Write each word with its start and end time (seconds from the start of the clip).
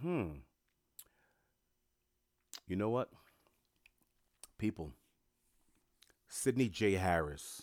Hmm. 0.00 0.28
You 2.66 2.76
know 2.76 2.90
what? 2.90 3.10
People, 4.58 4.92
Sidney 6.28 6.68
J. 6.68 6.92
Harris 6.92 7.62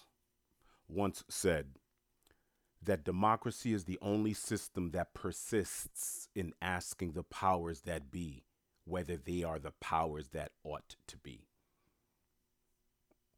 once 0.88 1.23
said 1.29 1.68
that 2.84 3.04
democracy 3.04 3.73
is 3.73 3.86
the 3.86 3.97
only 4.02 4.34
system 4.34 4.92
that 4.92 5.13
persists 5.13 6.27
in 6.36 6.54
asking 6.61 7.13
the 7.13 7.23
powers 7.23 7.81
that 7.81 8.11
be 8.11 8.43
whether 8.85 9.17
they 9.17 9.43
are 9.43 9.59
the 9.59 9.73
powers 9.79 10.29
that 10.29 10.51
ought 10.63 10.95
to 11.07 11.17
be. 11.17 11.47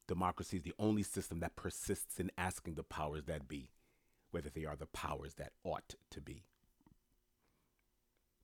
Democracy 0.08 0.58
is 0.58 0.64
the 0.64 0.74
only 0.80 1.04
system 1.04 1.40
that 1.40 1.56
persists 1.56 2.20
in 2.20 2.32
asking 2.38 2.76
the 2.76 2.84
powers 2.84 3.24
that 3.26 3.48
be 3.48 3.70
whether 4.32 4.50
they 4.50 4.66
are 4.66 4.76
the 4.76 4.86
powers 4.88 5.36
that 5.36 5.54
ought 5.64 5.96
to 6.10 6.20
be. 6.20 6.46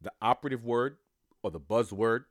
The 0.02 0.12
operative 0.22 0.64
word 0.64 0.98
or 1.44 1.52
the 1.52 1.60
buzzword 1.60 2.26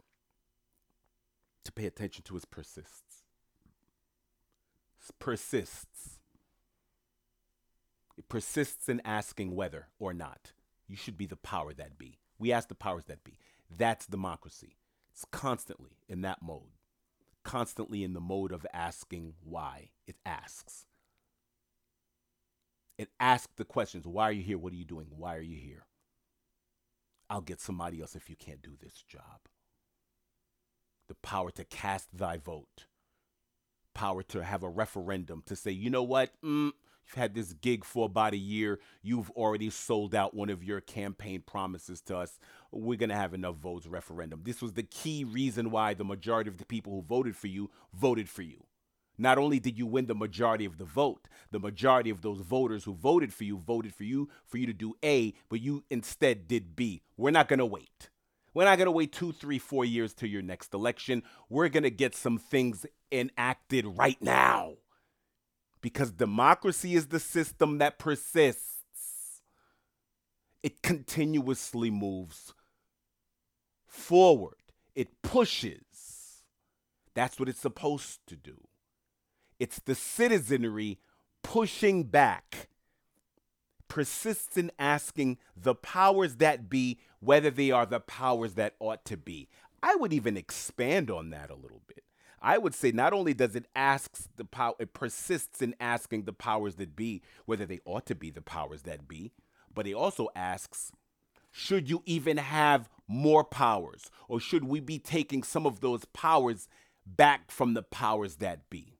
to 1.64 1.72
pay 1.72 1.86
attention 1.86 2.24
to 2.24 2.36
is 2.36 2.44
persists. 2.44 3.24
Persists. 5.18 6.18
It 8.16 8.28
persists 8.28 8.88
in 8.88 9.00
asking 9.04 9.54
whether 9.54 9.88
or 9.98 10.12
not 10.12 10.52
you 10.86 10.96
should 10.96 11.16
be 11.16 11.26
the 11.26 11.36
power 11.36 11.72
that 11.74 11.98
be. 11.98 12.18
We 12.38 12.52
ask 12.52 12.68
the 12.68 12.74
powers 12.74 13.04
that 13.04 13.24
be. 13.24 13.38
That's 13.70 14.06
democracy. 14.06 14.76
It's 15.12 15.24
constantly 15.30 15.98
in 16.08 16.22
that 16.22 16.42
mode, 16.42 16.76
constantly 17.42 18.04
in 18.04 18.14
the 18.14 18.20
mode 18.20 18.52
of 18.52 18.66
asking 18.72 19.34
why. 19.42 19.90
It 20.06 20.16
asks. 20.24 20.86
It 22.96 23.10
asks 23.20 23.52
the 23.56 23.64
questions 23.64 24.06
Why 24.06 24.24
are 24.24 24.32
you 24.32 24.42
here? 24.42 24.58
What 24.58 24.72
are 24.72 24.76
you 24.76 24.84
doing? 24.84 25.08
Why 25.10 25.36
are 25.36 25.40
you 25.40 25.56
here? 25.56 25.87
I'll 27.30 27.40
get 27.40 27.60
somebody 27.60 28.00
else 28.00 28.16
if 28.16 28.30
you 28.30 28.36
can't 28.36 28.62
do 28.62 28.72
this 28.80 29.02
job. 29.06 29.40
The 31.08 31.14
power 31.16 31.50
to 31.52 31.64
cast 31.64 32.08
thy 32.16 32.36
vote, 32.36 32.86
power 33.94 34.22
to 34.24 34.44
have 34.44 34.62
a 34.62 34.68
referendum 34.68 35.42
to 35.46 35.56
say, 35.56 35.70
you 35.70 35.90
know 35.90 36.02
what? 36.02 36.30
Mm, 36.44 36.72
you've 37.06 37.14
had 37.14 37.34
this 37.34 37.54
gig 37.54 37.84
for 37.84 38.06
about 38.06 38.34
a 38.34 38.38
year. 38.38 38.78
You've 39.02 39.30
already 39.30 39.70
sold 39.70 40.14
out 40.14 40.34
one 40.34 40.50
of 40.50 40.62
your 40.62 40.80
campaign 40.80 41.42
promises 41.46 42.00
to 42.02 42.18
us. 42.18 42.38
We're 42.70 42.98
going 42.98 43.08
to 43.08 43.16
have 43.16 43.34
enough 43.34 43.56
votes 43.56 43.86
referendum. 43.86 44.42
This 44.44 44.60
was 44.60 44.74
the 44.74 44.82
key 44.82 45.24
reason 45.24 45.70
why 45.70 45.94
the 45.94 46.04
majority 46.04 46.48
of 46.48 46.58
the 46.58 46.66
people 46.66 46.92
who 46.92 47.02
voted 47.02 47.36
for 47.36 47.46
you 47.46 47.70
voted 47.94 48.28
for 48.28 48.42
you. 48.42 48.67
Not 49.18 49.36
only 49.36 49.58
did 49.58 49.76
you 49.76 49.86
win 49.86 50.06
the 50.06 50.14
majority 50.14 50.64
of 50.64 50.78
the 50.78 50.84
vote, 50.84 51.28
the 51.50 51.58
majority 51.58 52.08
of 52.08 52.22
those 52.22 52.40
voters 52.40 52.84
who 52.84 52.94
voted 52.94 53.34
for 53.34 53.44
you 53.44 53.58
voted 53.58 53.92
for 53.92 54.04
you 54.04 54.28
for 54.46 54.58
you 54.58 54.66
to 54.66 54.72
do 54.72 54.94
A, 55.04 55.34
but 55.48 55.60
you 55.60 55.84
instead 55.90 56.46
did 56.46 56.76
B. 56.76 57.02
We're 57.16 57.32
not 57.32 57.48
going 57.48 57.58
to 57.58 57.66
wait. 57.66 58.10
We're 58.54 58.64
not 58.64 58.78
going 58.78 58.86
to 58.86 58.92
wait 58.92 59.12
two, 59.12 59.32
three, 59.32 59.58
four 59.58 59.84
years 59.84 60.14
to 60.14 60.28
your 60.28 60.42
next 60.42 60.72
election. 60.72 61.24
We're 61.48 61.68
going 61.68 61.82
to 61.82 61.90
get 61.90 62.14
some 62.14 62.38
things 62.38 62.86
enacted 63.10 63.86
right 63.86 64.20
now. 64.22 64.74
Because 65.80 66.10
democracy 66.10 66.94
is 66.94 67.08
the 67.08 67.20
system 67.20 67.78
that 67.78 67.98
persists, 67.98 69.42
it 70.62 70.82
continuously 70.82 71.90
moves 71.90 72.52
forward, 73.86 74.56
it 74.94 75.22
pushes. 75.22 76.42
That's 77.14 77.38
what 77.38 77.48
it's 77.48 77.60
supposed 77.60 78.20
to 78.28 78.36
do. 78.36 78.68
It's 79.58 79.80
the 79.80 79.94
citizenry 79.94 80.98
pushing 81.42 82.04
back, 82.04 82.68
persists 83.88 84.56
in 84.56 84.70
asking 84.78 85.38
the 85.56 85.74
powers 85.74 86.36
that 86.36 86.68
be 86.68 86.98
whether 87.20 87.50
they 87.50 87.70
are 87.70 87.86
the 87.86 88.00
powers 88.00 88.54
that 88.54 88.74
ought 88.78 89.04
to 89.06 89.16
be. 89.16 89.48
I 89.82 89.94
would 89.96 90.12
even 90.12 90.36
expand 90.36 91.10
on 91.10 91.30
that 91.30 91.50
a 91.50 91.54
little 91.54 91.82
bit. 91.86 92.04
I 92.40 92.58
would 92.58 92.74
say 92.74 92.92
not 92.92 93.12
only 93.12 93.34
does 93.34 93.56
it 93.56 93.66
asks 93.74 94.28
the 94.36 94.44
power, 94.44 94.74
it 94.78 94.94
persists 94.94 95.60
in 95.60 95.74
asking 95.80 96.24
the 96.24 96.32
powers 96.32 96.76
that 96.76 96.94
be 96.94 97.22
whether 97.46 97.66
they 97.66 97.80
ought 97.84 98.06
to 98.06 98.14
be 98.14 98.30
the 98.30 98.42
powers 98.42 98.82
that 98.82 99.08
be, 99.08 99.32
but 99.74 99.86
it 99.86 99.94
also 99.94 100.28
asks, 100.36 100.92
should 101.50 101.90
you 101.90 102.02
even 102.06 102.36
have 102.36 102.88
more 103.08 103.42
powers, 103.42 104.10
or 104.28 104.38
should 104.38 104.64
we 104.64 104.78
be 104.80 104.98
taking 104.98 105.42
some 105.42 105.66
of 105.66 105.80
those 105.80 106.04
powers 106.06 106.68
back 107.06 107.50
from 107.50 107.74
the 107.74 107.82
powers 107.82 108.36
that 108.36 108.68
be? 108.70 108.97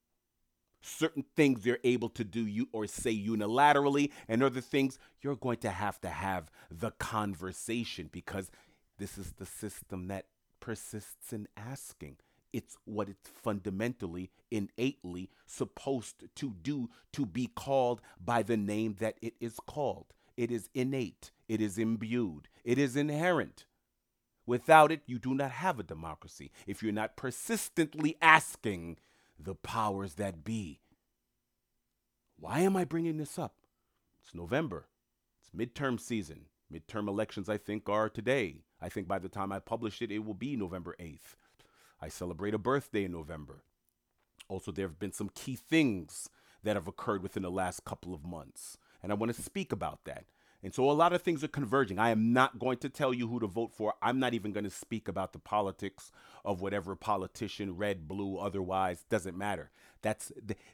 Certain 0.80 1.24
things 1.36 1.66
you're 1.66 1.78
able 1.84 2.08
to 2.10 2.24
do 2.24 2.46
you 2.46 2.68
or 2.72 2.86
say 2.86 3.14
unilaterally 3.14 4.10
and 4.28 4.42
other 4.42 4.60
things 4.60 4.98
you're 5.20 5.36
going 5.36 5.58
to 5.58 5.70
have 5.70 6.00
to 6.00 6.08
have 6.08 6.50
the 6.70 6.90
conversation 6.92 8.08
because 8.12 8.50
this 8.98 9.18
is 9.18 9.32
the 9.32 9.46
system 9.46 10.08
that 10.08 10.26
persists 10.60 11.32
in 11.32 11.48
asking. 11.56 12.16
It's 12.52 12.76
what 12.84 13.08
it's 13.08 13.28
fundamentally 13.28 14.30
innately 14.50 15.30
supposed 15.46 16.24
to 16.34 16.54
do 16.62 16.88
to 17.12 17.26
be 17.26 17.46
called 17.46 18.00
by 18.22 18.42
the 18.42 18.56
name 18.56 18.96
that 19.00 19.18
it 19.20 19.34
is 19.40 19.58
called. 19.66 20.14
It 20.36 20.50
is 20.50 20.68
innate. 20.74 21.30
It 21.48 21.60
is 21.60 21.78
imbued. 21.78 22.48
It 22.64 22.78
is 22.78 22.96
inherent. 22.96 23.66
Without 24.46 24.90
it 24.90 25.02
you 25.06 25.18
do 25.18 25.34
not 25.34 25.50
have 25.50 25.78
a 25.78 25.82
democracy. 25.82 26.50
If 26.66 26.82
you're 26.82 26.92
not 26.92 27.16
persistently 27.16 28.16
asking 28.22 28.98
the 29.38 29.54
powers 29.54 30.14
that 30.14 30.44
be. 30.44 30.80
Why 32.38 32.60
am 32.60 32.76
I 32.76 32.84
bringing 32.84 33.16
this 33.16 33.38
up? 33.38 33.54
It's 34.22 34.34
November. 34.34 34.86
It's 35.40 35.50
midterm 35.50 36.00
season. 36.00 36.46
Midterm 36.72 37.08
elections, 37.08 37.48
I 37.48 37.56
think, 37.56 37.88
are 37.88 38.08
today. 38.08 38.62
I 38.80 38.88
think 38.88 39.08
by 39.08 39.18
the 39.18 39.28
time 39.28 39.52
I 39.52 39.58
publish 39.58 40.02
it, 40.02 40.12
it 40.12 40.24
will 40.24 40.34
be 40.34 40.56
November 40.56 40.94
8th. 41.00 41.36
I 42.00 42.08
celebrate 42.08 42.54
a 42.54 42.58
birthday 42.58 43.04
in 43.04 43.12
November. 43.12 43.62
Also, 44.48 44.70
there 44.70 44.86
have 44.86 44.98
been 44.98 45.12
some 45.12 45.30
key 45.34 45.56
things 45.56 46.28
that 46.62 46.76
have 46.76 46.88
occurred 46.88 47.22
within 47.22 47.42
the 47.42 47.50
last 47.50 47.84
couple 47.84 48.14
of 48.14 48.24
months, 48.24 48.78
and 49.02 49.10
I 49.10 49.14
want 49.14 49.34
to 49.34 49.42
speak 49.42 49.72
about 49.72 50.04
that. 50.04 50.24
And 50.62 50.74
so 50.74 50.90
a 50.90 50.92
lot 50.92 51.12
of 51.12 51.22
things 51.22 51.44
are 51.44 51.48
converging. 51.48 52.00
I 52.00 52.10
am 52.10 52.32
not 52.32 52.58
going 52.58 52.78
to 52.78 52.88
tell 52.88 53.14
you 53.14 53.28
who 53.28 53.38
to 53.38 53.46
vote 53.46 53.72
for. 53.72 53.94
I'm 54.02 54.18
not 54.18 54.34
even 54.34 54.52
going 54.52 54.64
to 54.64 54.70
speak 54.70 55.06
about 55.06 55.32
the 55.32 55.38
politics 55.38 56.10
of 56.44 56.60
whatever 56.60 56.96
politician, 56.96 57.76
red, 57.76 58.08
blue, 58.08 58.38
otherwise, 58.38 59.04
doesn't 59.08 59.38
matter. 59.38 59.70
That's 60.02 60.32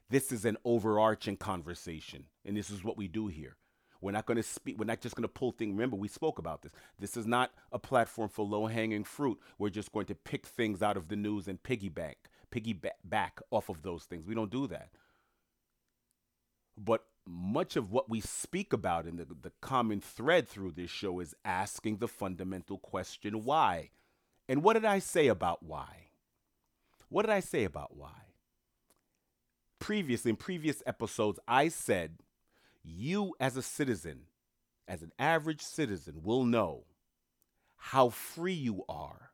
this 0.09 0.33
is 0.33 0.47
an 0.47 0.56
overarching 0.65 1.37
conversation, 1.37 2.25
and 2.47 2.56
this 2.56 2.71
is 2.71 2.83
what 2.83 2.97
we 2.97 3.09
do 3.09 3.27
here. 3.27 3.56
We're 4.00 4.12
not 4.12 4.27
going 4.27 4.37
to 4.37 4.43
speak. 4.43 4.78
We're 4.78 4.84
not 4.84 5.00
just 5.00 5.17
going 5.17 5.23
to 5.23 5.28
pull 5.28 5.53
things. 5.53 5.73
Remember, 5.73 5.97
we 5.97 6.09
spoke 6.09 6.39
about 6.39 6.62
this. 6.62 6.73
This 6.99 7.17
is 7.17 7.27
not 7.27 7.53
a 7.73 7.78
platform 7.78 8.28
for 8.28 8.44
low-hanging 8.44 9.05
fruit. 9.05 9.39
We're 9.59 9.71
just 9.71 9.93
going 9.93 10.06
to 10.06 10.15
pick 10.15 10.47
things 10.47 10.83
out 10.83 10.99
of 10.99 11.09
the 11.09 11.17
news 11.17 11.49
and 11.49 11.62
piggyback, 11.62 12.15
piggyback 12.50 13.41
off 13.50 13.71
of 13.71 13.83
those 13.83 14.05
things. 14.05 14.27
We 14.27 14.34
don't 14.34 14.50
do 14.50 14.67
that. 14.67 14.91
But 16.77 17.05
much 17.27 17.77
of 17.77 17.91
what 17.91 18.11
we 18.11 18.21
speak 18.21 18.73
about 18.73 19.07
in 19.07 19.17
the, 19.17 19.25
the 19.25 19.53
common 19.61 20.01
thread 20.01 20.49
through 20.49 20.73
this 20.73 20.91
show 20.91 21.21
is 21.21 21.35
asking 21.45 21.97
the 21.97 22.09
fundamental 22.09 22.79
question 22.79 23.45
why. 23.45 23.91
And 24.49 24.62
what 24.62 24.75
did 24.75 24.85
I 24.85 24.99
say 24.99 25.29
about 25.29 25.62
why? 25.62 26.09
What 27.09 27.23
did 27.23 27.33
I 27.33 27.41
say 27.41 27.65
about 27.65 27.97
why? 27.97 28.11
Previously, 29.79 30.31
in 30.31 30.37
previous 30.37 30.83
episodes, 30.87 31.39
I 31.49 31.69
said 31.69 32.19
you 32.83 33.35
as 33.41 33.56
a 33.56 33.62
citizen, 33.62 34.23
as 34.87 35.03
an 35.03 35.12
average 35.19 35.62
citizen, 35.62 36.23
will 36.23 36.45
know 36.45 36.85
how 37.77 38.11
free 38.11 38.55
you 38.55 38.85
are 38.89 39.31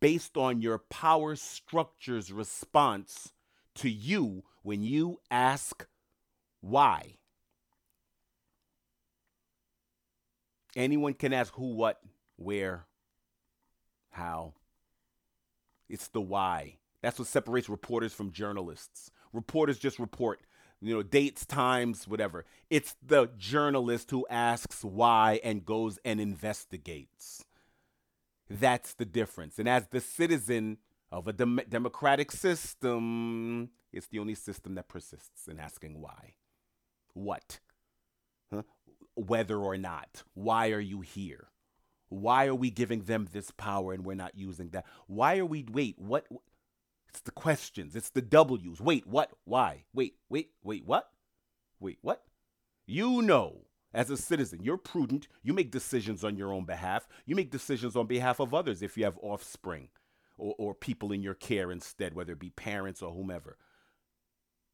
based 0.00 0.36
on 0.36 0.60
your 0.60 0.78
power 0.78 1.36
structure's 1.36 2.32
response 2.32 3.32
to 3.74 3.88
you 3.88 4.42
when 4.62 4.82
you 4.82 5.20
ask 5.30 5.86
why? 6.60 7.14
Anyone 10.76 11.14
can 11.14 11.32
ask 11.32 11.54
who, 11.54 11.74
what, 11.74 12.00
where, 12.36 12.86
how. 14.10 14.54
It's 15.88 16.08
the 16.08 16.20
why. 16.20 16.78
That's 17.02 17.18
what 17.18 17.28
separates 17.28 17.68
reporters 17.68 18.12
from 18.12 18.32
journalists. 18.32 19.10
Reporters 19.32 19.78
just 19.78 19.98
report, 19.98 20.40
you 20.80 20.94
know, 20.94 21.02
dates, 21.02 21.46
times, 21.46 22.06
whatever. 22.06 22.44
It's 22.70 22.96
the 23.04 23.30
journalist 23.36 24.10
who 24.10 24.26
asks 24.28 24.84
why 24.84 25.40
and 25.42 25.64
goes 25.64 25.98
and 26.04 26.20
investigates. 26.20 27.44
That's 28.50 28.94
the 28.94 29.04
difference. 29.04 29.58
And 29.58 29.68
as 29.68 29.88
the 29.88 30.00
citizen 30.00 30.78
of 31.10 31.28
a 31.28 31.32
dem- 31.32 31.60
democratic 31.68 32.32
system, 32.32 33.70
it's 33.92 34.08
the 34.08 34.18
only 34.18 34.34
system 34.34 34.74
that 34.74 34.88
persists 34.88 35.48
in 35.48 35.58
asking 35.58 36.00
why 36.00 36.34
what? 37.14 37.60
Huh? 38.52 38.62
Whether 39.14 39.58
or 39.58 39.76
not. 39.76 40.22
Why 40.34 40.70
are 40.70 40.80
you 40.80 41.00
here? 41.00 41.48
Why 42.08 42.46
are 42.46 42.54
we 42.54 42.70
giving 42.70 43.02
them 43.02 43.28
this 43.32 43.50
power 43.50 43.92
and 43.92 44.04
we're 44.04 44.14
not 44.14 44.36
using 44.36 44.70
that? 44.70 44.86
Why 45.06 45.38
are 45.38 45.46
we, 45.46 45.66
wait, 45.70 45.98
what? 45.98 46.26
It's 47.08 47.20
the 47.20 47.30
questions, 47.32 47.96
it's 47.96 48.10
the 48.10 48.22
W's. 48.22 48.80
Wait, 48.80 49.06
what? 49.06 49.30
Why? 49.44 49.84
Wait, 49.92 50.16
wait, 50.28 50.50
wait, 50.62 50.84
what? 50.86 51.10
Wait, 51.80 51.98
what? 52.02 52.22
You 52.86 53.22
know 53.22 53.66
As 53.92 54.10
a 54.10 54.16
citizen, 54.16 54.62
you're 54.62 54.78
prudent. 54.78 55.28
You 55.42 55.52
make 55.54 55.70
decisions 55.70 56.24
on 56.24 56.36
your 56.36 56.52
own 56.52 56.64
behalf. 56.64 57.08
You 57.26 57.34
make 57.36 57.50
decisions 57.50 57.96
on 57.96 58.06
behalf 58.06 58.40
of 58.40 58.54
others 58.54 58.82
if 58.82 58.96
you 58.96 59.04
have 59.04 59.18
offspring 59.22 59.88
or, 60.36 60.54
or 60.58 60.74
people 60.74 61.12
in 61.12 61.22
your 61.22 61.34
care 61.34 61.70
instead, 61.72 62.14
whether 62.14 62.32
it 62.32 62.38
be 62.38 62.50
parents 62.50 63.02
or 63.02 63.12
whomever. 63.12 63.56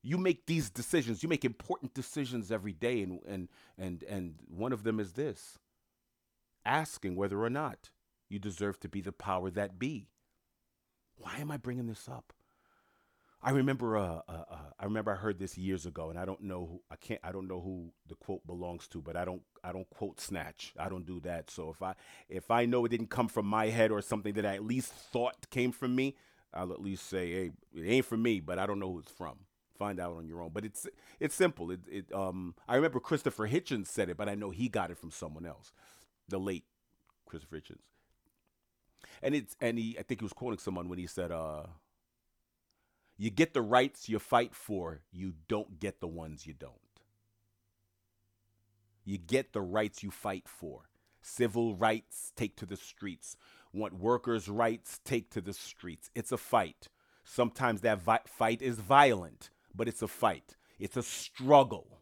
You 0.06 0.18
make 0.18 0.44
these 0.46 0.68
decisions. 0.68 1.22
You 1.22 1.30
make 1.30 1.46
important 1.46 1.94
decisions 1.94 2.52
every 2.52 2.74
day, 2.74 3.02
and 3.02 3.20
and 3.26 3.48
and 3.78 4.02
and 4.04 4.34
one 4.46 4.72
of 4.72 4.84
them 4.84 5.00
is 5.00 5.14
this: 5.14 5.58
asking 6.64 7.16
whether 7.16 7.42
or 7.42 7.50
not 7.50 7.90
you 8.28 8.38
deserve 8.38 8.78
to 8.80 8.88
be 8.88 9.00
the 9.00 9.12
power 9.12 9.50
that 9.50 9.78
be. 9.78 10.10
Why 11.16 11.38
am 11.38 11.50
I 11.50 11.56
bringing 11.56 11.86
this 11.86 12.08
up? 12.08 12.34
I 13.46 13.50
remember, 13.50 13.98
uh, 13.98 14.20
uh, 14.26 14.44
uh, 14.50 14.56
I 14.80 14.84
remember 14.84 15.12
I 15.12 15.16
heard 15.16 15.38
this 15.38 15.58
years 15.58 15.84
ago, 15.84 16.08
and 16.08 16.18
I 16.18 16.24
don't 16.24 16.40
know, 16.40 16.60
who, 16.60 16.80
I 16.90 16.96
can't, 16.96 17.20
I 17.22 17.30
don't 17.30 17.46
know 17.46 17.60
who 17.60 17.92
the 18.08 18.14
quote 18.14 18.46
belongs 18.46 18.88
to, 18.88 19.02
but 19.02 19.16
I 19.16 19.26
don't, 19.26 19.42
I 19.62 19.70
don't 19.70 19.88
quote 19.90 20.18
snatch. 20.18 20.72
I 20.78 20.88
don't 20.88 21.04
do 21.04 21.20
that. 21.20 21.50
So 21.50 21.68
if 21.68 21.82
I, 21.82 21.94
if 22.30 22.50
I 22.50 22.64
know 22.64 22.86
it 22.86 22.88
didn't 22.88 23.10
come 23.10 23.28
from 23.28 23.44
my 23.44 23.66
head 23.66 23.90
or 23.90 24.00
something 24.00 24.32
that 24.34 24.46
I 24.46 24.54
at 24.54 24.64
least 24.64 24.92
thought 24.92 25.50
came 25.50 25.72
from 25.72 25.94
me, 25.94 26.16
I'll 26.54 26.72
at 26.72 26.80
least 26.80 27.06
say, 27.06 27.32
hey, 27.32 27.50
it 27.74 27.86
ain't 27.86 28.06
from 28.06 28.22
me, 28.22 28.40
but 28.40 28.58
I 28.58 28.64
don't 28.64 28.78
know 28.78 28.92
who 28.92 29.00
it's 29.00 29.12
from. 29.12 29.40
Find 29.78 29.98
out 29.98 30.16
on 30.16 30.28
your 30.28 30.42
own. 30.42 30.50
But 30.52 30.64
it's, 30.64 30.86
it's 31.18 31.34
simple. 31.34 31.70
It, 31.70 31.80
it, 31.90 32.12
um, 32.14 32.54
I 32.68 32.76
remember 32.76 33.00
Christopher 33.00 33.48
Hitchens 33.48 33.88
said 33.88 34.08
it, 34.08 34.16
but 34.16 34.28
I 34.28 34.34
know 34.34 34.50
he 34.50 34.68
got 34.68 34.90
it 34.90 34.98
from 34.98 35.10
someone 35.10 35.46
else, 35.46 35.72
the 36.28 36.38
late 36.38 36.64
Christopher 37.26 37.56
Hitchens. 37.56 37.82
And 39.22 39.34
it's, 39.34 39.56
and 39.60 39.78
he, 39.78 39.96
I 39.98 40.02
think 40.02 40.20
he 40.20 40.24
was 40.24 40.32
quoting 40.32 40.58
someone 40.58 40.88
when 40.88 40.98
he 40.98 41.06
said, 41.06 41.30
uh 41.32 41.64
you 43.16 43.30
get 43.30 43.54
the 43.54 43.62
rights 43.62 44.08
you 44.08 44.18
fight 44.18 44.54
for, 44.54 45.02
you 45.12 45.34
don't 45.46 45.78
get 45.78 46.00
the 46.00 46.08
ones 46.08 46.46
you 46.46 46.52
don't. 46.52 46.72
You 49.04 49.18
get 49.18 49.52
the 49.52 49.60
rights 49.60 50.02
you 50.02 50.10
fight 50.10 50.48
for. 50.48 50.88
Civil 51.22 51.76
rights, 51.76 52.32
take 52.34 52.56
to 52.56 52.66
the 52.66 52.76
streets. 52.76 53.36
Want 53.72 53.94
workers' 53.94 54.48
rights, 54.48 55.00
take 55.04 55.30
to 55.30 55.40
the 55.40 55.52
streets. 55.52 56.10
It's 56.14 56.32
a 56.32 56.36
fight. 56.36 56.88
Sometimes 57.24 57.82
that 57.82 58.00
vi- 58.00 58.20
fight 58.26 58.60
is 58.60 58.80
violent, 58.80 59.50
but 59.74 59.88
it's 59.88 60.02
a 60.02 60.08
fight. 60.08 60.56
It's 60.78 60.96
a 60.96 61.02
struggle. 61.02 62.00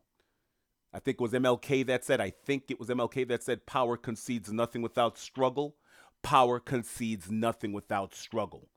I 0.92 0.98
think 0.98 1.16
it 1.16 1.22
was 1.22 1.32
MLK 1.32 1.86
that 1.86 2.04
said, 2.04 2.20
I 2.20 2.30
think 2.30 2.64
it 2.68 2.78
was 2.78 2.88
MLK 2.88 3.26
that 3.28 3.42
said, 3.42 3.66
power 3.66 3.96
concedes 3.96 4.52
nothing 4.52 4.82
without 4.82 5.18
struggle. 5.18 5.76
Power 6.22 6.60
concedes 6.60 7.30
nothing 7.30 7.72
without 7.72 8.14
struggle. 8.14 8.68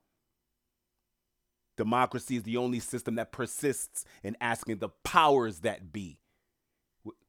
Democracy 1.78 2.38
is 2.38 2.44
the 2.44 2.58
only 2.58 2.80
system 2.80 3.16
that 3.16 3.34
persists 3.34 4.06
in 4.24 4.38
asking 4.40 4.78
the 4.78 4.90
powers 5.04 5.60
that 5.60 5.92
be 5.92 6.20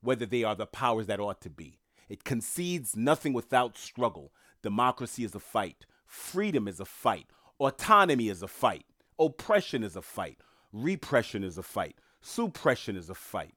whether 0.00 0.24
they 0.24 0.44
are 0.44 0.54
the 0.54 0.66
powers 0.66 1.06
that 1.06 1.20
ought 1.20 1.40
to 1.42 1.50
be. 1.50 1.80
It 2.08 2.24
concedes 2.24 2.96
nothing 2.96 3.32
without 3.32 3.76
struggle. 3.76 4.32
Democracy 4.62 5.24
is 5.24 5.34
a 5.34 5.40
fight. 5.40 5.86
Freedom 6.06 6.68
is 6.68 6.78
a 6.80 6.84
fight. 6.84 7.26
Autonomy 7.58 8.28
is 8.28 8.42
a 8.42 8.48
fight. 8.48 8.84
Oppression 9.18 9.82
is 9.82 9.96
a 9.96 10.02
fight. 10.02 10.38
Repression 10.76 11.42
is 11.42 11.56
a 11.56 11.62
fight. 11.62 11.96
Suppression 12.20 12.96
is 12.96 13.08
a 13.08 13.14
fight. 13.14 13.54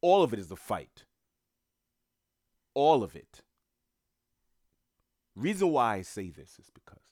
All 0.00 0.22
of 0.22 0.32
it 0.32 0.38
is 0.38 0.50
a 0.52 0.56
fight. 0.56 1.04
All 2.74 3.02
of 3.02 3.16
it. 3.16 3.42
Reason 5.34 5.68
why 5.68 5.96
I 5.96 6.02
say 6.02 6.30
this 6.30 6.58
is 6.60 6.70
because 6.72 7.02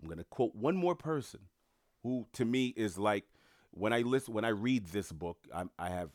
I'm 0.00 0.06
going 0.06 0.18
to 0.18 0.24
quote 0.24 0.54
one 0.54 0.76
more 0.76 0.94
person 0.94 1.40
who 2.02 2.26
to 2.34 2.44
me 2.44 2.74
is 2.76 2.98
like 2.98 3.24
when 3.70 3.94
I 3.94 4.00
listen 4.00 4.34
when 4.34 4.44
I 4.44 4.48
read 4.48 4.88
this 4.88 5.12
book, 5.12 5.38
i 5.54 5.64
I 5.78 5.88
have 5.88 6.10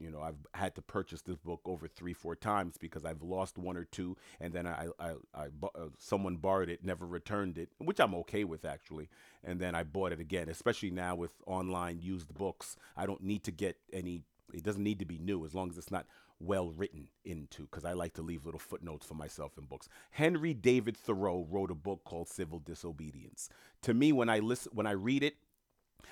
you 0.00 0.10
know 0.10 0.20
I've 0.20 0.46
had 0.54 0.74
to 0.76 0.82
purchase 0.82 1.22
this 1.22 1.36
book 1.36 1.60
over 1.64 1.88
three 1.88 2.12
four 2.12 2.36
times 2.36 2.76
because 2.78 3.04
I've 3.04 3.22
lost 3.22 3.58
one 3.58 3.76
or 3.76 3.84
two, 3.84 4.16
and 4.40 4.52
then 4.52 4.66
I 4.66 4.88
I, 4.98 5.12
I 5.34 5.46
uh, 5.62 5.88
someone 5.98 6.36
borrowed 6.36 6.68
it, 6.68 6.84
never 6.84 7.06
returned 7.06 7.58
it, 7.58 7.70
which 7.78 8.00
I'm 8.00 8.14
okay 8.16 8.44
with 8.44 8.64
actually, 8.64 9.08
and 9.44 9.60
then 9.60 9.74
I 9.74 9.82
bought 9.82 10.12
it 10.12 10.20
again. 10.20 10.48
Especially 10.48 10.90
now 10.90 11.14
with 11.16 11.32
online 11.46 12.00
used 12.00 12.34
books, 12.34 12.76
I 12.96 13.06
don't 13.06 13.22
need 13.22 13.44
to 13.44 13.50
get 13.50 13.76
any. 13.92 14.22
It 14.52 14.62
doesn't 14.62 14.84
need 14.84 15.00
to 15.00 15.04
be 15.04 15.18
new 15.18 15.44
as 15.44 15.54
long 15.54 15.70
as 15.70 15.78
it's 15.78 15.90
not 15.90 16.06
well 16.38 16.70
written 16.70 17.08
into 17.24 17.62
because 17.62 17.84
I 17.84 17.94
like 17.94 18.14
to 18.14 18.22
leave 18.22 18.44
little 18.44 18.60
footnotes 18.60 19.06
for 19.06 19.14
myself 19.14 19.56
in 19.58 19.64
books. 19.64 19.88
Henry 20.12 20.54
David 20.54 20.96
Thoreau 20.96 21.46
wrote 21.50 21.70
a 21.70 21.74
book 21.74 22.04
called 22.04 22.28
Civil 22.28 22.58
Disobedience. 22.58 23.48
To 23.82 23.94
me, 23.94 24.12
when 24.12 24.28
I 24.28 24.38
listen, 24.40 24.72
when 24.74 24.86
I 24.86 24.92
read 24.92 25.22
it, 25.22 25.36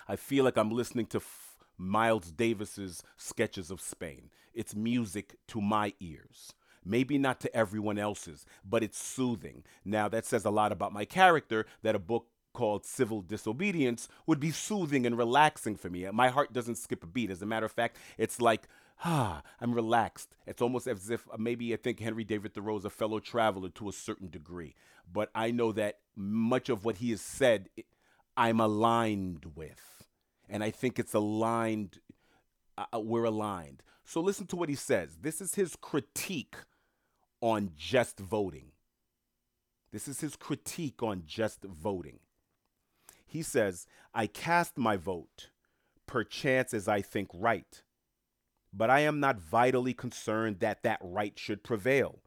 I 0.08 0.16
feel 0.16 0.44
like 0.44 0.56
I'm 0.56 0.70
listening 0.70 1.06
to 1.06 1.18
F- 1.18 1.53
Miles 1.76 2.30
Davis's 2.30 3.02
sketches 3.16 3.70
of 3.70 3.80
Spain. 3.80 4.30
It's 4.52 4.74
music 4.74 5.36
to 5.48 5.60
my 5.60 5.94
ears. 6.00 6.54
Maybe 6.84 7.16
not 7.18 7.40
to 7.40 7.56
everyone 7.56 7.98
else's, 7.98 8.44
but 8.64 8.82
it's 8.82 9.02
soothing. 9.02 9.64
Now, 9.84 10.08
that 10.08 10.26
says 10.26 10.44
a 10.44 10.50
lot 10.50 10.70
about 10.70 10.92
my 10.92 11.04
character 11.04 11.66
that 11.82 11.94
a 11.94 11.98
book 11.98 12.26
called 12.52 12.84
Civil 12.84 13.22
Disobedience 13.22 14.08
would 14.26 14.38
be 14.38 14.50
soothing 14.50 15.06
and 15.06 15.18
relaxing 15.18 15.76
for 15.76 15.90
me. 15.90 16.06
My 16.12 16.28
heart 16.28 16.52
doesn't 16.52 16.76
skip 16.76 17.02
a 17.02 17.06
beat. 17.06 17.30
As 17.30 17.42
a 17.42 17.46
matter 17.46 17.66
of 17.66 17.72
fact, 17.72 17.96
it's 18.18 18.40
like 18.40 18.68
ah, 19.02 19.42
I'm 19.60 19.74
relaxed. 19.74 20.36
It's 20.46 20.62
almost 20.62 20.86
as 20.86 21.10
if 21.10 21.26
uh, 21.32 21.36
maybe 21.38 21.72
I 21.72 21.76
think 21.76 22.00
Henry 22.00 22.24
David 22.24 22.54
Thoreau 22.54 22.76
is 22.76 22.84
a 22.84 22.90
fellow 22.90 23.18
traveler 23.18 23.68
to 23.70 23.88
a 23.88 23.92
certain 23.92 24.28
degree. 24.28 24.74
But 25.10 25.30
I 25.34 25.50
know 25.50 25.72
that 25.72 25.98
much 26.16 26.68
of 26.68 26.84
what 26.84 26.96
he 26.98 27.10
has 27.10 27.20
said, 27.20 27.68
I'm 28.36 28.60
aligned 28.60 29.46
with. 29.54 30.03
And 30.48 30.62
I 30.62 30.70
think 30.70 30.98
it's 30.98 31.14
aligned, 31.14 32.00
uh, 32.76 32.84
uh, 32.94 33.00
we're 33.00 33.24
aligned. 33.24 33.82
So 34.04 34.20
listen 34.20 34.46
to 34.48 34.56
what 34.56 34.68
he 34.68 34.74
says. 34.74 35.18
This 35.20 35.40
is 35.40 35.54
his 35.54 35.76
critique 35.76 36.56
on 37.40 37.70
just 37.76 38.18
voting. 38.18 38.72
This 39.92 40.08
is 40.08 40.20
his 40.20 40.36
critique 40.36 41.02
on 41.02 41.22
just 41.26 41.62
voting. 41.62 42.20
He 43.26 43.42
says, 43.42 43.86
I 44.12 44.26
cast 44.26 44.76
my 44.76 44.96
vote, 44.96 45.50
perchance 46.06 46.74
as 46.74 46.88
I 46.88 47.00
think 47.00 47.30
right 47.32 47.82
but 48.76 48.90
I 48.90 49.00
am 49.00 49.20
not 49.20 49.38
vitally 49.38 49.94
concerned 49.94 50.58
that 50.60 50.82
that 50.82 50.98
right 51.00 51.38
should 51.38 51.62
prevail. 51.62 52.22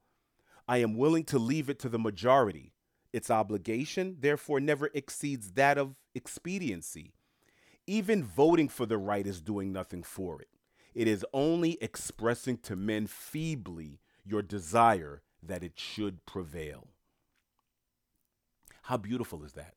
I 0.67 0.77
am 0.77 0.95
willing 0.95 1.25
to 1.25 1.39
leave 1.39 1.69
it 1.69 1.79
to 1.79 1.89
the 1.89 1.99
majority. 1.99 2.73
Its 3.11 3.29
obligation, 3.29 4.17
therefore, 4.19 4.59
never 4.59 4.89
exceeds 4.93 5.51
that 5.51 5.77
of 5.77 5.95
expediency. 6.15 7.13
Even 7.87 8.23
voting 8.23 8.67
for 8.67 8.85
the 8.85 8.97
right 8.97 9.25
is 9.25 9.41
doing 9.41 9.71
nothing 9.71 10.03
for 10.03 10.41
it. 10.41 10.49
It 10.93 11.07
is 11.07 11.25
only 11.33 11.77
expressing 11.81 12.57
to 12.59 12.75
men 12.75 13.07
feebly 13.07 13.99
your 14.25 14.41
desire 14.41 15.21
that 15.41 15.63
it 15.63 15.73
should 15.75 16.25
prevail. 16.25 16.87
How 18.83 18.97
beautiful 18.97 19.43
is 19.43 19.53
that? 19.53 19.73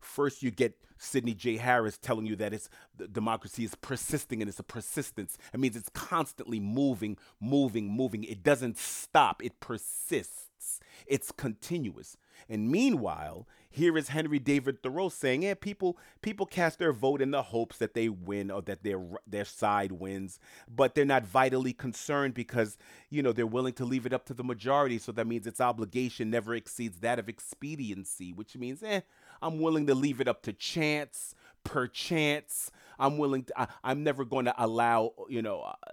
First, 0.00 0.42
you 0.42 0.50
get 0.50 0.76
Sidney 0.98 1.34
J. 1.34 1.56
Harris 1.56 1.98
telling 1.98 2.26
you 2.26 2.36
that 2.36 2.52
it's 2.52 2.68
democracy 3.12 3.64
is 3.64 3.74
persisting 3.74 4.40
and 4.40 4.48
it's 4.48 4.58
a 4.58 4.64
persistence. 4.64 5.36
It 5.52 5.60
means 5.60 5.76
it's 5.76 5.88
constantly 5.88 6.60
moving, 6.60 7.16
moving, 7.40 7.90
moving. 7.90 8.24
It 8.24 8.42
doesn't 8.42 8.78
stop. 8.78 9.42
It 9.42 9.58
persists. 9.60 10.80
It's 11.06 11.32
continuous. 11.32 12.16
And 12.48 12.70
meanwhile, 12.70 13.46
here 13.72 13.96
is 13.96 14.08
Henry 14.08 14.38
David 14.38 14.82
Thoreau 14.82 15.08
saying, 15.08 15.42
"Yeah, 15.42 15.54
people 15.54 15.98
people 16.20 16.46
cast 16.46 16.78
their 16.78 16.92
vote 16.92 17.22
in 17.22 17.30
the 17.30 17.42
hopes 17.42 17.78
that 17.78 17.94
they 17.94 18.08
win 18.08 18.50
or 18.50 18.60
that 18.62 18.84
their 18.84 19.00
their 19.26 19.46
side 19.46 19.92
wins, 19.92 20.38
but 20.68 20.94
they're 20.94 21.04
not 21.04 21.26
vitally 21.26 21.72
concerned 21.72 22.34
because 22.34 22.76
you 23.08 23.22
know 23.22 23.32
they're 23.32 23.46
willing 23.46 23.72
to 23.74 23.84
leave 23.84 24.04
it 24.04 24.12
up 24.12 24.26
to 24.26 24.34
the 24.34 24.44
majority. 24.44 24.98
So 24.98 25.10
that 25.12 25.26
means 25.26 25.46
its 25.46 25.60
obligation 25.60 26.30
never 26.30 26.54
exceeds 26.54 27.00
that 27.00 27.18
of 27.18 27.28
expediency, 27.28 28.32
which 28.32 28.56
means, 28.56 28.82
eh, 28.82 29.00
I'm 29.40 29.58
willing 29.58 29.86
to 29.86 29.94
leave 29.94 30.20
it 30.20 30.28
up 30.28 30.42
to 30.42 30.52
chance, 30.52 31.34
perchance. 31.64 32.70
I'm 32.98 33.16
willing 33.16 33.44
to. 33.44 33.60
I, 33.60 33.68
am 33.90 34.04
never 34.04 34.24
going 34.24 34.44
to 34.44 34.54
allow 34.62 35.14
you 35.28 35.42
know." 35.42 35.62
Uh, 35.62 35.92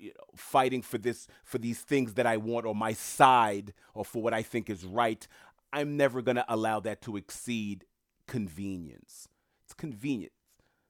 you 0.00 0.10
know, 0.10 0.24
fighting 0.36 0.80
for 0.80 0.96
this 0.96 1.26
for 1.42 1.58
these 1.58 1.80
things 1.80 2.14
that 2.14 2.26
I 2.26 2.36
want 2.36 2.66
or 2.66 2.74
my 2.74 2.92
side 2.92 3.74
or 3.94 4.04
for 4.04 4.22
what 4.22 4.32
I 4.32 4.42
think 4.42 4.70
is 4.70 4.84
right. 4.84 5.26
I'm 5.72 5.96
never 5.96 6.22
going 6.22 6.36
to 6.36 6.44
allow 6.48 6.80
that 6.80 7.02
to 7.02 7.16
exceed 7.16 7.84
convenience. 8.26 9.28
It's 9.64 9.74
convenient. 9.74 10.32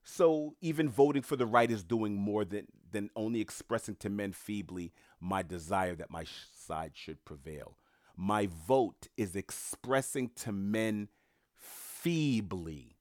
So 0.04 0.54
even 0.60 0.88
voting 0.88 1.22
for 1.22 1.36
the 1.36 1.46
right 1.46 1.70
is 1.70 1.84
doing 1.84 2.14
more 2.14 2.44
than 2.44 2.66
than 2.90 3.10
only 3.14 3.40
expressing 3.40 3.94
to 3.96 4.08
men 4.08 4.32
feebly 4.32 4.92
my 5.20 5.42
desire 5.42 5.94
that 5.94 6.10
my 6.10 6.24
side 6.56 6.92
should 6.94 7.24
prevail. 7.24 7.76
My 8.16 8.48
vote 8.66 9.08
is 9.16 9.36
expressing 9.36 10.30
to 10.36 10.52
men 10.52 11.08
feebly 11.54 12.96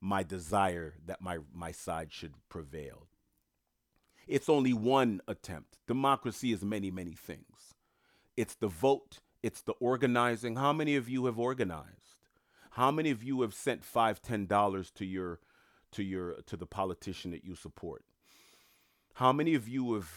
my 0.00 0.22
desire 0.22 0.94
that 1.06 1.20
my, 1.20 1.38
my 1.54 1.72
side 1.72 2.12
should 2.12 2.34
prevail. 2.48 3.06
It's 4.26 4.48
only 4.48 4.72
one 4.72 5.20
attempt. 5.28 5.78
Democracy 5.86 6.52
is 6.52 6.64
many, 6.64 6.90
many 6.90 7.12
things. 7.12 7.69
It's 8.40 8.54
the 8.54 8.68
vote, 8.68 9.18
it's 9.42 9.60
the 9.60 9.74
organizing. 9.80 10.56
How 10.56 10.72
many 10.72 10.96
of 10.96 11.10
you 11.10 11.26
have 11.26 11.38
organized? 11.38 12.16
How 12.70 12.90
many 12.90 13.10
of 13.10 13.22
you 13.22 13.42
have 13.42 13.52
sent 13.52 13.84
five, 13.84 14.22
ten 14.22 14.46
dollars 14.46 14.90
to 14.92 15.04
your 15.04 15.40
to 15.92 16.02
your 16.02 16.40
to 16.46 16.56
the 16.56 16.64
politician 16.64 17.32
that 17.32 17.44
you 17.44 17.54
support? 17.54 18.02
How 19.12 19.30
many 19.30 19.54
of 19.54 19.68
you 19.68 19.92
have, 19.92 20.10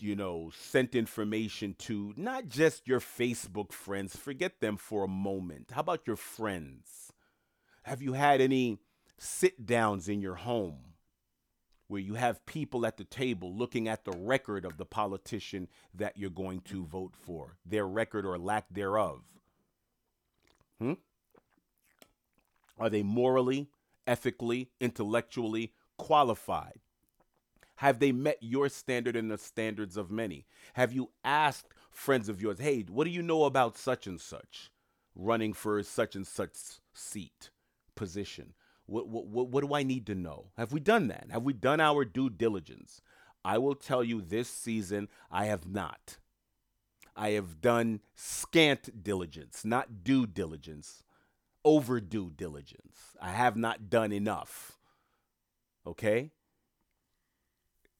you 0.00 0.16
know, 0.16 0.50
sent 0.58 0.96
information 0.96 1.76
to 1.86 2.12
not 2.16 2.48
just 2.48 2.88
your 2.88 2.98
Facebook 2.98 3.70
friends, 3.70 4.16
forget 4.16 4.58
them 4.58 4.76
for 4.76 5.04
a 5.04 5.08
moment. 5.08 5.70
How 5.70 5.82
about 5.82 6.04
your 6.04 6.16
friends? 6.16 7.12
Have 7.84 8.02
you 8.02 8.14
had 8.14 8.40
any 8.40 8.80
sit 9.18 9.64
downs 9.64 10.08
in 10.08 10.20
your 10.20 10.34
home 10.34 10.85
where 11.88 12.00
you 12.00 12.14
have 12.14 12.44
people 12.46 12.84
at 12.84 12.96
the 12.96 13.04
table 13.04 13.54
looking 13.54 13.88
at 13.88 14.04
the 14.04 14.16
record 14.16 14.64
of 14.64 14.76
the 14.76 14.84
politician 14.84 15.68
that 15.94 16.16
you're 16.16 16.30
going 16.30 16.60
to 16.60 16.84
vote 16.84 17.14
for, 17.14 17.56
their 17.64 17.86
record 17.86 18.26
or 18.26 18.38
lack 18.38 18.66
thereof? 18.70 19.22
Hmm? 20.80 20.94
Are 22.78 22.90
they 22.90 23.02
morally, 23.02 23.68
ethically, 24.06 24.70
intellectually 24.80 25.72
qualified? 25.96 26.80
Have 27.76 27.98
they 27.98 28.12
met 28.12 28.38
your 28.40 28.68
standard 28.68 29.16
and 29.16 29.30
the 29.30 29.38
standards 29.38 29.96
of 29.96 30.10
many? 30.10 30.46
Have 30.74 30.92
you 30.92 31.10
asked 31.24 31.74
friends 31.90 32.28
of 32.28 32.40
yours, 32.40 32.58
hey, 32.58 32.84
what 32.88 33.04
do 33.04 33.10
you 33.10 33.22
know 33.22 33.44
about 33.44 33.76
such 33.76 34.06
and 34.06 34.20
such 34.20 34.70
running 35.14 35.52
for 35.52 35.82
such 35.82 36.14
and 36.14 36.26
such 36.26 36.52
seat, 36.94 37.50
position? 37.94 38.54
What, 38.86 39.08
what, 39.08 39.48
what, 39.48 39.66
do 39.66 39.74
I 39.74 39.82
need 39.82 40.06
to 40.06 40.14
know? 40.14 40.50
Have 40.56 40.72
we 40.72 40.80
done 40.80 41.08
that? 41.08 41.26
Have 41.30 41.42
we 41.42 41.52
done 41.52 41.80
our 41.80 42.04
due 42.04 42.30
diligence? 42.30 43.00
I 43.44 43.58
will 43.58 43.74
tell 43.74 44.04
you 44.04 44.20
this 44.20 44.48
season, 44.48 45.08
I 45.30 45.46
have 45.46 45.68
not. 45.68 46.18
I 47.16 47.30
have 47.30 47.60
done 47.60 48.00
scant 48.14 49.02
diligence, 49.02 49.64
not 49.64 50.04
due 50.04 50.26
diligence, 50.26 51.02
overdue 51.64 52.30
diligence. 52.36 53.16
I 53.20 53.30
have 53.30 53.56
not 53.56 53.88
done 53.90 54.12
enough. 54.12 54.78
Okay? 55.86 56.30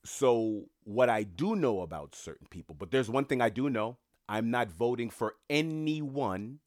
So, 0.05 0.67
what 0.85 1.09
I 1.09 1.25
do 1.25 1.57
know 1.57 1.81
about 1.81 2.15
certain 2.15 2.47
people, 2.49 2.77
but 2.79 2.91
there's 2.91 3.11
one 3.11 3.25
thing 3.25 3.41
I 3.41 3.49
do 3.49 3.69
know 3.69 3.97
I'm 4.29 4.51
not 4.51 4.71
voting 4.71 5.11
for 5.11 5.35
anyone 5.49 6.61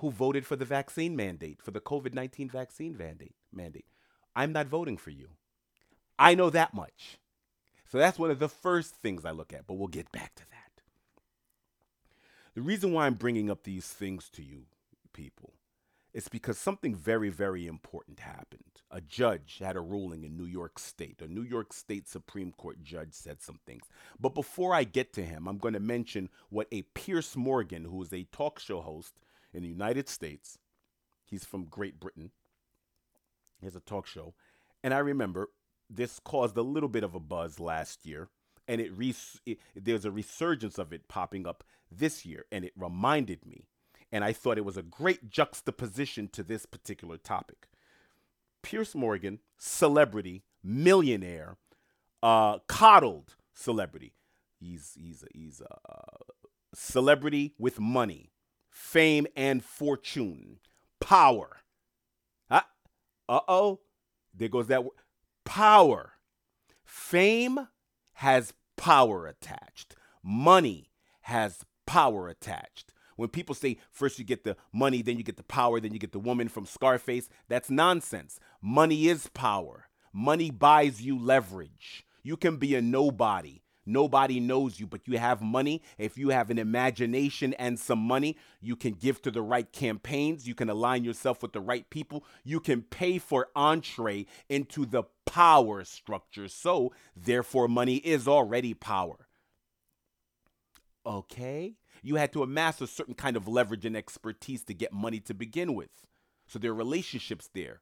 who 0.00 0.10
voted 0.10 0.46
for 0.46 0.56
the 0.56 0.64
vaccine 0.64 1.14
mandate, 1.14 1.62
for 1.62 1.70
the 1.70 1.80
COVID 1.80 2.14
19 2.14 2.48
vaccine 2.48 2.96
mandate, 2.96 3.34
mandate. 3.52 3.86
I'm 4.34 4.52
not 4.52 4.66
voting 4.66 4.96
for 4.96 5.10
you. 5.10 5.28
I 6.18 6.34
know 6.34 6.50
that 6.50 6.74
much. 6.74 7.18
So 7.90 7.98
that's 7.98 8.18
one 8.18 8.30
of 8.30 8.38
the 8.38 8.48
first 8.48 8.96
things 8.96 9.24
I 9.24 9.32
look 9.32 9.52
at, 9.52 9.66
but 9.66 9.74
we'll 9.74 9.88
get 9.88 10.10
back 10.12 10.34
to 10.36 10.44
that. 10.50 10.82
The 12.54 12.62
reason 12.62 12.92
why 12.92 13.06
I'm 13.06 13.14
bringing 13.14 13.50
up 13.50 13.64
these 13.64 13.88
things 13.88 14.28
to 14.30 14.42
you, 14.42 14.64
people, 15.12 15.52
it's 16.14 16.28
because 16.28 16.58
something 16.58 16.94
very, 16.94 17.28
very 17.28 17.66
important 17.66 18.20
happened. 18.20 18.64
A 18.90 19.00
judge 19.00 19.58
had 19.62 19.76
a 19.76 19.80
ruling 19.80 20.24
in 20.24 20.36
New 20.36 20.46
York 20.46 20.78
State. 20.78 21.20
A 21.20 21.28
New 21.28 21.42
York 21.42 21.72
State 21.72 22.08
Supreme 22.08 22.52
Court 22.52 22.82
judge 22.82 23.12
said 23.12 23.40
some 23.42 23.60
things. 23.66 23.84
But 24.18 24.34
before 24.34 24.74
I 24.74 24.84
get 24.84 25.12
to 25.14 25.22
him, 25.22 25.46
I'm 25.46 25.58
going 25.58 25.74
to 25.74 25.80
mention 25.80 26.28
what 26.48 26.68
a 26.72 26.82
Piers 26.82 27.36
Morgan, 27.36 27.84
who 27.84 28.02
is 28.02 28.12
a 28.12 28.24
talk 28.24 28.58
show 28.58 28.80
host 28.80 29.14
in 29.52 29.62
the 29.62 29.68
United 29.68 30.08
States, 30.08 30.58
he's 31.24 31.44
from 31.44 31.64
Great 31.64 32.00
Britain, 32.00 32.30
he 33.58 33.66
has 33.66 33.76
a 33.76 33.80
talk 33.80 34.06
show. 34.06 34.34
And 34.82 34.94
I 34.94 34.98
remember 34.98 35.48
this 35.88 36.20
caused 36.20 36.56
a 36.56 36.62
little 36.62 36.88
bit 36.88 37.04
of 37.04 37.14
a 37.14 37.20
buzz 37.20 37.60
last 37.60 38.06
year. 38.06 38.28
And 38.66 38.80
it, 38.80 38.96
res- 38.96 39.40
it 39.44 39.58
there's 39.74 40.04
a 40.04 40.10
resurgence 40.10 40.78
of 40.78 40.92
it 40.92 41.08
popping 41.08 41.46
up 41.46 41.64
this 41.90 42.24
year. 42.24 42.46
And 42.52 42.64
it 42.64 42.72
reminded 42.76 43.44
me 43.44 43.66
and 44.12 44.24
I 44.24 44.32
thought 44.32 44.58
it 44.58 44.64
was 44.64 44.76
a 44.76 44.82
great 44.82 45.30
juxtaposition 45.30 46.28
to 46.28 46.42
this 46.42 46.66
particular 46.66 47.16
topic. 47.16 47.68
Piers 48.62 48.94
Morgan, 48.94 49.38
celebrity, 49.56 50.42
millionaire, 50.62 51.56
uh, 52.22 52.58
coddled 52.66 53.36
celebrity. 53.54 54.12
He's 54.58 54.96
he's 54.98 55.22
a, 55.22 55.26
he's 55.32 55.60
a 55.60 55.76
celebrity 56.74 57.54
with 57.58 57.80
money, 57.80 58.30
fame 58.70 59.26
and 59.36 59.64
fortune, 59.64 60.58
power. 61.00 61.58
Uh 63.30 63.40
oh, 63.46 63.78
there 64.34 64.48
goes 64.48 64.66
that 64.66 64.82
word. 64.82 64.94
Power. 65.44 66.14
Fame 66.84 67.68
has 68.14 68.52
power 68.76 69.28
attached. 69.28 69.94
Money 70.20 70.90
has 71.22 71.64
power 71.86 72.28
attached. 72.28 72.92
When 73.14 73.28
people 73.28 73.54
say 73.54 73.78
first 73.92 74.18
you 74.18 74.24
get 74.24 74.42
the 74.42 74.56
money, 74.72 75.00
then 75.00 75.16
you 75.16 75.22
get 75.22 75.36
the 75.36 75.44
power, 75.44 75.78
then 75.78 75.92
you 75.92 76.00
get 76.00 76.10
the 76.10 76.18
woman 76.18 76.48
from 76.48 76.66
Scarface, 76.66 77.28
that's 77.48 77.70
nonsense. 77.70 78.40
Money 78.60 79.06
is 79.06 79.28
power. 79.28 79.88
Money 80.12 80.50
buys 80.50 81.00
you 81.00 81.16
leverage. 81.16 82.04
You 82.24 82.36
can 82.36 82.56
be 82.56 82.74
a 82.74 82.82
nobody. 82.82 83.62
Nobody 83.86 84.40
knows 84.40 84.78
you, 84.78 84.86
but 84.86 85.06
you 85.06 85.18
have 85.18 85.40
money. 85.40 85.82
If 85.98 86.18
you 86.18 86.30
have 86.30 86.50
an 86.50 86.58
imagination 86.58 87.54
and 87.54 87.78
some 87.78 87.98
money, 87.98 88.36
you 88.60 88.76
can 88.76 88.92
give 88.92 89.22
to 89.22 89.30
the 89.30 89.42
right 89.42 89.70
campaigns. 89.72 90.46
You 90.46 90.54
can 90.54 90.70
align 90.70 91.04
yourself 91.04 91.42
with 91.42 91.52
the 91.52 91.60
right 91.60 91.88
people. 91.90 92.24
You 92.44 92.60
can 92.60 92.82
pay 92.82 93.18
for 93.18 93.48
entree 93.56 94.26
into 94.48 94.86
the 94.86 95.04
power 95.26 95.84
structure. 95.84 96.48
So, 96.48 96.92
therefore, 97.16 97.68
money 97.68 97.96
is 97.96 98.28
already 98.28 98.74
power. 98.74 99.28
Okay? 101.06 101.76
you 102.02 102.16
had 102.16 102.32
to 102.32 102.42
amass 102.42 102.80
a 102.80 102.86
certain 102.86 103.14
kind 103.14 103.36
of 103.36 103.48
leverage 103.48 103.84
and 103.84 103.96
expertise 103.96 104.64
to 104.64 104.74
get 104.74 104.92
money 104.92 105.20
to 105.20 105.34
begin 105.34 105.74
with. 105.74 105.90
So 106.46 106.58
there 106.58 106.70
are 106.70 106.74
relationships 106.74 107.48
there. 107.54 107.80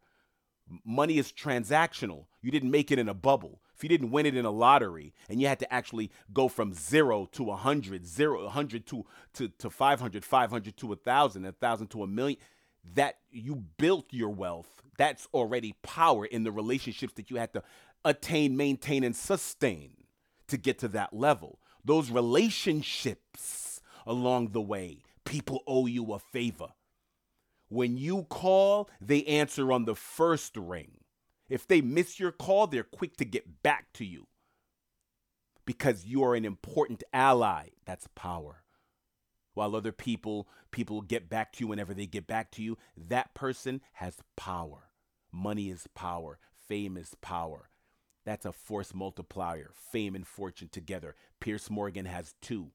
Money 0.84 1.18
is 1.18 1.32
transactional. 1.32 2.26
You 2.42 2.50
didn't 2.50 2.70
make 2.70 2.90
it 2.90 2.98
in 2.98 3.08
a 3.08 3.14
bubble. 3.14 3.62
If 3.78 3.84
you 3.84 3.88
didn't 3.88 4.10
win 4.10 4.26
it 4.26 4.36
in 4.36 4.44
a 4.44 4.50
lottery 4.50 5.14
and 5.28 5.40
you 5.40 5.46
had 5.46 5.60
to 5.60 5.72
actually 5.72 6.10
go 6.32 6.48
from 6.48 6.74
zero 6.74 7.26
to 7.30 7.44
100, 7.44 8.04
zero, 8.04 8.42
100 8.42 8.84
to, 8.86 9.06
to, 9.34 9.48
to 9.48 9.70
500, 9.70 10.24
500 10.24 10.76
to 10.76 10.86
1,000, 10.88 11.44
1,000 11.44 11.86
to 11.86 12.02
a 12.02 12.06
million, 12.08 12.40
that 12.94 13.18
you 13.30 13.54
built 13.76 14.06
your 14.10 14.30
wealth, 14.30 14.82
that's 14.96 15.28
already 15.32 15.76
power 15.82 16.24
in 16.24 16.42
the 16.42 16.50
relationships 16.50 17.12
that 17.14 17.30
you 17.30 17.36
had 17.36 17.52
to 17.52 17.62
attain, 18.04 18.56
maintain, 18.56 19.04
and 19.04 19.14
sustain 19.14 19.92
to 20.48 20.56
get 20.56 20.80
to 20.80 20.88
that 20.88 21.14
level. 21.14 21.60
Those 21.84 22.10
relationships 22.10 23.80
along 24.04 24.48
the 24.48 24.60
way. 24.60 25.04
People 25.24 25.62
owe 25.68 25.86
you 25.86 26.12
a 26.14 26.18
favor. 26.18 26.70
When 27.68 27.96
you 27.96 28.24
call, 28.24 28.90
they 29.00 29.22
answer 29.24 29.70
on 29.70 29.84
the 29.84 29.94
first 29.94 30.56
ring. 30.56 30.97
If 31.48 31.66
they 31.66 31.80
miss 31.80 32.20
your 32.20 32.32
call, 32.32 32.66
they're 32.66 32.82
quick 32.82 33.16
to 33.18 33.24
get 33.24 33.62
back 33.62 33.92
to 33.94 34.04
you 34.04 34.26
because 35.64 36.04
you 36.04 36.22
are 36.24 36.34
an 36.34 36.44
important 36.44 37.02
ally. 37.12 37.68
That's 37.86 38.08
power. 38.14 38.64
While 39.54 39.74
other 39.74 39.92
people 39.92 40.48
people 40.70 41.00
get 41.00 41.30
back 41.30 41.52
to 41.54 41.60
you 41.60 41.68
whenever 41.68 41.94
they 41.94 42.06
get 42.06 42.26
back 42.26 42.50
to 42.52 42.62
you, 42.62 42.76
that 42.96 43.34
person 43.34 43.80
has 43.94 44.18
power. 44.36 44.90
Money 45.32 45.70
is 45.70 45.86
power. 45.94 46.38
Fame 46.68 46.96
is 46.96 47.14
power. 47.22 47.70
That's 48.24 48.44
a 48.44 48.52
force 48.52 48.94
multiplier. 48.94 49.70
Fame 49.74 50.14
and 50.14 50.26
fortune 50.26 50.68
together. 50.70 51.16
Piers 51.40 51.70
Morgan 51.70 52.04
has 52.04 52.34
two 52.42 52.72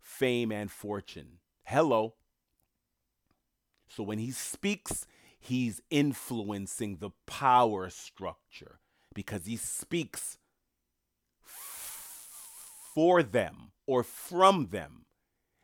fame, 0.00 0.50
and 0.50 0.70
fortune. 0.70 1.38
Hello. 1.64 2.14
So 3.88 4.02
when 4.02 4.18
he 4.18 4.30
speaks, 4.30 5.06
he's 5.40 5.82
influencing 5.90 6.98
the 6.98 7.10
power 7.26 7.90
structure 7.90 8.78
because 9.14 9.46
he 9.46 9.56
speaks 9.56 10.38
for 12.94 13.22
them 13.22 13.72
or 13.86 14.02
from 14.02 14.68
them. 14.68 15.06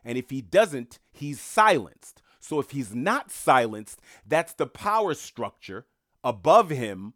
And 0.03 0.17
if 0.17 0.29
he 0.29 0.41
doesn't, 0.41 0.99
he's 1.11 1.39
silenced. 1.39 2.21
So 2.39 2.59
if 2.59 2.71
he's 2.71 2.93
not 2.93 3.31
silenced, 3.31 4.01
that's 4.25 4.53
the 4.53 4.67
power 4.67 5.13
structure 5.13 5.85
above 6.23 6.69
him 6.69 7.13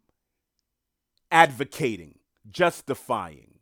advocating, 1.30 2.18
justifying. 2.50 3.58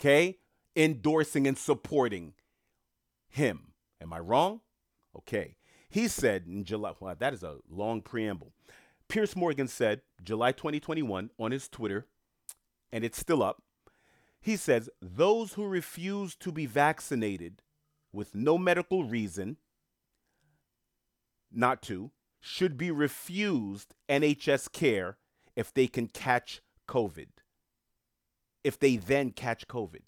Okay? 0.00 0.38
endorsing 0.76 1.46
and 1.46 1.58
supporting 1.58 2.34
him. 3.28 3.72
Am 4.00 4.12
I 4.12 4.18
wrong? 4.18 4.60
Okay. 5.16 5.56
He 5.92 6.08
said 6.08 6.44
in 6.46 6.64
July, 6.64 6.94
wow, 6.98 7.14
that 7.18 7.34
is 7.34 7.42
a 7.42 7.58
long 7.68 8.00
preamble. 8.00 8.54
Piers 9.08 9.36
Morgan 9.36 9.68
said, 9.68 10.00
July 10.24 10.50
2021, 10.52 11.28
on 11.38 11.50
his 11.50 11.68
Twitter, 11.68 12.06
and 12.90 13.04
it's 13.04 13.18
still 13.18 13.42
up. 13.42 13.62
He 14.40 14.56
says, 14.56 14.88
Those 15.02 15.52
who 15.52 15.66
refuse 15.66 16.34
to 16.36 16.50
be 16.50 16.64
vaccinated 16.64 17.60
with 18.10 18.34
no 18.34 18.56
medical 18.56 19.04
reason 19.04 19.58
not 21.52 21.82
to 21.82 22.10
should 22.40 22.78
be 22.78 22.90
refused 22.90 23.94
NHS 24.08 24.72
care 24.72 25.18
if 25.56 25.74
they 25.74 25.88
can 25.88 26.08
catch 26.08 26.62
COVID. 26.88 27.28
If 28.64 28.78
they 28.78 28.96
then 28.96 29.30
catch 29.32 29.68
COVID. 29.68 30.04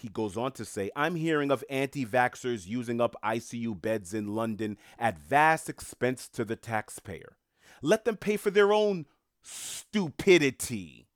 He 0.00 0.08
goes 0.08 0.36
on 0.36 0.52
to 0.52 0.64
say, 0.64 0.90
I'm 0.96 1.14
hearing 1.16 1.50
of 1.50 1.62
anti 1.68 2.06
vaxxers 2.06 2.66
using 2.66 3.00
up 3.00 3.16
ICU 3.22 3.80
beds 3.80 4.14
in 4.14 4.34
London 4.34 4.78
at 4.98 5.18
vast 5.18 5.68
expense 5.68 6.28
to 6.30 6.44
the 6.44 6.56
taxpayer. 6.56 7.36
Let 7.82 8.04
them 8.06 8.16
pay 8.16 8.36
for 8.38 8.50
their 8.50 8.72
own 8.72 9.06
stupidity. 9.42 11.06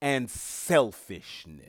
and 0.00 0.28
selfishness. 0.30 1.62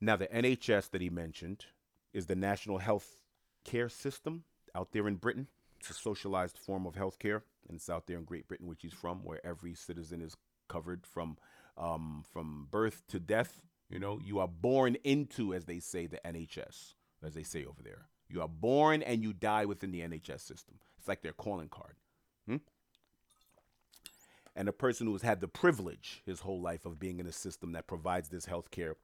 Now, 0.00 0.16
the 0.16 0.28
NHS 0.28 0.90
that 0.90 1.02
he 1.02 1.10
mentioned 1.10 1.66
is 2.14 2.26
the 2.26 2.34
National 2.34 2.78
Health 2.78 3.18
Care 3.64 3.88
System 3.90 4.44
out 4.74 4.92
there 4.92 5.06
in 5.06 5.16
Britain. 5.16 5.48
It's 5.78 5.90
a 5.90 5.94
socialized 5.94 6.56
form 6.56 6.86
of 6.86 6.94
health 6.94 7.18
care, 7.18 7.44
and 7.68 7.76
it's 7.76 7.90
out 7.90 8.06
there 8.06 8.16
in 8.16 8.24
Great 8.24 8.48
Britain, 8.48 8.66
which 8.66 8.82
he's 8.82 8.94
from, 8.94 9.24
where 9.24 9.44
every 9.46 9.74
citizen 9.74 10.22
is 10.22 10.36
covered 10.68 11.06
from 11.06 11.36
um, 11.76 12.24
from 12.32 12.68
birth 12.70 13.02
to 13.08 13.20
death. 13.20 13.60
You 13.88 13.98
know, 13.98 14.18
you 14.24 14.38
are 14.40 14.48
born 14.48 14.96
into, 15.04 15.54
as 15.54 15.64
they 15.64 15.78
say, 15.78 16.06
the 16.06 16.20
NHS, 16.24 16.94
as 17.24 17.34
they 17.34 17.44
say 17.44 17.64
over 17.64 17.82
there. 17.82 18.08
You 18.28 18.42
are 18.42 18.48
born 18.48 19.02
and 19.02 19.22
you 19.22 19.32
die 19.32 19.64
within 19.64 19.92
the 19.92 20.00
NHS 20.00 20.40
system. 20.40 20.80
It's 20.98 21.06
like 21.06 21.22
their 21.22 21.32
calling 21.32 21.68
card. 21.68 21.94
Hmm? 22.48 22.56
And 24.56 24.68
a 24.68 24.72
person 24.72 25.06
who 25.06 25.12
has 25.12 25.22
had 25.22 25.40
the 25.40 25.48
privilege 25.48 26.22
his 26.26 26.40
whole 26.40 26.60
life 26.60 26.84
of 26.84 26.98
being 26.98 27.20
in 27.20 27.26
a 27.26 27.32
system 27.32 27.72
that 27.72 27.86
provides 27.86 28.28
this 28.28 28.46
health 28.46 28.70
care 28.70 28.96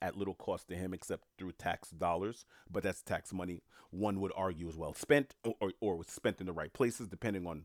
at 0.00 0.16
little 0.16 0.34
cost 0.34 0.68
to 0.68 0.74
him 0.74 0.92
except 0.92 1.24
through 1.36 1.52
tax 1.52 1.90
dollars, 1.90 2.44
but 2.70 2.82
that's 2.82 3.02
tax 3.02 3.32
money 3.32 3.62
one 3.90 4.20
would 4.20 4.32
argue 4.36 4.68
is 4.68 4.76
well 4.76 4.94
spent 4.94 5.34
or, 5.44 5.72
or 5.80 5.96
was 5.96 6.08
spent 6.08 6.40
in 6.40 6.46
the 6.46 6.52
right 6.52 6.72
places, 6.72 7.08
depending 7.08 7.46
on 7.46 7.64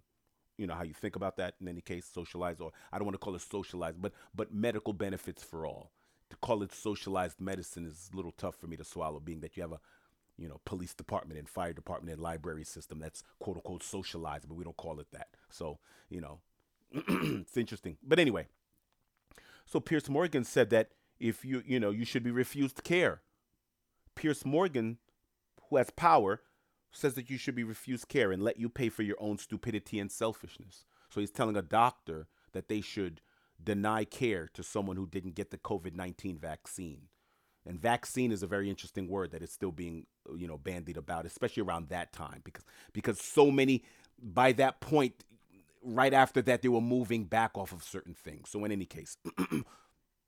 you 0.58 0.68
know 0.68 0.74
how 0.76 0.84
you 0.84 0.94
think 0.94 1.16
about 1.16 1.38
that 1.38 1.56
in 1.62 1.68
any 1.68 1.82
case 1.82 2.06
socialized 2.12 2.62
or 2.62 2.72
i 2.92 2.98
don't 2.98 3.06
want 3.06 3.14
to 3.16 3.20
call 3.20 3.36
it 3.36 3.42
socialized 3.42 4.02
but 4.02 4.14
but 4.36 4.54
medical 4.54 4.94
benefits 4.94 5.44
for 5.44 5.66
all. 5.66 5.92
To 6.30 6.38
call 6.38 6.64
it 6.64 6.74
socialized 6.74 7.40
medicine 7.40 7.86
is 7.86 8.10
a 8.12 8.16
little 8.16 8.32
tough 8.32 8.56
for 8.56 8.68
me 8.68 8.76
to 8.78 8.84
swallow 8.84 9.20
being 9.20 9.42
that 9.42 9.56
you 9.56 9.62
have 9.64 9.72
a 9.74 9.80
you 10.38 10.48
know 10.48 10.60
police 10.66 10.94
department 10.96 11.40
and 11.40 11.48
fire 11.48 11.74
department 11.74 12.14
and 12.14 12.22
library 12.22 12.64
system 12.64 13.00
that's 13.00 13.24
quote 13.40 13.58
unquote 13.58 13.84
socialized 13.84 14.48
but 14.48 14.56
we 14.56 14.64
don't 14.64 14.78
call 14.78 15.00
it 15.00 15.08
that. 15.12 15.28
So 15.50 15.80
you 16.10 16.22
know 16.22 16.40
it's 16.94 17.58
interesting. 17.58 17.98
But 18.04 18.20
anyway 18.20 18.48
so 19.66 19.80
piers 19.80 20.10
morgan 20.10 20.44
said 20.44 20.70
that 20.72 20.90
if 21.20 21.46
you 21.46 21.64
you 21.66 21.80
know 21.80 21.92
you 21.92 22.06
should 22.06 22.24
be 22.24 22.32
refused 22.32 22.84
care. 22.84 23.22
piers 24.16 24.46
Morgan, 24.46 24.98
who 25.70 25.78
has 25.78 25.90
power, 25.92 26.42
says 26.94 27.16
that 27.16 27.30
you 27.30 27.38
should 27.38 27.56
be 27.56 27.64
refused 27.64 28.08
care 28.08 28.32
and 28.32 28.42
let 28.42 28.60
you 28.60 28.70
pay 28.70 28.90
for 28.90 29.04
your 29.04 29.18
own 29.20 29.38
stupidity 29.38 30.00
and 30.00 30.12
selfishness. 30.12 30.86
So 31.10 31.20
he's 31.20 31.32
telling 31.32 31.58
a 31.58 31.62
doctor 31.62 32.28
that 32.54 32.70
they 32.70 32.82
should 32.82 33.22
deny 33.62 34.04
care 34.04 34.50
to 34.54 34.64
someone 34.64 34.96
who 34.96 35.08
didn't 35.08 35.36
get 35.36 35.52
the 35.52 35.58
COVID-19 35.58 36.40
vaccine. 36.40 37.08
And 37.66 37.80
vaccine 37.80 38.32
is 38.32 38.44
a 38.44 38.48
very 38.48 38.70
interesting 38.70 39.08
word 39.08 39.32
that 39.32 39.42
is 39.42 39.52
still 39.52 39.72
being, 39.72 40.06
you 40.36 40.48
know, 40.48 40.58
bandied 40.58 40.98
about, 40.98 41.26
especially 41.26 41.64
around 41.64 41.90
that 41.90 42.12
time, 42.12 42.42
because 42.44 42.66
because 42.92 43.20
so 43.20 43.50
many 43.50 43.84
by 44.22 44.52
that 44.54 44.82
point, 44.82 45.24
right 45.82 46.14
after 46.14 46.42
that, 46.42 46.62
they 46.62 46.68
were 46.68 46.82
moving 46.82 47.26
back 47.26 47.52
off 47.56 47.72
of 47.72 47.84
certain 47.84 48.14
things. 48.14 48.50
So 48.50 48.64
in 48.66 48.72
any 48.72 48.86
case, 48.86 49.18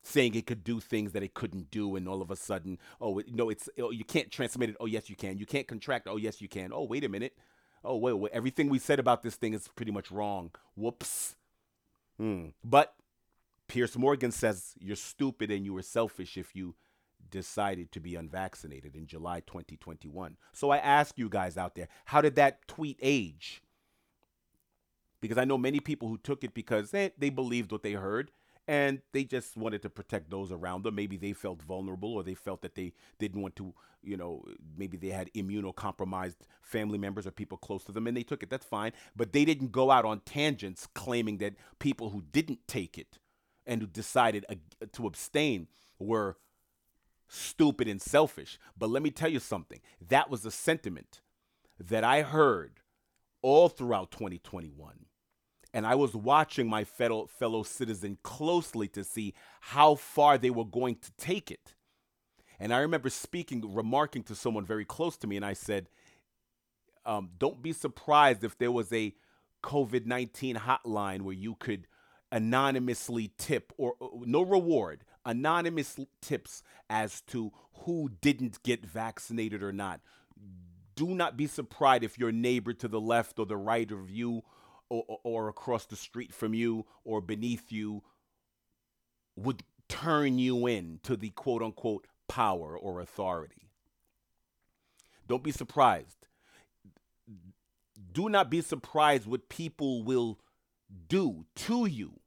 saying 0.06 0.36
it 0.36 0.46
could 0.46 0.64
do 0.64 0.80
things 0.80 1.12
that 1.14 1.24
it 1.24 1.34
couldn't 1.34 1.72
do 1.72 1.96
and 1.96 2.08
all 2.08 2.22
of 2.22 2.30
a 2.30 2.36
sudden 2.36 2.78
oh 3.02 3.22
no 3.32 3.50
it's 3.50 3.68
oh, 3.80 3.92
you 3.92 4.06
can't 4.06 4.32
transmit 4.32 4.70
it 4.70 4.78
oh 4.80 4.86
yes 4.86 5.10
you 5.10 5.16
can. 5.16 5.38
You 5.38 5.46
can't 5.46 5.68
contract 5.68 6.08
oh 6.08 6.18
yes 6.18 6.42
you 6.42 6.48
can. 6.48 6.72
Oh 6.74 6.84
wait 6.84 7.04
a 7.04 7.10
minute. 7.10 7.36
Oh 7.84 7.98
wait, 7.98 8.14
wait 8.14 8.32
everything 8.32 8.70
we 8.70 8.80
said 8.80 9.00
about 9.00 9.24
this 9.24 9.36
thing 9.36 9.54
is 9.54 9.68
pretty 9.76 9.92
much 9.92 10.12
wrong. 10.12 10.52
Whoops. 10.76 11.36
Hmm. 12.18 12.48
but 12.64 12.96
piers 13.68 13.98
morgan 13.98 14.32
says 14.32 14.74
you're 14.80 14.96
stupid 14.96 15.52
and 15.52 15.66
you 15.66 15.74
were 15.74 15.82
selfish 15.82 16.38
if 16.38 16.56
you 16.56 16.76
decided 17.30 17.92
to 17.92 18.00
be 18.00 18.16
unvaccinated 18.16 18.96
in 18.96 19.06
july 19.06 19.42
2021 19.42 20.38
so 20.54 20.70
i 20.70 20.78
ask 20.78 21.18
you 21.18 21.28
guys 21.28 21.58
out 21.58 21.76
there 21.76 21.90
how 22.06 22.22
did 22.22 22.36
that 22.36 22.66
tweet 22.70 22.98
age? 23.02 23.62
Because 25.20 25.38
i 25.38 25.44
know 25.44 25.58
many 25.58 25.82
people 25.82 26.08
who 26.08 26.18
took 26.18 26.46
it 26.46 26.54
because 26.54 26.92
they, 26.92 27.12
they 27.18 27.30
believed 27.30 27.74
what 27.74 27.84
they 27.84 27.94
heard 27.94 28.32
and 28.68 29.02
they 29.12 29.24
just 29.24 29.56
wanted 29.56 29.82
to 29.84 29.90
protect 29.90 30.30
those 30.30 30.52
around 30.52 30.84
them. 30.84 30.96
Maybe 30.96 31.18
they 31.18 31.34
felt 31.34 31.62
vulnerable 31.62 32.14
or 32.14 32.24
they 32.24 32.34
felt 32.34 32.62
that 32.64 32.76
they 32.76 32.94
didn't 33.20 33.42
want 33.42 33.56
to, 33.58 33.74
you 34.02 34.18
know, 34.18 34.44
maybe 34.78 34.98
they 34.98 35.10
had 35.10 35.32
immunocompromised 35.34 36.38
family 36.62 36.98
members 36.98 37.28
or 37.28 37.32
people 37.32 37.58
close 37.58 37.84
to 37.86 37.92
them 37.92 38.08
and 38.08 38.18
they 38.18 38.24
took 38.24 38.42
it. 38.42 38.50
That's 38.50 38.66
fine. 38.66 38.92
But 39.16 39.34
they 39.34 39.46
didn't 39.46 39.72
go 39.72 39.92
out 39.92 40.06
on 40.06 40.22
tangents 40.22 40.88
claiming 40.96 41.38
that 41.38 41.54
people 41.80 42.10
who 42.10 42.24
didn't 42.32 42.68
take 42.68 42.98
it 42.98 43.20
and 43.68 43.82
who 43.82 43.88
decided 43.88 44.46
to 44.94 45.08
abstain 45.08 45.68
were 46.00 46.38
stupid 47.28 47.88
and 47.88 48.02
selfish. 48.02 48.60
But 48.78 48.90
let 48.90 49.04
me 49.04 49.12
tell 49.12 49.30
you 49.30 49.40
something 49.40 49.80
that 50.10 50.30
was 50.30 50.46
a 50.46 50.52
sentiment 50.52 51.22
that 51.80 52.04
I 52.04 52.24
heard 52.24 52.80
all 53.42 53.70
throughout 53.70 54.12
2021 54.12 55.05
and 55.76 55.86
I 55.86 55.94
was 55.96 56.16
watching 56.16 56.70
my 56.70 56.86
fellow 56.86 57.28
fellow 57.28 57.62
citizen 57.64 58.18
closely 58.24 58.88
to 58.88 59.04
see 59.04 59.34
how 59.60 59.96
far 59.96 60.38
they 60.38 60.50
were 60.50 60.64
going 60.64 60.96
to 60.96 61.12
take 61.18 61.52
it. 61.52 61.76
And 62.62 62.74
I 62.74 62.80
remember 62.80 63.10
speaking, 63.10 63.62
remarking 63.76 64.24
to 64.24 64.36
someone 64.36 64.66
very 64.66 64.86
close 64.86 65.18
to 65.18 65.28
me, 65.28 65.36
and 65.36 65.46
I 65.46 65.52
said, 65.52 65.90
um, 67.06 67.32
"Don't 67.38 67.62
be 67.62 67.74
surprised 67.74 68.46
if 68.46 68.58
there 68.58 68.72
was 68.72 68.94
a 68.94 69.14
COVID 69.64 70.06
nineteen 70.06 70.56
hotline 70.56 71.24
where 71.24 71.36
you 71.36 71.56
could 71.56 71.88
anonymously 72.32 73.34
tip 73.38 73.74
or 73.78 73.96
uh, 74.02 74.08
no 74.22 74.44
reward, 74.44 75.04
anonymous 75.26 76.00
tips 76.22 76.64
as 76.90 77.20
to 77.22 77.52
who 77.80 78.10
didn't 78.22 78.64
get 78.64 78.86
vaccinated 78.86 79.62
or 79.62 79.74
not." 79.74 80.00
Do 80.96 81.08
not 81.08 81.36
be 81.36 81.48
surprised 81.48 82.06
if 82.06 82.18
your 82.18 82.32
neighbor 82.32 82.72
to 82.72 82.88
the 82.88 83.02
left 83.02 83.40
or 83.40 83.46
the 83.46 83.58
right 83.58 83.92
of 83.92 84.10
you 84.10 84.44
or, 84.90 85.20
or 85.24 85.48
across 85.50 85.86
the 85.86 85.96
street 85.96 86.34
from 86.34 86.54
you 86.54 86.86
or 87.04 87.22
beneath 87.22 87.72
you 87.72 88.04
would 89.36 89.64
turn 89.88 90.40
you 90.40 90.68
in 90.68 91.00
to 91.04 91.16
the 91.16 91.30
quote 91.32 91.62
unquote 91.62 92.08
power 92.28 92.78
or 92.78 93.00
authority. 93.00 93.70
Don't 95.28 95.44
be 95.44 95.52
surprised. 95.52 96.28
Do 98.12 98.30
not 98.30 98.50
be 98.50 98.62
surprised 98.62 99.28
what 99.28 99.50
people 99.50 100.04
will 100.04 100.40
do 101.08 101.46
to 101.56 101.86
you, 101.86 102.20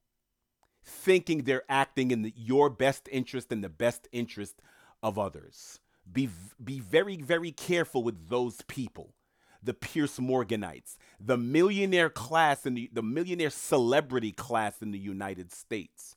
thinking 0.85 1.45
they're 1.45 1.63
acting 1.69 2.11
in 2.11 2.23
the, 2.23 2.33
your 2.37 2.69
best 2.69 3.09
interest 3.11 3.53
and 3.53 3.63
the 3.63 3.69
best 3.69 4.09
interest 4.13 4.61
of 5.03 5.19
others. 5.19 5.81
Be, 6.11 6.29
be 6.63 6.81
very, 6.81 7.17
very 7.17 7.53
careful 7.53 8.03
with 8.03 8.29
those 8.29 8.63
people 8.63 9.15
the 9.63 9.75
Piers 9.75 10.19
Morganites, 10.19 10.97
the 11.21 11.37
millionaire 11.37 12.11
class 12.11 12.65
and 12.65 12.77
the, 12.77 12.91
the 12.93 13.03
millionaire 13.03 13.51
celebrity 13.51 14.33
class 14.33 14.81
in 14.81 14.93
the 14.93 14.99
United 14.99 15.53
States 15.53 16.17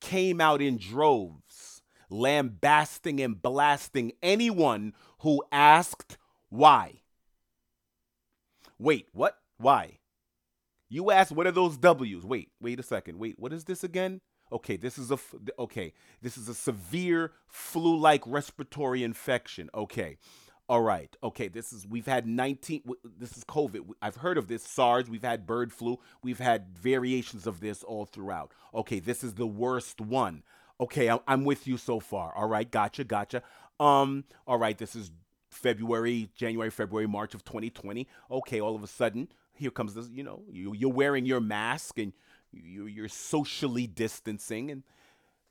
came 0.00 0.40
out 0.40 0.60
in 0.60 0.76
droves, 0.76 1.82
lambasting 2.10 3.20
and 3.20 3.40
blasting 3.40 4.12
anyone 4.22 4.92
who 5.20 5.42
asked 5.50 6.18
why. 6.50 7.00
Wait, 8.78 9.08
what? 9.12 9.38
Why? 9.56 9.98
You 10.90 11.10
asked 11.10 11.32
what 11.32 11.46
are 11.46 11.52
those 11.52 11.78
W's? 11.78 12.24
Wait, 12.24 12.50
wait 12.60 12.78
a 12.78 12.82
second. 12.82 13.18
Wait, 13.18 13.38
what 13.38 13.52
is 13.52 13.64
this 13.64 13.82
again? 13.82 14.20
Okay, 14.52 14.76
this 14.76 14.98
is 14.98 15.10
a 15.10 15.18
okay, 15.58 15.94
this 16.20 16.36
is 16.36 16.48
a 16.48 16.54
severe 16.54 17.32
flu-like 17.48 18.22
respiratory 18.26 19.02
infection. 19.02 19.70
Okay 19.74 20.18
all 20.68 20.80
right, 20.80 21.14
okay, 21.22 21.48
this 21.48 21.72
is, 21.72 21.86
we've 21.86 22.06
had 22.06 22.26
19, 22.26 22.82
this 23.18 23.36
is 23.36 23.44
COVID. 23.44 23.80
I've 24.00 24.16
heard 24.16 24.38
of 24.38 24.48
this, 24.48 24.62
SARS, 24.62 25.10
we've 25.10 25.22
had 25.22 25.46
bird 25.46 25.72
flu, 25.72 25.98
we've 26.22 26.38
had 26.38 26.76
variations 26.78 27.46
of 27.46 27.60
this 27.60 27.82
all 27.82 28.06
throughout. 28.06 28.52
Okay, 28.74 28.98
this 28.98 29.22
is 29.22 29.34
the 29.34 29.46
worst 29.46 30.00
one. 30.00 30.42
Okay, 30.80 31.16
I'm 31.28 31.44
with 31.44 31.66
you 31.66 31.76
so 31.76 32.00
far. 32.00 32.34
All 32.34 32.48
right, 32.48 32.68
gotcha, 32.68 33.04
gotcha. 33.04 33.42
Um, 33.78 34.24
all 34.46 34.58
right, 34.58 34.76
this 34.76 34.96
is 34.96 35.10
February, 35.50 36.30
January, 36.34 36.70
February, 36.70 37.06
March 37.06 37.34
of 37.34 37.44
2020. 37.44 38.08
Okay, 38.30 38.60
all 38.60 38.74
of 38.74 38.82
a 38.82 38.88
sudden, 38.88 39.28
here 39.52 39.70
comes 39.70 39.94
this, 39.94 40.08
you 40.08 40.22
know, 40.22 40.42
you, 40.50 40.74
you're 40.74 40.92
wearing 40.92 41.26
your 41.26 41.40
mask 41.40 41.98
and 41.98 42.12
you, 42.52 42.86
you're 42.86 43.08
socially 43.08 43.86
distancing 43.86 44.70
and 44.70 44.82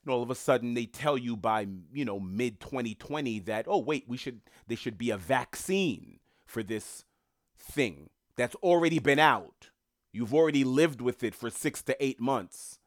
and 0.04 0.13
all 0.13 0.24
of 0.24 0.30
a 0.30 0.36
sudden 0.36 0.74
they 0.74 0.86
tell 0.86 1.18
you 1.18 1.36
by 1.36 1.68
you 1.94 2.06
know 2.06 2.20
mid 2.20 2.60
2020 2.60 3.39
that 3.39 3.66
oh 3.68 3.78
wait 3.78 4.06
we 4.08 4.18
should 4.18 4.42
there 4.68 4.78
should 4.78 4.98
be 4.98 5.10
a 5.10 5.18
vaccine 5.18 6.20
for 6.46 6.63
this 6.63 7.06
thing 7.58 8.10
that's 8.36 8.56
already 8.56 9.00
been 9.00 9.20
out. 9.20 9.70
You've 10.12 10.34
already 10.34 10.63
lived 10.63 11.02
with 11.02 11.24
it 11.24 11.34
for 11.34 11.50
6 11.50 11.82
to 11.84 12.04
8 12.04 12.20
months. 12.20 12.80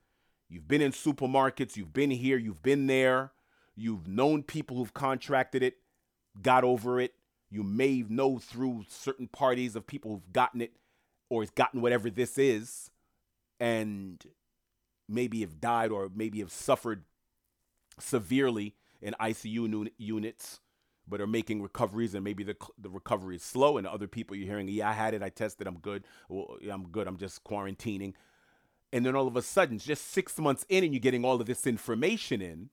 You've 0.49 0.69
been 0.69 0.83
in 0.83 0.93
supermarkets 0.93 1.77
you've 1.77 1.93
been 1.93 2.11
here 2.11 2.39
you've 2.39 2.63
been 2.63 2.87
there. 2.87 3.33
You've 3.75 4.09
known 4.09 4.43
people 4.43 4.77
who've 4.77 4.95
contracted 4.95 5.63
it 5.63 5.77
got 6.43 6.65
over 6.65 7.01
it. 7.01 7.15
You 7.51 7.63
may 7.63 8.05
know 8.09 8.39
through 8.39 8.85
certain 8.89 9.29
parties 9.29 9.77
of 9.77 9.87
people 9.87 10.11
who've 10.11 10.33
gotten 10.33 10.61
it 10.61 10.73
or 11.29 11.43
has 11.43 11.51
gotten 11.51 11.81
whatever 11.81 12.11
this 12.11 12.39
is. 12.39 12.91
And 13.59 14.23
maybe 15.09 15.41
have 15.41 15.61
died 15.61 15.91
or 15.91 16.11
maybe 16.15 16.41
have 16.41 16.53
suffered 16.53 17.05
severely 17.99 18.75
in 19.01 19.15
ICU 19.21 19.89
units, 19.99 20.61
but 21.09 21.21
are 21.21 21.27
making 21.27 21.63
recoveries, 21.63 22.15
and 22.15 22.25
maybe 22.25 22.43
the 22.43 22.57
the 22.79 22.91
recovery 22.91 23.37
is 23.37 23.43
slow. 23.43 23.79
And 23.79 23.87
other 23.87 24.09
people 24.09 24.37
you're 24.37 24.47
hearing, 24.47 24.69
yeah, 24.69 24.91
I 24.91 24.93
had 24.93 25.15
it, 25.15 25.23
I 25.23 25.29
tested, 25.29 25.67
I'm 25.67 25.79
good. 25.79 26.05
Well, 26.29 26.57
I'm 26.71 26.89
good. 26.89 27.07
I'm 27.07 27.19
just 27.19 27.45
quarantining. 27.45 28.15
And 28.93 29.05
then 29.05 29.17
all 29.17 29.27
of 29.27 29.37
a 29.37 29.43
sudden, 29.43 29.79
just 29.79 30.11
six 30.11 30.39
months 30.39 30.65
in, 30.69 30.85
and 30.85 30.93
you're 30.93 31.01
getting 31.01 31.25
all 31.25 31.41
of 31.41 31.47
this 31.47 31.67
information 31.67 32.41
in, 32.41 32.71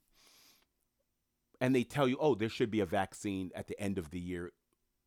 and 1.60 1.76
they 1.76 1.84
tell 1.84 2.08
you, 2.08 2.18
oh, 2.20 2.36
there 2.36 2.50
should 2.50 2.72
be 2.72 2.80
a 2.80 2.86
vaccine 2.86 3.52
at 3.56 3.68
the 3.68 3.80
end 3.80 3.98
of 3.98 4.12
the 4.12 4.20
year, 4.20 4.52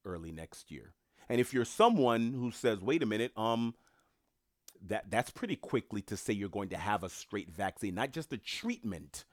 early 0.05 0.33
next 0.33 0.71
year. 0.71 0.95
And 1.29 1.41
if 1.41 1.53
you're 1.53 1.65
someone 1.65 2.33
who 2.33 2.51
says, 2.51 2.81
wait 2.81 3.03
a 3.03 3.07
minute, 3.07 3.33
um, 3.37 3.75
that 4.87 5.11
that's 5.11 5.31
pretty 5.31 5.57
quickly 5.57 6.03
to 6.03 6.17
say 6.17 6.33
you're 6.33 6.49
going 6.49 6.69
to 6.71 6.77
have 6.77 7.03
a 7.03 7.09
straight 7.09 7.51
vaccine, 7.51 7.95
not 7.95 8.13
just 8.13 8.33
a 8.33 8.39
treatment, 8.39 9.25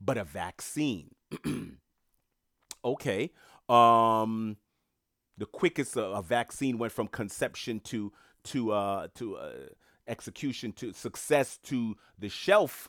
but 0.00 0.18
a 0.18 0.24
vaccine. 0.24 1.14
okay. 2.84 3.30
Um, 3.68 4.56
the 5.38 5.46
quickest 5.46 5.96
a, 5.96 6.04
a, 6.04 6.22
vaccine 6.22 6.78
went 6.78 6.92
from 6.92 7.08
conception 7.08 7.80
to 7.80 8.12
to 8.44 8.72
uh, 8.72 9.08
to 9.14 9.36
uh, 9.36 9.52
execution 10.06 10.72
to 10.72 10.92
success 10.92 11.58
to 11.64 11.96
the 12.18 12.28
shelf 12.28 12.88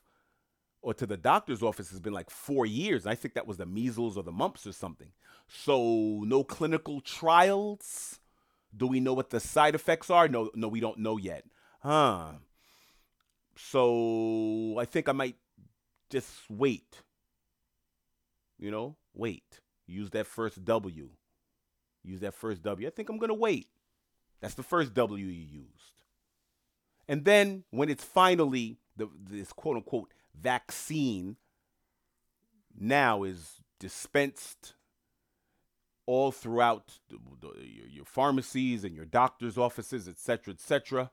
or 0.81 0.93
to 0.93 1.05
the 1.05 1.17
doctor's 1.17 1.63
office 1.63 1.89
has 1.89 1.99
been 1.99 2.13
like 2.13 2.29
four 2.29 2.65
years. 2.65 3.07
I 3.07 3.15
think 3.15 3.33
that 3.35 3.47
was 3.47 3.57
the 3.57 3.65
measles 3.65 4.17
or 4.17 4.23
the 4.23 4.31
mumps 4.31 4.67
or 4.67 4.73
something. 4.73 5.11
So 5.47 6.23
no 6.25 6.43
clinical 6.43 6.99
trials. 6.99 8.19
Do 8.75 8.87
we 8.87 8.99
know 8.99 9.13
what 9.13 9.29
the 9.29 9.39
side 9.39 9.75
effects 9.75 10.09
are? 10.09 10.27
No, 10.27 10.49
no, 10.55 10.67
we 10.67 10.79
don't 10.79 10.97
know 10.97 11.17
yet. 11.17 11.45
Huh. 11.83 12.31
So 13.57 14.77
I 14.79 14.85
think 14.85 15.09
I 15.09 15.11
might 15.11 15.35
just 16.09 16.29
wait. 16.49 17.01
You 18.57 18.71
know, 18.71 18.95
wait. 19.13 19.59
Use 19.85 20.09
that 20.11 20.25
first 20.25 20.63
W. 20.63 21.09
Use 22.03 22.21
that 22.21 22.33
first 22.33 22.63
W. 22.63 22.87
I 22.87 22.89
think 22.89 23.09
I'm 23.09 23.17
going 23.17 23.29
to 23.29 23.33
wait. 23.33 23.67
That's 24.41 24.53
the 24.53 24.63
first 24.63 24.93
W 24.93 25.25
you 25.25 25.31
used. 25.33 26.03
And 27.07 27.25
then 27.25 27.65
when 27.69 27.89
it's 27.89 28.03
finally 28.03 28.77
the, 28.95 29.09
this 29.29 29.51
quote 29.51 29.75
unquote 29.75 30.13
vaccine 30.39 31.35
now 32.79 33.23
is 33.23 33.61
dispensed 33.79 34.75
all 36.05 36.31
throughout 36.31 36.99
the, 37.09 37.17
the, 37.41 37.47
your, 37.65 37.87
your, 37.87 38.05
pharmacies 38.05 38.83
and 38.83 38.95
your 38.95 39.05
doctor's 39.05 39.57
offices, 39.57 40.07
et 40.07 40.17
cetera, 40.17 40.53
et 40.53 40.61
cetera. 40.61 41.11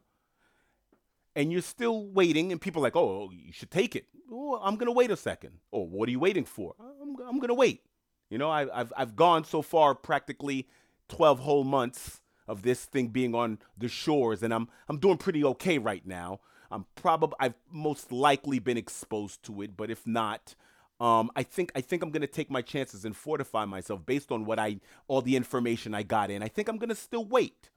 And 1.36 1.52
you're 1.52 1.62
still 1.62 2.06
waiting, 2.08 2.50
and 2.50 2.60
people 2.60 2.82
are 2.82 2.86
like, 2.86 2.96
oh, 2.96 3.30
you 3.32 3.52
should 3.52 3.70
take 3.70 3.94
it. 3.94 4.06
Oh, 4.30 4.60
I'm 4.62 4.76
going 4.76 4.86
to 4.86 4.92
wait 4.92 5.10
a 5.10 5.16
second. 5.16 5.58
Or 5.70 5.82
oh, 5.82 5.84
what 5.84 6.08
are 6.08 6.12
you 6.12 6.18
waiting 6.18 6.44
for? 6.44 6.74
I'm, 6.80 7.16
I'm 7.26 7.38
going 7.38 7.48
to 7.48 7.54
wait. 7.54 7.82
You 8.30 8.38
know, 8.38 8.50
I, 8.50 8.80
I've, 8.80 8.92
I've 8.96 9.16
gone 9.16 9.44
so 9.44 9.62
far 9.62 9.94
practically 9.94 10.68
12 11.08 11.40
whole 11.40 11.64
months 11.64 12.20
of 12.48 12.62
this 12.62 12.84
thing 12.84 13.08
being 13.08 13.34
on 13.34 13.58
the 13.78 13.88
shores, 13.88 14.42
and 14.42 14.52
I'm, 14.52 14.68
I'm 14.88 14.98
doing 14.98 15.18
pretty 15.18 15.44
okay 15.44 15.78
right 15.78 16.04
now. 16.06 16.40
I'm 16.70 16.86
probably, 16.94 17.36
I've 17.40 17.54
most 17.70 18.12
likely 18.12 18.58
been 18.58 18.76
exposed 18.76 19.42
to 19.44 19.62
it, 19.62 19.76
but 19.76 19.90
if 19.90 20.06
not, 20.06 20.54
um, 21.00 21.30
I 21.34 21.42
think 21.42 21.72
I 21.74 21.80
think 21.80 22.02
I'm 22.02 22.10
gonna 22.10 22.26
take 22.26 22.50
my 22.50 22.60
chances 22.60 23.06
and 23.06 23.16
fortify 23.16 23.64
myself 23.64 24.04
based 24.04 24.30
on 24.30 24.44
what 24.44 24.58
I 24.58 24.80
all 25.08 25.22
the 25.22 25.34
information 25.34 25.94
I 25.94 26.02
got 26.02 26.30
in. 26.30 26.42
I 26.42 26.48
think 26.48 26.68
I'm 26.68 26.76
gonna 26.76 26.94
still 26.94 27.24
wait. 27.24 27.70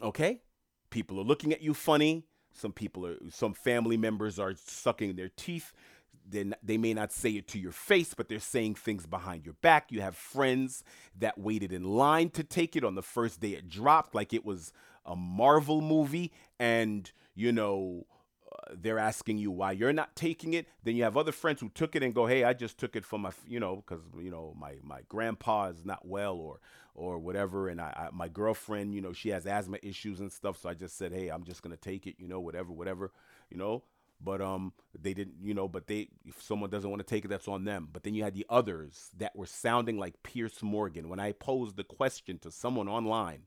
Okay, 0.00 0.42
people 0.94 1.18
are 1.18 1.24
looking 1.24 1.52
at 1.52 1.60
you 1.60 1.74
funny. 1.74 2.24
Some 2.52 2.72
people 2.72 3.04
are 3.04 3.16
some 3.28 3.52
family 3.52 3.96
members 3.96 4.38
are 4.38 4.54
sucking 4.54 5.16
their 5.16 5.28
teeth. 5.28 5.72
They 6.26 6.52
they 6.62 6.78
may 6.78 6.94
not 6.94 7.12
say 7.12 7.32
it 7.32 7.48
to 7.48 7.58
your 7.58 7.72
face, 7.72 8.14
but 8.14 8.28
they're 8.28 8.38
saying 8.38 8.76
things 8.76 9.04
behind 9.04 9.44
your 9.44 9.56
back. 9.60 9.90
You 9.90 10.00
have 10.02 10.16
friends 10.16 10.84
that 11.18 11.36
waited 11.36 11.72
in 11.72 11.82
line 11.82 12.30
to 12.30 12.44
take 12.44 12.76
it 12.76 12.84
on 12.84 12.94
the 12.94 13.02
first 13.02 13.40
day 13.40 13.50
it 13.50 13.68
dropped, 13.68 14.14
like 14.14 14.32
it 14.32 14.44
was 14.44 14.72
a 15.04 15.16
Marvel 15.16 15.80
movie, 15.80 16.32
and 16.60 17.10
you 17.34 17.50
know 17.50 18.06
they're 18.72 18.98
asking 18.98 19.38
you 19.38 19.50
why 19.50 19.72
you're 19.72 19.92
not 19.92 20.16
taking 20.16 20.54
it. 20.54 20.66
Then 20.82 20.96
you 20.96 21.04
have 21.04 21.16
other 21.16 21.32
friends 21.32 21.60
who 21.60 21.68
took 21.70 21.96
it 21.96 22.02
and 22.02 22.14
go, 22.14 22.26
"Hey, 22.26 22.44
I 22.44 22.52
just 22.52 22.78
took 22.78 22.96
it 22.96 23.04
for 23.04 23.18
my, 23.18 23.30
you 23.46 23.60
know, 23.60 23.76
because 23.76 24.02
you 24.18 24.30
know 24.30 24.54
my 24.58 24.76
my 24.82 25.00
grandpa 25.08 25.66
is 25.68 25.84
not 25.84 26.06
well 26.06 26.36
or 26.36 26.60
or 26.94 27.18
whatever, 27.18 27.68
and 27.68 27.80
I, 27.80 28.08
I, 28.08 28.08
my 28.12 28.28
girlfriend, 28.28 28.94
you 28.94 29.00
know, 29.00 29.12
she 29.12 29.30
has 29.30 29.46
asthma 29.46 29.78
issues 29.82 30.20
and 30.20 30.30
stuff, 30.30 30.58
so 30.60 30.68
I 30.68 30.74
just 30.74 30.96
said, 30.96 31.12
hey, 31.12 31.28
I'm 31.28 31.42
just 31.42 31.60
gonna 31.62 31.76
take 31.76 32.06
it, 32.06 32.14
you 32.18 32.28
know, 32.28 32.40
whatever, 32.40 32.72
whatever, 32.72 33.12
you 33.50 33.56
know." 33.56 33.82
But 34.20 34.40
um, 34.40 34.72
they 34.98 35.12
didn't, 35.12 35.36
you 35.42 35.52
know. 35.54 35.68
But 35.68 35.86
they, 35.86 36.08
if 36.24 36.40
someone 36.40 36.70
doesn't 36.70 36.88
want 36.88 37.00
to 37.00 37.06
take 37.06 37.24
it, 37.24 37.28
that's 37.28 37.48
on 37.48 37.64
them. 37.64 37.88
But 37.92 38.04
then 38.04 38.14
you 38.14 38.22
had 38.22 38.34
the 38.34 38.46
others 38.48 39.10
that 39.18 39.36
were 39.36 39.46
sounding 39.46 39.98
like 39.98 40.22
Piers 40.22 40.62
Morgan. 40.62 41.08
When 41.08 41.20
I 41.20 41.32
posed 41.32 41.76
the 41.76 41.84
question 41.84 42.38
to 42.38 42.50
someone 42.50 42.88
online, 42.88 43.42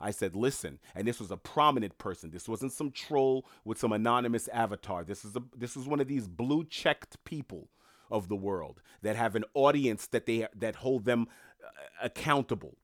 I 0.00 0.10
said, 0.10 0.36
listen, 0.36 0.78
and 0.94 1.06
this 1.06 1.20
was 1.20 1.30
a 1.30 1.36
prominent 1.36 1.98
person. 1.98 2.30
This 2.30 2.48
wasn't 2.48 2.72
some 2.72 2.90
troll 2.90 3.46
with 3.64 3.78
some 3.78 3.92
anonymous 3.92 4.48
avatar. 4.48 5.04
This 5.04 5.24
is 5.24 5.36
a 5.36 5.42
this 5.56 5.76
is 5.76 5.86
one 5.86 6.00
of 6.00 6.08
these 6.08 6.28
blue 6.28 6.64
checked 6.64 7.22
people 7.24 7.68
of 8.10 8.28
the 8.28 8.36
world 8.36 8.80
that 9.02 9.16
have 9.16 9.34
an 9.34 9.44
audience 9.54 10.06
that 10.06 10.26
they 10.26 10.46
that 10.54 10.76
hold 10.76 11.04
them 11.04 11.26
uh, 11.64 11.68
accountable. 12.02 12.76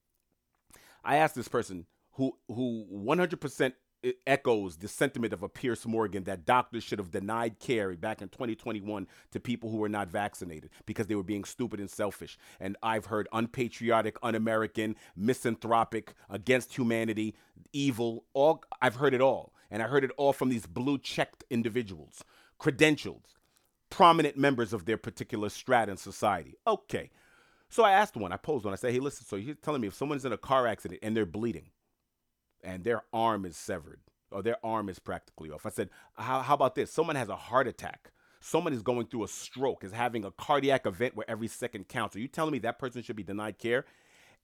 I 1.04 1.16
asked 1.16 1.34
this 1.34 1.48
person 1.48 1.86
who 2.12 2.36
who 2.48 2.86
100% 2.92 3.72
it 4.04 4.18
echoes 4.26 4.76
the 4.76 4.86
sentiment 4.86 5.32
of 5.32 5.42
a 5.42 5.48
Piers 5.48 5.86
Morgan 5.86 6.24
that 6.24 6.44
doctors 6.44 6.84
should 6.84 6.98
have 6.98 7.10
denied 7.10 7.58
care 7.58 7.96
back 7.96 8.20
in 8.20 8.28
2021 8.28 9.08
to 9.32 9.40
people 9.40 9.70
who 9.70 9.78
were 9.78 9.88
not 9.88 10.08
vaccinated 10.08 10.68
because 10.84 11.06
they 11.06 11.14
were 11.14 11.22
being 11.22 11.44
stupid 11.44 11.80
and 11.80 11.90
selfish. 11.90 12.36
And 12.60 12.76
I've 12.82 13.06
heard 13.06 13.28
unpatriotic, 13.32 14.18
un-American, 14.22 14.96
misanthropic, 15.16 16.12
against 16.28 16.76
humanity, 16.76 17.34
evil. 17.72 18.26
All 18.34 18.62
I've 18.82 18.96
heard 18.96 19.14
it 19.14 19.22
all, 19.22 19.54
and 19.70 19.82
I 19.82 19.86
heard 19.86 20.04
it 20.04 20.12
all 20.18 20.34
from 20.34 20.50
these 20.50 20.66
blue-checked 20.66 21.42
individuals, 21.48 22.22
credentialed, 22.60 23.24
prominent 23.88 24.36
members 24.36 24.74
of 24.74 24.84
their 24.84 24.98
particular 24.98 25.48
strata 25.48 25.92
in 25.92 25.96
society. 25.96 26.56
Okay. 26.66 27.10
So 27.70 27.84
I 27.84 27.92
asked 27.92 28.16
one, 28.16 28.32
I 28.32 28.36
posed 28.36 28.66
one. 28.66 28.74
I 28.74 28.76
said, 28.76 28.92
"Hey, 28.92 29.00
listen. 29.00 29.26
So 29.26 29.36
you're 29.36 29.54
telling 29.54 29.80
me 29.80 29.88
if 29.88 29.94
someone's 29.94 30.26
in 30.26 30.32
a 30.32 30.38
car 30.38 30.66
accident 30.66 31.00
and 31.02 31.16
they're 31.16 31.26
bleeding?" 31.26 31.70
And 32.64 32.84
their 32.84 33.02
arm 33.12 33.44
is 33.44 33.56
severed 33.56 34.00
or 34.30 34.42
their 34.42 34.56
arm 34.64 34.88
is 34.88 34.98
practically 34.98 35.50
off. 35.50 35.66
I 35.66 35.70
said, 35.70 35.90
how, 36.14 36.40
how 36.40 36.54
about 36.54 36.74
this? 36.74 36.90
Someone 36.90 37.16
has 37.16 37.28
a 37.28 37.36
heart 37.36 37.68
attack. 37.68 38.10
Someone 38.40 38.72
is 38.72 38.82
going 38.82 39.06
through 39.06 39.24
a 39.24 39.28
stroke, 39.28 39.84
is 39.84 39.92
having 39.92 40.24
a 40.24 40.30
cardiac 40.30 40.84
event 40.86 41.16
where 41.16 41.28
every 41.30 41.48
second 41.48 41.88
counts. 41.88 42.14
Are 42.14 42.20
you 42.20 42.28
telling 42.28 42.52
me 42.52 42.58
that 42.60 42.78
person 42.78 43.02
should 43.02 43.16
be 43.16 43.22
denied 43.22 43.58
care? 43.58 43.84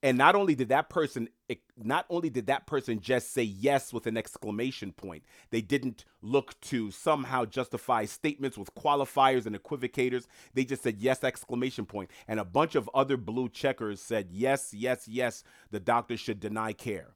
And 0.03 0.17
not 0.17 0.33
only 0.33 0.55
did 0.55 0.69
that 0.69 0.89
person 0.89 1.29
not 1.77 2.07
only 2.09 2.31
did 2.31 2.47
that 2.47 2.65
person 2.65 2.99
just 2.99 3.31
say 3.31 3.43
yes 3.43 3.93
with 3.93 4.07
an 4.07 4.17
exclamation 4.17 4.91
point, 4.91 5.23
they 5.51 5.61
didn't 5.61 6.05
look 6.23 6.59
to 6.61 6.89
somehow 6.89 7.45
justify 7.45 8.05
statements 8.05 8.57
with 8.57 8.73
qualifiers 8.73 9.45
and 9.45 9.55
equivocators. 9.55 10.27
They 10.55 10.65
just 10.65 10.81
said 10.81 10.97
yes 10.97 11.23
exclamation 11.23 11.85
point. 11.85 12.09
And 12.27 12.39
a 12.39 12.45
bunch 12.45 12.73
of 12.73 12.89
other 12.95 13.17
blue 13.17 13.49
checkers 13.49 14.01
said 14.01 14.29
yes, 14.31 14.73
yes, 14.73 15.07
yes, 15.07 15.43
the 15.69 15.79
doctor 15.79 16.17
should 16.17 16.39
deny 16.39 16.73
care. 16.73 17.13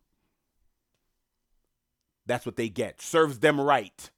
That's 2.26 2.46
what 2.46 2.56
they 2.56 2.70
get. 2.70 3.02
Serves 3.02 3.40
them 3.40 3.60
right. 3.60 4.10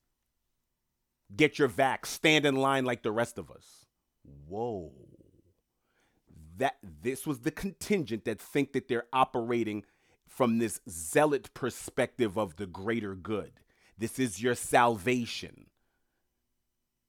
Get 1.36 1.60
your 1.60 1.70
vax. 1.70 2.08
Stand 2.08 2.46
in 2.46 2.56
line 2.56 2.86
like 2.86 3.04
the 3.04 3.12
rest 3.12 3.38
of 3.38 3.52
us. 3.52 3.86
Whoa. 4.48 4.91
That 6.58 6.78
this 6.82 7.28
was 7.28 7.39
the 7.39 7.52
contingent 7.52 8.26
that 8.26 8.41
think 8.41 8.74
that 8.74 8.88
they're 8.88 9.08
operating 9.13 9.84
from 10.28 10.58
this 10.58 10.80
zealot 10.89 11.54
perspective 11.54 12.38
of 12.38 12.56
the 12.56 12.65
greater 12.65 13.15
good. 13.15 13.52
This 13.98 14.20
is 14.20 14.41
your 14.41 14.56
salvation. 14.56 15.67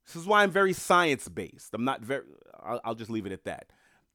This 0.06 0.16
is 0.16 0.26
why 0.26 0.42
I'm 0.42 0.50
very 0.50 0.72
science 0.72 1.28
based. 1.28 1.74
I'm 1.74 1.84
not 1.84 2.00
very 2.00 2.24
I'll, 2.60 2.80
I'll 2.84 2.94
just 2.94 3.10
leave 3.10 3.26
it 3.26 3.32
at 3.32 3.44
that. 3.44 3.70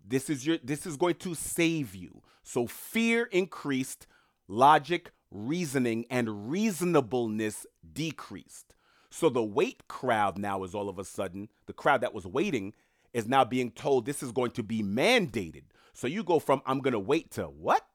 This 0.05 0.29
is 0.29 0.45
your 0.45 0.57
this 0.63 0.85
is 0.85 0.97
going 0.97 1.15
to 1.15 1.35
save 1.35 1.95
you. 1.95 2.21
So 2.43 2.67
fear 2.67 3.25
increased, 3.25 4.07
logic 4.47 5.11
reasoning 5.33 6.05
and 6.09 6.49
reasonableness 6.49 7.65
decreased. 7.91 8.75
So 9.09 9.29
the 9.29 9.43
wait 9.43 9.87
crowd 9.87 10.37
now 10.37 10.63
is 10.63 10.73
all 10.73 10.87
of 10.89 10.99
a 10.99 11.03
sudden, 11.03 11.49
the 11.65 11.73
crowd 11.73 12.01
that 12.01 12.13
was 12.13 12.25
waiting 12.25 12.73
is 13.13 13.27
now 13.27 13.43
being 13.43 13.71
told 13.71 14.05
this 14.05 14.23
is 14.23 14.31
going 14.31 14.51
to 14.51 14.63
be 14.63 14.81
mandated. 14.81 15.63
So 15.93 16.07
you 16.07 16.23
go 16.23 16.39
from 16.39 16.61
I'm 16.65 16.79
going 16.79 16.93
to 16.93 16.99
wait 16.99 17.31
to 17.31 17.43
what? 17.43 17.85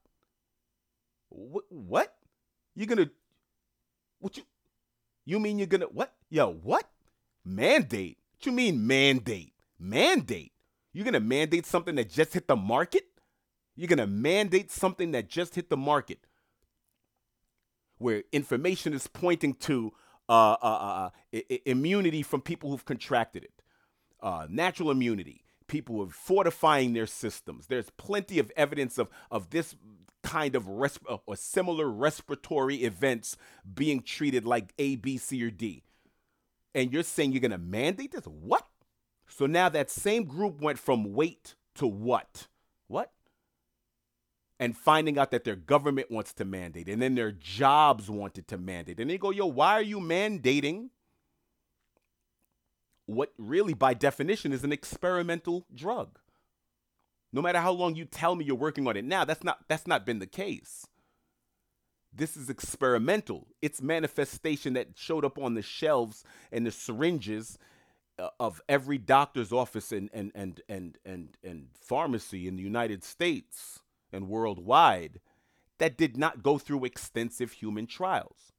What? 1.29 1.65
What? 1.71 2.15
You're 2.75 2.87
going 2.87 3.07
to 3.07 3.11
what 4.21 4.37
you 4.37 4.45
you 5.25 5.39
mean 5.39 5.59
you're 5.59 5.67
going 5.67 5.81
to 5.81 5.89
what? 5.89 6.15
Yo, 6.31 6.53
what? 6.53 6.89
Mandate? 7.45 8.19
What 8.37 8.47
you 8.47 8.53
mean 8.53 8.87
mandate? 8.87 9.53
Mandate? 9.79 10.53
You're 10.93 11.05
going 11.05 11.15
to 11.15 11.21
mandate 11.21 11.67
something 11.67 11.97
that 11.97 12.11
just 12.11 12.33
hit 12.33 12.49
the 12.49 12.57
market? 12.57 13.05
You're 13.77 13.89
going 13.89 13.99
to 13.99 14.07
mandate 14.07 14.71
something 14.71 15.13
that 15.13 15.29
just 15.29 15.55
hit 15.55 15.69
the 15.69 15.77
market 15.77 16.28
where 17.99 18.23
information 18.33 18.93
is 18.93 19.07
pointing 19.07 19.55
to 19.55 19.93
uh, 20.29 20.57
uh, 20.63 21.11
uh, 21.33 21.37
uh 21.37 21.57
immunity 21.65 22.23
from 22.23 22.41
people 22.41 22.71
who've 22.71 22.85
contracted 22.85 23.45
it, 23.45 23.63
uh, 24.21 24.47
natural 24.49 24.91
immunity, 24.91 25.45
people 25.67 26.03
are 26.03 26.09
fortifying 26.09 26.93
their 26.93 27.07
systems. 27.07 27.67
There's 27.67 27.91
plenty 27.91 28.39
of 28.39 28.51
evidence 28.57 28.99
of, 28.99 29.09
of 29.31 29.51
this 29.51 29.77
kind 30.23 30.55
of 30.57 30.69
uh, 30.69 31.19
or 31.27 31.37
similar 31.37 31.89
respiratory 31.89 32.77
events 32.85 33.37
being 33.75 34.03
treated 34.03 34.45
like 34.45 34.73
A, 34.79 34.97
B, 34.97 35.17
C, 35.17 35.43
or 35.45 35.51
D. 35.51 35.85
And 36.75 36.93
you're 36.93 37.03
saying 37.03 37.33
you're 37.33 37.41
going 37.41 37.51
to 37.53 37.59
mandate 37.59 38.13
this? 38.13 38.25
What? 38.25 38.67
So 39.29 39.47
now 39.47 39.69
that 39.69 39.91
same 39.91 40.25
group 40.25 40.61
went 40.61 40.79
from 40.79 41.13
wait 41.13 41.55
to 41.77 41.87
what? 41.87 42.49
What? 42.89 43.13
And 44.61 44.77
finding 44.77 45.19
out 45.19 45.31
that 45.31 45.45
their 45.45 45.55
government 45.55 46.11
wants 46.11 46.33
to 46.35 46.45
mandate, 46.45 46.89
and 46.89 47.01
then 47.01 47.15
their 47.15 47.31
jobs 47.31 48.11
wanted 48.11 48.49
to 48.49 48.59
mandate. 48.59 48.99
And 48.99 49.09
they 49.09 49.17
go, 49.17 49.31
yo, 49.31 49.47
why 49.47 49.75
are 49.75 49.83
you 49.83 50.01
mandating 50.01 50.89
what 53.07 53.33
really, 53.39 53.73
by 53.73 53.95
definition, 53.95 54.53
is 54.53 54.65
an 54.65 54.73
experimental 54.73 55.65
drug? 55.73 56.19
No 57.33 57.41
matter 57.41 57.61
how 57.61 57.71
long 57.71 57.95
you 57.95 58.05
tell 58.05 58.35
me 58.35 58.45
you're 58.45 58.57
working 58.57 58.89
on 58.89 58.97
it 58.97 59.05
now, 59.05 59.25
that's 59.25 59.45
not 59.45 59.59
that's 59.69 59.87
not 59.87 60.05
been 60.05 60.19
the 60.19 60.27
case. 60.27 60.87
This 62.13 62.37
is 62.37 62.51
experimental. 62.51 63.47
It's 63.63 63.81
manifestation 63.81 64.73
that 64.73 64.89
showed 64.97 65.25
up 65.25 65.39
on 65.39 65.55
the 65.55 65.63
shelves 65.63 66.25
and 66.51 66.67
the 66.67 66.73
syringes 66.73 67.59
uh, 68.19 68.31
of 68.41 68.61
every 68.69 68.99
doctor's 68.99 69.53
office 69.53 69.93
and 69.93 70.11
and 70.13 70.33
and 70.35 70.61
and 70.69 70.99
and 71.05 71.37
and 71.45 71.69
pharmacy 71.81 72.49
in 72.49 72.57
the 72.57 72.63
United 72.63 73.05
States 73.05 73.81
and 74.13 74.29
worldwide 74.29 75.21
that 75.79 75.97
did 75.97 76.17
not 76.17 76.43
go 76.43 76.59
through 76.59 76.85
extensive 76.85 77.53
human 77.53 77.87
trials. 77.87 78.53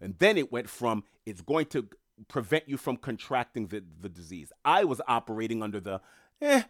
And 0.00 0.16
then 0.18 0.36
it 0.36 0.52
went 0.52 0.68
from 0.68 1.04
it's 1.24 1.40
going 1.40 1.66
to 1.66 1.88
prevent 2.28 2.68
you 2.68 2.76
from 2.76 2.96
contracting 2.96 3.68
the, 3.68 3.82
the 4.00 4.08
disease. 4.08 4.52
I 4.64 4.84
was 4.84 5.00
operating 5.08 5.62
under 5.62 5.80
the 5.80 6.00
eh, 6.40 6.62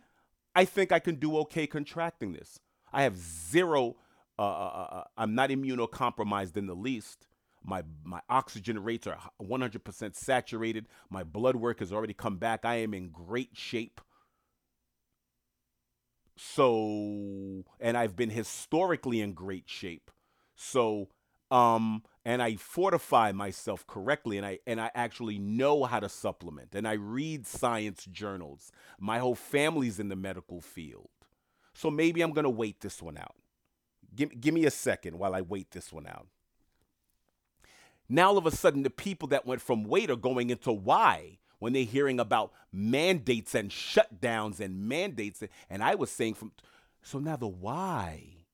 I 0.54 0.64
think 0.64 0.92
I 0.92 0.98
can 0.98 1.16
do 1.16 1.36
okay 1.38 1.66
contracting 1.66 2.32
this. 2.32 2.60
I 2.92 3.02
have 3.02 3.16
zero, 3.16 3.96
uh, 4.38 4.42
uh, 4.42 4.44
uh, 4.44 4.94
uh 4.94 5.04
I'm 5.16 5.34
not 5.34 5.50
immunocompromised 5.50 6.56
in 6.56 6.66
the 6.66 6.74
least. 6.74 7.26
My, 7.66 7.82
my 8.04 8.20
oxygen 8.28 8.82
rates 8.82 9.06
are 9.06 9.18
100% 9.42 10.14
saturated. 10.14 10.86
My 11.08 11.24
blood 11.24 11.56
work 11.56 11.80
has 11.80 11.92
already 11.92 12.12
come 12.12 12.36
back. 12.36 12.64
I 12.64 12.76
am 12.76 12.92
in 12.92 13.08
great 13.08 13.50
shape. 13.54 14.00
So, 16.36 17.64
and 17.78 17.96
I've 17.96 18.16
been 18.16 18.30
historically 18.30 19.20
in 19.20 19.34
great 19.34 19.68
shape. 19.68 20.10
So, 20.56 21.08
um, 21.50 22.02
and 22.24 22.42
I 22.42 22.56
fortify 22.56 23.32
myself 23.32 23.86
correctly 23.86 24.38
and 24.38 24.46
I 24.46 24.58
and 24.66 24.80
I 24.80 24.90
actually 24.94 25.38
know 25.38 25.84
how 25.84 26.00
to 26.00 26.08
supplement 26.08 26.74
and 26.74 26.88
I 26.88 26.94
read 26.94 27.46
science 27.46 28.06
journals. 28.10 28.72
My 28.98 29.18
whole 29.18 29.34
family's 29.34 30.00
in 30.00 30.08
the 30.08 30.16
medical 30.16 30.60
field. 30.60 31.10
So 31.74 31.90
maybe 31.90 32.22
I'm 32.22 32.32
going 32.32 32.44
to 32.44 32.50
wait 32.50 32.80
this 32.80 33.02
one 33.02 33.18
out. 33.18 33.34
Give, 34.14 34.40
give 34.40 34.54
me 34.54 34.64
a 34.64 34.70
second 34.70 35.18
while 35.18 35.34
I 35.34 35.40
wait 35.42 35.72
this 35.72 35.92
one 35.92 36.06
out. 36.06 36.28
Now 38.08 38.28
all 38.28 38.38
of 38.38 38.46
a 38.46 38.50
sudden 38.50 38.82
the 38.82 38.90
people 38.90 39.28
that 39.28 39.46
went 39.46 39.60
from 39.60 39.84
wait 39.84 40.10
are 40.10 40.16
going 40.16 40.50
into 40.50 40.72
why 40.72 41.38
when 41.58 41.72
they're 41.72 41.84
hearing 41.84 42.20
about 42.20 42.52
mandates 42.72 43.54
and 43.54 43.70
shutdowns 43.70 44.60
and 44.60 44.88
mandates 44.88 45.42
and 45.70 45.82
I 45.82 45.94
was 45.94 46.10
saying 46.10 46.34
from 46.34 46.52
so 47.02 47.18
now 47.18 47.36
the 47.36 47.46
why. 47.46 48.46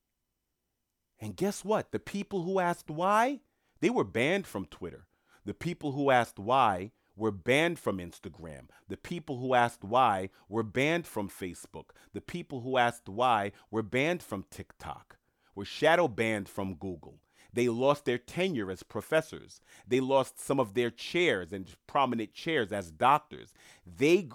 And 1.20 1.36
guess 1.36 1.64
what? 1.64 1.92
The 1.92 2.00
people 2.00 2.42
who 2.42 2.58
asked 2.58 2.90
why 2.90 3.40
they 3.80 3.90
were 3.90 4.04
banned 4.04 4.46
from 4.46 4.66
Twitter. 4.66 5.06
The 5.44 5.54
people 5.54 5.92
who 5.92 6.10
asked 6.10 6.38
why 6.38 6.92
were 7.16 7.30
banned 7.30 7.78
from 7.78 7.98
Instagram. 7.98 8.68
The 8.88 8.96
people 8.96 9.38
who 9.38 9.54
asked 9.54 9.84
why 9.84 10.30
were 10.48 10.62
banned 10.62 11.06
from 11.06 11.28
Facebook. 11.28 11.90
The 12.12 12.20
people 12.20 12.60
who 12.60 12.76
asked 12.76 13.08
why 13.08 13.52
were 13.70 13.82
banned 13.82 14.22
from 14.22 14.44
TikTok, 14.50 15.18
were 15.54 15.64
shadow 15.64 16.08
banned 16.08 16.48
from 16.48 16.74
Google. 16.74 17.20
They 17.52 17.68
lost 17.68 18.04
their 18.04 18.18
tenure 18.18 18.70
as 18.70 18.82
professors. 18.82 19.60
They 19.86 20.00
lost 20.00 20.38
some 20.38 20.60
of 20.60 20.74
their 20.74 20.90
chairs 20.90 21.52
and 21.52 21.66
prominent 21.86 22.32
chairs 22.32 22.72
as 22.72 22.90
doctors. 22.90 23.52
They, 23.86 24.28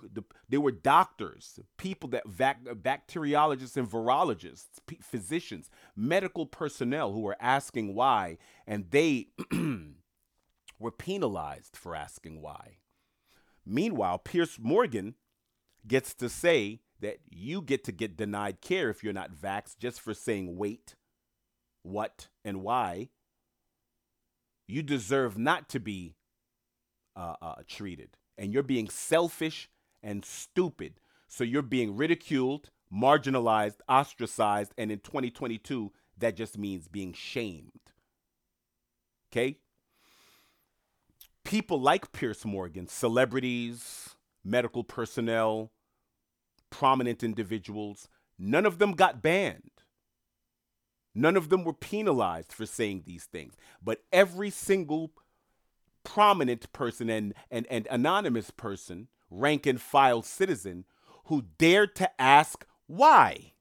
they 0.50 0.58
were 0.58 0.72
doctors, 0.72 1.60
people 1.78 2.10
that 2.10 2.28
vac- 2.28 2.64
bacteriologists 2.64 3.78
and 3.78 3.90
virologists, 3.90 4.80
p- 4.86 5.00
physicians, 5.02 5.70
medical 5.96 6.46
personnel 6.46 7.14
who 7.14 7.22
were 7.22 7.38
asking 7.40 7.96
why, 7.96 8.38
and 8.68 8.92
they 8.92 9.30
were 10.80 10.92
penalized 10.92 11.76
for 11.76 11.96
asking 11.96 12.42
why. 12.42 12.78
Meanwhile, 13.66 14.20
Piers 14.20 14.60
Morgan 14.62 15.16
gets 15.88 16.14
to 16.16 16.30
say 16.30 16.82
that 17.00 17.18
you 17.30 17.62
get 17.62 17.84
to 17.86 17.92
get 17.92 18.18
denied 18.18 18.62
care 18.62 18.90
if 18.90 19.04
you're 19.04 19.14
not 19.14 19.34
vaxxed 19.34 19.78
just 19.80 20.02
for 20.02 20.14
saying 20.14 20.58
wait 20.58 20.96
what, 21.86 22.28
and 22.44 22.62
why, 22.62 23.10
you 24.68 24.82
deserve 24.82 25.38
not 25.38 25.70
to 25.70 25.80
be 25.80 26.16
uh, 27.16 27.36
uh, 27.42 27.56
treated. 27.68 28.18
And 28.38 28.52
you're 28.52 28.64
being 28.64 28.90
selfish 28.90 29.70
and 30.04 30.26
stupid. 30.26 31.00
So 31.28 31.44
you're 31.44 31.62
being 31.62 31.96
ridiculed, 31.96 32.70
marginalized, 32.94 33.78
ostracized, 33.88 34.74
and 34.78 34.92
in 34.92 35.00
2022, 35.00 35.92
that 36.18 36.36
just 36.36 36.58
means 36.58 36.88
being 36.88 37.14
shamed. 37.14 37.72
Okay? 39.32 39.58
People 41.44 41.80
like 41.80 42.12
Piers 42.12 42.46
Morgan, 42.46 42.88
celebrities, 42.88 44.16
medical 44.44 44.84
personnel, 44.84 45.72
prominent 46.70 47.24
individuals, 47.24 48.08
none 48.40 48.66
of 48.66 48.80
them 48.80 48.94
got 48.94 49.22
banned. 49.22 49.72
None 51.16 51.38
of 51.38 51.48
them 51.48 51.64
were 51.64 51.74
penalized 51.74 52.52
for 52.52 52.66
saying 52.66 53.04
these 53.06 53.24
things. 53.24 53.56
But 53.82 54.04
every 54.12 54.50
single 54.50 55.14
prominent 56.04 56.72
person 56.74 57.10
and, 57.10 57.34
and, 57.50 57.66
and 57.70 57.88
anonymous 57.90 58.52
person, 58.52 59.08
rank 59.32 59.66
and 59.66 59.80
file 59.80 60.22
citizen, 60.22 60.84
who 61.26 61.46
dared 61.58 61.96
to 61.96 62.22
ask 62.22 62.66
why. 62.86 63.54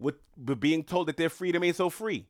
With 0.00 0.16
being 0.58 0.82
told 0.82 1.06
that 1.08 1.16
their 1.16 1.30
freedom 1.30 1.62
ain't 1.62 1.76
so 1.76 1.88
free. 1.88 2.26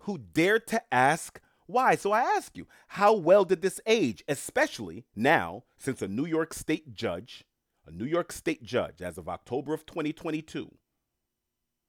Who 0.00 0.18
dared 0.18 0.66
to 0.68 0.82
ask 0.92 1.38
why? 1.72 1.96
So 1.96 2.12
I 2.12 2.20
ask 2.20 2.56
you, 2.56 2.66
how 2.88 3.12
well 3.14 3.44
did 3.44 3.62
this 3.62 3.80
age, 3.86 4.22
especially 4.28 5.04
now, 5.16 5.64
since 5.78 6.02
a 6.02 6.08
New 6.08 6.26
York 6.26 6.54
State 6.54 6.94
judge, 6.94 7.44
a 7.86 7.90
New 7.90 8.04
York 8.04 8.30
State 8.32 8.62
judge, 8.62 9.02
as 9.02 9.18
of 9.18 9.28
October 9.28 9.74
of 9.74 9.86
2022, 9.86 10.72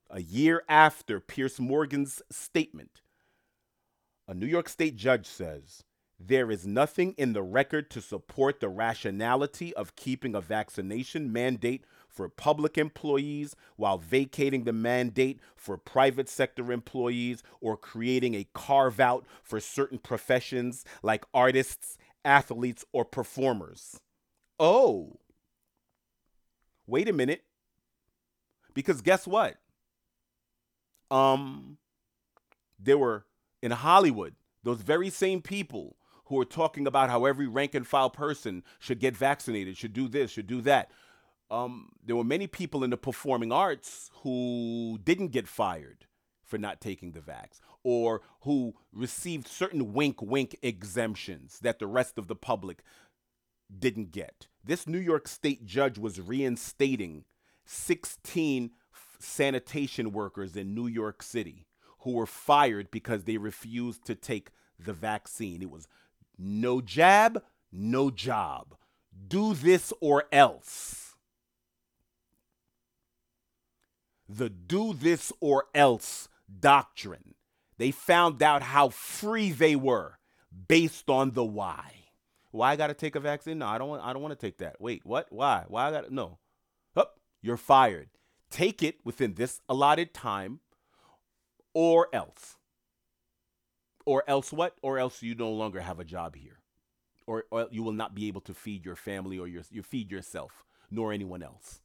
a 0.10 0.22
year 0.22 0.64
after 0.68 1.20
Piers 1.20 1.60
Morgan's 1.60 2.22
statement, 2.32 3.02
a 4.28 4.34
New 4.34 4.48
York 4.48 4.70
State 4.70 4.96
judge 4.96 5.26
says, 5.28 5.84
there 6.28 6.52
is 6.52 6.66
nothing 6.66 7.14
in 7.18 7.34
the 7.34 7.44
record 7.44 7.90
to 7.92 8.02
support 8.02 8.60
the 8.60 8.70
rationality 8.70 9.74
of 9.76 9.96
keeping 9.96 10.36
a 10.36 10.42
vaccination 10.42 11.32
mandate 11.32 11.84
for 12.08 12.30
public 12.30 12.78
employees 12.78 13.56
while 13.76 13.98
vacating 13.98 14.64
the 14.64 14.74
mandate 14.74 15.40
for 15.56 15.78
private 15.78 16.30
sector 16.30 16.72
employees 16.72 17.44
or 17.60 17.76
creating 17.76 18.36
a 18.36 18.48
carve 18.54 19.00
out 19.00 19.26
for 19.42 19.60
certain 19.60 19.98
professions 19.98 20.86
like 21.02 21.26
artists, 21.34 21.98
athletes, 22.24 22.86
or 22.94 23.04
performers. 23.04 24.00
Oh, 24.60 25.20
wait 26.86 27.10
a 27.10 27.14
minute. 27.14 27.44
Because 28.74 29.02
guess 29.02 29.28
what? 29.28 29.58
Um, 31.12 31.78
there 32.80 32.98
were 32.98 33.26
in 33.62 33.72
Hollywood, 33.72 34.36
those 34.64 34.82
very 34.82 35.10
same 35.10 35.42
people 35.42 35.96
who 36.26 36.40
are 36.40 36.46
talking 36.46 36.88
about 36.88 37.10
how 37.10 37.26
every 37.26 37.48
rank 37.48 37.76
and 37.76 37.86
file 37.86 38.10
person 38.10 38.64
should 38.80 39.00
get 39.00 39.16
vaccinated, 39.16 39.78
should 39.78 39.94
do 39.94 40.08
this, 40.08 40.32
should 40.32 40.48
do 40.48 40.62
that 40.62 40.90
um, 41.54 41.90
there 42.04 42.16
were 42.16 42.24
many 42.24 42.48
people 42.48 42.84
in 42.84 42.90
the 42.90 42.98
performing 42.98 43.52
arts 43.52 44.10
who 44.24 45.00
didn't 45.04 45.28
get 45.28 45.48
fired 45.48 46.06
for 46.44 46.58
not 46.58 46.82
taking 46.82 47.12
the 47.12 47.20
vax 47.20 47.60
or 47.84 48.22
who 48.42 48.74
received 48.92 49.48
certain 49.48 49.94
wink 49.94 50.22
wink 50.22 50.56
exemptions 50.64 51.60
that 51.60 51.78
the 51.78 51.86
rest 51.86 52.18
of 52.18 52.28
the 52.28 52.36
public 52.36 52.82
didn't 53.78 54.12
get. 54.12 54.48
This 54.64 54.88
New 54.88 55.00
York 55.00 55.28
State 55.28 55.66
judge 55.66 56.00
was 56.00 56.20
reinstating 56.20 57.26
16 57.66 58.72
sanitation 59.20 60.12
workers 60.12 60.56
in 60.56 60.74
New 60.74 60.88
York 60.88 61.22
City 61.22 61.68
who 62.00 62.14
were 62.14 62.26
fired 62.26 62.90
because 62.90 63.24
they 63.24 63.38
refused 63.38 64.06
to 64.06 64.16
take 64.16 64.50
the 64.80 64.94
vaccine. 64.94 65.62
It 65.62 65.70
was 65.70 65.88
no 66.38 66.82
jab, 66.82 67.44
no 67.72 68.10
job. 68.10 68.76
Do 69.28 69.54
this 69.54 69.94
or 70.02 70.26
else. 70.32 71.04
the 74.38 74.50
do 74.50 74.94
this 74.94 75.32
or 75.40 75.66
else 75.74 76.28
doctrine. 76.60 77.36
They 77.78 77.92
found 77.92 78.42
out 78.42 78.62
how 78.62 78.90
free 78.90 79.52
they 79.52 79.76
were 79.76 80.20
based 80.68 81.10
on 81.10 81.32
the 81.32 81.44
why. 81.44 81.92
Why 82.52 82.72
I 82.72 82.76
gotta 82.76 82.94
take 82.94 83.16
a 83.16 83.20
vaccine? 83.20 83.60
No, 83.60 83.68
I 83.68 83.78
don't 83.78 83.90
want. 83.90 84.04
I 84.04 84.14
don't 84.14 84.22
want 84.22 84.38
to 84.40 84.46
take 84.46 84.60
that. 84.60 84.80
Wait, 84.80 85.06
what? 85.06 85.28
Why? 85.32 85.66
Why 85.68 85.88
I 85.88 85.92
got 85.92 86.06
to 86.06 86.14
no? 86.14 86.38
Up, 86.96 87.20
you're 87.42 87.58
fired. 87.58 88.10
Take 88.52 88.84
it 88.84 88.98
within 89.04 89.34
this 89.34 89.60
allotted 89.68 90.14
time, 90.14 90.60
or 91.74 92.10
else. 92.14 92.58
Or 94.06 94.24
else 94.28 94.52
what? 94.52 94.76
Or 94.82 95.00
else 95.00 95.22
you 95.22 95.36
no 95.36 95.52
longer 95.52 95.82
have 95.82 96.00
a 96.00 96.06
job 96.06 96.36
here, 96.36 96.60
or, 97.26 97.46
or 97.52 97.68
you 97.72 97.84
will 97.84 97.94
not 97.94 98.16
be 98.16 98.28
able 98.28 98.42
to 98.42 98.54
feed 98.54 98.86
your 98.86 98.96
family 98.96 99.40
or 99.40 99.48
your 99.48 99.64
you 99.72 99.82
feed 99.82 100.12
yourself 100.12 100.66
nor 100.92 101.14
anyone 101.14 101.42
else. 101.42 101.82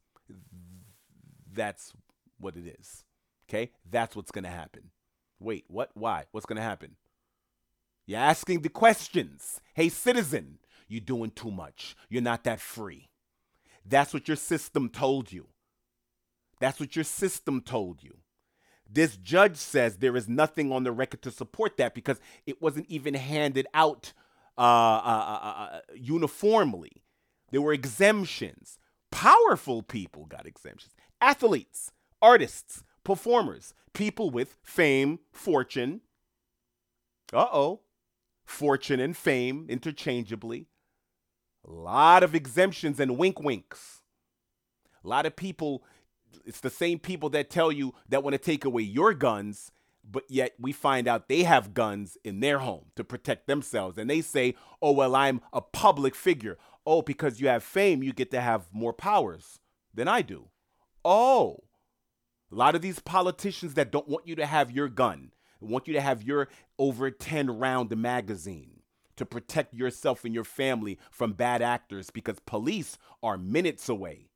That's 1.51 1.93
what 2.39 2.55
it 2.55 2.75
is. 2.79 3.03
Okay, 3.49 3.71
that's 3.89 4.15
what's 4.15 4.31
gonna 4.31 4.49
happen. 4.49 4.91
Wait, 5.39 5.65
what? 5.67 5.91
Why? 5.93 6.25
What's 6.31 6.45
gonna 6.45 6.61
happen? 6.61 6.95
You're 8.05 8.19
asking 8.19 8.61
the 8.61 8.69
questions. 8.69 9.61
Hey, 9.73 9.89
citizen, 9.89 10.59
you're 10.87 10.99
doing 10.99 11.31
too 11.31 11.51
much. 11.51 11.95
You're 12.09 12.21
not 12.21 12.43
that 12.43 12.59
free. 12.59 13.09
That's 13.85 14.13
what 14.13 14.27
your 14.27 14.37
system 14.37 14.89
told 14.89 15.31
you. 15.31 15.47
That's 16.59 16.79
what 16.79 16.95
your 16.95 17.05
system 17.05 17.61
told 17.61 18.03
you. 18.03 18.17
This 18.91 19.17
judge 19.17 19.57
says 19.57 19.97
there 19.97 20.17
is 20.17 20.27
nothing 20.27 20.71
on 20.71 20.83
the 20.83 20.91
record 20.91 21.21
to 21.23 21.31
support 21.31 21.77
that 21.77 21.93
because 21.93 22.19
it 22.45 22.61
wasn't 22.61 22.87
even 22.89 23.13
handed 23.13 23.67
out 23.73 24.13
uh, 24.57 24.61
uh, 24.61 25.39
uh, 25.41 25.45
uh 25.45 25.79
uniformly. 25.95 27.03
There 27.51 27.61
were 27.61 27.73
exemptions. 27.73 28.77
Powerful 29.11 29.83
people 29.83 30.25
got 30.25 30.45
exemptions. 30.45 30.95
Athletes, 31.21 31.91
artists, 32.21 32.83
performers, 33.03 33.73
people 33.93 34.29
with 34.29 34.57
fame, 34.63 35.19
fortune. 35.31 36.01
Uh 37.31 37.47
oh 37.51 37.81
fortune 38.49 38.99
and 38.99 39.15
fame 39.15 39.67
interchangeably. 39.69 40.67
A 41.65 41.71
lot 41.71 42.23
of 42.23 42.33
exemptions 42.33 42.99
and 42.99 43.17
wink 43.17 43.39
winks. 43.39 44.01
A 45.03 45.07
lot 45.07 45.25
of 45.25 45.35
people, 45.35 45.83
it's 46.45 46.59
the 46.59 46.69
same 46.69 46.99
people 46.99 47.29
that 47.29 47.49
tell 47.49 47.71
you 47.71 47.93
that 48.09 48.23
want 48.23 48.33
to 48.33 48.37
take 48.39 48.65
away 48.65 48.81
your 48.81 49.13
guns, 49.13 49.71
but 50.09 50.23
yet 50.29 50.53
we 50.59 50.71
find 50.71 51.07
out 51.07 51.27
they 51.27 51.43
have 51.43 51.73
guns 51.73 52.17
in 52.23 52.39
their 52.39 52.59
home 52.59 52.85
to 52.95 53.03
protect 53.03 53.47
themselves. 53.47 53.97
And 53.97 54.09
they 54.09 54.21
say, 54.21 54.55
oh, 54.81 54.91
well, 54.91 55.15
I'm 55.15 55.41
a 55.53 55.61
public 55.61 56.15
figure. 56.15 56.57
Oh, 56.85 57.01
because 57.01 57.39
you 57.39 57.47
have 57.47 57.63
fame, 57.63 58.01
you 58.01 58.13
get 58.13 58.31
to 58.31 58.41
have 58.41 58.73
more 58.73 58.93
powers 58.93 59.59
than 59.93 60.07
I 60.07 60.21
do. 60.21 60.49
Oh, 61.05 61.63
a 62.51 62.55
lot 62.55 62.75
of 62.75 62.81
these 62.81 62.99
politicians 62.99 63.75
that 63.75 63.91
don't 63.91 64.07
want 64.07 64.27
you 64.27 64.35
to 64.35 64.45
have 64.45 64.71
your 64.71 64.87
gun, 64.87 65.31
want 65.61 65.87
you 65.87 65.93
to 65.93 66.01
have 66.01 66.23
your 66.23 66.47
over 66.79 67.11
10 67.11 67.59
round 67.59 67.95
magazine 67.95 68.81
to 69.17 69.25
protect 69.25 69.73
yourself 69.73 70.23
and 70.25 70.33
your 70.33 70.43
family 70.43 70.97
from 71.11 71.33
bad 71.33 71.61
actors 71.61 72.09
because 72.09 72.39
police 72.39 72.97
are 73.21 73.37
minutes 73.37 73.89
away 73.89 74.28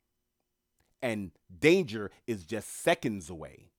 and 1.03 1.31
danger 1.59 2.09
is 2.25 2.45
just 2.45 2.81
seconds 2.81 3.29
away. 3.29 3.69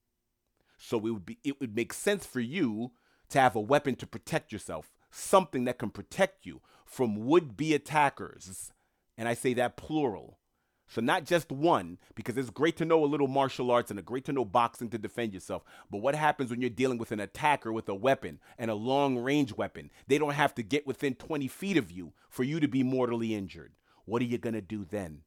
So 0.79 0.99
it 0.99 1.11
would 1.11 1.27
be 1.27 1.39
it 1.43 1.59
would 1.61 1.75
make 1.75 1.93
sense 1.93 2.25
for 2.25 2.41
you 2.41 2.93
to 3.31 3.41
have 3.41 3.57
a 3.57 3.61
weapon 3.61 3.97
to 3.97 4.07
protect 4.07 4.53
yourself, 4.53 4.93
something 5.11 5.65
that 5.65 5.79
can 5.79 5.91
protect 5.91 6.47
you 6.47 6.61
from 6.85 7.27
would-be 7.27 7.75
attackers. 7.75 8.71
And 9.17 9.27
I 9.27 9.35
say 9.35 9.55
that 9.55 9.77
plural 9.77 10.39
so 10.87 11.01
not 11.01 11.25
just 11.25 11.51
one, 11.51 11.99
because 12.15 12.37
it's 12.37 12.51
great 12.51 12.77
to 12.77 12.85
know 12.85 13.03
a 13.03 13.07
little 13.07 13.27
martial 13.27 13.71
arts 13.71 13.91
and 13.91 13.99
a 13.99 14.03
great 14.03 14.25
to 14.27 14.33
know 14.33 14.45
boxing 14.45 14.91
to 14.91 14.99
defend 14.99 15.33
yourself. 15.33 15.65
But 15.91 16.03
what 16.03 16.15
happens 16.15 16.51
when 16.51 16.61
you're 16.61 16.71
dealing 16.71 16.99
with 16.99 17.11
an 17.11 17.21
attacker 17.21 17.73
with 17.73 17.89
a 17.89 17.95
weapon 17.95 18.39
and 18.59 18.71
a 18.71 18.75
long 18.75 19.19
range 19.19 19.55
weapon? 19.55 19.91
They 20.07 20.19
don't 20.19 20.35
have 20.35 20.55
to 20.55 20.63
get 20.63 20.87
within 20.87 21.15
20 21.15 21.49
feet 21.49 21.77
of 21.77 21.91
you 21.91 22.13
for 22.29 22.45
you 22.45 22.61
to 22.61 22.69
be 22.69 22.83
mortally 22.83 23.35
injured. 23.35 23.75
What 24.05 24.21
are 24.23 24.27
you 24.27 24.39
gonna 24.39 24.61
do 24.61 24.85
then? 24.85 25.23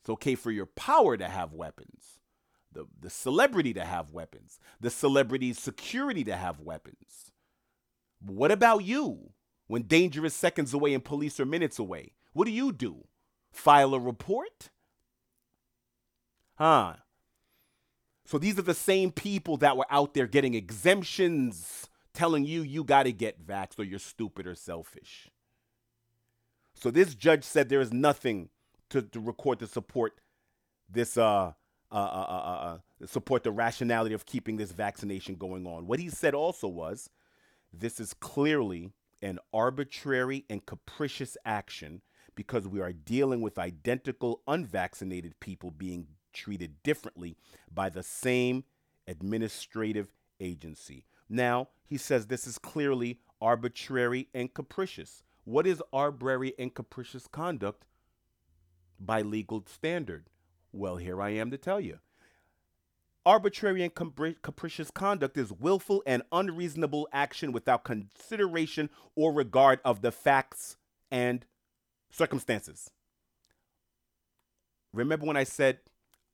It's 0.00 0.10
okay 0.10 0.34
for 0.34 0.50
your 0.50 0.66
power 0.66 1.16
to 1.16 1.28
have 1.28 1.52
weapons, 1.52 2.20
the, 2.72 2.86
the 3.00 3.10
celebrity 3.10 3.74
to 3.74 3.84
have 3.84 4.12
weapons, 4.12 4.58
the 4.80 4.90
celebrity's 4.90 5.58
security 5.58 6.24
to 6.24 6.36
have 6.36 6.60
weapons. 6.60 7.32
But 8.22 8.34
what 8.34 8.50
about 8.50 8.84
you 8.84 9.30
when 9.66 9.82
danger 9.82 10.24
is 10.24 10.34
seconds 10.34 10.74
away 10.74 10.94
and 10.94 11.04
police 11.04 11.38
are 11.38 11.46
minutes 11.46 11.78
away? 11.78 12.12
What 12.32 12.46
do 12.46 12.52
you 12.52 12.72
do? 12.72 13.04
file 13.52 13.94
a 13.94 13.98
report? 13.98 14.70
Huh. 16.54 16.94
So 18.24 18.38
these 18.38 18.58
are 18.58 18.62
the 18.62 18.74
same 18.74 19.10
people 19.10 19.56
that 19.58 19.76
were 19.76 19.86
out 19.90 20.14
there 20.14 20.26
getting 20.26 20.54
exemptions 20.54 21.88
telling 22.12 22.44
you 22.44 22.62
you 22.62 22.84
got 22.84 23.04
to 23.04 23.12
get 23.12 23.44
vaxxed 23.44 23.78
or 23.78 23.84
you're 23.84 23.98
stupid 23.98 24.46
or 24.46 24.54
selfish. 24.54 25.30
So 26.74 26.90
this 26.90 27.14
judge 27.14 27.44
said 27.44 27.68
there 27.68 27.80
is 27.80 27.92
nothing 27.92 28.50
to, 28.90 29.02
to 29.02 29.20
record 29.20 29.58
to 29.60 29.66
support 29.66 30.20
this 30.88 31.16
uh 31.16 31.52
uh, 31.92 31.96
uh, 31.96 32.26
uh, 32.28 32.78
uh, 33.02 33.06
support 33.06 33.42
the 33.42 33.50
rationality 33.50 34.14
of 34.14 34.24
keeping 34.24 34.56
this 34.56 34.70
vaccination 34.70 35.34
going 35.34 35.66
on. 35.66 35.88
What 35.88 35.98
he 35.98 36.08
said 36.08 36.34
also 36.34 36.68
was 36.68 37.10
this 37.72 37.98
is 37.98 38.14
clearly 38.14 38.92
an 39.22 39.40
arbitrary 39.52 40.44
and 40.48 40.64
capricious 40.64 41.36
action 41.44 42.00
because 42.36 42.68
we 42.68 42.80
are 42.80 42.92
dealing 42.92 43.40
with 43.40 43.58
identical 43.58 44.40
unvaccinated 44.46 45.40
people 45.40 45.72
being 45.72 46.06
treated 46.32 46.80
differently 46.84 47.36
by 47.74 47.88
the 47.88 48.04
same 48.04 48.62
administrative 49.08 50.12
agency. 50.38 51.04
Now, 51.28 51.68
he 51.84 51.96
says 51.96 52.26
this 52.26 52.46
is 52.46 52.56
clearly 52.56 53.18
arbitrary 53.40 54.28
and 54.32 54.54
capricious. 54.54 55.22
What 55.44 55.66
is 55.66 55.82
arbitrary 55.92 56.54
and 56.58 56.72
capricious 56.72 57.26
conduct 57.26 57.84
by 59.00 59.22
legal 59.22 59.64
standard? 59.66 60.26
Well, 60.72 60.96
here 60.96 61.20
I 61.20 61.30
am 61.30 61.50
to 61.50 61.58
tell 61.58 61.80
you. 61.80 61.98
Arbitrary 63.26 63.82
and 63.82 63.94
capricious 63.94 64.90
conduct 64.90 65.36
is 65.36 65.52
willful 65.52 66.02
and 66.06 66.22
unreasonable 66.32 67.06
action 67.12 67.52
without 67.52 67.84
consideration 67.84 68.88
or 69.14 69.32
regard 69.32 69.80
of 69.84 70.00
the 70.00 70.10
facts 70.10 70.76
and 71.10 71.44
circumstances. 72.10 72.90
Remember 74.92 75.26
when 75.26 75.36
I 75.36 75.44
said, 75.44 75.80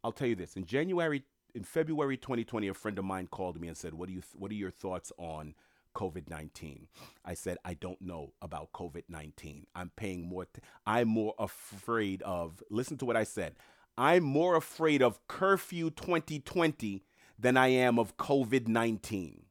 I'll 0.05 0.13
tell 0.13 0.29
you 0.29 0.37
this, 0.37 0.57
in 0.57 0.65
January, 0.65 1.25
in 1.55 1.65
February 1.65 2.17
2020, 2.17 2.69
a 2.69 2.75
friend 2.75 2.99
of 2.99 3.05
mine 3.05 3.27
called 3.27 3.61
me 3.61 3.69
and 3.69 3.77
said, 3.77 3.95
what, 3.95 4.07
do 4.07 4.15
you 4.15 4.21
th- 4.21 4.35
what 4.35 4.51
are 4.51 4.55
your 4.55 4.71
thoughts 4.71 5.13
on 5.19 5.55
COVID 5.97 6.29
19? 6.29 6.89
I 7.25 7.33
said, 7.33 7.57
I 7.65 7.73
don't 7.75 8.01
know 8.03 8.35
about 8.43 8.73
COVID 8.73 9.05
19. 9.09 9.67
I'm 9.75 9.91
paying 9.97 10.29
more, 10.29 10.45
t- 10.45 10.61
I'm 10.87 11.09
more 11.09 11.35
afraid 11.39 12.21
of, 12.23 12.63
listen 12.71 12.99
to 12.99 13.07
what 13.07 13.17
I 13.17 13.25
said, 13.25 13.55
I'm 13.97 14.23
more 14.23 14.57
afraid 14.57 15.03
of 15.03 15.27
curfew 15.27 15.89
2020 15.89 17.03
than 17.39 17.57
I 17.57 17.69
am 17.69 17.99
of 17.99 18.19
COVID 18.19 18.69
19. 18.69 19.43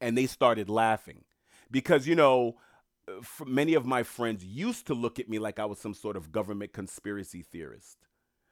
And 0.00 0.18
they 0.18 0.26
started 0.26 0.68
laughing 0.68 1.24
because, 1.70 2.08
you 2.08 2.16
know, 2.16 2.56
many 3.46 3.74
of 3.74 3.86
my 3.86 4.02
friends 4.02 4.44
used 4.44 4.88
to 4.88 4.94
look 4.94 5.20
at 5.20 5.28
me 5.28 5.38
like 5.38 5.60
I 5.60 5.66
was 5.66 5.78
some 5.78 5.94
sort 5.94 6.16
of 6.16 6.32
government 6.32 6.72
conspiracy 6.72 7.42
theorist. 7.42 8.07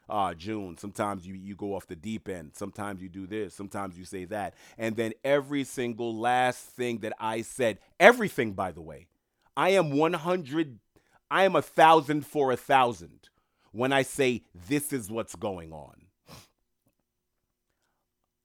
Ah, 0.08 0.34
June, 0.34 0.76
sometimes 0.78 1.26
you, 1.26 1.34
you 1.34 1.56
go 1.56 1.74
off 1.74 1.86
the 1.86 1.96
deep 1.96 2.28
end. 2.28 2.52
Sometimes 2.54 3.02
you 3.02 3.08
do 3.08 3.26
this. 3.26 3.54
Sometimes 3.54 3.98
you 3.98 4.04
say 4.04 4.24
that. 4.26 4.54
And 4.78 4.96
then 4.96 5.12
every 5.24 5.64
single 5.64 6.16
last 6.16 6.64
thing 6.64 6.98
that 6.98 7.12
I 7.18 7.42
said, 7.42 7.78
everything, 7.98 8.52
by 8.52 8.70
the 8.70 8.82
way, 8.82 9.08
I 9.56 9.70
am 9.70 9.90
100, 9.90 10.78
I 11.30 11.44
am 11.44 11.56
a 11.56 11.62
thousand 11.62 12.24
for 12.24 12.52
a 12.52 12.56
thousand 12.56 13.28
when 13.72 13.92
I 13.92 14.02
say 14.02 14.42
this 14.68 14.92
is 14.92 15.10
what's 15.10 15.34
going 15.34 15.72
on. 15.72 15.94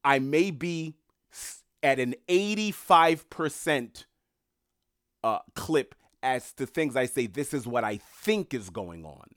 I 0.04 0.18
may 0.18 0.50
be 0.50 0.96
at 1.84 2.00
an 2.00 2.16
85% 2.28 4.06
uh, 5.24 5.40
clip 5.56 5.96
as 6.24 6.54
to 6.54 6.66
things 6.66 6.96
I 6.96 7.06
say, 7.06 7.28
this 7.28 7.54
is 7.54 7.68
what 7.68 7.84
I 7.84 7.98
think 7.98 8.54
is 8.54 8.70
going 8.70 9.06
on. 9.06 9.30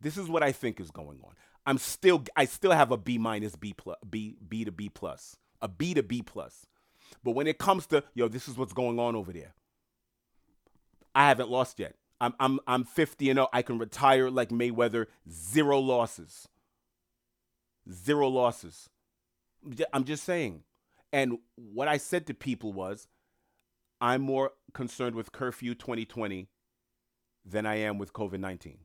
This 0.00 0.16
is 0.16 0.28
what 0.28 0.42
I 0.42 0.52
think 0.52 0.80
is 0.80 0.90
going 0.90 1.20
on. 1.24 1.32
I'm 1.64 1.78
still 1.78 2.22
I 2.36 2.44
still 2.44 2.72
have 2.72 2.90
a 2.90 2.96
B 2.96 3.18
minus 3.18 3.56
B 3.56 3.72
plus 3.72 3.96
B 4.08 4.36
B 4.48 4.64
to 4.64 4.72
B 4.72 4.88
plus. 4.88 5.36
A 5.60 5.68
B 5.68 5.94
to 5.94 6.02
B 6.02 6.22
plus. 6.22 6.66
But 7.24 7.32
when 7.32 7.46
it 7.46 7.58
comes 7.58 7.86
to, 7.88 8.04
yo, 8.14 8.28
this 8.28 8.48
is 8.48 8.56
what's 8.56 8.72
going 8.72 8.98
on 8.98 9.16
over 9.16 9.32
there. 9.32 9.54
I 11.14 11.28
haven't 11.28 11.50
lost 11.50 11.78
yet. 11.78 11.94
I'm 12.20 12.34
I'm 12.38 12.60
I'm 12.66 12.84
50 12.84 13.30
and 13.30 13.36
0. 13.38 13.48
I 13.52 13.62
can 13.62 13.78
retire 13.78 14.30
like 14.30 14.50
Mayweather, 14.50 15.06
zero 15.30 15.78
losses. 15.78 16.48
Zero 17.90 18.28
losses. 18.28 18.88
I'm 19.92 20.04
just 20.04 20.24
saying. 20.24 20.62
And 21.12 21.38
what 21.54 21.88
I 21.88 21.96
said 21.96 22.26
to 22.26 22.34
people 22.34 22.72
was, 22.72 23.08
I'm 24.00 24.22
more 24.22 24.52
concerned 24.74 25.14
with 25.14 25.32
curfew 25.32 25.74
2020 25.74 26.48
than 27.44 27.64
I 27.64 27.76
am 27.76 27.98
with 27.98 28.12
COVID 28.12 28.40
19. 28.40 28.78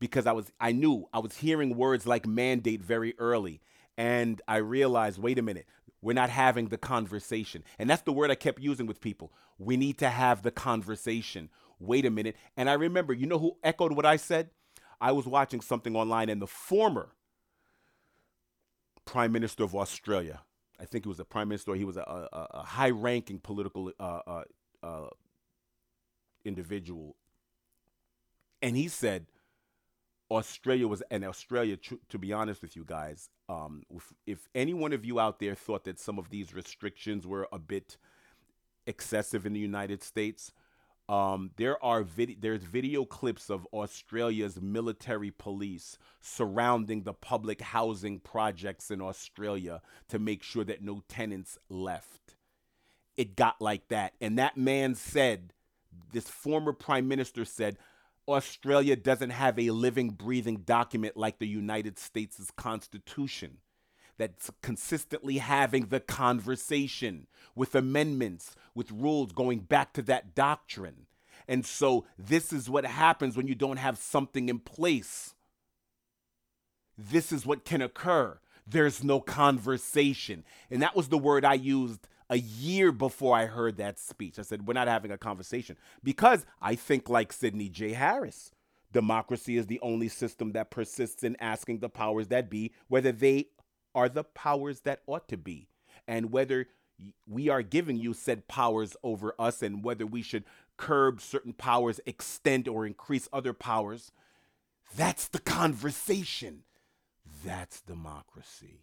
Because 0.00 0.26
I 0.26 0.32
was 0.32 0.52
I 0.60 0.72
knew 0.72 1.08
I 1.12 1.20
was 1.20 1.36
hearing 1.38 1.76
words 1.76 2.06
like 2.06 2.26
mandate 2.26 2.82
very 2.82 3.14
early 3.18 3.60
And 3.98 4.42
I 4.48 4.58
realized, 4.58 5.18
wait 5.20 5.38
a 5.38 5.42
minute, 5.42 5.66
we're 6.02 6.14
not 6.14 6.30
having 6.30 6.68
the 6.68 6.78
conversation. 6.78 7.64
And 7.78 7.90
that's 7.90 8.02
the 8.02 8.12
word 8.12 8.30
I 8.30 8.36
kept 8.36 8.60
using 8.60 8.86
with 8.86 9.00
people. 9.00 9.32
We 9.58 9.76
need 9.76 9.98
to 9.98 10.10
have 10.10 10.42
the 10.42 10.50
conversation. 10.50 11.50
Wait 11.80 12.06
a 12.06 12.10
minute. 12.10 12.36
And 12.56 12.70
I 12.70 12.74
remember, 12.74 13.14
you 13.14 13.26
know 13.26 13.38
who 13.38 13.58
echoed 13.64 13.92
what 13.92 14.06
I 14.06 14.16
said? 14.16 14.50
I 15.00 15.12
was 15.12 15.26
watching 15.26 15.60
something 15.60 15.96
online, 15.96 16.28
and 16.30 16.42
the 16.42 16.46
former 16.46 17.10
Prime 19.06 19.32
Minister 19.32 19.64
of 19.64 19.74
Australia, 19.74 20.42
I 20.80 20.86
think 20.86 21.04
he 21.04 21.08
was 21.08 21.20
a 21.20 21.24
Prime 21.24 21.48
Minister, 21.48 21.74
he 21.74 21.84
was 21.84 21.96
a, 21.96 22.02
a, 22.02 22.48
a 22.52 22.62
high 22.64 22.90
ranking 22.90 23.38
political 23.40 23.92
uh, 24.00 24.20
uh, 24.26 24.44
uh, 24.82 25.08
individual. 26.44 27.16
And 28.62 28.76
he 28.76 28.88
said, 28.88 29.26
Australia 30.30 30.88
was, 30.88 31.02
and 31.10 31.24
Australia, 31.24 31.76
tr- 31.76 31.94
to 32.08 32.18
be 32.18 32.32
honest 32.32 32.62
with 32.62 32.74
you 32.74 32.84
guys, 32.84 33.28
um, 33.48 33.82
if, 33.90 34.12
if 34.26 34.48
any 34.54 34.74
one 34.74 34.92
of 34.92 35.04
you 35.04 35.20
out 35.20 35.38
there 35.38 35.54
thought 35.54 35.84
that 35.84 36.00
some 36.00 36.18
of 36.18 36.30
these 36.30 36.54
restrictions 36.54 37.26
were 37.26 37.48
a 37.52 37.58
bit 37.58 37.96
excessive 38.86 39.46
in 39.46 39.52
the 39.52 39.60
United 39.60 40.02
States, 40.02 40.52
um, 41.08 41.52
there 41.56 41.82
are 41.84 42.02
vid- 42.02 42.38
there's 42.40 42.64
video 42.64 43.04
clips 43.04 43.48
of 43.50 43.66
Australia's 43.72 44.60
military 44.60 45.30
police 45.30 45.98
surrounding 46.20 47.04
the 47.04 47.14
public 47.14 47.60
housing 47.60 48.18
projects 48.18 48.90
in 48.90 49.00
Australia 49.00 49.80
to 50.08 50.18
make 50.18 50.42
sure 50.42 50.64
that 50.64 50.82
no 50.82 51.04
tenants 51.08 51.58
left. 51.68 52.34
It 53.16 53.36
got 53.36 53.60
like 53.60 53.88
that, 53.88 54.14
and 54.20 54.38
that 54.38 54.56
man 54.56 54.96
said, 54.96 55.52
this 56.12 56.28
former 56.28 56.72
prime 56.72 57.06
minister 57.08 57.44
said, 57.44 57.78
Australia 58.28 58.96
doesn't 58.96 59.30
have 59.30 59.58
a 59.58 59.70
living, 59.70 60.10
breathing 60.10 60.58
document 60.58 61.16
like 61.16 61.38
the 61.38 61.46
United 61.46 61.98
States' 61.98 62.50
Constitution 62.56 63.58
that's 64.18 64.50
consistently 64.62 65.38
having 65.38 65.86
the 65.86 66.00
conversation 66.00 67.26
with 67.54 67.74
amendments, 67.74 68.56
with 68.74 68.90
rules 68.90 69.32
going 69.32 69.60
back 69.60 69.92
to 69.92 70.02
that 70.02 70.34
doctrine. 70.34 71.06
And 71.48 71.64
so, 71.64 72.06
this 72.18 72.52
is 72.52 72.68
what 72.68 72.84
happens 72.84 73.36
when 73.36 73.46
you 73.46 73.54
don't 73.54 73.76
have 73.76 73.98
something 73.98 74.48
in 74.48 74.58
place. 74.58 75.34
This 76.98 77.30
is 77.30 77.46
what 77.46 77.64
can 77.64 77.82
occur. 77.82 78.38
There's 78.66 79.04
no 79.04 79.20
conversation. 79.20 80.44
And 80.70 80.82
that 80.82 80.96
was 80.96 81.08
the 81.08 81.18
word 81.18 81.44
I 81.44 81.54
used 81.54 82.08
a 82.28 82.36
year 82.36 82.92
before 82.92 83.36
I 83.36 83.46
heard 83.46 83.76
that 83.76 83.98
speech. 83.98 84.38
I 84.38 84.42
said, 84.42 84.66
We're 84.66 84.74
not 84.74 84.88
having 84.88 85.10
a 85.10 85.18
conversation 85.18 85.76
because 86.02 86.44
I 86.60 86.74
think, 86.74 87.08
like 87.08 87.32
Sidney 87.32 87.68
J. 87.68 87.92
Harris, 87.92 88.50
democracy 88.92 89.56
is 89.56 89.66
the 89.66 89.80
only 89.80 90.08
system 90.08 90.52
that 90.52 90.70
persists 90.70 91.22
in 91.22 91.36
asking 91.40 91.78
the 91.78 91.88
powers 91.88 92.28
that 92.28 92.50
be 92.50 92.72
whether 92.88 93.12
they 93.12 93.48
are 93.94 94.08
the 94.08 94.24
powers 94.24 94.80
that 94.80 95.00
ought 95.06 95.28
to 95.28 95.36
be 95.36 95.68
and 96.06 96.30
whether 96.30 96.66
we 97.26 97.48
are 97.48 97.62
giving 97.62 97.96
you 97.96 98.14
said 98.14 98.48
powers 98.48 98.96
over 99.02 99.34
us 99.38 99.62
and 99.62 99.84
whether 99.84 100.06
we 100.06 100.22
should 100.22 100.44
curb 100.76 101.20
certain 101.20 101.52
powers, 101.52 102.00
extend 102.06 102.68
or 102.68 102.86
increase 102.86 103.28
other 103.32 103.52
powers. 103.52 104.12
That's 104.96 105.28
the 105.28 105.38
conversation. 105.40 106.62
That's 107.44 107.80
democracy. 107.80 108.80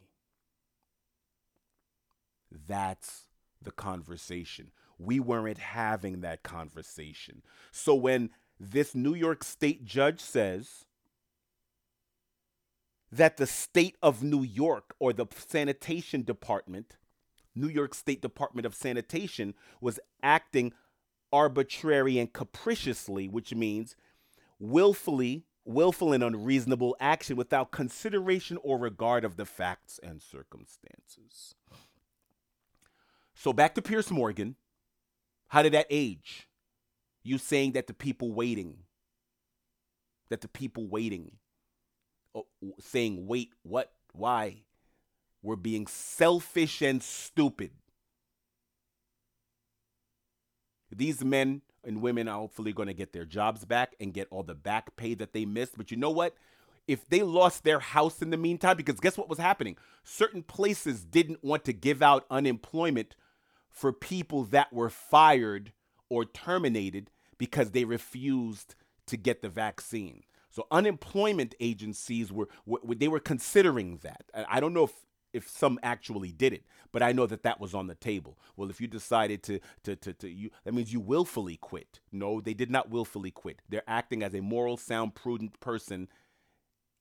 That's 2.68 3.24
the 3.64 3.72
conversation. 3.72 4.72
We 4.98 5.20
weren't 5.20 5.58
having 5.58 6.22
that 6.22 6.44
conversation. 6.44 7.42
So 7.72 7.96
when 7.96 8.30
this 8.60 8.96
New 8.96 9.14
York 9.14 9.44
State 9.44 9.86
judge 9.86 10.20
says 10.20 10.86
that 13.12 13.38
the 13.38 13.48
state 13.48 13.96
of 14.02 14.24
New 14.24 14.44
York 14.44 14.96
or 15.00 15.14
the 15.14 15.28
sanitation 15.36 16.24
department, 16.24 16.98
New 17.56 17.68
York 17.68 17.94
State 17.94 18.22
Department 18.22 18.66
of 18.66 18.74
Sanitation, 18.74 19.54
was 19.82 20.00
acting 20.22 20.74
arbitrary 21.32 22.18
and 22.18 22.32
capriciously, 22.32 23.28
which 23.28 23.54
means 23.54 23.96
willfully, 24.60 25.46
willful 25.66 26.14
and 26.14 26.24
unreasonable 26.24 26.96
action 27.00 27.36
without 27.36 27.72
consideration 27.72 28.58
or 28.64 28.78
regard 28.78 29.24
of 29.24 29.38
the 29.38 29.46
facts 29.46 30.00
and 30.02 30.22
circumstances. 30.22 31.56
So 33.36 33.54
back 33.54 33.76
to 33.76 33.82
Piers 33.82 34.12
Morgan. 34.12 34.56
How 35.48 35.62
did 35.62 35.74
that 35.74 35.88
age? 35.90 36.48
You 37.24 37.38
saying 37.38 37.74
that 37.74 37.88
the 37.88 37.94
people 37.94 38.34
waiting, 38.34 38.80
that 40.30 40.42
the 40.42 40.48
people 40.48 40.88
waiting, 40.88 41.34
oh, 42.36 42.48
saying, 42.80 43.28
wait, 43.28 43.52
what, 43.64 43.92
why? 44.14 44.64
We're 45.42 45.56
being 45.56 45.88
selfish 45.88 46.82
and 46.82 47.04
stupid. 47.04 47.72
These 50.96 51.24
men 51.24 51.62
and 51.84 52.02
women 52.02 52.28
are 52.28 52.40
hopefully 52.40 52.74
going 52.74 52.88
to 52.88 52.94
get 52.94 53.14
their 53.14 53.26
jobs 53.26 53.66
back 53.66 53.96
and 54.00 54.14
get 54.14 54.28
all 54.32 54.44
the 54.44 54.56
back 54.56 54.96
pay 54.96 55.14
that 55.16 55.34
they 55.34 55.46
missed. 55.46 55.78
But 55.78 55.92
you 55.92 55.98
know 55.98 56.12
what? 56.12 56.36
If 56.88 57.08
they 57.10 57.24
lost 57.24 57.64
their 57.64 57.80
house 57.80 58.22
in 58.22 58.30
the 58.30 58.38
meantime, 58.38 58.78
because 58.78 59.00
guess 59.00 59.18
what 59.18 59.30
was 59.30 59.40
happening? 59.40 59.78
Certain 60.04 60.44
places 60.44 61.04
didn't 61.04 61.44
want 61.44 61.64
to 61.66 61.74
give 61.74 62.02
out 62.02 62.26
unemployment 62.30 63.16
for 63.74 63.92
people 63.92 64.44
that 64.44 64.72
were 64.72 64.90
fired 64.90 65.74
or 66.08 66.24
terminated 66.24 67.10
because 67.38 67.72
they 67.72 67.84
refused 67.84 68.76
to 69.08 69.18
get 69.18 69.42
the 69.42 69.50
vaccine. 69.50 70.24
So 70.50 70.68
unemployment 70.70 71.56
agencies 71.60 72.32
were, 72.32 72.48
were 72.66 72.80
they 72.96 73.08
were 73.08 73.20
considering 73.20 74.00
that. 74.04 74.26
I 74.48 74.60
don't 74.60 74.74
know 74.74 74.86
if 74.86 74.94
if 75.34 75.50
some 75.50 75.80
actually 75.82 76.32
did 76.32 76.54
it, 76.54 76.64
but 76.92 77.02
I 77.02 77.12
know 77.12 77.26
that 77.26 77.42
that 77.42 77.60
was 77.60 77.74
on 77.74 77.88
the 77.88 77.96
table. 77.96 78.38
Well, 78.56 78.70
if 78.70 78.80
you 78.80 78.86
decided 78.86 79.42
to 79.44 79.60
to 79.84 79.96
to, 79.96 80.14
to 80.14 80.30
you 80.30 80.52
that 80.64 80.76
means 80.76 80.94
you 80.94 81.00
willfully 81.00 81.58
quit. 81.58 82.00
No, 82.12 82.40
they 82.40 82.54
did 82.54 82.70
not 82.70 82.92
willfully 82.92 83.32
quit. 83.32 83.64
They're 83.68 83.84
acting 83.88 84.22
as 84.22 84.36
a 84.36 84.42
moral, 84.42 84.78
sound, 84.78 85.16
prudent 85.16 85.60
person, 85.60 86.08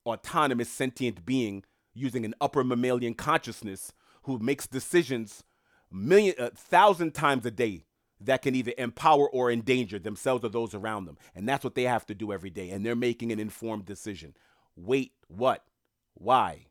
autonomous, 0.07 0.71
sentient 0.71 1.27
being 1.27 1.65
using 1.93 2.25
an 2.25 2.35
upper 2.41 2.65
mammalian 2.65 3.13
consciousness 3.13 3.93
who 4.23 4.39
makes 4.39 4.67
decisions 4.67 5.45
million, 5.93 6.35
a 6.39 6.51
thousand 6.51 7.13
times 7.13 7.47
a 7.47 7.51
day 7.51 7.85
that 8.21 8.43
can 8.43 8.55
either 8.55 8.73
empower 8.79 9.29
or 9.29 9.51
endanger 9.51 9.99
themselves 9.99 10.45
or 10.45 10.49
those 10.49 10.75
around 10.75 11.07
them. 11.07 11.19
And 11.35 11.49
that's 11.49 11.65
what 11.65 11.75
they 11.75 11.85
have 11.85 12.07
to 12.07 12.15
do 12.15 12.33
every 12.33 12.51
day. 12.51 12.71
And 12.71 12.85
they're 12.85 12.97
making 12.97 13.33
an 13.33 13.41
informed 13.41 13.85
decision. 13.85 14.35
Wait, 14.77 15.13
what? 15.29 15.65
Why? 16.15 16.67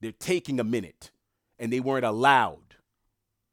They're 0.00 0.12
taking 0.12 0.58
a 0.60 0.64
minute 0.64 1.10
and 1.58 1.72
they 1.72 1.80
weren't 1.80 2.04
allowed. 2.04 2.58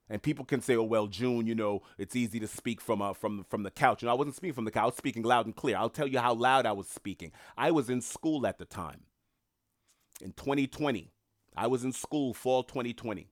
And 0.09 0.21
people 0.21 0.43
can 0.43 0.59
say, 0.61 0.75
"Oh 0.75 0.83
well, 0.83 1.07
June, 1.07 1.47
you 1.47 1.55
know, 1.55 1.83
it's 1.97 2.17
easy 2.17 2.37
to 2.41 2.47
speak 2.47 2.81
from 2.81 3.01
uh, 3.01 3.13
from 3.13 3.45
from 3.49 3.63
the 3.63 3.71
couch." 3.71 4.03
And 4.03 4.09
I 4.09 4.13
wasn't 4.13 4.35
speaking 4.35 4.55
from 4.55 4.65
the 4.65 4.71
couch; 4.71 4.83
I 4.83 4.85
was 4.87 4.97
speaking 4.97 5.23
loud 5.23 5.45
and 5.45 5.55
clear. 5.55 5.77
I'll 5.77 5.89
tell 5.89 6.07
you 6.07 6.19
how 6.19 6.33
loud 6.33 6.65
I 6.65 6.73
was 6.73 6.89
speaking. 6.89 7.31
I 7.57 7.71
was 7.71 7.89
in 7.89 8.01
school 8.01 8.45
at 8.45 8.57
the 8.57 8.65
time. 8.65 9.03
In 10.21 10.33
2020, 10.33 11.13
I 11.55 11.67
was 11.67 11.85
in 11.85 11.93
school 11.93 12.33
fall 12.33 12.63
2020 12.63 13.29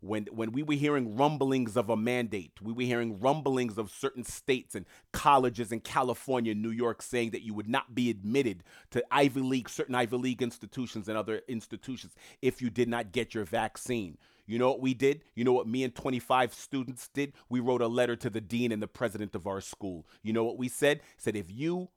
when 0.00 0.26
when 0.32 0.52
we 0.52 0.62
were 0.62 0.74
hearing 0.74 1.16
rumblings 1.16 1.76
of 1.76 1.90
a 1.90 1.96
mandate, 1.96 2.52
we 2.62 2.72
were 2.72 2.82
hearing 2.82 3.20
rumblings 3.20 3.76
of 3.76 3.90
certain 3.90 4.24
states 4.24 4.74
and 4.74 4.86
colleges 5.12 5.72
in 5.72 5.80
California, 5.80 6.54
New 6.54 6.70
York, 6.70 7.02
saying 7.02 7.30
that 7.30 7.42
you 7.42 7.54
would 7.54 7.68
not 7.68 7.94
be 7.94 8.10
admitted 8.10 8.64
to 8.90 9.04
Ivy 9.10 9.40
League, 9.40 9.68
certain 9.68 9.94
Ivy 9.94 10.16
League 10.16 10.42
institutions 10.42 11.08
and 11.08 11.18
other 11.18 11.42
institutions 11.48 12.14
if 12.40 12.62
you 12.62 12.70
did 12.70 12.88
not 12.88 13.12
get 13.12 13.34
your 13.34 13.44
vaccine. 13.44 14.16
You 14.46 14.58
know 14.58 14.68
what 14.68 14.80
we 14.80 14.94
did? 14.94 15.22
You 15.34 15.44
know 15.44 15.52
what 15.52 15.68
me 15.68 15.84
and 15.84 15.94
25 15.94 16.54
students 16.54 17.08
did? 17.08 17.34
We 17.48 17.60
wrote 17.60 17.82
a 17.82 17.86
letter 17.86 18.16
to 18.16 18.30
the 18.30 18.40
dean 18.40 18.72
and 18.72 18.82
the 18.82 18.88
president 18.88 19.34
of 19.34 19.46
our 19.46 19.60
school. 19.60 20.06
You 20.22 20.32
know 20.32 20.44
what 20.44 20.58
we 20.58 20.68
said? 20.68 21.00
Said 21.18 21.36
if 21.36 21.50
you 21.50 21.90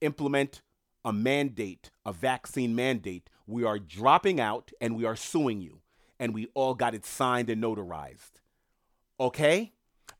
implement 0.00 0.62
a 1.04 1.12
mandate, 1.12 1.90
a 2.04 2.12
vaccine 2.12 2.74
mandate, 2.74 3.28
we 3.46 3.64
are 3.64 3.78
dropping 3.78 4.40
out 4.40 4.72
and 4.80 4.96
we 4.96 5.04
are 5.04 5.16
suing 5.16 5.60
you 5.60 5.79
and 6.20 6.34
we 6.34 6.46
all 6.54 6.74
got 6.74 6.94
it 6.94 7.06
signed 7.06 7.48
and 7.50 7.60
notarized. 7.60 8.32
Okay? 9.18 9.72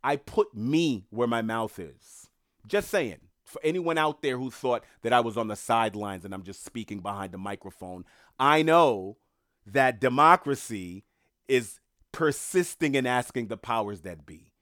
I 0.03 0.17
put 0.17 0.57
me 0.57 1.05
where 1.11 1.29
my 1.29 1.43
mouth 1.43 1.79
is. 1.79 2.29
Just 2.67 2.89
saying. 2.89 3.19
For 3.45 3.61
anyone 3.63 3.99
out 3.99 4.23
there 4.23 4.39
who 4.39 4.51
thought 4.51 4.85
that 5.03 5.13
I 5.13 5.21
was 5.21 5.37
on 5.37 5.49
the 5.49 5.57
sidelines 5.57 6.25
and 6.25 6.33
I'm 6.33 6.45
just 6.45 6.65
speaking 6.65 7.01
behind 7.01 7.33
the 7.33 7.39
microphone, 7.39 8.05
I 8.39 8.63
know 8.63 9.19
that 9.67 10.01
democracy 10.01 11.05
is 11.49 11.81
persisting 12.13 12.95
in 12.95 13.07
asking 13.07 13.49
the 13.49 13.57
powers 13.57 14.03
that 14.03 14.25
be. 14.25 14.53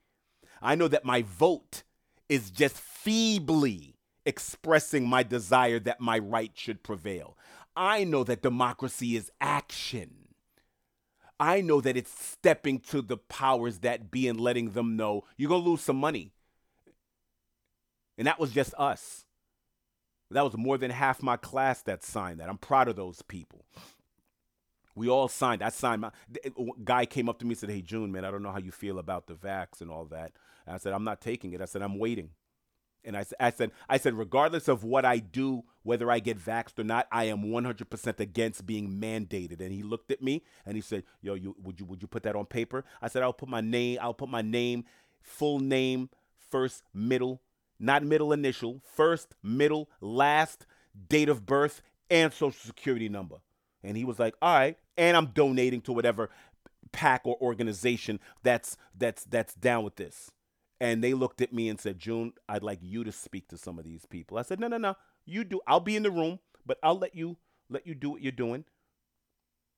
I 0.61 0.75
know 0.75 0.87
that 0.87 1.05
my 1.05 1.21
vote 1.21 1.83
is 2.27 2.51
just 2.51 2.77
feebly 2.77 3.95
expressing 4.25 5.07
my 5.07 5.23
desire 5.23 5.79
that 5.79 6.01
my 6.01 6.19
right 6.19 6.51
should 6.55 6.83
prevail. 6.83 7.37
I 7.75 8.03
know 8.03 8.23
that 8.25 8.41
democracy 8.41 9.15
is 9.15 9.31
action. 9.39 10.18
I 11.39 11.61
know 11.61 11.79
that 11.81 11.95
it's 11.95 12.11
stepping 12.11 12.79
to 12.79 13.01
the 13.01 13.17
powers 13.17 13.79
that 13.79 14.11
be 14.11 14.27
and 14.27 14.39
letting 14.39 14.71
them 14.71 14.97
know 14.97 15.23
you're 15.37 15.49
going 15.49 15.63
to 15.63 15.69
lose 15.69 15.81
some 15.81 15.95
money. 15.95 16.33
And 18.17 18.27
that 18.27 18.39
was 18.39 18.51
just 18.51 18.73
us. 18.77 19.25
That 20.31 20.43
was 20.43 20.57
more 20.57 20.77
than 20.77 20.91
half 20.91 21.23
my 21.23 21.37
class 21.37 21.81
that 21.83 22.03
signed 22.03 22.39
that. 22.39 22.49
I'm 22.49 22.57
proud 22.57 22.87
of 22.87 22.95
those 22.95 23.21
people. 23.21 23.65
We 24.95 25.07
all 25.07 25.29
signed. 25.29 25.63
I 25.63 25.69
signed. 25.69 26.01
My 26.01 26.11
guy 26.83 27.05
came 27.05 27.29
up 27.29 27.39
to 27.39 27.45
me 27.45 27.51
and 27.51 27.57
said, 27.57 27.69
"Hey, 27.69 27.81
June, 27.81 28.11
man, 28.11 28.25
I 28.25 28.31
don't 28.31 28.43
know 28.43 28.51
how 28.51 28.59
you 28.59 28.71
feel 28.71 28.99
about 28.99 29.27
the 29.27 29.33
vax 29.33 29.81
and 29.81 29.89
all 29.89 30.05
that." 30.05 30.33
And 30.65 30.75
I 30.75 30.77
said, 30.77 30.93
"I'm 30.93 31.05
not 31.05 31.21
taking 31.21 31.53
it." 31.53 31.61
I 31.61 31.65
said, 31.65 31.81
"I'm 31.81 31.97
waiting." 31.97 32.31
And 33.03 33.15
I, 33.15 33.25
I 33.39 33.51
said, 33.51 33.71
I 33.87 33.97
said, 33.97 34.13
regardless 34.15 34.67
of 34.67 34.83
what 34.83 35.05
I 35.05 35.19
do, 35.19 35.63
whether 35.83 36.11
I 36.11 36.19
get 36.19 36.37
vaxxed 36.37 36.79
or 36.79 36.83
not, 36.83 37.07
I 37.11 37.25
am 37.25 37.43
100% 37.43 38.19
against 38.19 38.65
being 38.65 38.89
mandated. 38.99 39.61
And 39.61 39.71
he 39.71 39.83
looked 39.83 40.11
at 40.11 40.21
me 40.21 40.43
and 40.65 40.75
he 40.75 40.81
said, 40.81 41.03
"Yo, 41.21 41.33
you 41.33 41.55
would 41.63 41.79
you 41.79 41.85
would 41.85 42.01
you 42.01 42.07
put 42.07 42.23
that 42.23 42.35
on 42.35 42.45
paper?" 42.45 42.83
I 43.01 43.07
said, 43.07 43.23
"I'll 43.23 43.33
put 43.33 43.49
my 43.49 43.61
name. 43.61 43.99
I'll 44.01 44.13
put 44.13 44.29
my 44.29 44.41
name, 44.41 44.85
full 45.21 45.59
name, 45.59 46.09
first, 46.49 46.83
middle, 46.93 47.41
not 47.79 48.03
middle 48.03 48.33
initial, 48.33 48.81
first, 48.83 49.33
middle, 49.41 49.89
last, 50.01 50.65
date 51.07 51.29
of 51.29 51.45
birth, 51.45 51.81
and 52.09 52.33
social 52.33 52.59
security 52.59 53.09
number." 53.09 53.37
And 53.81 53.95
he 53.95 54.03
was 54.03 54.19
like, 54.19 54.35
"All 54.41 54.53
right," 54.53 54.77
and 54.97 55.15
I'm 55.15 55.27
donating 55.27 55.81
to 55.81 55.93
whatever 55.93 56.29
pack 56.91 57.21
or 57.23 57.37
organization 57.41 58.19
that's 58.43 58.77
that's 58.95 59.23
that's 59.25 59.53
down 59.53 59.83
with 59.83 59.95
this. 59.95 60.31
And 60.81 61.03
they 61.03 61.13
looked 61.13 61.41
at 61.41 61.53
me 61.53 61.67
and 61.67 61.79
said, 61.79 61.99
June, 61.99 62.33
I'd 62.47 62.63
like 62.63 62.79
you 62.81 63.03
to 63.03 63.11
speak 63.11 63.47
to 63.49 63.57
some 63.57 63.77
of 63.77 63.83
these 63.85 64.05
people. 64.05 64.37
I 64.37 64.43
said, 64.43 64.59
No, 64.59 64.67
no, 64.67 64.77
no. 64.77 64.95
You 65.25 65.43
do. 65.43 65.59
I'll 65.67 65.79
be 65.79 65.95
in 65.95 66.03
the 66.03 66.11
room, 66.11 66.39
but 66.65 66.79
I'll 66.81 66.97
let 66.97 67.15
you 67.15 67.37
let 67.69 67.85
you 67.85 67.95
do 67.95 68.09
what 68.09 68.21
you're 68.21 68.31
doing. 68.31 68.65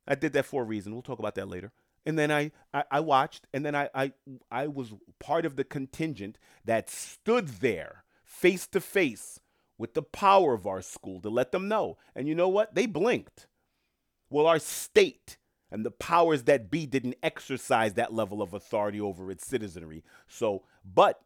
I 0.08 0.16
did 0.16 0.34
that 0.34 0.45
for 0.45 0.62
a 0.62 0.66
reason. 0.66 0.93
We'll 0.93 1.02
talk 1.02 1.20
about 1.20 1.36
that 1.36 1.49
later. 1.49 1.72
And 2.06 2.18
then 2.18 2.32
I, 2.32 2.52
I, 2.74 2.84
I 2.91 2.99
watched, 2.99 3.47
and 3.54 3.66
then 3.66 3.76
I, 3.76 3.89
I 3.93 4.14
I 4.49 4.68
was 4.68 4.93
part 5.20 5.45
of 5.45 5.56
the 5.56 5.64
contingent 5.64 6.38
that 6.66 6.89
stood 6.89 7.47
there 7.47 8.04
face 8.24 8.66
to 8.68 8.82
face 8.82 9.39
with 9.78 9.93
the 9.93 10.02
power 10.04 10.54
of 10.54 10.66
our 10.66 10.82
school 10.82 11.22
to 11.22 11.30
let 11.30 11.52
them 11.52 11.68
know. 11.68 11.97
And 12.16 12.28
you 12.28 12.36
know 12.36 12.49
what? 12.49 12.76
They 12.76 12.86
blinked. 12.86 13.47
Well, 14.30 14.47
our 14.47 14.60
state 14.60 15.38
and 15.72 15.86
the 15.86 15.91
powers 15.91 16.43
that 16.43 16.69
be 16.69 16.86
didn't 16.86 17.15
exercise 17.24 17.93
that 17.93 18.13
level 18.13 18.41
of 18.41 18.53
authority 18.53 18.99
over 18.99 19.32
its 19.32 19.45
citizenry. 19.47 20.03
So, 20.28 20.63
but 20.84 21.22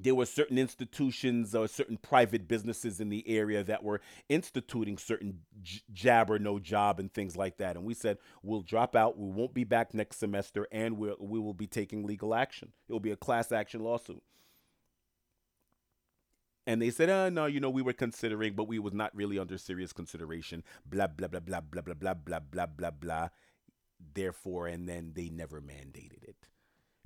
there 0.00 0.14
were 0.14 0.26
certain 0.26 0.58
institutions 0.58 1.54
or 1.54 1.66
certain 1.68 1.96
private 1.96 2.48
businesses 2.48 3.00
in 3.00 3.08
the 3.08 3.26
area 3.28 3.62
that 3.64 3.82
were 3.82 4.00
instituting 4.28 4.98
certain 4.98 5.40
j- 5.62 5.80
jab 5.92 6.30
or 6.30 6.38
no 6.38 6.58
job 6.58 7.00
and 7.00 7.12
things 7.12 7.36
like 7.36 7.56
that. 7.58 7.76
And 7.76 7.84
we 7.84 7.94
said, 7.94 8.18
we'll 8.42 8.62
drop 8.62 8.94
out, 8.94 9.18
we 9.18 9.30
won't 9.30 9.54
be 9.54 9.64
back 9.64 9.94
next 9.94 10.18
semester, 10.18 10.66
and 10.70 10.98
we'll, 10.98 11.16
we 11.18 11.38
will 11.38 11.54
be 11.54 11.66
taking 11.66 12.04
legal 12.04 12.34
action. 12.34 12.72
It 12.88 12.92
will 12.92 13.00
be 13.00 13.10
a 13.10 13.16
class 13.16 13.52
action 13.52 13.80
lawsuit. 13.80 14.22
And 16.66 16.82
they 16.82 16.90
said, 16.90 17.08
uh, 17.08 17.30
no, 17.30 17.46
you 17.46 17.60
know, 17.60 17.70
we 17.70 17.82
were 17.82 17.92
considering, 17.92 18.54
but 18.54 18.66
we 18.66 18.80
was 18.80 18.92
not 18.92 19.14
really 19.14 19.38
under 19.38 19.56
serious 19.56 19.92
consideration. 19.92 20.64
Blah, 20.84 21.06
blah, 21.06 21.28
blah, 21.28 21.40
blah, 21.40 21.60
blah, 21.60 21.82
blah, 21.82 21.94
blah, 21.94 22.14
blah, 22.14 22.40
blah, 22.40 22.66
blah, 22.66 22.90
blah. 22.90 23.28
Therefore, 24.14 24.66
and 24.66 24.88
then 24.88 25.12
they 25.14 25.28
never 25.28 25.60
mandated 25.60 26.24
it 26.24 26.48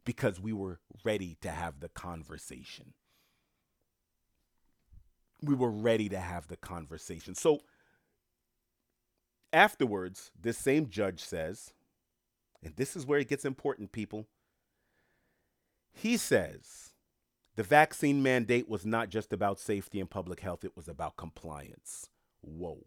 because 0.05 0.41
we 0.41 0.53
were 0.53 0.81
ready 1.05 1.37
to 1.43 1.51
have 1.51 1.81
the 1.81 1.89
conversation. 1.91 2.95
We 5.43 5.55
were 5.55 5.71
ready 5.71 6.09
to 6.09 6.19
have 6.19 6.49
the 6.49 6.57
conversation. 6.57 7.35
So 7.35 7.61
afterwards, 9.53 10.31
this 10.41 10.57
same 10.57 10.89
judge 10.89 11.23
says, 11.23 11.75
and 12.63 12.75
this 12.77 12.97
is 12.97 13.07
where 13.07 13.19
it 13.19 13.29
gets 13.29 13.45
important, 13.45 13.93
people. 13.93 14.27
He 15.93 16.17
says 16.17 16.90
the 17.61 17.65
vaccine 17.65 18.23
mandate 18.23 18.71
was 18.71 18.87
not 18.87 19.11
just 19.11 19.35
about 19.35 19.61
safety 19.61 20.01
and 20.01 20.09
public 20.09 20.41
health, 20.41 20.65
it 20.65 20.75
was 20.75 20.89
about 20.89 21.19
compliance. 21.19 22.09
Whoa. 22.41 22.87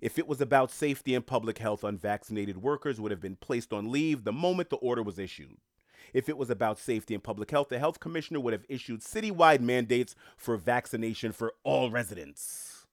If 0.00 0.18
it 0.18 0.26
was 0.26 0.40
about 0.40 0.72
safety 0.72 1.14
and 1.14 1.24
public 1.24 1.58
health, 1.58 1.84
unvaccinated 1.84 2.56
workers 2.56 3.00
would 3.00 3.12
have 3.12 3.20
been 3.20 3.36
placed 3.36 3.72
on 3.72 3.92
leave 3.92 4.24
the 4.24 4.32
moment 4.32 4.70
the 4.70 4.76
order 4.78 5.04
was 5.04 5.20
issued. 5.20 5.58
If 6.12 6.28
it 6.28 6.36
was 6.36 6.50
about 6.50 6.80
safety 6.80 7.14
and 7.14 7.22
public 7.22 7.52
health, 7.52 7.68
the 7.68 7.78
health 7.78 8.00
commissioner 8.00 8.40
would 8.40 8.54
have 8.54 8.66
issued 8.68 9.02
citywide 9.02 9.60
mandates 9.60 10.16
for 10.36 10.56
vaccination 10.56 11.30
for 11.30 11.52
all 11.62 11.92
residents. 11.92 12.88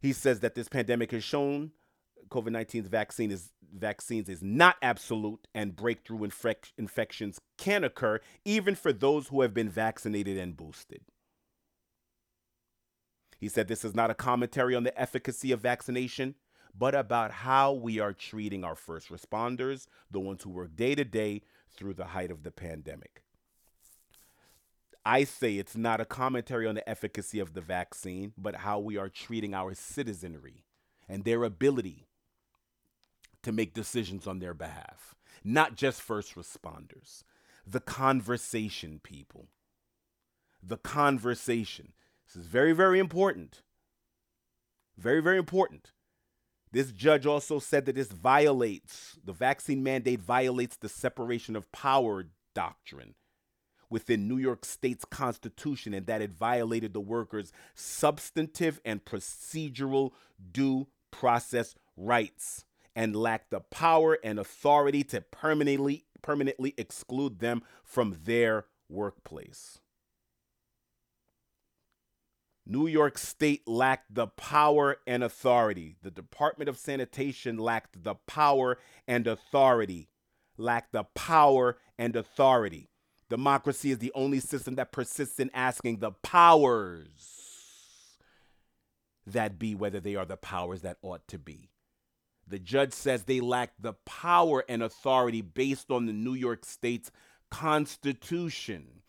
He 0.00 0.12
says 0.12 0.38
that 0.38 0.54
this 0.54 0.68
pandemic 0.68 1.10
has 1.10 1.24
shown 1.24 1.72
COVID 2.30 2.50
19's 2.50 2.88
vaccine 2.88 3.30
is 3.30 3.50
vaccines 3.74 4.28
is 4.28 4.42
not 4.42 4.76
absolute 4.82 5.46
and 5.54 5.76
breakthrough 5.76 6.20
infec- 6.20 6.72
infections 6.78 7.40
can 7.56 7.84
occur 7.84 8.20
even 8.44 8.74
for 8.74 8.92
those 8.92 9.28
who 9.28 9.42
have 9.42 9.52
been 9.52 9.68
vaccinated 9.68 10.38
and 10.38 10.56
boosted. 10.56 11.02
He 13.38 13.48
said 13.48 13.68
this 13.68 13.84
is 13.84 13.94
not 13.94 14.10
a 14.10 14.14
commentary 14.14 14.74
on 14.74 14.82
the 14.82 15.00
efficacy 15.00 15.52
of 15.52 15.60
vaccination, 15.60 16.34
but 16.76 16.94
about 16.94 17.30
how 17.30 17.72
we 17.72 18.00
are 18.00 18.12
treating 18.12 18.64
our 18.64 18.74
first 18.74 19.10
responders, 19.10 19.86
the 20.10 20.20
ones 20.20 20.42
who 20.42 20.50
work 20.50 20.74
day 20.74 20.94
to 20.94 21.04
day 21.04 21.42
through 21.70 21.94
the 21.94 22.06
height 22.06 22.30
of 22.30 22.42
the 22.42 22.50
pandemic. 22.50 23.22
I 25.04 25.24
say 25.24 25.56
it's 25.56 25.76
not 25.76 26.00
a 26.00 26.04
commentary 26.04 26.66
on 26.66 26.74
the 26.74 26.88
efficacy 26.88 27.38
of 27.38 27.54
the 27.54 27.60
vaccine, 27.60 28.32
but 28.36 28.56
how 28.56 28.78
we 28.78 28.96
are 28.96 29.08
treating 29.08 29.54
our 29.54 29.72
citizenry 29.72 30.64
and 31.08 31.24
their 31.24 31.44
ability 31.44 32.07
to 33.42 33.52
make 33.52 33.74
decisions 33.74 34.26
on 34.26 34.38
their 34.38 34.54
behalf, 34.54 35.14
not 35.44 35.76
just 35.76 36.02
first 36.02 36.34
responders. 36.34 37.22
The 37.66 37.80
conversation, 37.80 39.00
people. 39.02 39.48
The 40.62 40.78
conversation. 40.78 41.92
This 42.26 42.36
is 42.36 42.46
very, 42.46 42.72
very 42.72 42.98
important. 42.98 43.62
Very, 44.96 45.20
very 45.20 45.38
important. 45.38 45.92
This 46.72 46.92
judge 46.92 47.24
also 47.24 47.58
said 47.58 47.86
that 47.86 47.94
this 47.94 48.08
violates, 48.08 49.18
the 49.24 49.32
vaccine 49.32 49.82
mandate 49.82 50.20
violates 50.20 50.76
the 50.76 50.88
separation 50.88 51.56
of 51.56 51.70
power 51.72 52.26
doctrine 52.54 53.14
within 53.90 54.28
New 54.28 54.36
York 54.36 54.64
State's 54.64 55.04
constitution 55.04 55.94
and 55.94 56.06
that 56.06 56.20
it 56.20 56.30
violated 56.30 56.92
the 56.92 57.00
workers' 57.00 57.52
substantive 57.74 58.80
and 58.84 59.04
procedural 59.04 60.12
due 60.52 60.88
process 61.10 61.74
rights 61.96 62.64
and 62.98 63.14
lacked 63.14 63.52
the 63.52 63.60
power 63.60 64.18
and 64.24 64.40
authority 64.40 65.04
to 65.04 65.20
permanently 65.20 66.04
permanently 66.20 66.74
exclude 66.76 67.38
them 67.38 67.62
from 67.84 68.16
their 68.24 68.66
workplace. 68.88 69.78
New 72.66 72.88
York 72.88 73.16
State 73.16 73.68
lacked 73.68 74.12
the 74.12 74.26
power 74.26 74.96
and 75.06 75.22
authority. 75.22 75.94
The 76.02 76.10
Department 76.10 76.68
of 76.68 76.76
Sanitation 76.76 77.56
lacked 77.56 78.02
the 78.02 78.16
power 78.26 78.78
and 79.06 79.28
authority. 79.28 80.08
Lacked 80.56 80.90
the 80.90 81.04
power 81.04 81.78
and 82.00 82.16
authority. 82.16 82.88
Democracy 83.30 83.92
is 83.92 83.98
the 83.98 84.12
only 84.16 84.40
system 84.40 84.74
that 84.74 84.90
persists 84.90 85.38
in 85.38 85.52
asking 85.54 85.98
the 85.98 86.10
powers 86.10 87.46
that 89.24 89.56
be 89.56 89.76
whether 89.76 90.00
they 90.00 90.16
are 90.16 90.26
the 90.26 90.36
powers 90.36 90.82
that 90.82 90.96
ought 91.00 91.28
to 91.28 91.38
be. 91.38 91.70
The 92.48 92.58
judge 92.58 92.92
says 92.92 93.24
they 93.24 93.40
lack 93.40 93.72
the 93.78 93.92
power 94.04 94.64
and 94.68 94.82
authority 94.82 95.42
based 95.42 95.90
on 95.90 96.06
the 96.06 96.12
New 96.12 96.34
York 96.34 96.64
State's 96.64 97.10
Constitution 97.50 99.02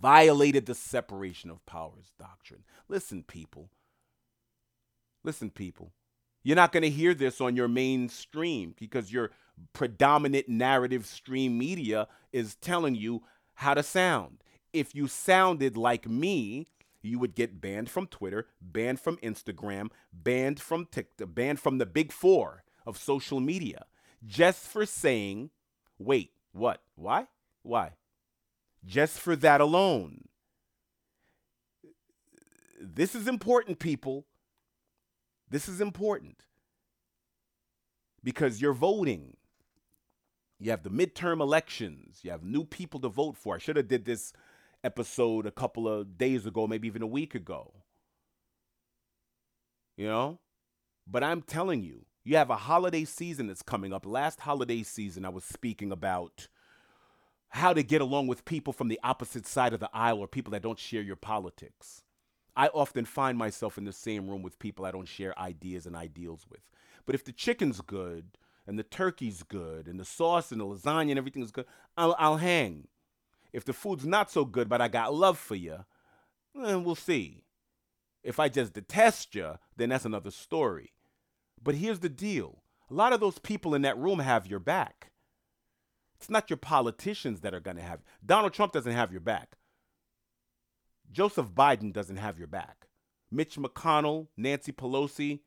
violated 0.00 0.66
the 0.66 0.74
separation 0.74 1.50
of 1.50 1.64
powers 1.66 2.12
doctrine. 2.18 2.64
Listen, 2.88 3.22
people. 3.22 3.70
Listen, 5.22 5.50
people. 5.50 5.92
You're 6.42 6.56
not 6.56 6.72
going 6.72 6.82
to 6.82 6.90
hear 6.90 7.12
this 7.12 7.40
on 7.40 7.54
your 7.54 7.68
mainstream 7.68 8.74
because 8.78 9.12
your 9.12 9.30
predominant 9.74 10.48
narrative 10.48 11.04
stream 11.04 11.58
media 11.58 12.08
is 12.32 12.54
telling 12.56 12.94
you 12.94 13.22
how 13.54 13.74
to 13.74 13.82
sound. 13.82 14.42
If 14.72 14.94
you 14.94 15.06
sounded 15.06 15.76
like 15.76 16.08
me, 16.08 16.68
you 17.02 17.18
would 17.18 17.34
get 17.34 17.60
banned 17.60 17.90
from 17.90 18.06
Twitter, 18.06 18.46
banned 18.60 19.00
from 19.00 19.16
Instagram, 19.18 19.90
banned 20.12 20.60
from 20.60 20.86
TikTok, 20.86 21.34
banned 21.34 21.60
from 21.60 21.78
the 21.78 21.86
big 21.86 22.12
four 22.12 22.64
of 22.86 22.98
social 22.98 23.40
media 23.40 23.86
just 24.26 24.66
for 24.66 24.84
saying, 24.84 25.50
wait, 25.98 26.32
what? 26.52 26.82
Why? 26.96 27.28
Why? 27.62 27.92
just 28.84 29.18
for 29.18 29.36
that 29.36 29.60
alone. 29.60 30.24
This 32.80 33.14
is 33.14 33.28
important, 33.28 33.78
people. 33.78 34.26
This 35.48 35.68
is 35.68 35.80
important 35.80 36.44
because 38.24 38.60
you're 38.62 38.72
voting. 38.72 39.36
You 40.58 40.70
have 40.70 40.82
the 40.82 40.90
midterm 40.90 41.40
elections. 41.40 42.20
You 42.22 42.30
have 42.30 42.44
new 42.44 42.64
people 42.64 43.00
to 43.00 43.08
vote 43.08 43.36
for. 43.36 43.54
I 43.54 43.58
should 43.58 43.76
have 43.76 43.88
did 43.88 44.04
this 44.04 44.32
episode 44.82 45.46
a 45.46 45.50
couple 45.50 45.88
of 45.88 46.16
days 46.18 46.46
ago, 46.46 46.66
maybe 46.66 46.88
even 46.88 47.02
a 47.02 47.06
week 47.06 47.34
ago. 47.34 47.74
You 49.96 50.06
know? 50.06 50.40
But 51.06 51.24
I'm 51.24 51.42
telling 51.42 51.82
you, 51.82 52.06
you 52.24 52.36
have 52.36 52.50
a 52.50 52.56
holiday 52.56 53.04
season 53.04 53.46
that's 53.46 53.62
coming 53.62 53.92
up. 53.92 54.06
Last 54.06 54.40
holiday 54.40 54.82
season, 54.82 55.24
I 55.24 55.30
was 55.30 55.44
speaking 55.44 55.90
about 55.90 56.48
how 57.48 57.72
to 57.72 57.82
get 57.82 58.00
along 58.00 58.28
with 58.28 58.44
people 58.44 58.72
from 58.72 58.88
the 58.88 59.00
opposite 59.02 59.46
side 59.46 59.72
of 59.72 59.80
the 59.80 59.90
aisle 59.92 60.20
or 60.20 60.28
people 60.28 60.52
that 60.52 60.62
don't 60.62 60.78
share 60.78 61.02
your 61.02 61.16
politics. 61.16 62.02
I 62.56 62.68
often 62.68 63.04
find 63.04 63.36
myself 63.36 63.78
in 63.78 63.84
the 63.84 63.92
same 63.92 64.28
room 64.28 64.42
with 64.42 64.58
people 64.58 64.84
I 64.84 64.90
don't 64.90 65.08
share 65.08 65.38
ideas 65.38 65.86
and 65.86 65.96
ideals 65.96 66.46
with. 66.48 66.60
But 67.06 67.14
if 67.14 67.24
the 67.24 67.32
chicken's 67.32 67.80
good 67.80 68.38
and 68.66 68.78
the 68.78 68.84
turkey's 68.84 69.42
good 69.42 69.88
and 69.88 69.98
the 69.98 70.04
sauce 70.04 70.52
and 70.52 70.60
the 70.60 70.64
lasagna 70.64 71.10
and 71.10 71.18
everything 71.18 71.42
is 71.42 71.50
good, 71.50 71.66
I'll, 71.96 72.14
I'll 72.18 72.36
hang. 72.36 72.86
If 73.52 73.64
the 73.64 73.72
food's 73.72 74.06
not 74.06 74.30
so 74.30 74.44
good, 74.44 74.68
but 74.68 74.80
I 74.80 74.88
got 74.88 75.14
love 75.14 75.38
for 75.38 75.54
you, 75.54 75.84
then 76.54 76.84
we'll 76.84 76.94
see. 76.94 77.44
If 78.22 78.38
I 78.38 78.48
just 78.48 78.74
detest 78.74 79.34
you, 79.34 79.58
then 79.76 79.88
that's 79.88 80.04
another 80.04 80.30
story. 80.30 80.92
But 81.62 81.76
here's 81.76 82.00
the 82.00 82.08
deal 82.08 82.62
a 82.90 82.94
lot 82.94 83.12
of 83.12 83.20
those 83.20 83.38
people 83.38 83.74
in 83.74 83.82
that 83.82 83.98
room 83.98 84.18
have 84.18 84.46
your 84.46 84.58
back. 84.58 85.12
It's 86.18 86.30
not 86.30 86.50
your 86.50 86.58
politicians 86.58 87.40
that 87.40 87.54
are 87.54 87.60
going 87.60 87.76
to 87.76 87.82
have. 87.82 88.00
Donald 88.24 88.52
Trump 88.52 88.72
doesn't 88.72 88.92
have 88.92 89.10
your 89.10 89.22
back. 89.22 89.56
Joseph 91.10 91.50
Biden 91.50 91.92
doesn't 91.92 92.18
have 92.18 92.38
your 92.38 92.46
back. 92.46 92.88
Mitch 93.30 93.56
McConnell, 93.56 94.26
Nancy 94.36 94.72
Pelosi, 94.72 95.40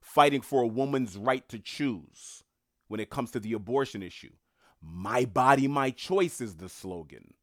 fighting 0.00 0.40
for 0.40 0.62
a 0.62 0.66
woman's 0.66 1.18
right 1.18 1.46
to 1.50 1.58
choose 1.58 2.42
when 2.88 3.00
it 3.00 3.10
comes 3.10 3.30
to 3.32 3.40
the 3.40 3.52
abortion 3.52 4.02
issue. 4.02 4.32
My 4.82 5.24
body, 5.24 5.68
my 5.68 5.90
choice 5.90 6.40
is 6.40 6.56
the 6.56 6.68
slogan. 6.68 7.34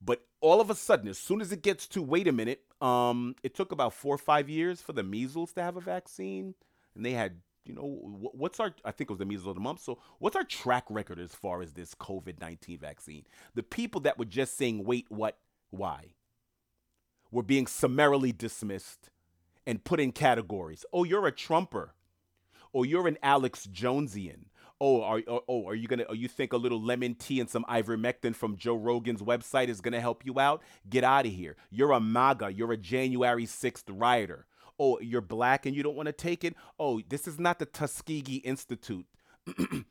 But 0.00 0.26
all 0.40 0.60
of 0.60 0.70
a 0.70 0.74
sudden, 0.74 1.08
as 1.08 1.18
soon 1.18 1.40
as 1.40 1.50
it 1.50 1.62
gets 1.62 1.88
to 1.88 2.02
wait 2.02 2.28
a 2.28 2.32
minute, 2.32 2.60
um, 2.80 3.34
it 3.42 3.54
took 3.54 3.72
about 3.72 3.94
four 3.94 4.14
or 4.14 4.18
five 4.18 4.48
years 4.48 4.82
for 4.82 4.92
the 4.92 5.02
measles 5.02 5.52
to 5.54 5.62
have 5.62 5.76
a 5.76 5.80
vaccine, 5.80 6.54
and 6.94 7.04
they 7.04 7.12
had, 7.12 7.40
you 7.64 7.74
know, 7.74 7.82
what's 8.32 8.60
our? 8.60 8.74
I 8.84 8.90
think 8.92 9.10
it 9.10 9.14
was 9.14 9.18
the 9.18 9.24
measles 9.24 9.46
or 9.46 9.54
the 9.54 9.60
mumps. 9.60 9.82
So, 9.82 9.98
what's 10.18 10.36
our 10.36 10.44
track 10.44 10.84
record 10.90 11.18
as 11.18 11.34
far 11.34 11.62
as 11.62 11.72
this 11.72 11.94
COVID 11.94 12.40
nineteen 12.40 12.78
vaccine? 12.78 13.24
The 13.54 13.62
people 13.62 14.02
that 14.02 14.18
were 14.18 14.26
just 14.26 14.56
saying, 14.56 14.84
"Wait, 14.84 15.06
what? 15.08 15.38
Why?" 15.70 16.14
were 17.30 17.42
being 17.42 17.66
summarily 17.66 18.32
dismissed 18.32 19.10
and 19.66 19.84
put 19.84 20.00
in 20.00 20.12
categories. 20.12 20.84
Oh, 20.92 21.04
you're 21.04 21.26
a 21.26 21.32
Trumper. 21.32 21.94
Oh, 22.72 22.82
you're 22.82 23.08
an 23.08 23.18
Alex 23.22 23.66
Jonesian. 23.66 24.44
Oh, 24.80 25.02
are 25.02 25.22
oh, 25.26 25.42
oh 25.48 25.68
are 25.68 25.74
you 25.74 25.88
gonna? 25.88 26.04
Oh, 26.08 26.14
you 26.14 26.28
think 26.28 26.52
a 26.52 26.56
little 26.56 26.82
lemon 26.82 27.14
tea 27.14 27.40
and 27.40 27.48
some 27.48 27.64
ivermectin 27.64 28.34
from 28.34 28.56
Joe 28.56 28.76
Rogan's 28.76 29.22
website 29.22 29.68
is 29.68 29.80
gonna 29.80 30.00
help 30.00 30.24
you 30.24 30.38
out? 30.38 30.62
Get 30.88 31.04
out 31.04 31.26
of 31.26 31.32
here. 31.32 31.56
You're 31.70 31.92
a 31.92 32.00
MAGA. 32.00 32.52
You're 32.52 32.72
a 32.72 32.76
January 32.76 33.46
sixth 33.46 33.88
rioter. 33.88 34.46
Oh, 34.78 34.98
you're 35.00 35.22
black 35.22 35.64
and 35.64 35.74
you 35.74 35.82
don't 35.82 35.96
want 35.96 36.06
to 36.06 36.12
take 36.12 36.44
it. 36.44 36.54
Oh, 36.78 37.00
this 37.08 37.26
is 37.26 37.38
not 37.38 37.58
the 37.58 37.64
Tuskegee 37.64 38.36
Institute. 38.36 39.06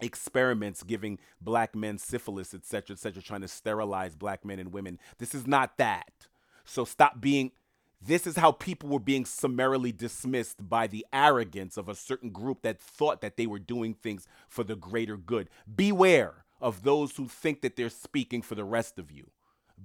experiments 0.00 0.82
giving 0.82 1.18
black 1.40 1.74
men 1.74 1.98
syphilis, 1.98 2.54
etc., 2.54 2.94
etc., 2.94 3.22
trying 3.22 3.40
to 3.40 3.48
sterilize 3.48 4.14
black 4.14 4.44
men 4.44 4.58
and 4.58 4.72
women. 4.72 4.98
This 5.18 5.34
is 5.34 5.46
not 5.46 5.76
that. 5.78 6.28
So 6.64 6.84
stop 6.84 7.20
being 7.20 7.52
this 8.00 8.26
is 8.26 8.36
how 8.36 8.52
people 8.52 8.88
were 8.88 9.00
being 9.00 9.24
summarily 9.24 9.90
dismissed 9.92 10.68
by 10.68 10.86
the 10.86 11.04
arrogance 11.12 11.76
of 11.76 11.88
a 11.88 11.94
certain 11.94 12.30
group 12.30 12.62
that 12.62 12.80
thought 12.80 13.20
that 13.20 13.36
they 13.36 13.46
were 13.46 13.58
doing 13.58 13.94
things 13.94 14.26
for 14.48 14.62
the 14.62 14.76
greater 14.76 15.16
good. 15.16 15.48
Beware 15.74 16.44
of 16.60 16.82
those 16.82 17.16
who 17.16 17.26
think 17.26 17.60
that 17.62 17.76
they're 17.76 17.88
speaking 17.88 18.42
for 18.42 18.54
the 18.54 18.64
rest 18.64 18.98
of 18.98 19.10
you. 19.10 19.30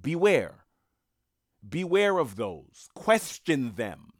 Beware. 0.00 0.64
Beware 1.66 2.18
of 2.18 2.36
those. 2.36 2.88
Question 2.94 3.74
them. 3.74 4.12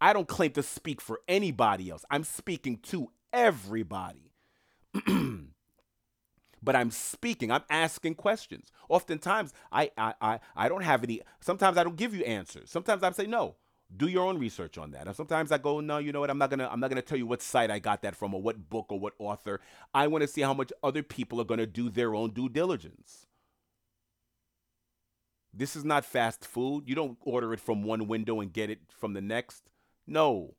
I 0.00 0.12
don't 0.12 0.28
claim 0.28 0.52
to 0.52 0.62
speak 0.62 1.00
for 1.00 1.20
anybody 1.26 1.90
else. 1.90 2.04
I'm 2.10 2.24
speaking 2.24 2.78
to 2.84 3.10
everybody. 3.32 4.32
but 6.64 6.74
I'm 6.74 6.90
speaking. 6.90 7.50
I'm 7.50 7.62
asking 7.68 8.14
questions. 8.14 8.70
Oftentimes, 8.88 9.52
I, 9.70 9.90
I, 9.96 10.14
I, 10.20 10.40
I 10.56 10.68
don't 10.68 10.82
have 10.82 11.04
any. 11.04 11.20
Sometimes 11.40 11.76
I 11.76 11.84
don't 11.84 11.96
give 11.96 12.14
you 12.14 12.24
answers. 12.24 12.70
Sometimes 12.70 13.02
I 13.02 13.12
say 13.12 13.26
no. 13.26 13.56
Do 13.94 14.08
your 14.08 14.26
own 14.26 14.38
research 14.38 14.78
on 14.78 14.92
that. 14.92 15.06
And 15.06 15.14
sometimes 15.14 15.52
I 15.52 15.58
go, 15.58 15.80
no, 15.80 15.98
you 15.98 16.10
know 16.10 16.20
what? 16.20 16.30
I'm 16.30 16.38
not 16.38 16.50
gonna. 16.50 16.68
I'm 16.70 16.80
not 16.80 16.88
gonna 16.88 17.02
tell 17.02 17.18
you 17.18 17.26
what 17.26 17.42
site 17.42 17.70
I 17.70 17.78
got 17.78 18.02
that 18.02 18.16
from, 18.16 18.34
or 18.34 18.42
what 18.42 18.68
book, 18.70 18.86
or 18.88 18.98
what 18.98 19.12
author. 19.18 19.60
I 19.92 20.06
want 20.06 20.22
to 20.22 20.28
see 20.28 20.40
how 20.40 20.54
much 20.54 20.72
other 20.82 21.02
people 21.02 21.40
are 21.40 21.44
gonna 21.44 21.66
do 21.66 21.90
their 21.90 22.14
own 22.14 22.30
due 22.30 22.48
diligence. 22.48 23.26
This 25.52 25.76
is 25.76 25.84
not 25.84 26.04
fast 26.04 26.44
food. 26.44 26.84
You 26.88 26.96
don't 26.96 27.18
order 27.20 27.52
it 27.52 27.60
from 27.60 27.84
one 27.84 28.08
window 28.08 28.40
and 28.40 28.52
get 28.52 28.70
it 28.70 28.80
from 28.88 29.12
the 29.12 29.20
next. 29.20 29.70
No. 30.06 30.54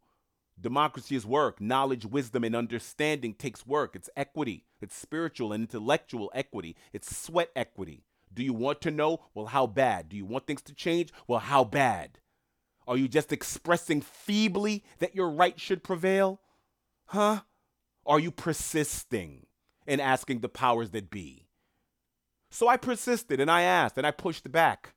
Democracy 0.59 1.15
is 1.15 1.25
work. 1.25 1.59
Knowledge, 1.59 2.05
wisdom, 2.05 2.43
and 2.43 2.55
understanding 2.55 3.33
takes 3.33 3.67
work. 3.67 3.95
It's 3.95 4.09
equity. 4.15 4.65
It's 4.81 4.95
spiritual 4.95 5.53
and 5.53 5.63
intellectual 5.63 6.31
equity. 6.33 6.75
It's 6.93 7.15
sweat 7.15 7.49
equity. 7.55 8.05
Do 8.33 8.43
you 8.43 8.53
want 8.53 8.81
to 8.81 8.91
know? 8.91 9.21
Well, 9.33 9.47
how 9.47 9.67
bad? 9.67 10.09
Do 10.09 10.17
you 10.17 10.25
want 10.25 10.47
things 10.47 10.61
to 10.63 10.73
change? 10.73 11.11
Well, 11.27 11.39
how 11.39 11.63
bad? 11.63 12.19
Are 12.87 12.97
you 12.97 13.07
just 13.07 13.31
expressing 13.31 14.01
feebly 14.01 14.83
that 14.99 15.15
your 15.15 15.29
right 15.29 15.59
should 15.59 15.83
prevail? 15.83 16.39
Huh? 17.07 17.41
Are 18.05 18.19
you 18.19 18.31
persisting 18.31 19.47
in 19.87 19.99
asking 19.99 20.39
the 20.39 20.49
powers 20.49 20.91
that 20.91 21.09
be? 21.09 21.47
So 22.49 22.67
I 22.67 22.77
persisted 22.77 23.39
and 23.39 23.51
I 23.51 23.63
asked 23.63 23.97
and 23.97 24.05
I 24.07 24.11
pushed 24.11 24.51
back. 24.51 24.94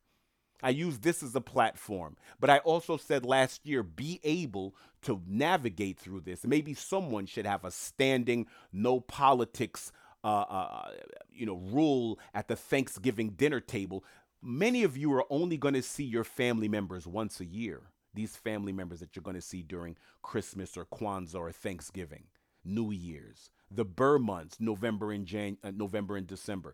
I 0.61 0.69
use 0.69 0.99
this 0.99 1.23
as 1.23 1.35
a 1.35 1.41
platform. 1.41 2.17
But 2.39 2.49
I 2.49 2.59
also 2.59 2.97
said 2.97 3.25
last 3.25 3.65
year 3.65 3.83
be 3.83 4.19
able 4.23 4.75
to 5.03 5.21
navigate 5.27 5.99
through 5.99 6.21
this. 6.21 6.45
Maybe 6.45 6.73
someone 6.73 7.25
should 7.25 7.45
have 7.45 7.63
a 7.63 7.71
standing 7.71 8.47
no 8.71 8.99
politics 8.99 9.91
uh, 10.23 10.45
uh, 10.49 10.91
you 11.31 11.45
know 11.45 11.55
rule 11.55 12.19
at 12.33 12.47
the 12.47 12.55
Thanksgiving 12.55 13.29
dinner 13.31 13.61
table. 13.61 14.03
Many 14.41 14.83
of 14.83 14.97
you 14.97 15.13
are 15.13 15.25
only 15.29 15.57
going 15.57 15.73
to 15.73 15.81
see 15.81 16.03
your 16.03 16.23
family 16.23 16.67
members 16.67 17.07
once 17.07 17.39
a 17.39 17.45
year. 17.45 17.81
These 18.13 18.35
family 18.35 18.71
members 18.71 18.99
that 18.99 19.15
you're 19.15 19.23
going 19.23 19.35
to 19.35 19.41
see 19.41 19.61
during 19.61 19.95
Christmas 20.21 20.75
or 20.75 20.85
Kwanzaa 20.85 21.35
or 21.35 21.51
Thanksgiving, 21.51 22.25
New 22.65 22.91
Year's, 22.91 23.51
the 23.69 23.85
Burr 23.85 24.17
months, 24.17 24.57
November 24.59 25.11
and 25.11 25.25
Jan- 25.25 25.57
uh, 25.63 25.71
November 25.71 26.17
and 26.17 26.25
December 26.27 26.73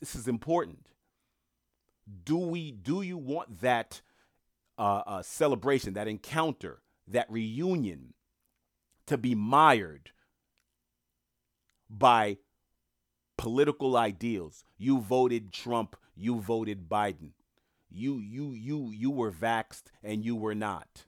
this 0.00 0.14
is 0.14 0.28
important. 0.28 0.86
Do 2.24 2.36
we 2.36 2.70
do 2.70 3.02
you 3.02 3.18
want 3.18 3.60
that 3.60 4.00
uh, 4.78 5.02
uh, 5.06 5.22
celebration, 5.22 5.94
that 5.94 6.08
encounter, 6.08 6.82
that 7.08 7.30
reunion 7.30 8.14
to 9.06 9.18
be 9.18 9.34
mired 9.34 10.10
by 11.90 12.38
political 13.36 13.96
ideals? 13.96 14.64
You 14.78 15.00
voted 15.00 15.52
Trump, 15.52 15.96
you 16.14 16.40
voted 16.40 16.88
Biden. 16.88 17.30
You 17.90 18.18
you 18.18 18.52
you 18.52 18.90
you 18.90 19.10
were 19.10 19.32
vaxed 19.32 19.84
and 20.02 20.24
you 20.24 20.36
were 20.36 20.54
not. 20.54 21.06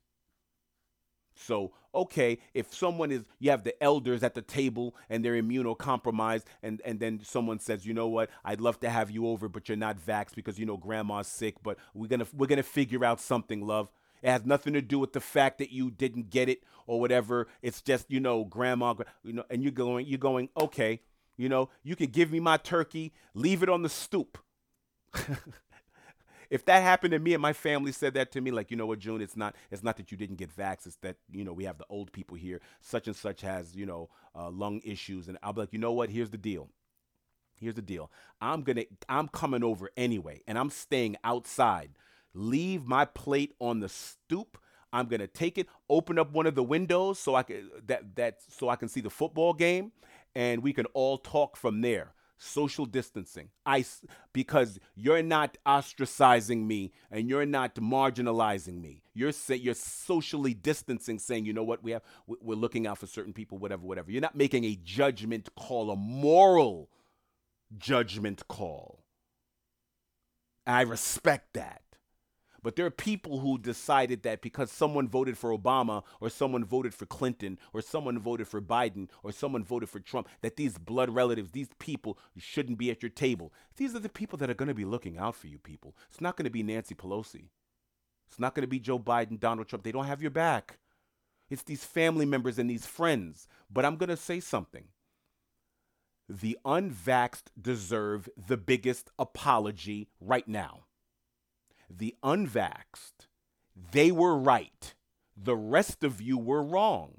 So, 1.34 1.72
okay, 1.94 2.38
if 2.54 2.72
someone 2.74 3.10
is, 3.10 3.22
you 3.38 3.50
have 3.50 3.64
the 3.64 3.82
elders 3.82 4.22
at 4.22 4.34
the 4.34 4.42
table 4.42 4.94
and 5.08 5.24
they're 5.24 5.40
immunocompromised, 5.40 6.44
and, 6.62 6.80
and 6.84 7.00
then 7.00 7.20
someone 7.22 7.58
says, 7.58 7.86
you 7.86 7.94
know 7.94 8.08
what, 8.08 8.30
I'd 8.44 8.60
love 8.60 8.80
to 8.80 8.90
have 8.90 9.10
you 9.10 9.26
over, 9.26 9.48
but 9.48 9.68
you're 9.68 9.76
not 9.76 9.98
vaxxed 9.98 10.34
because 10.34 10.58
you 10.58 10.66
know 10.66 10.76
grandma's 10.76 11.28
sick, 11.28 11.56
but 11.62 11.78
we're 11.94 12.08
gonna 12.08 12.26
we're 12.32 12.46
gonna 12.46 12.62
figure 12.62 13.04
out 13.04 13.20
something, 13.20 13.66
love. 13.66 13.90
It 14.22 14.30
has 14.30 14.44
nothing 14.44 14.72
to 14.72 14.82
do 14.82 14.98
with 14.98 15.12
the 15.12 15.20
fact 15.20 15.58
that 15.58 15.70
you 15.70 15.90
didn't 15.90 16.30
get 16.30 16.48
it 16.48 16.64
or 16.86 17.00
whatever. 17.00 17.46
It's 17.62 17.80
just, 17.80 18.10
you 18.10 18.18
know, 18.18 18.44
grandma, 18.44 18.94
you 19.22 19.32
know, 19.32 19.44
and 19.48 19.62
you're 19.62 19.72
going, 19.72 20.06
you're 20.06 20.18
going, 20.18 20.48
okay, 20.60 21.02
you 21.36 21.48
know, 21.48 21.70
you 21.84 21.94
can 21.94 22.10
give 22.10 22.32
me 22.32 22.40
my 22.40 22.56
turkey, 22.56 23.12
leave 23.34 23.62
it 23.62 23.68
on 23.68 23.82
the 23.82 23.88
stoop. 23.88 24.38
if 26.50 26.64
that 26.64 26.82
happened 26.82 27.12
to 27.12 27.18
me 27.18 27.34
and 27.34 27.42
my 27.42 27.52
family 27.52 27.92
said 27.92 28.14
that 28.14 28.32
to 28.32 28.40
me, 28.40 28.50
like, 28.50 28.70
you 28.70 28.76
know 28.76 28.86
what, 28.86 28.98
June, 28.98 29.20
it's 29.20 29.36
not 29.36 29.54
it's 29.70 29.82
not 29.82 29.96
that 29.98 30.10
you 30.10 30.16
didn't 30.18 30.36
get 30.36 30.54
vax, 30.54 30.86
it's 30.86 30.96
that, 30.96 31.16
you 31.30 31.44
know, 31.44 31.52
we 31.52 31.64
have 31.64 31.78
the 31.78 31.86
old 31.90 32.12
people 32.12 32.36
here, 32.36 32.60
such 32.80 33.06
and 33.06 33.16
such 33.16 33.42
has, 33.42 33.74
you 33.74 33.86
know, 33.86 34.08
uh, 34.34 34.50
lung 34.50 34.80
issues. 34.84 35.28
And 35.28 35.38
I'll 35.42 35.52
be 35.52 35.60
like, 35.60 35.72
you 35.72 35.78
know 35.78 35.92
what, 35.92 36.10
here's 36.10 36.30
the 36.30 36.38
deal. 36.38 36.68
Here's 37.56 37.74
the 37.74 37.82
deal. 37.82 38.10
I'm 38.40 38.62
gonna 38.62 38.84
I'm 39.08 39.28
coming 39.28 39.64
over 39.64 39.90
anyway, 39.96 40.42
and 40.46 40.58
I'm 40.58 40.70
staying 40.70 41.16
outside. 41.24 41.90
Leave 42.34 42.86
my 42.86 43.04
plate 43.04 43.54
on 43.60 43.80
the 43.80 43.88
stoop. 43.88 44.58
I'm 44.92 45.06
gonna 45.06 45.26
take 45.26 45.58
it, 45.58 45.68
open 45.90 46.18
up 46.18 46.32
one 46.32 46.46
of 46.46 46.54
the 46.54 46.62
windows 46.62 47.18
so 47.18 47.34
I 47.34 47.42
can 47.42 47.68
that 47.86 48.14
that 48.16 48.38
so 48.48 48.68
I 48.68 48.76
can 48.76 48.88
see 48.88 49.00
the 49.00 49.10
football 49.10 49.52
game, 49.52 49.92
and 50.34 50.62
we 50.62 50.72
can 50.72 50.86
all 50.86 51.18
talk 51.18 51.56
from 51.56 51.80
there 51.80 52.12
social 52.38 52.86
distancing. 52.86 53.50
I 53.66 53.84
because 54.32 54.78
you're 54.94 55.22
not 55.22 55.58
ostracizing 55.66 56.66
me 56.66 56.92
and 57.10 57.28
you're 57.28 57.46
not 57.46 57.74
marginalizing 57.74 58.80
me. 58.80 59.02
You're 59.12 59.32
say, 59.32 59.56
you're 59.56 59.74
socially 59.74 60.54
distancing, 60.54 61.18
saying, 61.18 61.44
you 61.44 61.52
know 61.52 61.64
what, 61.64 61.82
we 61.82 61.90
have 61.90 62.02
we're 62.26 62.54
looking 62.54 62.86
out 62.86 62.98
for 62.98 63.06
certain 63.06 63.32
people, 63.32 63.58
whatever, 63.58 63.84
whatever. 63.84 64.10
You're 64.10 64.22
not 64.22 64.36
making 64.36 64.64
a 64.64 64.78
judgment 64.82 65.48
call, 65.56 65.90
a 65.90 65.96
moral 65.96 66.88
judgment 67.76 68.46
call. 68.48 69.04
I 70.66 70.82
respect 70.82 71.54
that. 71.54 71.82
But 72.62 72.76
there 72.76 72.86
are 72.86 72.90
people 72.90 73.38
who 73.38 73.58
decided 73.58 74.22
that 74.22 74.42
because 74.42 74.70
someone 74.70 75.08
voted 75.08 75.38
for 75.38 75.56
Obama 75.56 76.02
or 76.20 76.28
someone 76.28 76.64
voted 76.64 76.92
for 76.92 77.06
Clinton 77.06 77.58
or 77.72 77.80
someone 77.80 78.18
voted 78.18 78.48
for 78.48 78.60
Biden 78.60 79.08
or 79.22 79.32
someone 79.32 79.64
voted 79.64 79.88
for 79.88 80.00
Trump, 80.00 80.28
that 80.42 80.56
these 80.56 80.76
blood 80.76 81.10
relatives, 81.10 81.52
these 81.52 81.70
people 81.78 82.18
shouldn't 82.36 82.78
be 82.78 82.90
at 82.90 83.02
your 83.02 83.10
table. 83.10 83.52
These 83.76 83.94
are 83.94 84.00
the 84.00 84.08
people 84.08 84.38
that 84.38 84.50
are 84.50 84.54
going 84.54 84.68
to 84.68 84.74
be 84.74 84.84
looking 84.84 85.18
out 85.18 85.36
for 85.36 85.46
you, 85.46 85.58
people. 85.58 85.96
It's 86.10 86.20
not 86.20 86.36
going 86.36 86.44
to 86.44 86.50
be 86.50 86.62
Nancy 86.62 86.94
Pelosi. 86.94 87.44
It's 88.26 88.40
not 88.40 88.54
going 88.54 88.62
to 88.62 88.68
be 88.68 88.80
Joe 88.80 88.98
Biden, 88.98 89.38
Donald 89.38 89.68
Trump. 89.68 89.84
They 89.84 89.92
don't 89.92 90.06
have 90.06 90.20
your 90.20 90.30
back. 90.30 90.78
It's 91.48 91.62
these 91.62 91.84
family 91.84 92.26
members 92.26 92.58
and 92.58 92.68
these 92.68 92.86
friends. 92.86 93.46
But 93.70 93.84
I'm 93.84 93.96
going 93.96 94.10
to 94.10 94.16
say 94.16 94.40
something. 94.40 94.84
The 96.28 96.58
unvaxxed 96.66 97.44
deserve 97.58 98.28
the 98.36 98.58
biggest 98.58 99.10
apology 99.18 100.08
right 100.20 100.46
now 100.46 100.87
the 101.90 102.14
unvaxxed, 102.22 103.26
they 103.92 104.10
were 104.10 104.36
right. 104.36 104.94
The 105.36 105.56
rest 105.56 106.02
of 106.04 106.20
you 106.20 106.36
were 106.36 106.62
wrong. 106.62 107.14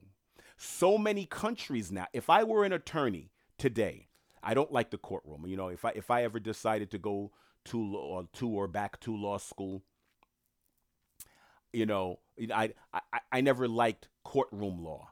So 0.58 0.98
many 0.98 1.26
countries 1.26 1.92
now, 1.92 2.08
if 2.14 2.30
I 2.30 2.44
were 2.44 2.66
an 2.66 2.74
attorney 2.74 3.32
today, 3.58 4.08
I 4.44 4.54
don't 4.54 4.72
like 4.72 4.90
the 4.90 4.98
courtroom. 4.98 5.46
You 5.48 5.58
know, 5.58 5.70
if 5.70 5.86
I 5.86 5.92
if 5.96 6.12
I 6.12 6.24
ever 6.24 6.40
decided 6.40 6.92
to 6.92 6.98
go 6.98 7.32
to 7.66 7.82
law, 7.82 8.24
to 8.34 8.48
or 8.50 8.68
back 8.68 9.00
to 9.02 9.16
law 9.16 9.38
school, 9.38 9.84
you 11.72 11.86
know, 11.86 12.20
I, 12.54 12.74
I 12.94 13.20
I 13.32 13.42
never 13.42 13.68
liked 13.68 14.10
courtroom 14.24 14.84
law. 14.84 15.12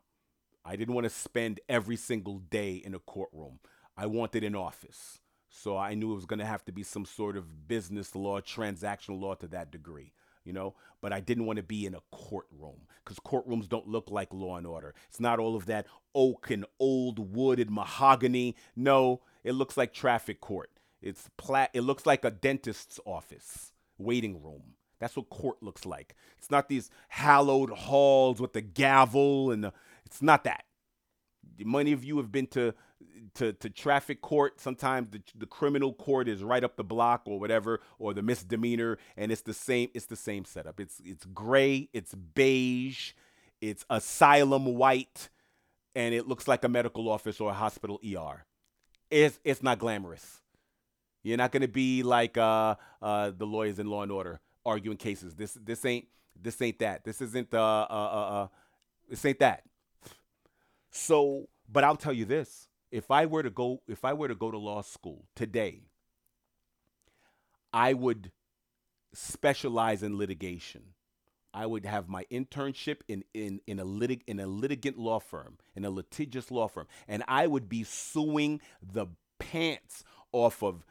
I 0.66 0.76
didn't 0.76 0.96
want 0.96 1.06
to 1.06 1.10
spend 1.10 1.62
every 1.70 1.96
single 1.96 2.40
day 2.40 2.76
in 2.76 2.94
a 2.94 3.00
courtroom. 3.00 3.60
I 3.96 4.06
wanted 4.06 4.44
an 4.44 4.56
office. 4.56 5.20
So 5.50 5.78
I 5.78 5.94
knew 5.94 6.12
it 6.12 6.16
was 6.16 6.26
going 6.26 6.40
to 6.40 6.46
have 6.46 6.66
to 6.66 6.72
be 6.72 6.84
some 6.84 7.06
sort 7.06 7.38
of 7.38 7.68
business 7.68 8.16
law, 8.16 8.42
transactional 8.42 9.20
law 9.20 9.36
to 9.36 9.48
that 9.48 9.72
degree, 9.72 10.14
you 10.44 10.54
know. 10.54 10.76
But 11.02 11.14
I 11.14 11.20
didn't 11.20 11.46
want 11.46 11.58
to 11.58 11.64
be 11.64 11.86
in 11.86 11.96
a 11.96 12.02
courtroom 12.12 12.88
because 13.04 13.20
courtrooms 13.20 13.70
don't 13.70 13.88
look 13.88 14.12
like 14.12 14.34
law 14.34 14.58
and 14.58 14.68
order. 14.68 14.94
It's 15.10 15.20
not 15.20 15.40
all 15.40 15.56
of 15.56 15.66
that 15.68 15.88
oak 16.14 16.50
and 16.50 16.66
old 16.80 17.36
wood 17.36 17.60
and 17.60 17.72
mahogany. 17.72 18.56
No, 18.76 19.22
it 19.44 19.54
looks 19.54 19.78
like 19.78 19.94
traffic 19.94 20.42
court. 20.42 20.72
It's 21.02 21.30
plat. 21.38 21.70
It 21.74 21.82
looks 21.82 22.06
like 22.06 22.26
a 22.26 22.32
dentist's 22.32 23.00
office, 23.06 23.72
waiting 23.98 24.42
room. 24.42 24.74
That's 25.00 25.16
what 25.16 25.30
court 25.30 25.62
looks 25.62 25.86
like. 25.86 26.16
It's 26.38 26.50
not 26.50 26.70
these 26.70 26.90
hallowed 27.10 27.70
halls 27.70 28.42
with 28.42 28.54
the 28.54 28.62
gavel 28.62 29.52
and 29.52 29.64
the, 29.64 29.74
it's 30.06 30.22
not 30.22 30.44
that. 30.46 30.64
Many 31.60 31.92
of 31.92 32.04
you 32.04 32.18
have 32.18 32.32
been 32.32 32.48
to 32.48 32.74
to, 33.36 33.54
to 33.54 33.70
traffic 33.70 34.22
court. 34.22 34.60
Sometimes 34.60 35.10
the, 35.10 35.22
the 35.36 35.46
criminal 35.46 35.94
court 35.94 36.28
is 36.28 36.44
right 36.44 36.64
up 36.64 36.76
the 36.76 36.84
block 36.84 37.24
or 37.26 37.40
whatever, 37.40 37.82
or 38.00 38.14
the 38.14 38.22
misdemeanor, 38.22 38.98
and 39.16 39.32
it's 39.32 39.42
the 39.42 39.54
same. 39.54 39.90
It's 39.94 40.06
the 40.06 40.16
same 40.16 40.46
setup. 40.46 40.80
It's 40.80 41.02
it's 41.04 41.26
gray. 41.26 41.90
It's 41.94 42.14
beige. 42.14 43.14
It's 43.62 43.86
asylum 43.90 44.66
white, 44.66 45.30
and 45.96 46.14
it 46.14 46.28
looks 46.28 46.48
like 46.48 46.64
a 46.64 46.70
medical 46.70 47.10
office 47.10 47.40
or 47.40 47.52
a 47.52 47.54
hospital 47.54 48.00
ER. 48.04 48.46
It's 49.10 49.40
it's 49.44 49.64
not 49.64 49.80
glamorous. 49.80 50.42
You're 51.24 51.38
not 51.38 51.52
gonna 51.52 51.68
be 51.68 52.04
like 52.04 52.38
uh, 52.38 52.76
uh, 53.02 53.32
the 53.36 53.46
lawyers 53.46 53.80
in 53.80 53.88
Law 53.88 54.04
and 54.04 54.12
Order 54.12 54.40
arguing 54.66 54.98
cases. 54.98 55.36
This 55.36 55.54
this 55.54 55.86
ain't 55.86 56.08
this 56.40 56.62
ain't 56.62 56.80
that. 56.80 57.04
This 57.04 57.22
isn't 57.22 57.54
uh, 57.54 57.88
uh, 57.90 57.94
uh, 57.94 58.44
uh 58.44 58.48
this 59.10 59.24
ain't 59.26 59.40
that. 59.40 59.64
So, 60.92 61.48
but 61.72 61.84
I'll 61.84 61.96
tell 61.96 62.14
you 62.14 62.26
this 62.26 62.68
if 62.92 63.12
I 63.12 63.26
were 63.26 63.44
to 63.44 63.50
go 63.50 63.82
if 63.88 64.06
I 64.06 64.14
were 64.14 64.28
to 64.28 64.36
go 64.36 64.52
to 64.52 64.58
law 64.58 64.82
school 64.82 65.26
today, 65.36 65.82
I 67.74 67.94
would 67.94 68.32
specialize 69.14 70.04
in 70.04 70.18
litigation. 70.18 70.94
I 71.54 71.66
would 71.66 71.86
have 71.86 72.08
my 72.08 72.24
internship 72.32 72.98
in, 73.08 73.24
in, 73.34 73.62
in, 73.66 73.80
a 73.80 73.86
litig, 73.86 74.22
in 74.28 74.40
a 74.40 74.46
litigant 74.46 75.00
law 75.00 75.20
firm, 75.20 75.58
in 75.76 75.86
a 75.86 75.90
litigious 75.90 76.52
law 76.52 76.68
firm, 76.68 76.86
and 77.08 77.24
I 77.28 77.48
would 77.48 77.68
be 77.68 77.84
suing 77.84 78.62
the 78.82 79.08
pants 79.40 80.04
off 80.32 80.62
of 80.62 80.86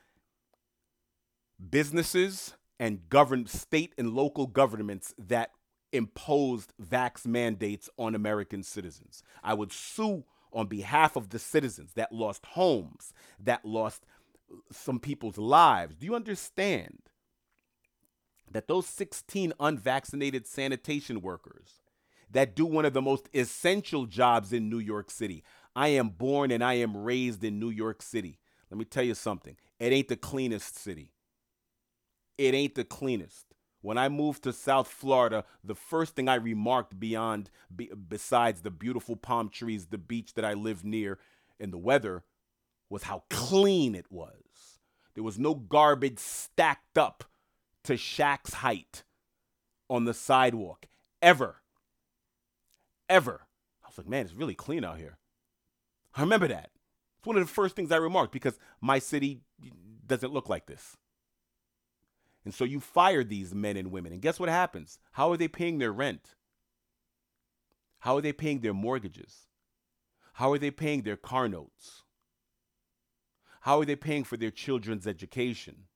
businesses 1.70 2.54
and 2.80 3.08
govern 3.08 3.46
state 3.46 3.94
and 3.96 4.12
local 4.12 4.46
governments 4.46 5.14
that 5.18 5.52
imposed 5.92 6.72
vax 6.82 7.26
mandates 7.26 7.88
on 7.96 8.14
American 8.14 8.62
citizens. 8.62 9.22
I 9.44 9.54
would 9.54 9.72
sue 9.72 10.24
on 10.56 10.66
behalf 10.66 11.16
of 11.16 11.28
the 11.28 11.38
citizens 11.38 11.92
that 11.92 12.10
lost 12.10 12.46
homes, 12.46 13.12
that 13.38 13.64
lost 13.64 14.06
uh, 14.50 14.56
some 14.72 14.98
people's 14.98 15.36
lives. 15.36 15.94
Do 15.94 16.06
you 16.06 16.14
understand 16.14 17.02
that 18.50 18.66
those 18.66 18.86
16 18.86 19.52
unvaccinated 19.60 20.46
sanitation 20.46 21.20
workers 21.20 21.82
that 22.30 22.56
do 22.56 22.64
one 22.64 22.86
of 22.86 22.94
the 22.94 23.02
most 23.02 23.28
essential 23.34 24.06
jobs 24.06 24.52
in 24.52 24.70
New 24.70 24.78
York 24.78 25.10
City? 25.10 25.44
I 25.76 25.88
am 25.88 26.08
born 26.08 26.50
and 26.50 26.64
I 26.64 26.74
am 26.74 26.96
raised 26.96 27.44
in 27.44 27.60
New 27.60 27.70
York 27.70 28.00
City. 28.00 28.38
Let 28.70 28.78
me 28.78 28.86
tell 28.86 29.04
you 29.04 29.14
something. 29.14 29.56
It 29.78 29.92
ain't 29.92 30.08
the 30.08 30.16
cleanest 30.16 30.78
city. 30.78 31.12
It 32.38 32.54
ain't 32.54 32.74
the 32.74 32.84
cleanest. 32.84 33.45
When 33.86 33.98
I 33.98 34.08
moved 34.08 34.42
to 34.42 34.52
South 34.52 34.88
Florida, 34.88 35.44
the 35.62 35.76
first 35.76 36.16
thing 36.16 36.28
I 36.28 36.34
remarked 36.34 36.98
beyond, 36.98 37.50
be, 37.74 37.88
besides 38.08 38.62
the 38.62 38.70
beautiful 38.72 39.14
palm 39.14 39.48
trees, 39.48 39.86
the 39.86 39.96
beach 39.96 40.34
that 40.34 40.44
I 40.44 40.54
lived 40.54 40.84
near, 40.84 41.20
and 41.60 41.72
the 41.72 41.78
weather, 41.78 42.24
was 42.90 43.04
how 43.04 43.22
clean 43.30 43.94
it 43.94 44.10
was. 44.10 44.80
There 45.14 45.22
was 45.22 45.38
no 45.38 45.54
garbage 45.54 46.18
stacked 46.18 46.98
up 46.98 47.22
to 47.84 47.92
Shaq's 47.92 48.54
height 48.54 49.04
on 49.88 50.04
the 50.04 50.14
sidewalk, 50.14 50.86
ever. 51.22 51.62
Ever. 53.08 53.46
I 53.84 53.86
was 53.86 53.98
like, 53.98 54.08
man, 54.08 54.24
it's 54.24 54.34
really 54.34 54.56
clean 54.56 54.82
out 54.82 54.98
here. 54.98 55.18
I 56.12 56.22
remember 56.22 56.48
that. 56.48 56.70
It's 57.18 57.26
one 57.28 57.36
of 57.36 57.46
the 57.46 57.54
first 57.54 57.76
things 57.76 57.92
I 57.92 57.98
remarked 57.98 58.32
because 58.32 58.58
my 58.80 58.98
city 58.98 59.42
doesn't 60.04 60.32
look 60.32 60.48
like 60.48 60.66
this. 60.66 60.96
And 62.46 62.54
so 62.54 62.62
you 62.62 62.78
fire 62.78 63.24
these 63.24 63.52
men 63.52 63.76
and 63.76 63.90
women. 63.90 64.12
And 64.12 64.22
guess 64.22 64.38
what 64.38 64.48
happens? 64.48 65.00
How 65.10 65.32
are 65.32 65.36
they 65.36 65.48
paying 65.48 65.78
their 65.78 65.90
rent? 65.90 66.36
How 67.98 68.16
are 68.16 68.20
they 68.20 68.32
paying 68.32 68.60
their 68.60 68.72
mortgages? 68.72 69.48
How 70.34 70.52
are 70.52 70.58
they 70.58 70.70
paying 70.70 71.02
their 71.02 71.16
car 71.16 71.48
notes? 71.48 72.04
How 73.62 73.80
are 73.80 73.84
they 73.84 73.96
paying 73.96 74.22
for 74.22 74.36
their 74.36 74.52
children's 74.52 75.08
education? 75.08 75.88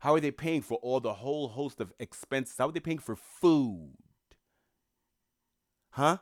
How 0.00 0.12
are 0.12 0.20
they 0.20 0.30
paying 0.30 0.60
for 0.60 0.76
all 0.82 1.00
the 1.00 1.14
whole 1.14 1.48
host 1.48 1.80
of 1.80 1.94
expenses? 1.98 2.56
How 2.58 2.68
are 2.68 2.72
they 2.72 2.78
paying 2.78 2.98
for 2.98 3.16
food? 3.16 3.94
Huh? 5.92 6.18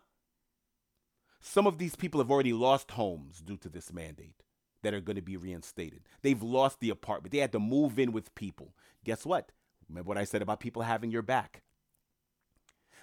Some 1.40 1.66
of 1.66 1.78
these 1.78 1.96
people 1.96 2.20
have 2.20 2.30
already 2.30 2.52
lost 2.52 2.92
homes 2.92 3.40
due 3.40 3.56
to 3.56 3.68
this 3.68 3.92
mandate 3.92 4.44
that 4.82 4.94
are 4.94 5.00
going 5.00 5.16
to 5.16 5.22
be 5.22 5.36
reinstated. 5.36 6.02
They've 6.22 6.42
lost 6.42 6.80
the 6.80 6.90
apartment. 6.90 7.32
They 7.32 7.38
had 7.38 7.52
to 7.52 7.58
move 7.58 7.98
in 7.98 8.12
with 8.12 8.34
people. 8.34 8.74
Guess 9.04 9.26
what? 9.26 9.52
Remember 9.88 10.08
what 10.08 10.18
I 10.18 10.24
said 10.24 10.42
about 10.42 10.60
people 10.60 10.82
having 10.82 11.10
your 11.10 11.22
back? 11.22 11.62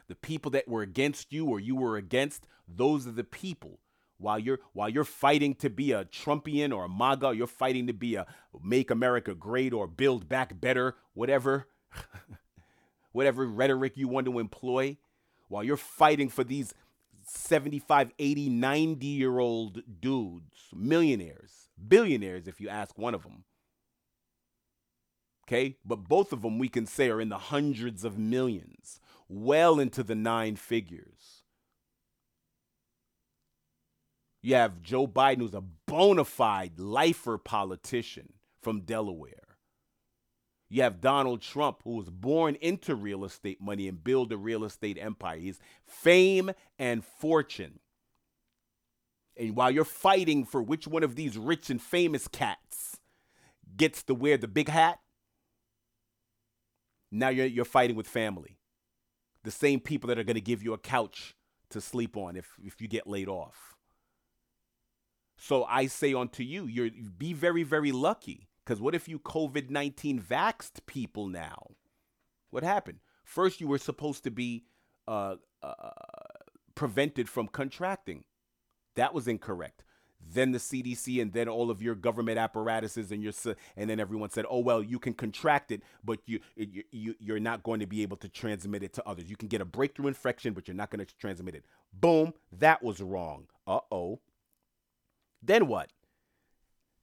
The 0.07 0.15
people 0.15 0.51
that 0.51 0.67
were 0.67 0.83
against 0.83 1.33
you 1.33 1.47
or 1.47 1.59
you 1.59 1.75
were 1.75 1.97
against, 1.97 2.47
those 2.67 3.07
are 3.07 3.11
the 3.11 3.23
people. 3.23 3.79
While 4.17 4.39
you're 4.39 4.59
while 4.71 4.87
you're 4.87 5.03
fighting 5.03 5.55
to 5.55 5.69
be 5.69 5.91
a 5.91 6.05
Trumpian 6.05 6.73
or 6.73 6.85
a 6.85 6.89
MAGA, 6.89 7.35
you're 7.35 7.47
fighting 7.47 7.87
to 7.87 7.93
be 7.93 8.15
a 8.15 8.25
make 8.63 8.89
America 8.89 9.35
great 9.35 9.73
or 9.73 9.87
build 9.87 10.29
back 10.29 10.59
better, 10.61 10.95
whatever 11.13 11.67
whatever 13.11 13.45
rhetoric 13.45 13.97
you 13.97 14.07
want 14.07 14.25
to 14.25 14.39
employ, 14.39 14.97
while 15.49 15.63
you're 15.63 15.75
fighting 15.75 16.29
for 16.29 16.45
these 16.45 16.73
75, 17.25 18.11
80, 18.17 18.49
90 18.49 19.05
year 19.05 19.39
old 19.39 19.81
dudes, 19.99 20.69
millionaires, 20.73 21.64
billionaires, 21.87 22.47
if 22.47 22.59
you 22.59 22.69
ask 22.69 22.97
one 22.97 23.13
of 23.13 23.23
them. 23.23 23.43
Okay, 25.47 25.77
but 25.85 26.07
both 26.07 26.33
of 26.33 26.41
them 26.41 26.57
we 26.57 26.69
can 26.69 26.85
say 26.87 27.09
are 27.09 27.21
in 27.21 27.29
the 27.29 27.37
hundreds 27.37 28.03
of 28.03 28.17
millions, 28.17 28.99
well 29.29 29.79
into 29.79 30.03
the 30.03 30.15
nine 30.15 30.55
figures. 30.55 31.43
You 34.41 34.55
have 34.55 34.81
Joe 34.81 35.07
Biden, 35.07 35.39
who's 35.39 35.53
a 35.53 35.63
bona 35.87 36.25
fide 36.25 36.79
lifer 36.79 37.37
politician 37.37 38.33
from 38.61 38.81
Delaware. 38.81 39.57
You 40.69 40.81
have 40.81 41.01
Donald 41.01 41.41
Trump, 41.41 41.81
who 41.83 41.95
was 41.95 42.09
born 42.09 42.55
into 42.55 42.95
real 42.95 43.23
estate 43.23 43.61
money 43.61 43.87
and 43.87 44.03
build 44.03 44.31
a 44.31 44.37
real 44.37 44.63
estate 44.63 44.97
empire. 44.99 45.37
He's 45.37 45.59
fame 45.87 46.51
and 46.79 47.03
fortune. 47.05 47.79
And 49.37 49.55
while 49.55 49.71
you're 49.71 49.83
fighting 49.83 50.45
for 50.45 50.61
which 50.61 50.87
one 50.87 51.03
of 51.03 51.15
these 51.15 51.37
rich 51.37 51.69
and 51.69 51.81
famous 51.81 52.27
cats 52.27 52.97
gets 53.75 54.03
to 54.03 54.15
wear 54.15 54.37
the 54.37 54.47
big 54.47 54.69
hat, 54.69 54.99
now 57.11 57.29
you're, 57.29 57.45
you're 57.45 57.65
fighting 57.65 57.95
with 57.95 58.07
family. 58.07 58.57
The 59.43 59.51
same 59.51 59.79
people 59.79 60.07
that 60.07 60.17
are 60.17 60.23
going 60.23 60.35
to 60.35 60.41
give 60.41 60.63
you 60.63 60.73
a 60.73 60.77
couch 60.77 61.35
to 61.69 61.81
sleep 61.81 62.17
on 62.17 62.35
if, 62.35 62.53
if 62.63 62.81
you 62.81 62.87
get 62.87 63.07
laid 63.07 63.27
off. 63.27 63.75
So 65.37 65.65
I 65.65 65.87
say 65.87 66.13
unto 66.13 66.43
you, 66.43 66.65
you're 66.65 66.89
be 67.17 67.33
very, 67.33 67.63
very 67.63 67.91
lucky 67.91 68.47
because 68.63 68.81
what 68.81 68.95
if 68.95 69.07
you 69.07 69.19
COVID 69.19 69.69
19 69.69 70.21
vaxed 70.21 70.85
people 70.85 71.27
now? 71.27 71.71
What 72.49 72.63
happened? 72.63 72.99
First, 73.23 73.59
you 73.59 73.67
were 73.67 73.77
supposed 73.77 74.23
to 74.23 74.31
be 74.31 74.65
uh, 75.07 75.35
uh, 75.61 75.89
prevented 76.73 77.27
from 77.27 77.47
contracting. 77.47 78.23
That 78.95 79.13
was 79.13 79.27
incorrect. 79.27 79.83
Then 80.27 80.51
the 80.51 80.57
CDC 80.57 81.21
and 81.21 81.33
then 81.33 81.47
all 81.47 81.69
of 81.69 81.81
your 81.81 81.93
government 81.93 82.39
apparatuses 82.39 83.11
and 83.11 83.21
your 83.21 83.33
and 83.77 83.89
then 83.89 83.99
everyone 83.99 84.31
said, 84.31 84.45
"Oh 84.49 84.59
well, 84.59 84.81
you 84.81 84.97
can 84.97 85.13
contract 85.13 85.71
it, 85.71 85.83
but 86.03 86.19
you 86.25 86.39
you, 86.55 86.83
you 86.91 87.15
you're 87.19 87.39
not 87.39 87.63
going 87.63 87.79
to 87.79 87.85
be 87.85 88.01
able 88.01 88.17
to 88.17 88.29
transmit 88.29 88.81
it 88.81 88.93
to 88.93 89.07
others. 89.07 89.29
You 89.29 89.35
can 89.35 89.47
get 89.49 89.61
a 89.61 89.65
breakthrough 89.65 90.07
infection, 90.07 90.53
but 90.53 90.67
you're 90.67 90.75
not 90.75 90.89
going 90.89 91.05
to 91.05 91.17
transmit 91.17 91.53
it." 91.55 91.65
Boom, 91.93 92.33
that 92.51 92.81
was 92.81 93.01
wrong. 93.01 93.47
Uh 93.67 93.79
oh. 93.91 94.19
Then 95.43 95.67
what? 95.67 95.91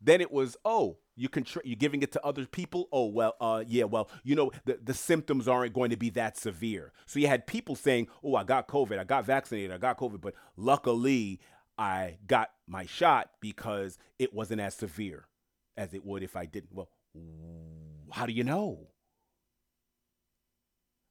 Then 0.01 0.21
it 0.21 0.33
was, 0.33 0.57
oh, 0.65 0.99
you 1.15 1.29
can 1.29 1.45
tr- 1.45 1.61
you're 1.65 1.77
giving 1.77 2.03
it 2.03 2.11
to 2.13 2.27
other 2.27 2.45
people. 2.45 2.89
Oh 2.91 3.07
well, 3.07 3.37
uh, 3.41 3.63
yeah, 3.67 3.85
well, 3.85 4.11
you 4.25 4.35
know 4.35 4.51
the 4.65 4.81
the 4.83 4.95
symptoms 4.95 5.47
aren't 5.47 5.75
going 5.75 5.91
to 5.91 5.97
be 5.97 6.11
that 6.11 6.37
severe. 6.37 6.93
So 7.07 7.21
you 7.21 7.29
had 7.29 7.47
people 7.47 7.77
saying, 7.77 8.09
"Oh, 8.25 8.35
I 8.35 8.43
got 8.45 8.67
COVID, 8.67 8.99
I 8.99 9.05
got 9.05 9.25
vaccinated, 9.27 9.71
I 9.71 9.79
got 9.79 9.99
COVID, 9.99 10.21
but 10.21 10.35
luckily 10.57 11.41
I 11.79 12.19
got 12.27 12.51
my 12.67 12.87
shot 12.87 13.31
because 13.41 13.99
it 14.19 14.33
wasn't 14.33 14.61
as 14.61 14.75
severe 14.75 15.27
as 15.77 15.95
it 15.95 16.05
would 16.05 16.23
if 16.23 16.37
I 16.37 16.47
didn't." 16.47 16.73
Well, 16.73 16.91
how 18.13 18.27
do 18.27 18.33
you 18.33 18.45
know? 18.45 18.89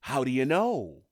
How 0.00 0.24
do 0.24 0.30
you 0.30 0.44
know? 0.44 1.02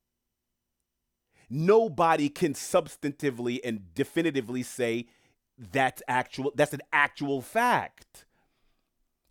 Nobody 1.48 2.28
can 2.28 2.54
substantively 2.54 3.58
and 3.64 3.92
definitively 3.94 4.62
say 4.62 5.06
that's 5.58 6.02
actual 6.08 6.52
that's 6.54 6.72
an 6.72 6.82
actual 6.92 7.42
fact. 7.42 8.24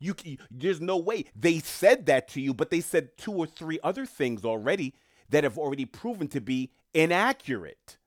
You, 0.02 0.16
there's 0.50 0.80
no 0.80 0.98
way 0.98 1.26
they 1.36 1.60
said 1.60 2.06
that 2.06 2.30
to 2.30 2.42
you, 2.42 2.54
but 2.54 2.70
they 2.70 2.80
said 2.80 3.18
two 3.18 3.34
or 3.34 3.46
three 3.46 3.80
other 3.84 4.06
things 4.06 4.46
already 4.46 4.94
that 5.30 5.44
have 5.44 5.58
already 5.58 5.86
proven 5.86 6.28
to 6.30 6.40
be 6.40 6.72
inaccurate. 6.94 7.98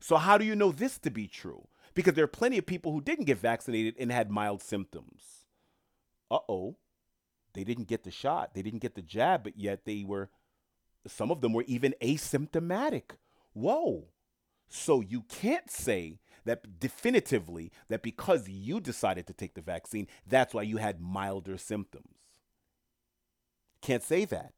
So 0.00 0.16
how 0.16 0.38
do 0.38 0.44
you 0.44 0.56
know 0.56 0.72
this 0.72 0.98
to 0.98 1.10
be 1.10 1.28
true? 1.28 1.68
Because 1.94 2.14
there 2.14 2.24
are 2.24 2.28
plenty 2.28 2.58
of 2.58 2.66
people 2.66 2.92
who 2.92 3.00
didn't 3.00 3.26
get 3.26 3.38
vaccinated 3.38 3.94
and 3.98 4.10
had 4.10 4.30
mild 4.30 4.62
symptoms. 4.62 5.44
Uh-oh. 6.30 6.76
They 7.52 7.64
didn't 7.64 7.88
get 7.88 8.04
the 8.04 8.10
shot. 8.10 8.54
They 8.54 8.62
didn't 8.62 8.80
get 8.80 8.94
the 8.94 9.02
jab, 9.02 9.44
but 9.44 9.58
yet 9.58 9.84
they 9.84 10.04
were 10.04 10.30
some 11.06 11.30
of 11.30 11.40
them 11.40 11.52
were 11.52 11.64
even 11.66 11.94
asymptomatic. 12.02 13.12
Whoa. 13.52 14.08
So 14.68 15.00
you 15.00 15.22
can't 15.22 15.70
say 15.70 16.20
that 16.44 16.78
definitively 16.78 17.72
that 17.88 18.02
because 18.02 18.48
you 18.48 18.80
decided 18.80 19.26
to 19.26 19.32
take 19.32 19.54
the 19.54 19.60
vaccine, 19.60 20.06
that's 20.26 20.54
why 20.54 20.62
you 20.62 20.76
had 20.76 21.00
milder 21.00 21.58
symptoms. 21.58 22.14
Can't 23.82 24.02
say 24.02 24.24
that 24.26 24.52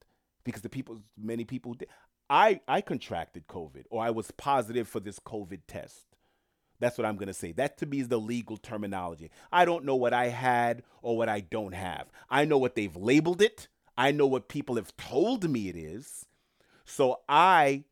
because 0.45 0.63
the 0.63 0.69
people, 0.69 1.01
many 1.17 1.45
people 1.45 1.75
did. 1.75 1.89
I, 2.31 2.61
I 2.67 2.81
contracted 2.81 3.47
COVID 3.47 3.85
or 3.91 4.03
I 4.03 4.11
was 4.11 4.31
positive 4.31 4.89
for 4.89 5.01
this 5.01 5.19
COVID 5.19 5.61
test. 5.67 6.07
That's 6.81 6.99
what 6.99 7.07
I'm 7.07 7.17
going 7.17 7.29
to 7.29 7.35
say. 7.35 7.53
That 7.53 7.79
to 7.79 7.87
me 7.87 8.01
is 8.01 8.09
the 8.09 8.19
legal 8.19 8.57
terminology. 8.57 9.31
I 9.53 9.65
don't 9.65 9.85
know 9.85 9.95
what 9.95 10.13
I 10.13 10.29
had 10.29 10.83
or 11.01 11.17
what 11.17 11.29
I 11.29 11.41
don't 11.41 11.75
have. 11.75 12.11
I 12.29 12.45
know 12.45 12.59
what 12.59 12.75
they've 12.75 12.97
labeled 12.97 13.41
it. 13.41 13.69
I 13.97 14.11
know 14.11 14.27
what 14.27 14.49
people 14.49 14.77
have 14.77 14.97
told 14.97 15.49
me 15.49 15.69
it 15.69 15.77
is. 15.77 16.27
So 16.85 17.21
I 17.29 17.85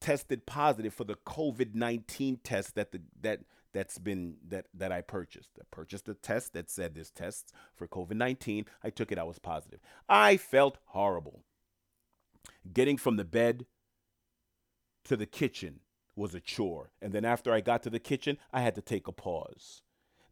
tested 0.00 0.46
positive 0.46 0.94
for 0.94 1.04
the 1.04 1.16
COVID 1.26 1.74
nineteen 1.74 2.38
test 2.44 2.74
that 2.76 2.92
the 2.92 3.00
that 3.22 3.40
that's 3.72 3.98
been 3.98 4.36
that 4.46 4.66
that 4.74 4.92
I 4.92 5.00
purchased. 5.00 5.58
I 5.58 5.64
purchased 5.70 6.08
a 6.08 6.14
test 6.14 6.52
that 6.52 6.70
said 6.70 6.94
this 6.94 7.10
test 7.10 7.52
for 7.74 7.88
COVID 7.88 8.14
nineteen. 8.14 8.66
I 8.84 8.90
took 8.90 9.10
it. 9.10 9.18
I 9.18 9.24
was 9.24 9.38
positive. 9.38 9.80
I 10.08 10.36
felt 10.36 10.78
horrible. 10.84 11.42
Getting 12.72 12.96
from 12.96 13.16
the 13.16 13.24
bed 13.24 13.66
to 15.06 15.16
the 15.16 15.26
kitchen 15.26 15.80
was 16.14 16.34
a 16.34 16.40
chore, 16.40 16.92
and 17.02 17.12
then 17.12 17.24
after 17.24 17.52
I 17.52 17.60
got 17.60 17.82
to 17.82 17.90
the 17.90 17.98
kitchen, 17.98 18.38
I 18.52 18.60
had 18.60 18.74
to 18.76 18.80
take 18.80 19.06
a 19.06 19.12
pause. 19.12 19.82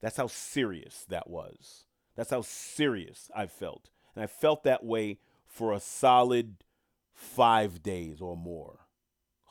That's 0.01 0.17
how 0.17 0.27
serious 0.27 1.05
that 1.09 1.29
was. 1.29 1.85
That's 2.17 2.31
how 2.31 2.43
serious 2.43 3.31
I 3.35 3.47
felt, 3.47 3.91
and 4.15 4.23
I 4.23 4.27
felt 4.27 4.65
that 4.65 4.85
way 4.85 5.19
for 5.47 5.73
a 5.73 5.81
solid 5.81 6.57
five 7.13 7.83
days 7.83 8.21
or 8.21 8.37
more 8.37 8.81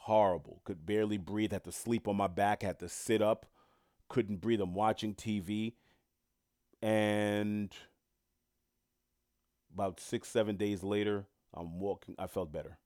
horrible. 0.04 0.62
Could 0.66 0.86
barely 0.86 1.18
breathe, 1.18 1.54
had 1.54 1.64
to 1.64 1.72
sleep 1.72 2.08
on 2.08 2.18
my 2.18 2.28
back, 2.28 2.62
had 2.62 2.80
to 2.80 2.90
sit 2.90 3.22
up, 3.22 3.46
couldn't 4.10 4.42
breathe. 4.42 4.62
I'm 4.62 4.74
watching 4.74 5.16
TV. 5.16 5.74
And 6.82 7.74
about 9.74 10.00
six, 10.00 10.28
seven 10.28 10.58
days 10.58 10.84
later, 10.84 11.26
I'm 11.54 11.80
walking. 11.80 12.16
I 12.20 12.28
felt 12.28 12.52
better. 12.52 12.78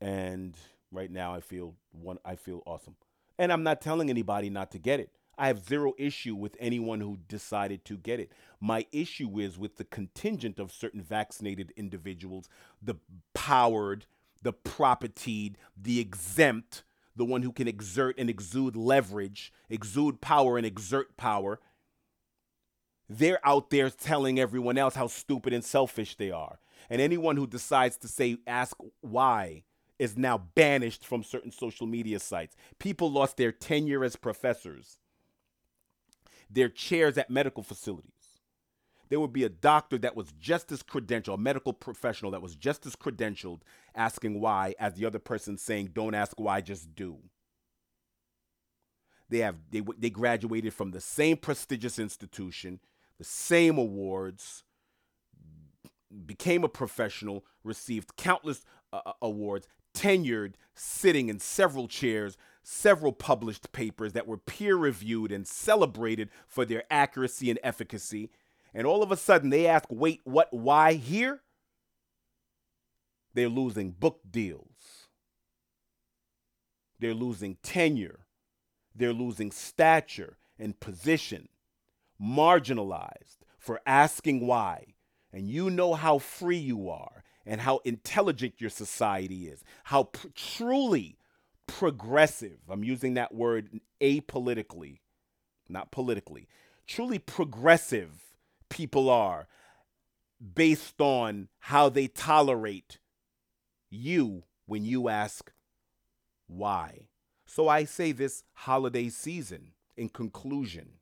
And 0.00 0.56
right 0.94 1.10
now 1.10 1.34
I 1.34 1.40
feel 1.40 1.74
one 1.92 2.18
I 2.24 2.36
feel 2.36 2.62
awesome. 2.66 2.96
And 3.38 3.52
I'm 3.52 3.62
not 3.62 3.80
telling 3.80 4.10
anybody 4.10 4.48
not 4.48 4.70
to 4.72 4.78
get 4.78 5.00
it. 5.00 5.10
I 5.36 5.48
have 5.48 5.66
zero 5.66 5.94
issue 5.98 6.34
with 6.36 6.56
anyone 6.60 7.00
who 7.00 7.18
decided 7.28 7.84
to 7.86 7.96
get 7.96 8.20
it. 8.20 8.30
My 8.60 8.86
issue 8.92 9.40
is 9.40 9.58
with 9.58 9.76
the 9.76 9.84
contingent 9.84 10.58
of 10.58 10.70
certain 10.70 11.02
vaccinated 11.02 11.72
individuals, 11.76 12.48
the 12.80 12.94
powered, 13.34 14.06
the 14.42 14.52
propertied, 14.52 15.56
the 15.76 15.98
exempt, 15.98 16.84
the 17.16 17.24
one 17.24 17.42
who 17.42 17.52
can 17.52 17.66
exert 17.66 18.16
and 18.18 18.30
exude 18.30 18.76
leverage, 18.76 19.52
exude 19.68 20.20
power 20.20 20.56
and 20.56 20.66
exert 20.66 21.16
power. 21.16 21.60
They're 23.08 23.44
out 23.44 23.70
there 23.70 23.90
telling 23.90 24.38
everyone 24.38 24.78
else 24.78 24.94
how 24.94 25.08
stupid 25.08 25.52
and 25.52 25.64
selfish 25.64 26.16
they 26.16 26.30
are. 26.30 26.58
And 26.88 27.00
anyone 27.00 27.36
who 27.36 27.46
decides 27.46 27.96
to 27.98 28.08
say, 28.08 28.38
ask 28.46 28.76
why, 29.00 29.64
is 29.98 30.16
now 30.16 30.38
banished 30.54 31.06
from 31.06 31.22
certain 31.22 31.50
social 31.50 31.86
media 31.86 32.18
sites. 32.18 32.56
People 32.78 33.10
lost 33.10 33.36
their 33.36 33.52
tenure 33.52 34.04
as 34.04 34.16
professors, 34.16 34.98
their 36.50 36.68
chairs 36.68 37.16
at 37.16 37.30
medical 37.30 37.62
facilities 37.62 38.14
there 39.08 39.20
would 39.20 39.32
be 39.32 39.44
a 39.44 39.48
doctor 39.48 39.98
that 39.98 40.16
was 40.16 40.32
just 40.40 40.72
as 40.72 40.82
credentialed, 40.82 41.34
a 41.34 41.38
medical 41.38 41.72
professional 41.72 42.30
that 42.32 42.42
was 42.42 42.56
just 42.56 42.86
as 42.86 42.96
credentialed 42.96 43.60
asking 43.94 44.40
why 44.40 44.74
as 44.78 44.94
the 44.94 45.06
other 45.06 45.18
person 45.18 45.56
saying, 45.58 45.90
don't 45.92 46.14
ask 46.14 46.38
why, 46.40 46.60
just 46.60 46.94
do. 46.94 47.18
They 49.28 49.38
have 49.38 49.56
they 49.70 49.82
they 49.98 50.10
graduated 50.10 50.74
from 50.74 50.90
the 50.90 51.00
same 51.00 51.36
prestigious 51.36 51.98
institution. 51.98 52.80
the 53.18 53.24
same 53.24 53.78
awards, 53.78 54.64
became 56.26 56.64
a 56.64 56.68
professional, 56.68 57.44
received 57.62 58.16
countless 58.16 58.64
uh, 58.92 59.00
uh, 59.06 59.12
awards, 59.22 59.68
tenured, 59.94 60.54
sitting 60.74 61.28
in 61.28 61.38
several 61.38 61.88
chairs, 61.88 62.36
several 62.62 63.12
published 63.12 63.72
papers 63.72 64.12
that 64.12 64.26
were 64.26 64.38
peer 64.38 64.76
reviewed 64.76 65.30
and 65.30 65.46
celebrated 65.46 66.30
for 66.46 66.64
their 66.64 66.84
accuracy 66.90 67.50
and 67.50 67.58
efficacy. 67.62 68.30
And 68.72 68.86
all 68.86 69.02
of 69.02 69.12
a 69.12 69.16
sudden 69.16 69.50
they 69.50 69.66
ask, 69.66 69.86
wait, 69.90 70.20
what, 70.24 70.52
why 70.52 70.94
here? 70.94 71.42
They're 73.34 73.48
losing 73.48 73.90
book 73.90 74.20
deals. 74.28 75.08
They're 76.98 77.14
losing 77.14 77.56
tenure. 77.62 78.20
They're 78.94 79.12
losing 79.12 79.50
stature 79.50 80.38
and 80.58 80.78
position, 80.78 81.48
marginalized 82.20 83.38
for 83.58 83.80
asking 83.86 84.46
why. 84.46 84.94
And 85.32 85.50
you 85.50 85.68
know 85.68 85.94
how 85.94 86.18
free 86.18 86.58
you 86.58 86.88
are 86.88 87.24
and 87.46 87.60
how 87.60 87.80
intelligent 87.84 88.54
your 88.58 88.70
society 88.70 89.46
is, 89.46 89.64
how 89.84 90.04
pr- 90.04 90.28
truly 90.34 91.18
progressive, 91.66 92.58
I'm 92.68 92.84
using 92.84 93.14
that 93.14 93.34
word 93.34 93.80
apolitically, 94.00 94.98
not 95.68 95.90
politically, 95.90 96.48
truly 96.86 97.18
progressive 97.18 98.10
people 98.68 99.08
are 99.08 99.46
based 100.54 101.00
on 101.00 101.48
how 101.60 101.88
they 101.88 102.06
tolerate 102.06 102.98
you 103.90 104.44
when 104.66 104.84
you 104.84 105.08
ask 105.08 105.52
why. 106.46 107.08
So 107.46 107.68
I 107.68 107.84
say 107.84 108.12
this 108.12 108.42
holiday 108.52 109.08
season 109.08 109.72
in 109.96 110.08
conclusion. 110.08 110.94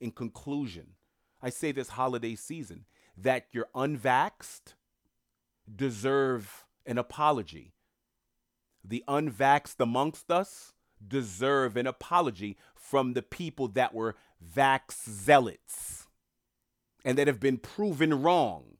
In 0.00 0.10
conclusion, 0.10 0.94
I 1.42 1.50
say 1.50 1.72
this 1.72 1.90
holiday 1.90 2.34
season 2.34 2.84
that 3.22 3.46
you're 3.52 3.68
unvaxxed 3.74 4.74
deserve 5.74 6.64
an 6.86 6.98
apology. 6.98 7.72
The 8.84 9.04
unvaxxed 9.06 9.80
amongst 9.80 10.30
us 10.30 10.72
deserve 11.06 11.76
an 11.76 11.86
apology 11.86 12.56
from 12.74 13.12
the 13.12 13.22
people 13.22 13.68
that 13.68 13.94
were 13.94 14.16
vax 14.42 15.08
zealots 15.08 16.06
and 17.04 17.16
that 17.18 17.26
have 17.26 17.40
been 17.40 17.58
proven 17.58 18.22
wrong 18.22 18.76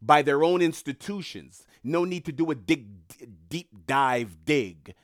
by 0.00 0.22
their 0.22 0.42
own 0.42 0.62
institutions. 0.62 1.66
No 1.82 2.04
need 2.04 2.24
to 2.24 2.32
do 2.32 2.50
a 2.50 2.54
dig, 2.54 2.86
deep 3.48 3.86
dive 3.86 4.44
dig. 4.44 4.94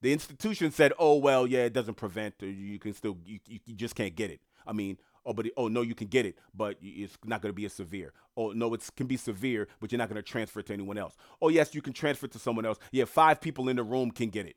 The 0.00 0.12
institution 0.12 0.72
said, 0.72 0.92
"Oh 0.98 1.16
well, 1.16 1.46
yeah, 1.46 1.64
it 1.64 1.72
doesn't 1.72 1.94
prevent. 1.94 2.34
You 2.40 2.78
can 2.78 2.92
still, 2.92 3.18
you, 3.24 3.38
you 3.46 3.74
just 3.74 3.94
can't 3.94 4.16
get 4.16 4.30
it." 4.30 4.40
I 4.66 4.72
mean, 4.72 4.98
oh, 5.24 5.32
but 5.32 5.46
oh 5.56 5.68
no, 5.68 5.82
you 5.82 5.94
can 5.94 6.08
get 6.08 6.26
it, 6.26 6.38
but 6.54 6.76
it's 6.80 7.16
not 7.24 7.42
going 7.42 7.50
to 7.50 7.56
be 7.56 7.64
as 7.64 7.72
severe. 7.72 8.12
Oh 8.36 8.52
no, 8.52 8.72
it 8.74 8.88
can 8.96 9.06
be 9.06 9.16
severe, 9.16 9.68
but 9.80 9.92
you're 9.92 9.98
not 9.98 10.08
going 10.08 10.16
to 10.16 10.22
transfer 10.22 10.60
it 10.60 10.66
to 10.66 10.72
anyone 10.72 10.98
else. 10.98 11.16
Oh 11.40 11.48
yes, 11.48 11.74
you 11.74 11.82
can 11.82 11.92
transfer 11.92 12.26
it 12.26 12.32
to 12.32 12.38
someone 12.38 12.64
else. 12.64 12.78
Yeah, 12.90 13.04
five 13.04 13.40
people 13.40 13.68
in 13.68 13.76
the 13.76 13.82
room 13.82 14.10
can 14.10 14.30
get 14.30 14.46
it. 14.46 14.56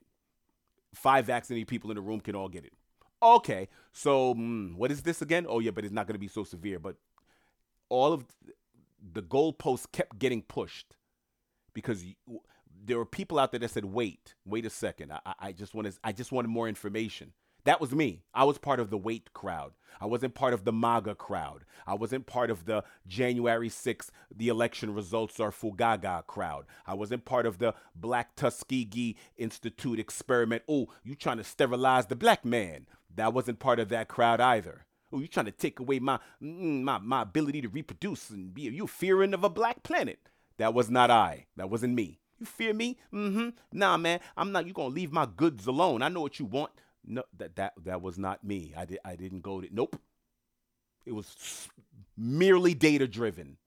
Five 0.93 1.25
vaccinated 1.25 1.67
people 1.67 1.91
in 1.91 1.95
the 1.95 2.01
room 2.01 2.19
can 2.21 2.35
all 2.35 2.49
get 2.49 2.65
it. 2.65 2.73
Okay, 3.21 3.69
so 3.91 4.35
mm, 4.35 4.75
what 4.75 4.91
is 4.91 5.01
this 5.01 5.21
again? 5.21 5.45
Oh 5.47 5.59
yeah, 5.59 5.71
but 5.71 5.83
it's 5.83 5.93
not 5.93 6.07
going 6.07 6.15
to 6.15 6.19
be 6.19 6.27
so 6.27 6.43
severe. 6.43 6.79
But 6.79 6.95
all 7.89 8.13
of 8.13 8.25
the 9.13 9.21
goalposts 9.21 9.91
kept 9.91 10.19
getting 10.19 10.41
pushed 10.41 10.95
because 11.73 12.03
you, 12.03 12.15
there 12.83 12.97
were 12.97 13.05
people 13.05 13.39
out 13.39 13.51
there 13.51 13.59
that 13.59 13.71
said, 13.71 13.85
"Wait, 13.85 14.35
wait 14.45 14.65
a 14.65 14.69
second. 14.69 15.11
I, 15.11 15.33
I 15.39 15.51
just 15.51 15.73
wanted, 15.73 15.95
I 16.03 16.11
just 16.11 16.31
wanted 16.31 16.49
more 16.49 16.67
information." 16.67 17.33
That 17.65 17.81
was 17.81 17.93
me. 17.93 18.23
I 18.33 18.43
was 18.43 18.57
part 18.57 18.79
of 18.79 18.89
the 18.89 18.97
wait 18.97 19.33
crowd. 19.33 19.73
I 19.99 20.05
wasn't 20.05 20.35
part 20.35 20.53
of 20.53 20.65
the 20.65 20.71
MAGA 20.71 21.15
crowd. 21.15 21.65
I 21.87 21.95
wasn't 21.95 22.27
part 22.27 22.51
of 22.51 22.65
the 22.65 22.83
January 23.07 23.69
6th, 23.69 24.09
the 24.35 24.49
election 24.49 24.93
results 24.93 25.39
are 25.39 25.51
Fugaga 25.51 26.25
crowd. 26.27 26.65
I 26.85 26.93
wasn't 26.93 27.25
part 27.25 27.45
of 27.45 27.57
the 27.57 27.73
Black 27.95 28.35
Tuskegee 28.35 29.15
Institute 29.37 29.99
experiment. 29.99 30.63
Oh, 30.67 30.89
you 31.03 31.15
trying 31.15 31.37
to 31.37 31.43
sterilize 31.43 32.07
the 32.07 32.15
black 32.15 32.45
man. 32.45 32.87
That 33.15 33.33
wasn't 33.33 33.59
part 33.59 33.79
of 33.79 33.89
that 33.89 34.09
crowd 34.09 34.41
either. 34.41 34.85
Oh, 35.11 35.19
you 35.19 35.27
trying 35.27 35.45
to 35.45 35.51
take 35.51 35.79
away 35.79 35.99
my, 35.99 36.19
mm, 36.41 36.81
my, 36.81 36.99
my 36.99 37.21
ability 37.21 37.61
to 37.61 37.69
reproduce 37.69 38.29
and 38.29 38.53
be, 38.53 38.63
you 38.63 38.85
fearing 38.87 39.33
of 39.33 39.43
a 39.43 39.49
black 39.49 39.81
planet. 39.83 40.19
That 40.57 40.73
was 40.73 40.89
not 40.89 41.09
I. 41.09 41.45
That 41.55 41.69
wasn't 41.69 41.95
me. 41.95 42.19
You 42.39 42.45
fear 42.45 42.73
me? 42.73 42.97
Mm-hmm. 43.13 43.49
Nah, 43.71 43.97
man. 43.97 44.19
I'm 44.35 44.51
not. 44.51 44.67
You 44.67 44.73
gonna 44.73 44.93
leave 44.93 45.11
my 45.11 45.25
goods 45.25 45.67
alone. 45.67 46.01
I 46.01 46.09
know 46.09 46.21
what 46.21 46.39
you 46.39 46.45
want. 46.45 46.71
No, 47.05 47.23
that 47.37 47.55
that 47.55 47.73
that 47.83 48.01
was 48.01 48.17
not 48.17 48.43
me. 48.43 48.73
I 48.75 48.85
did. 48.85 48.99
I 49.05 49.15
didn't 49.15 49.41
go 49.41 49.61
to. 49.61 49.67
Nope. 49.71 49.99
It 51.05 51.13
was 51.13 51.69
merely 52.17 52.73
data 52.73 53.07
driven. 53.07 53.57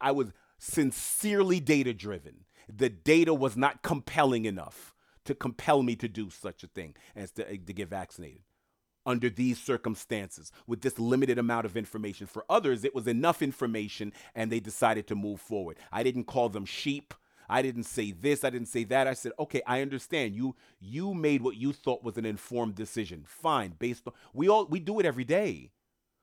I 0.00 0.10
was 0.12 0.32
sincerely 0.58 1.60
data 1.60 1.92
driven. 1.94 2.44
The 2.68 2.88
data 2.88 3.32
was 3.34 3.56
not 3.56 3.82
compelling 3.82 4.44
enough 4.44 4.94
to 5.24 5.34
compel 5.34 5.82
me 5.82 5.94
to 5.96 6.08
do 6.08 6.30
such 6.30 6.64
a 6.64 6.66
thing 6.66 6.94
as 7.14 7.30
to, 7.32 7.48
eh, 7.48 7.58
to 7.66 7.72
get 7.72 7.88
vaccinated 7.88 8.42
under 9.04 9.28
these 9.28 9.60
circumstances 9.60 10.52
with 10.66 10.82
this 10.82 10.98
limited 10.98 11.38
amount 11.38 11.66
of 11.66 11.76
information. 11.76 12.26
For 12.26 12.44
others, 12.48 12.84
it 12.84 12.94
was 12.94 13.06
enough 13.06 13.42
information 13.42 14.12
and 14.34 14.50
they 14.50 14.60
decided 14.60 15.06
to 15.08 15.14
move 15.14 15.40
forward. 15.40 15.78
I 15.90 16.02
didn't 16.02 16.24
call 16.24 16.48
them 16.48 16.64
sheep. 16.64 17.14
I 17.52 17.60
didn't 17.60 17.84
say 17.84 18.12
this, 18.12 18.44
I 18.44 18.50
didn't 18.50 18.68
say 18.68 18.84
that. 18.84 19.06
I 19.06 19.12
said, 19.12 19.32
"Okay, 19.38 19.60
I 19.66 19.82
understand. 19.82 20.34
You 20.34 20.56
you 20.80 21.12
made 21.12 21.42
what 21.42 21.56
you 21.56 21.74
thought 21.74 22.02
was 22.02 22.16
an 22.16 22.24
informed 22.24 22.76
decision. 22.76 23.24
Fine, 23.26 23.74
based 23.78 24.06
on 24.06 24.14
We 24.32 24.48
all 24.48 24.64
we 24.64 24.80
do 24.80 24.98
it 25.00 25.04
every 25.04 25.24
day. 25.24 25.70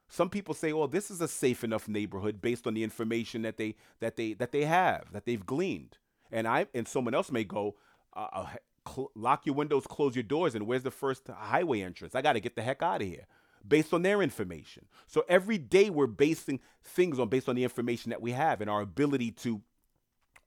Some 0.07 0.32
people 0.32 0.55
say, 0.55 0.73
"Well, 0.73 0.88
this 0.88 1.11
is 1.11 1.21
a 1.21 1.27
safe 1.27 1.63
enough 1.63 1.88
neighborhood 1.88 2.41
based 2.41 2.65
on 2.65 2.73
the 2.73 2.84
information 2.84 3.43
that 3.43 3.57
they 3.57 3.75
that 3.99 4.15
they 4.15 4.34
that 4.34 4.51
they 4.51 4.65
have, 4.65 5.11
that 5.11 5.25
they've 5.25 5.45
gleaned." 5.45 5.99
And 6.32 6.47
I 6.47 6.65
and 6.73 6.88
someone 6.88 7.13
else 7.13 7.32
may 7.32 7.43
go, 7.43 7.75
uh, 8.15 8.27
uh 8.32 8.47
cl- 8.88 9.11
lock 9.13 9.45
your 9.45 9.53
windows, 9.53 9.86
close 9.86 10.15
your 10.15 10.23
doors, 10.23 10.55
and 10.55 10.65
where's 10.65 10.84
the 10.84 10.89
first 10.89 11.27
highway 11.27 11.82
entrance? 11.82 12.15
I 12.15 12.23
got 12.23 12.34
to 12.34 12.39
get 12.39 12.55
the 12.55 12.63
heck 12.63 12.82
out 12.82 13.03
of 13.03 13.07
here 13.07 13.27
based 13.67 13.93
on 13.93 14.01
their 14.01 14.23
information. 14.23 14.86
So 15.05 15.25
every 15.30 15.59
day 15.59 15.91
we're 15.91 16.07
basing 16.07 16.59
things 16.84 17.19
on 17.19 17.30
based 17.30 17.49
on 17.49 17.55
the 17.55 17.63
information 17.63 18.09
that 18.09 18.21
we 18.21 18.32
have 18.32 18.61
and 18.61 18.69
our 18.69 18.82
ability 18.82 19.32
to 19.43 19.61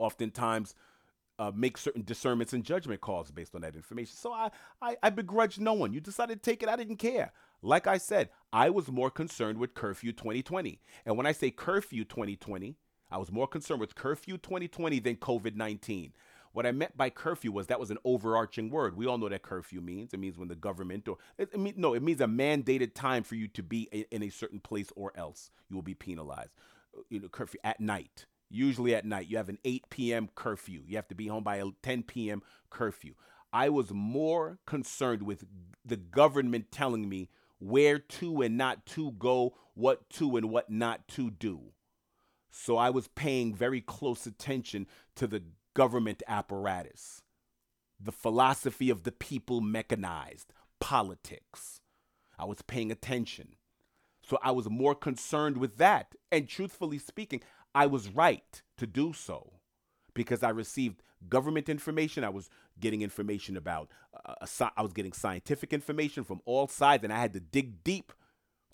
oftentimes 0.03 0.75
uh, 1.39 1.51
make 1.55 1.79
certain 1.79 2.03
discernments 2.05 2.53
and 2.53 2.65
judgment 2.65 3.01
calls 3.01 3.31
based 3.31 3.55
on 3.55 3.63
that 3.63 3.75
information. 3.75 4.15
So 4.17 4.33
I, 4.33 4.51
I, 4.81 4.97
I 5.03 5.11
begrudge 5.11 5.59
no 5.59 5.73
one. 5.73 5.93
You 5.93 6.01
decided 6.01 6.43
to 6.43 6.51
take 6.51 6.63
it. 6.63 6.69
I 6.69 6.77
didn't 6.77 6.97
care. 6.97 7.33
Like 7.63 7.87
I 7.87 7.99
said, 7.99 8.29
I 8.53 8.71
was 8.71 8.89
more 8.89 9.11
concerned 9.11 9.59
with 9.59 9.75
curfew 9.75 10.13
2020. 10.13 10.81
And 11.07 11.17
when 11.17 11.27
I 11.27 11.33
say 11.33 11.51
curfew 11.51 12.05
2020, 12.05 12.77
I 13.11 13.19
was 13.19 13.31
more 13.31 13.47
concerned 13.47 13.81
with 13.81 13.95
curfew 13.95 14.39
2020 14.39 14.99
than 15.01 15.17
COVID 15.17 15.55
19. 15.57 16.13
What 16.53 16.67
I 16.67 16.73
meant 16.73 16.97
by 16.97 17.09
curfew 17.09 17.51
was 17.51 17.67
that 17.69 17.81
was 17.81 17.91
an 17.91 17.99
overarching 18.05 18.69
word. 18.69 18.97
We 18.97 19.07
all 19.07 19.17
know 19.17 19.29
that 19.29 19.43
curfew 19.43 19.81
means. 19.81 20.13
It 20.13 20.21
means 20.21 20.39
when 20.39 20.49
the 20.49 20.55
government 20.55 21.09
or 21.09 21.17
it, 21.39 21.49
it 21.53 21.59
mean, 21.59 21.75
no, 21.77 21.95
it 21.95 22.03
means 22.03 22.21
a 22.21 22.27
mandated 22.27 22.95
time 22.95 23.23
for 23.23 23.37
you 23.37 23.49
to 23.49 23.63
be 23.63 23.89
in, 23.91 24.05
in 24.11 24.23
a 24.23 24.29
certain 24.29 24.61
place 24.61 24.93
or 24.95 25.13
else 25.17 25.51
you 25.71 25.77
will 25.77 25.83
be 25.83 25.95
penalized. 25.95 26.53
You 27.09 27.21
know, 27.21 27.29
curfew 27.29 27.59
at 27.65 27.81
night. 27.81 28.27
Usually 28.53 28.95
at 28.95 29.07
night, 29.07 29.29
you 29.29 29.39
have 29.39 29.49
an 29.49 29.59
8 29.65 29.85
p.m. 29.89 30.29
curfew. 30.35 30.83
You 30.87 30.97
have 30.97 31.09
to 31.09 31.15
be 31.15 31.27
home 31.27 31.43
by 31.43 31.57
a 31.57 31.65
10 31.83 32.03
p.m. 32.03 32.43
curfew. 32.69 33.15
I 33.51 33.71
was 33.71 33.93
more 33.93 34.59
concerned 34.67 35.23
with 35.23 35.45
the 35.85 35.97
government 35.97 36.71
telling 36.71 37.09
me 37.09 37.31
where 37.59 37.99
to 37.99 38.43
and 38.43 38.59
not 38.59 38.85
to 38.87 39.13
go, 39.13 39.55
what 39.75 40.09
to 40.11 40.37
and 40.37 40.51
what 40.51 40.71
not 40.71 41.09
to 41.09 41.31
do. 41.31 41.73
So 42.51 42.77
I 42.77 42.91
was 42.91 43.09
paying 43.09 43.55
very 43.55 43.81
close 43.81 44.27
attention 44.27 44.87
to 45.17 45.27
the 45.27 45.43
government 45.75 46.23
apparatus, 46.29 47.23
the 47.99 48.13
philosophy 48.13 48.91
of 48.91 49.05
the 49.05 49.13
people 49.13 49.63
mechanized, 49.63 50.53
politics. 50.79 51.81
I 52.39 52.45
was 52.45 52.61
paying 52.61 52.93
attention. 52.93 53.57
So 54.23 54.39
I 54.43 54.51
was 54.51 54.69
more 54.69 54.95
concerned 54.95 55.57
with 55.57 55.79
that. 55.79 56.15
And 56.31 56.49
truthfully 56.49 56.99
speaking, 56.99 57.43
I 57.75 57.87
was 57.87 58.09
right 58.09 58.63
to 58.79 58.87
do 58.87 59.13
so 59.13 59.53
because 60.15 60.43
I 60.43 60.51
received 60.51 61.03
government 61.29 61.69
information. 61.69 62.25
I 62.25 62.29
was 62.29 62.51
getting 62.81 63.03
information 63.03 63.57
about, 63.57 63.89
uh, 64.25 64.47
I 64.77 64.83
was 64.83 64.93
getting 64.93 65.13
scientific 65.13 65.73
information 65.73 66.25
from 66.25 66.41
all 66.45 66.67
sides, 66.67 67.05
and 67.05 67.13
I 67.13 67.21
had 67.21 67.33
to 67.35 67.41
dig 67.41 67.83
deep 67.85 68.13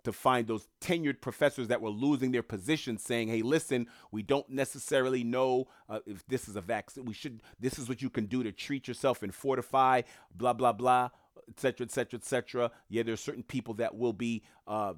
to 0.04 0.12
find 0.12 0.46
those 0.46 0.68
tenured 0.80 1.20
professors 1.20 1.68
that 1.68 1.82
were 1.82 1.90
losing 1.90 2.30
their 2.30 2.42
positions 2.42 3.02
saying 3.02 3.28
hey 3.28 3.42
listen 3.42 3.86
we 4.10 4.22
don't 4.22 4.48
necessarily 4.48 5.22
know 5.22 5.66
uh, 5.88 5.98
if 6.06 6.26
this 6.28 6.48
is 6.48 6.56
a 6.56 6.60
vaccine 6.60 7.04
we 7.04 7.12
should 7.12 7.42
this 7.60 7.78
is 7.78 7.88
what 7.88 8.00
you 8.00 8.08
can 8.08 8.24
do 8.26 8.42
to 8.42 8.52
treat 8.52 8.88
yourself 8.88 9.22
and 9.22 9.34
fortify 9.34 10.00
blah 10.34 10.52
blah 10.52 10.72
blah 10.72 11.10
etc 11.48 11.84
etc 11.84 12.18
etc 12.18 12.70
yeah 12.88 13.02
there's 13.02 13.20
certain 13.20 13.42
people 13.42 13.74
that 13.74 13.96
will 13.96 14.12
be 14.12 14.42
uh, 14.66 14.94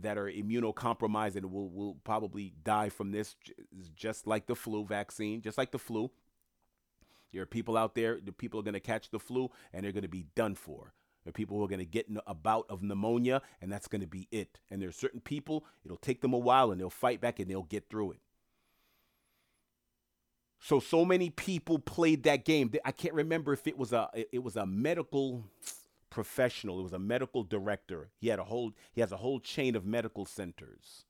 that 0.00 0.18
are 0.18 0.30
immunocompromised 0.30 1.36
and 1.36 1.50
will 1.50 1.68
will 1.70 1.94
probably 2.04 2.52
die 2.62 2.88
from 2.88 3.12
this 3.12 3.36
just 3.94 4.26
like 4.26 4.46
the 4.46 4.54
flu 4.54 4.84
vaccine 4.84 5.40
just 5.40 5.58
like 5.58 5.70
the 5.70 5.78
flu 5.78 6.10
there 7.32 7.42
are 7.42 7.46
people 7.46 7.76
out 7.76 7.94
there 7.94 8.18
the 8.24 8.32
people 8.32 8.60
are 8.60 8.64
going 8.64 8.74
to 8.74 8.80
catch 8.80 9.10
the 9.10 9.18
flu 9.18 9.50
and 9.72 9.84
they're 9.84 9.92
going 9.92 10.02
to 10.02 10.08
be 10.08 10.26
done 10.34 10.54
for 10.54 10.92
are 11.26 11.32
people 11.32 11.56
who 11.56 11.64
are 11.64 11.68
going 11.68 11.78
to 11.78 11.84
get 11.84 12.06
a 12.26 12.34
bout 12.34 12.66
of 12.68 12.82
pneumonia, 12.82 13.40
and 13.60 13.72
that's 13.72 13.88
going 13.88 14.02
to 14.02 14.06
be 14.06 14.28
it. 14.30 14.58
And 14.70 14.80
there 14.80 14.88
are 14.88 14.92
certain 14.92 15.20
people, 15.20 15.64
it'll 15.84 15.96
take 15.96 16.20
them 16.20 16.34
a 16.34 16.38
while, 16.38 16.70
and 16.70 16.80
they'll 16.80 16.90
fight 16.90 17.20
back 17.20 17.38
and 17.38 17.50
they'll 17.50 17.62
get 17.62 17.88
through 17.88 18.12
it. 18.12 18.18
So 20.60 20.80
so 20.80 21.04
many 21.04 21.28
people 21.28 21.78
played 21.78 22.22
that 22.22 22.46
game. 22.46 22.72
I 22.86 22.92
can't 22.92 23.14
remember 23.14 23.52
if 23.52 23.66
it 23.66 23.76
was 23.76 23.92
a 23.92 24.08
it 24.14 24.42
was 24.42 24.56
a 24.56 24.64
medical 24.64 25.44
professional. 26.14 26.78
It 26.80 26.84
was 26.84 26.92
a 26.92 26.98
medical 26.98 27.42
director. 27.42 28.10
He 28.20 28.28
had 28.28 28.38
a 28.38 28.44
whole 28.44 28.72
he 28.92 29.00
has 29.00 29.12
a 29.12 29.18
whole 29.18 29.40
chain 29.40 29.74
of 29.76 29.84
medical 29.84 30.24
centers. 30.24 31.04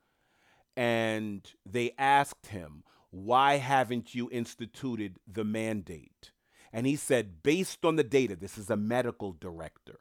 And 0.76 1.48
they 1.64 1.92
asked 1.98 2.46
him, 2.48 2.82
"Why 3.10 3.56
haven't 3.58 4.14
you 4.14 4.28
instituted 4.32 5.20
the 5.26 5.44
mandate?" 5.44 6.32
And 6.72 6.86
he 6.86 6.96
said, 6.96 7.42
"Based 7.42 7.84
on 7.84 7.96
the 7.96 8.02
data, 8.02 8.34
this 8.34 8.58
is 8.58 8.70
a 8.70 8.76
medical 8.76 9.32
director. 9.32 10.00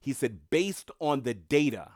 He 0.00 0.12
said, 0.12 0.50
based 0.50 0.90
on 1.00 1.22
the 1.22 1.34
data, 1.34 1.92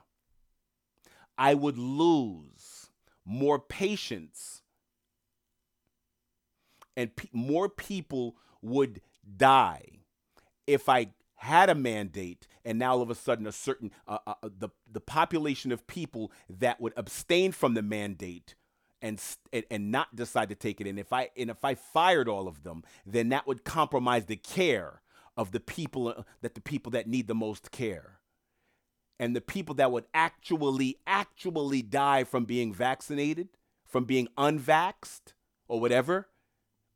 I 1.38 1.54
would 1.54 1.78
lose 1.78 2.90
more 3.24 3.58
patients 3.58 4.62
and 6.96 7.14
pe- 7.14 7.28
more 7.32 7.68
people 7.68 8.36
would 8.60 9.00
die 9.36 10.00
if 10.66 10.88
I 10.88 11.08
had 11.43 11.68
a 11.68 11.74
mandate 11.74 12.47
and 12.64 12.78
now 12.78 12.93
all 12.93 13.03
of 13.03 13.11
a 13.11 13.14
sudden 13.14 13.47
a 13.47 13.53
certain 13.53 13.90
uh, 14.07 14.18
uh, 14.26 14.34
uh, 14.43 14.49
the 14.59 14.68
the 14.90 15.01
population 15.01 15.72
of 15.72 15.86
people 15.86 16.32
that 16.49 16.80
would 16.80 16.93
abstain 16.97 17.53
from 17.53 17.74
the 17.74 17.82
mandate 17.82 18.55
and, 19.01 19.20
and 19.70 19.90
not 19.90 20.14
decide 20.14 20.49
to 20.49 20.55
take 20.55 20.80
it 20.80 20.86
and 20.86 20.99
if 20.99 21.12
I 21.12 21.30
and 21.36 21.51
if 21.51 21.64
I 21.64 21.74
fired 21.74 22.28
all 22.28 22.49
of 22.49 22.62
them 22.62 22.82
then 23.05 23.30
that 23.30 23.47
would 23.47 23.64
compromise 23.64 24.26
the 24.26 24.36
care 24.36 25.03
of 25.36 25.53
the 25.53 25.61
people 25.61 26.09
uh, 26.09 26.22
that 26.40 26.55
the 26.55 26.61
people 26.61 26.90
that 26.93 27.07
need 27.07 27.26
the 27.26 27.34
most 27.34 27.70
care. 27.70 28.20
And 29.18 29.36
the 29.36 29.40
people 29.40 29.74
that 29.76 29.93
would 29.93 30.05
actually 30.14 30.99
actually 31.07 31.82
die 31.82 32.24
from 32.24 32.45
being 32.45 32.72
vaccinated 32.72 33.49
from 33.93 34.05
being 34.05 34.26
unvaxxed 34.38 35.34
or 35.68 35.78
whatever 35.78 36.28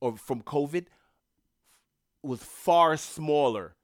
or 0.00 0.16
from 0.16 0.40
COVID 0.42 0.86
was 2.22 2.42
far 2.42 2.96
smaller 2.96 3.76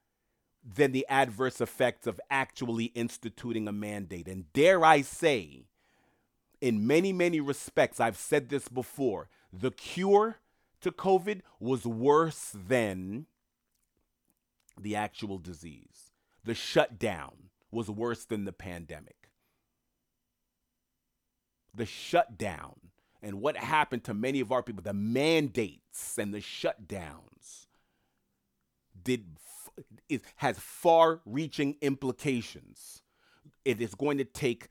than 0.63 0.91
the 0.91 1.05
adverse 1.09 1.59
effects 1.59 2.07
of 2.07 2.21
actually 2.29 2.85
instituting 2.95 3.67
a 3.67 3.71
mandate. 3.71 4.27
And 4.27 4.51
dare 4.53 4.83
I 4.85 5.01
say, 5.01 5.65
in 6.61 6.87
many, 6.87 7.11
many 7.11 7.41
respects, 7.41 7.99
I've 7.99 8.17
said 8.17 8.49
this 8.49 8.69
before, 8.69 9.27
the 9.51 9.71
cure 9.71 10.37
to 10.81 10.91
COVID 10.91 11.41
was 11.59 11.85
worse 11.85 12.55
than 12.55 13.25
the 14.79 14.95
actual 14.95 15.37
disease. 15.37 16.11
The 16.43 16.55
shutdown 16.55 17.49
was 17.71 17.89
worse 17.89 18.25
than 18.25 18.45
the 18.45 18.53
pandemic. 18.53 19.29
The 21.75 21.85
shutdown 21.85 22.75
and 23.21 23.41
what 23.41 23.55
happened 23.55 24.03
to 24.03 24.13
many 24.13 24.41
of 24.41 24.51
our 24.51 24.61
people, 24.61 24.83
the 24.83 24.93
mandates 24.93 26.17
and 26.17 26.33
the 26.33 26.39
shutdowns, 26.39 27.67
did 29.01 29.25
it 30.09 30.21
has 30.37 30.57
far-reaching 30.59 31.77
implications. 31.81 33.01
It 33.65 33.81
is 33.81 33.95
going 33.95 34.17
to 34.17 34.25
take 34.25 34.67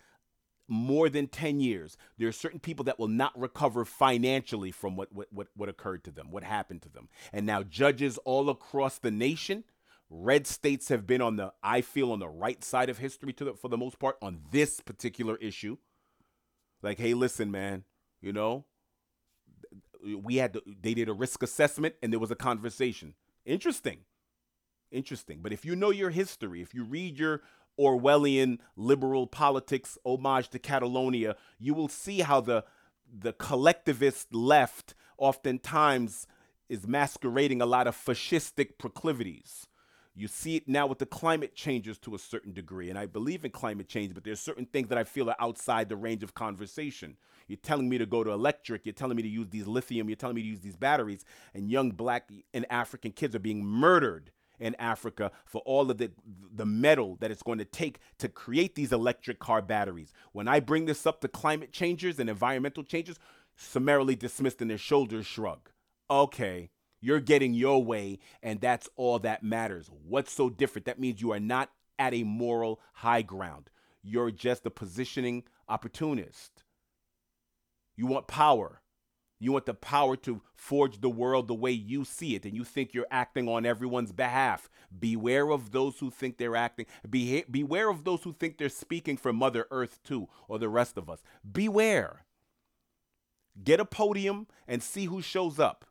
more 0.68 1.08
than 1.08 1.26
10 1.26 1.60
years. 1.60 1.96
There 2.18 2.28
are 2.28 2.32
certain 2.32 2.60
people 2.60 2.84
that 2.86 2.98
will 2.98 3.08
not 3.08 3.38
recover 3.38 3.84
financially 3.84 4.70
from 4.70 4.96
what, 4.96 5.12
what, 5.12 5.28
what, 5.32 5.48
what 5.54 5.68
occurred 5.68 6.04
to 6.04 6.10
them, 6.10 6.30
what 6.30 6.44
happened 6.44 6.82
to 6.82 6.88
them. 6.88 7.08
And 7.32 7.44
now 7.44 7.62
judges 7.62 8.18
all 8.24 8.48
across 8.48 8.98
the 8.98 9.10
nation, 9.10 9.64
red 10.08 10.46
states 10.46 10.88
have 10.88 11.06
been 11.06 11.20
on 11.20 11.36
the, 11.36 11.52
I 11.62 11.80
feel, 11.80 12.12
on 12.12 12.20
the 12.20 12.28
right 12.28 12.62
side 12.62 12.88
of 12.88 12.98
history 12.98 13.32
to 13.34 13.44
the, 13.44 13.54
for 13.54 13.68
the 13.68 13.78
most 13.78 13.98
part 13.98 14.16
on 14.22 14.40
this 14.50 14.80
particular 14.80 15.36
issue. 15.36 15.76
Like, 16.82 16.98
hey, 16.98 17.14
listen, 17.14 17.50
man, 17.50 17.84
you 18.20 18.32
know, 18.32 18.64
we 20.02 20.36
had 20.36 20.54
to, 20.54 20.62
they 20.66 20.94
did 20.94 21.08
a 21.08 21.12
risk 21.12 21.42
assessment 21.42 21.94
and 22.02 22.12
there 22.12 22.20
was 22.20 22.30
a 22.30 22.36
conversation. 22.36 23.14
Interesting. 23.44 23.98
Interesting. 24.92 25.38
But 25.42 25.52
if 25.52 25.64
you 25.64 25.74
know 25.74 25.90
your 25.90 26.10
history, 26.10 26.60
if 26.60 26.74
you 26.74 26.84
read 26.84 27.18
your 27.18 27.40
Orwellian 27.80 28.58
liberal 28.76 29.26
politics 29.26 29.96
homage 30.04 30.50
to 30.50 30.58
Catalonia, 30.58 31.36
you 31.58 31.74
will 31.74 31.88
see 31.88 32.20
how 32.20 32.40
the 32.40 32.64
the 33.14 33.32
collectivist 33.32 34.34
left 34.34 34.94
oftentimes 35.18 36.26
is 36.68 36.86
masquerading 36.86 37.60
a 37.60 37.66
lot 37.66 37.86
of 37.86 37.94
fascistic 37.94 38.78
proclivities. 38.78 39.66
You 40.14 40.28
see 40.28 40.56
it 40.56 40.68
now 40.68 40.86
with 40.86 40.98
the 40.98 41.06
climate 41.06 41.54
changes 41.54 41.98
to 42.00 42.14
a 42.14 42.18
certain 42.18 42.52
degree, 42.52 42.90
and 42.90 42.98
I 42.98 43.06
believe 43.06 43.44
in 43.44 43.50
climate 43.50 43.88
change, 43.88 44.12
but 44.14 44.24
there's 44.24 44.40
certain 44.40 44.66
things 44.66 44.88
that 44.88 44.98
I 44.98 45.04
feel 45.04 45.30
are 45.30 45.36
outside 45.40 45.88
the 45.88 45.96
range 45.96 46.22
of 46.22 46.34
conversation. 46.34 47.16
You're 47.48 47.56
telling 47.56 47.88
me 47.88 47.96
to 47.98 48.06
go 48.06 48.22
to 48.22 48.30
electric. 48.30 48.84
You're 48.84 48.92
telling 48.92 49.16
me 49.16 49.22
to 49.22 49.28
use 49.28 49.48
these 49.48 49.66
lithium. 49.66 50.08
You're 50.08 50.16
telling 50.16 50.36
me 50.36 50.42
to 50.42 50.48
use 50.48 50.60
these 50.60 50.76
batteries. 50.76 51.24
And 51.54 51.70
young 51.70 51.90
black 51.90 52.30
and 52.52 52.66
African 52.70 53.12
kids 53.12 53.34
are 53.34 53.40
being 53.40 53.64
murdered 53.64 54.30
in 54.62 54.76
Africa 54.76 55.32
for 55.44 55.60
all 55.66 55.90
of 55.90 55.98
the 55.98 56.12
the 56.54 56.64
metal 56.64 57.16
that 57.20 57.30
it's 57.30 57.42
going 57.42 57.58
to 57.58 57.64
take 57.64 57.98
to 58.18 58.28
create 58.28 58.74
these 58.74 58.92
electric 58.92 59.38
car 59.38 59.60
batteries. 59.60 60.12
When 60.32 60.48
I 60.48 60.60
bring 60.60 60.86
this 60.86 61.06
up 61.06 61.20
to 61.20 61.28
climate 61.28 61.72
changers 61.72 62.18
and 62.18 62.30
environmental 62.30 62.84
changes, 62.84 63.18
summarily 63.56 64.14
dismissed 64.14 64.62
and 64.62 64.70
their 64.70 64.78
shoulders 64.78 65.26
shrug. 65.26 65.70
Okay, 66.08 66.70
you're 67.00 67.20
getting 67.20 67.52
your 67.52 67.82
way, 67.82 68.20
and 68.42 68.60
that's 68.60 68.88
all 68.96 69.18
that 69.18 69.42
matters. 69.42 69.90
What's 70.06 70.32
so 70.32 70.48
different? 70.48 70.86
That 70.86 71.00
means 71.00 71.20
you 71.20 71.32
are 71.32 71.40
not 71.40 71.70
at 71.98 72.14
a 72.14 72.22
moral 72.22 72.80
high 72.94 73.22
ground. 73.22 73.70
You're 74.02 74.30
just 74.30 74.66
a 74.66 74.70
positioning 74.70 75.44
opportunist. 75.68 76.64
You 77.96 78.06
want 78.06 78.28
power. 78.28 78.80
You 79.42 79.50
want 79.50 79.66
the 79.66 79.74
power 79.74 80.14
to 80.18 80.40
forge 80.54 81.00
the 81.00 81.10
world 81.10 81.48
the 81.48 81.54
way 81.54 81.72
you 81.72 82.04
see 82.04 82.36
it, 82.36 82.44
and 82.44 82.54
you 82.54 82.62
think 82.62 82.94
you're 82.94 83.08
acting 83.10 83.48
on 83.48 83.66
everyone's 83.66 84.12
behalf. 84.12 84.70
Beware 84.96 85.50
of 85.50 85.72
those 85.72 85.98
who 85.98 86.12
think 86.12 86.38
they're 86.38 86.54
acting. 86.54 86.86
Be- 87.10 87.42
beware 87.50 87.90
of 87.90 88.04
those 88.04 88.22
who 88.22 88.34
think 88.34 88.56
they're 88.56 88.68
speaking 88.68 89.16
for 89.16 89.32
Mother 89.32 89.66
Earth 89.72 89.98
too, 90.04 90.28
or 90.46 90.60
the 90.60 90.68
rest 90.68 90.96
of 90.96 91.10
us. 91.10 91.24
Beware. 91.50 92.24
Get 93.64 93.80
a 93.80 93.84
podium 93.84 94.46
and 94.68 94.80
see 94.80 95.06
who 95.06 95.20
shows 95.20 95.58
up, 95.58 95.86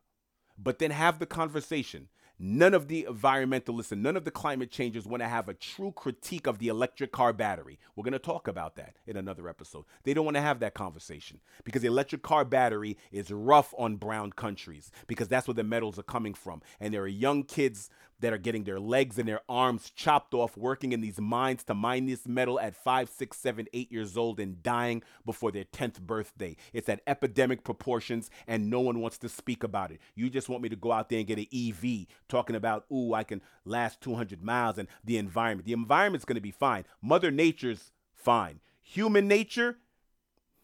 but 0.56 0.78
then 0.78 0.90
have 0.90 1.18
the 1.18 1.26
conversation. 1.26 2.08
None 2.38 2.74
of 2.74 2.88
the 2.88 3.06
environmentalists 3.08 3.92
and 3.92 4.02
none 4.02 4.16
of 4.16 4.24
the 4.24 4.30
climate 4.30 4.70
changers 4.70 5.06
want 5.06 5.22
to 5.22 5.28
have 5.28 5.48
a 5.48 5.54
true 5.54 5.92
critique 5.92 6.46
of 6.46 6.58
the 6.58 6.68
electric 6.68 7.12
car 7.12 7.32
battery. 7.32 7.78
We're 7.94 8.04
going 8.04 8.12
to 8.12 8.18
talk 8.18 8.48
about 8.48 8.76
that 8.76 8.96
in 9.06 9.16
another 9.16 9.48
episode. 9.48 9.84
They 10.02 10.12
don't 10.12 10.24
want 10.24 10.36
to 10.36 10.42
have 10.42 10.60
that 10.60 10.74
conversation 10.74 11.40
because 11.64 11.82
the 11.82 11.88
electric 11.88 12.22
car 12.22 12.44
battery 12.44 12.98
is 13.12 13.30
rough 13.30 13.72
on 13.78 13.96
brown 13.96 14.32
countries 14.32 14.90
because 15.06 15.28
that's 15.28 15.46
where 15.46 15.54
the 15.54 15.62
metals 15.62 15.98
are 15.98 16.04
coming 16.04 16.34
from. 16.34 16.62
And 16.80 16.92
there 16.92 17.02
are 17.02 17.08
young 17.08 17.44
kids 17.44 17.90
that 18.22 18.32
are 18.32 18.38
getting 18.38 18.64
their 18.64 18.80
legs 18.80 19.18
and 19.18 19.28
their 19.28 19.40
arms 19.48 19.90
chopped 19.90 20.32
off 20.32 20.56
working 20.56 20.92
in 20.92 21.00
these 21.00 21.20
mines 21.20 21.64
to 21.64 21.74
mine 21.74 22.06
this 22.06 22.26
metal 22.26 22.58
at 22.58 22.76
five, 22.76 23.10
six, 23.10 23.36
seven, 23.36 23.66
eight 23.72 23.90
years 23.92 24.16
old 24.16 24.40
and 24.40 24.62
dying 24.62 25.02
before 25.26 25.50
their 25.50 25.64
10th 25.64 26.00
birthday. 26.00 26.56
It's 26.72 26.88
at 26.88 27.02
epidemic 27.06 27.64
proportions 27.64 28.30
and 28.46 28.70
no 28.70 28.80
one 28.80 29.00
wants 29.00 29.18
to 29.18 29.28
speak 29.28 29.64
about 29.64 29.90
it. 29.90 30.00
You 30.14 30.30
just 30.30 30.48
want 30.48 30.62
me 30.62 30.68
to 30.68 30.76
go 30.76 30.92
out 30.92 31.08
there 31.08 31.18
and 31.18 31.26
get 31.26 31.38
an 31.38 31.46
EV 31.52 32.06
talking 32.28 32.56
about, 32.56 32.86
ooh, 32.92 33.12
I 33.12 33.24
can 33.24 33.42
last 33.64 34.00
200 34.00 34.42
miles 34.42 34.78
and 34.78 34.88
the 35.04 35.18
environment. 35.18 35.66
The 35.66 35.72
environment's 35.72 36.24
going 36.24 36.36
to 36.36 36.40
be 36.40 36.52
fine. 36.52 36.84
Mother 37.02 37.32
Nature's 37.32 37.90
fine. 38.14 38.60
Human 38.82 39.26
nature, 39.26 39.78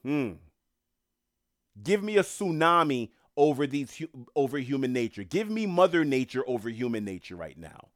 hmm. 0.03 0.33
Give 1.83 2.03
me 2.03 2.17
a 2.17 2.23
tsunami 2.23 3.11
over 3.39 3.69
these 3.69 4.03
over 4.35 4.59
human 4.59 4.93
nature. 4.93 5.23
Give 5.23 5.49
me 5.49 5.65
mother 5.65 6.05
nature 6.05 6.43
over 6.47 6.69
human 6.69 7.05
nature 7.05 7.37
right 7.37 7.57
now. 7.57 7.89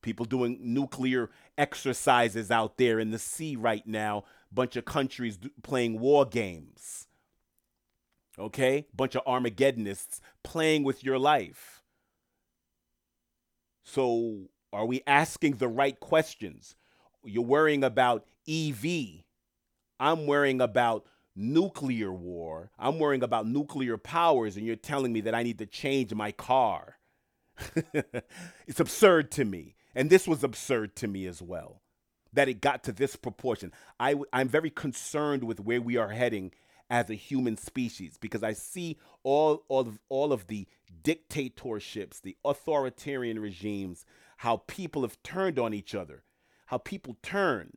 People 0.00 0.24
doing 0.24 0.58
nuclear 0.60 1.30
exercises 1.58 2.50
out 2.50 2.78
there 2.78 2.98
in 2.98 3.10
the 3.10 3.18
sea 3.18 3.56
right 3.56 3.86
now. 3.86 4.24
Bunch 4.50 4.76
of 4.76 4.84
countries 4.84 5.38
playing 5.62 5.98
war 5.98 6.24
games. 6.24 7.08
Okay? 8.38 8.86
Bunch 8.94 9.16
of 9.16 9.24
Armageddonists 9.24 10.20
playing 10.42 10.84
with 10.84 11.04
your 11.04 11.18
life. 11.18 11.82
So, 13.84 14.48
are 14.72 14.86
we 14.86 15.02
asking 15.06 15.56
the 15.56 15.68
right 15.68 15.98
questions? 15.98 16.76
You're 17.24 17.44
worrying 17.44 17.84
about 17.84 18.24
EV. 18.48 19.24
I'm 20.00 20.26
worrying 20.26 20.60
about 20.60 21.06
nuclear 21.34 22.12
war. 22.12 22.70
I'm 22.78 22.98
worrying 22.98 23.22
about 23.22 23.46
nuclear 23.46 23.96
powers, 23.96 24.56
and 24.56 24.66
you're 24.66 24.76
telling 24.76 25.12
me 25.12 25.20
that 25.22 25.34
I 25.34 25.42
need 25.42 25.58
to 25.58 25.66
change 25.66 26.14
my 26.14 26.32
car. 26.32 26.98
it's 28.66 28.80
absurd 28.80 29.30
to 29.32 29.44
me. 29.44 29.76
And 29.94 30.08
this 30.08 30.26
was 30.26 30.42
absurd 30.42 30.96
to 30.96 31.08
me 31.08 31.26
as 31.26 31.42
well, 31.42 31.82
that 32.32 32.48
it 32.48 32.60
got 32.60 32.84
to 32.84 32.92
this 32.92 33.16
proportion. 33.16 33.72
I, 34.00 34.16
I'm 34.32 34.48
very 34.48 34.70
concerned 34.70 35.44
with 35.44 35.60
where 35.60 35.80
we 35.80 35.96
are 35.96 36.08
heading 36.08 36.52
as 36.88 37.08
a 37.08 37.14
human 37.14 37.56
species 37.56 38.18
because 38.20 38.42
I 38.42 38.52
see 38.52 38.98
all 39.22 39.64
all 39.68 39.80
of 39.80 39.98
all 40.08 40.32
of 40.32 40.46
the 40.46 40.66
dictatorships, 41.02 42.20
the 42.20 42.36
authoritarian 42.44 43.38
regimes, 43.38 44.04
how 44.38 44.58
people 44.66 45.02
have 45.02 45.22
turned 45.22 45.58
on 45.58 45.72
each 45.72 45.94
other, 45.94 46.24
how 46.66 46.78
people 46.78 47.16
turn. 47.22 47.70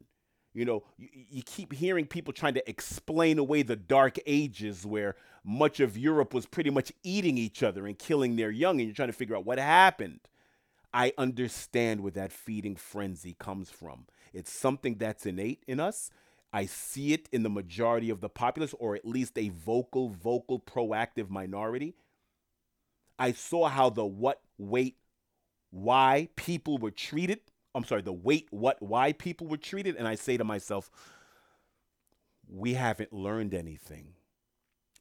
You 0.56 0.66
know, 0.66 0.84
you, 0.98 1.10
you 1.30 1.44
keep 1.44 1.74
hearing 1.74 2.06
people 2.06 2.34
trying 2.34 2.54
to 2.56 2.68
explain 2.70 3.38
away 3.38 3.62
the 3.62 3.76
dark 3.76 4.18
ages 4.26 4.86
where 4.86 5.16
much 5.44 5.80
of 5.80 5.98
Europe 5.98 6.34
was 6.34 6.46
pretty 6.46 6.70
much 6.70 6.92
eating 7.04 7.38
each 7.38 7.62
other 7.62 7.86
and 7.86 8.00
killing 8.00 8.38
their 8.38 8.50
young, 8.50 8.80
and 8.80 8.88
you're 8.88 8.96
trying 8.96 9.10
to 9.10 9.14
figure 9.14 9.36
out 9.36 9.46
what 9.46 9.60
happened. 9.60 10.22
I 10.94 11.12
understand 11.18 12.02
where 12.02 12.14
that 12.14 12.32
feeding 12.32 12.78
frenzy 12.78 13.36
comes 13.38 13.70
from. 13.70 14.06
It's 14.34 14.52
something 14.52 14.96
that's 14.96 15.26
innate 15.26 15.64
in 15.68 15.82
us. 15.82 16.10
I 16.54 16.68
see 16.68 17.12
it 17.12 17.28
in 17.34 17.44
the 17.44 17.50
majority 17.50 18.10
of 18.10 18.22
the 18.22 18.30
populace, 18.30 18.74
or 18.80 18.96
at 18.96 19.06
least 19.06 19.38
a 19.38 19.50
vocal, 19.50 20.08
vocal, 20.08 20.58
proactive 20.58 21.30
minority. 21.30 21.96
I 23.20 23.34
saw 23.34 23.68
how 23.68 23.90
the 23.90 24.06
what, 24.06 24.40
wait, 24.58 24.96
why 25.70 26.30
people 26.38 26.78
were 26.78 26.92
treated. 26.92 27.42
I'm 27.76 27.84
sorry, 27.84 28.02
the 28.02 28.14
wait, 28.14 28.48
what, 28.52 28.82
why 28.82 29.12
people 29.12 29.48
were 29.48 29.58
treated. 29.58 29.96
And 29.96 30.08
I 30.08 30.16
say 30.16 30.38
to 30.38 30.44
myself, 30.44 30.90
we 32.48 32.76
haven't 32.76 33.14
learned 33.14 33.54
anything. 33.54 34.14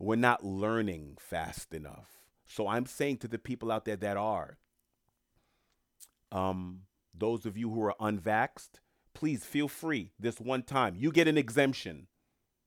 We're 0.00 0.16
not 0.16 0.44
learning 0.44 1.16
fast 1.20 1.72
enough. 1.72 2.08
So 2.46 2.66
I'm 2.68 2.86
saying 2.86 3.18
to 3.18 3.28
the 3.28 3.38
people 3.38 3.70
out 3.70 3.84
there 3.84 3.96
that 3.96 4.16
are, 4.16 4.58
um, 6.32 6.80
those 7.16 7.46
of 7.46 7.56
you 7.56 7.70
who 7.70 7.82
are 7.82 7.94
unvaxxed, 8.00 8.80
please 9.14 9.44
feel 9.44 9.68
free 9.68 10.10
this 10.18 10.40
one 10.40 10.62
time. 10.64 10.96
You 10.96 11.12
get 11.12 11.28
an 11.28 11.38
exemption. 11.38 12.08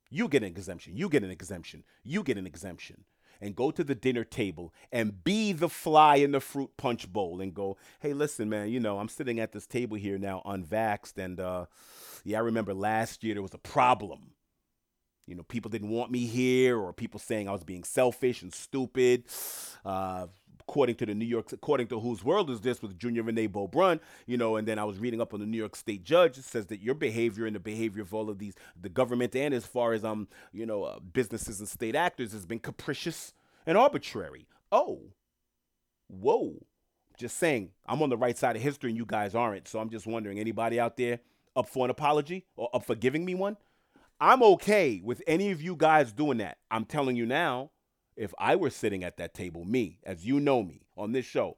You 0.10 0.30
get 0.30 0.42
an 0.42 0.50
exemption. 0.50 0.96
You 0.96 1.10
get 1.10 1.24
an 1.24 1.32
exemption. 1.32 1.84
You 2.04 2.24
get 2.24 2.38
an 2.38 2.48
exemption. 2.48 3.04
And 3.42 3.56
go 3.56 3.72
to 3.72 3.84
the 3.84 3.96
dinner 3.96 4.24
table 4.24 4.74
and 4.92 5.24
be 5.24 5.52
the 5.54 5.70
fly 5.70 6.16
in 6.16 6.32
the 6.32 6.40
fruit 6.40 6.72
punch 6.78 7.12
bowl 7.12 7.42
and 7.42 7.54
go, 7.54 7.78
hey, 8.00 8.14
listen, 8.14 8.50
man, 8.50 8.70
you 8.70 8.80
know, 8.80 9.00
I'm 9.00 9.10
sitting 9.10 9.40
at 9.40 9.52
this 9.52 9.68
table 9.68 9.98
here 9.98 10.18
now 10.18 10.42
unvaxxed. 10.46 11.18
And 11.18 11.40
uh, 11.40 11.66
yeah, 12.24 12.38
I 12.38 12.42
remember 12.42 12.74
last 12.74 13.24
year 13.24 13.36
there 13.36 13.44
was 13.44 13.54
a 13.54 13.60
problem. 13.60 14.32
You 15.28 15.36
know, 15.36 15.44
people 15.44 15.70
didn't 15.70 15.90
want 15.90 16.10
me 16.10 16.26
here, 16.26 16.80
or 16.80 16.94
people 16.94 17.20
saying 17.20 17.50
I 17.50 17.52
was 17.52 17.66
being 17.66 17.84
selfish 17.84 18.42
and 18.42 18.54
stupid. 18.54 19.26
Uh, 19.84 20.28
according 20.68 20.96
to 20.96 21.06
the 21.06 21.16
New 21.16 21.26
York, 21.26 21.52
according 21.54 21.88
to 21.88 22.00
whose 22.00 22.24
world 22.24 22.50
is 22.50 22.60
this 22.60 22.82
with 22.82 23.00
Junior 23.00 23.24
Rene 23.24 23.48
Beaubrun, 23.48 24.00
you 24.26 24.38
know, 24.38 24.58
and 24.58 24.68
then 24.68 24.78
I 24.78 24.84
was 24.84 25.00
reading 25.00 25.22
up 25.22 25.34
on 25.34 25.40
the 25.40 25.46
New 25.46 25.58
York 25.58 25.76
State 25.76 26.04
judge. 26.04 26.36
Says 26.36 26.66
that 26.68 26.82
your 26.82 26.96
behavior 26.96 27.46
and 27.46 27.56
the 27.56 27.60
behavior 27.60 28.02
of 28.02 28.14
all 28.14 28.30
of 28.30 28.38
these, 28.38 28.54
the 28.80 28.90
government 28.90 29.36
and 29.36 29.54
as 29.54 29.66
far 29.66 29.94
as 29.94 30.04
um, 30.04 30.28
you 30.52 30.66
know, 30.66 30.84
uh, 30.84 31.00
businesses 31.00 31.60
and 31.60 31.70
state 31.70 31.96
actors 31.96 32.34
has 32.34 32.46
been 32.46 32.60
capricious 32.60 33.34
and 33.66 33.78
arbitrary. 33.78 34.48
Oh, 34.72 35.00
whoa. 36.08 36.66
Just 37.18 37.38
saying, 37.38 37.72
I'm 37.86 38.02
on 38.04 38.10
the 38.10 38.18
right 38.18 38.38
side 38.38 38.56
of 38.56 38.62
history 38.62 38.92
and 38.92 38.98
you 38.98 39.06
guys 39.06 39.34
aren't. 39.34 39.68
So 39.68 39.80
I'm 39.80 39.90
just 39.90 40.06
wondering, 40.06 40.38
anybody 40.38 40.80
out 40.80 40.98
there 40.98 41.20
up 41.56 41.68
for 41.68 41.86
an 41.86 41.92
apology 41.92 42.46
or 42.56 42.70
up 42.74 42.86
for 42.86 42.94
giving 42.94 43.26
me 43.26 43.36
one? 43.36 43.58
I'm 44.20 44.44
okay 44.44 45.02
with 45.04 45.22
any 45.28 45.52
of 45.52 45.62
you 45.62 45.76
guys 45.76 46.12
doing 46.12 46.40
that. 46.40 46.58
I'm 46.70 46.86
telling 46.86 47.16
you 47.16 47.26
now, 47.26 47.72
if 48.18 48.34
I 48.40 48.56
were 48.56 48.72
sitting 48.72 49.04
at 49.04 49.18
that 49.18 49.34
table, 49.34 49.64
me, 49.64 50.00
as 50.04 50.26
you 50.26 50.40
know 50.40 50.64
me 50.64 50.82
on 50.98 51.12
this 51.12 51.26
show, 51.26 51.58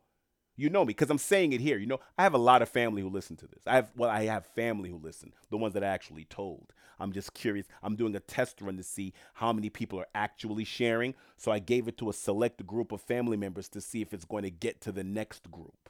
you 0.57 0.69
know 0.69 0.83
me 0.83 0.89
because 0.89 1.09
I'm 1.09 1.17
saying 1.17 1.53
it 1.53 1.61
here. 1.61 1.77
You 1.77 1.87
know, 1.87 2.01
I 2.17 2.23
have 2.23 2.33
a 2.33 2.37
lot 2.37 2.61
of 2.61 2.67
family 2.67 3.01
who 3.01 3.09
listen 3.09 3.37
to 3.37 3.47
this. 3.47 3.63
I 3.65 3.75
have 3.75 3.91
well, 3.95 4.09
I 4.09 4.25
have 4.25 4.45
family 4.45 4.89
who 4.89 4.97
listen, 4.97 5.33
the 5.49 5.57
ones 5.57 5.73
that 5.73 5.83
I 5.83 5.87
actually 5.87 6.25
told. 6.25 6.73
I'm 6.99 7.13
just 7.13 7.33
curious. 7.33 7.65
I'm 7.81 7.95
doing 7.95 8.13
a 8.13 8.19
test 8.19 8.61
run 8.61 8.75
to 8.75 8.83
see 8.83 9.13
how 9.35 9.53
many 9.53 9.69
people 9.69 9.97
are 9.99 10.07
actually 10.13 10.65
sharing. 10.65 11.15
So 11.37 11.49
I 11.49 11.59
gave 11.59 11.87
it 11.87 11.97
to 11.99 12.09
a 12.09 12.13
select 12.13 12.67
group 12.67 12.91
of 12.91 12.99
family 12.99 13.37
members 13.37 13.69
to 13.69 13.79
see 13.79 14.01
if 14.01 14.13
it's 14.13 14.25
going 14.25 14.43
to 14.43 14.51
get 14.51 14.81
to 14.81 14.91
the 14.91 15.05
next 15.05 15.49
group. 15.49 15.89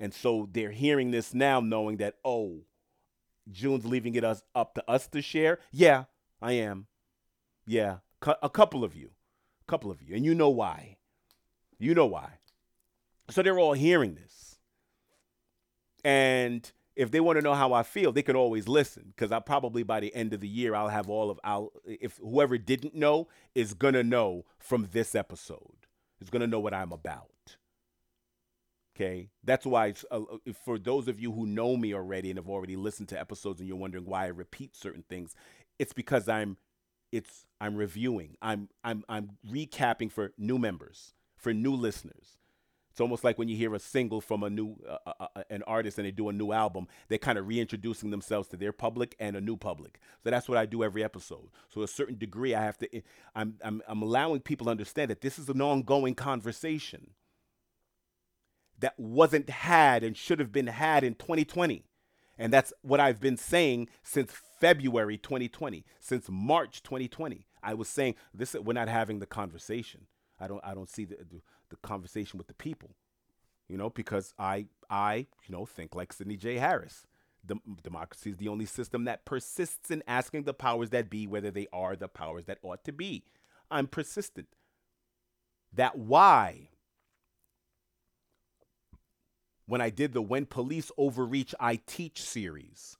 And 0.00 0.12
so 0.12 0.48
they're 0.50 0.72
hearing 0.72 1.12
this 1.12 1.32
now, 1.32 1.60
knowing 1.60 1.98
that 1.98 2.16
oh, 2.24 2.62
June's 3.52 3.86
leaving 3.86 4.16
it 4.16 4.24
us 4.24 4.42
up 4.52 4.74
to 4.74 4.90
us 4.90 5.06
to 5.08 5.22
share. 5.22 5.60
Yeah, 5.70 6.04
I 6.40 6.52
am. 6.54 6.88
Yeah, 7.64 7.98
a 8.42 8.50
couple 8.50 8.82
of 8.82 8.96
you 8.96 9.10
couple 9.72 9.90
of 9.90 10.02
you, 10.02 10.14
and 10.14 10.22
you 10.22 10.34
know 10.34 10.50
why. 10.50 10.98
You 11.78 11.94
know 11.94 12.04
why. 12.04 12.28
So 13.30 13.42
they're 13.42 13.58
all 13.58 13.72
hearing 13.72 14.14
this. 14.14 14.58
And 16.04 16.70
if 16.94 17.10
they 17.10 17.20
want 17.20 17.38
to 17.38 17.42
know 17.42 17.54
how 17.54 17.72
I 17.72 17.82
feel, 17.82 18.12
they 18.12 18.22
can 18.22 18.36
always 18.36 18.68
listen 18.68 19.14
because 19.16 19.32
I 19.32 19.40
probably 19.40 19.82
by 19.82 20.00
the 20.00 20.14
end 20.14 20.34
of 20.34 20.40
the 20.40 20.48
year 20.48 20.74
I'll 20.74 20.88
have 20.88 21.08
all 21.08 21.30
of 21.30 21.40
I'll 21.42 21.72
if 21.86 22.18
whoever 22.18 22.58
didn't 22.58 22.94
know 22.94 23.28
is 23.54 23.72
gonna 23.72 24.02
know 24.02 24.44
from 24.58 24.88
this 24.92 25.14
episode 25.14 25.86
is 26.20 26.28
gonna 26.28 26.46
know 26.46 26.60
what 26.60 26.74
I'm 26.74 26.92
about. 26.92 27.56
Okay, 28.94 29.30
that's 29.42 29.64
why 29.64 29.94
uh, 30.10 30.20
for 30.66 30.78
those 30.78 31.08
of 31.08 31.18
you 31.18 31.32
who 31.32 31.46
know 31.46 31.78
me 31.78 31.94
already 31.94 32.28
and 32.28 32.38
have 32.38 32.50
already 32.50 32.76
listened 32.76 33.08
to 33.08 33.18
episodes 33.18 33.58
and 33.58 33.66
you're 33.66 33.78
wondering 33.78 34.04
why 34.04 34.24
I 34.24 34.28
repeat 34.28 34.76
certain 34.76 35.04
things, 35.08 35.34
it's 35.78 35.94
because 35.94 36.28
I'm 36.28 36.58
it's 37.12 37.46
I'm 37.60 37.76
reviewing. 37.76 38.36
I'm 38.42 38.68
I'm 38.82 39.04
I'm 39.08 39.32
recapping 39.48 40.10
for 40.10 40.32
new 40.36 40.58
members, 40.58 41.14
for 41.36 41.52
new 41.52 41.74
listeners. 41.74 42.38
It's 42.90 43.00
almost 43.00 43.24
like 43.24 43.38
when 43.38 43.48
you 43.48 43.56
hear 43.56 43.74
a 43.74 43.78
single 43.78 44.20
from 44.20 44.42
a 44.42 44.50
new 44.50 44.76
uh, 44.88 44.98
uh, 45.06 45.26
uh 45.36 45.42
an 45.48 45.62
artist 45.62 45.96
and 45.98 46.06
they 46.06 46.10
do 46.10 46.28
a 46.28 46.32
new 46.32 46.52
album, 46.52 46.88
they're 47.08 47.18
kind 47.18 47.38
of 47.38 47.46
reintroducing 47.46 48.10
themselves 48.10 48.48
to 48.48 48.56
their 48.56 48.72
public 48.72 49.14
and 49.18 49.36
a 49.36 49.40
new 49.40 49.56
public. 49.56 49.98
So 50.24 50.30
that's 50.30 50.48
what 50.48 50.58
I 50.58 50.66
do 50.66 50.82
every 50.82 51.04
episode. 51.04 51.48
So 51.68 51.82
a 51.82 51.88
certain 51.88 52.18
degree, 52.18 52.54
I 52.54 52.62
have 52.62 52.78
to 52.78 53.02
I'm 53.34 53.54
I'm 53.62 53.82
I'm 53.86 54.02
allowing 54.02 54.40
people 54.40 54.66
to 54.66 54.70
understand 54.70 55.10
that 55.10 55.20
this 55.20 55.38
is 55.38 55.48
an 55.48 55.60
ongoing 55.62 56.14
conversation 56.14 57.12
that 58.78 58.98
wasn't 58.98 59.48
had 59.48 60.02
and 60.02 60.16
should 60.16 60.40
have 60.40 60.52
been 60.52 60.66
had 60.66 61.04
in 61.04 61.14
2020. 61.14 61.84
And 62.42 62.52
that's 62.52 62.72
what 62.82 62.98
I've 62.98 63.20
been 63.20 63.36
saying 63.36 63.88
since 64.02 64.32
February 64.58 65.16
2020, 65.16 65.84
since 66.00 66.26
March 66.28 66.82
2020. 66.82 67.46
I 67.62 67.74
was 67.74 67.88
saying 67.88 68.16
this 68.34 68.54
we're 68.54 68.72
not 68.72 68.88
having 68.88 69.20
the 69.20 69.26
conversation. 69.26 70.08
I 70.40 70.48
don't 70.48 70.60
I 70.64 70.74
don't 70.74 70.90
see 70.90 71.04
the, 71.04 71.18
the, 71.18 71.40
the 71.70 71.76
conversation 71.84 72.38
with 72.38 72.48
the 72.48 72.54
people. 72.54 72.96
You 73.68 73.76
know, 73.76 73.90
because 73.90 74.34
I 74.40 74.66
I, 74.90 75.28
you 75.46 75.54
know, 75.54 75.64
think 75.64 75.94
like 75.94 76.12
Sidney 76.12 76.36
J. 76.36 76.58
Harris. 76.58 77.06
The, 77.44 77.56
democracy 77.80 78.30
is 78.30 78.38
the 78.38 78.48
only 78.48 78.66
system 78.66 79.04
that 79.04 79.24
persists 79.24 79.92
in 79.92 80.02
asking 80.08 80.42
the 80.42 80.54
powers 80.54 80.90
that 80.90 81.10
be 81.10 81.28
whether 81.28 81.52
they 81.52 81.68
are 81.72 81.94
the 81.94 82.08
powers 82.08 82.46
that 82.46 82.58
ought 82.62 82.82
to 82.84 82.92
be. 82.92 83.22
I'm 83.70 83.86
persistent. 83.86 84.48
That 85.72 85.96
why 85.96 86.70
when 89.72 89.80
I 89.80 89.88
did 89.88 90.12
the 90.12 90.20
When 90.20 90.44
Police 90.44 90.92
Overreach 90.98 91.54
I 91.58 91.76
Teach 91.76 92.20
series, 92.20 92.98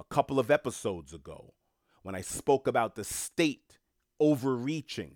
a 0.00 0.02
couple 0.12 0.40
of 0.40 0.50
episodes 0.50 1.14
ago 1.14 1.54
when 2.02 2.16
I 2.16 2.22
spoke 2.22 2.66
about 2.66 2.96
the 2.96 3.04
state 3.04 3.78
overreaching, 4.18 5.12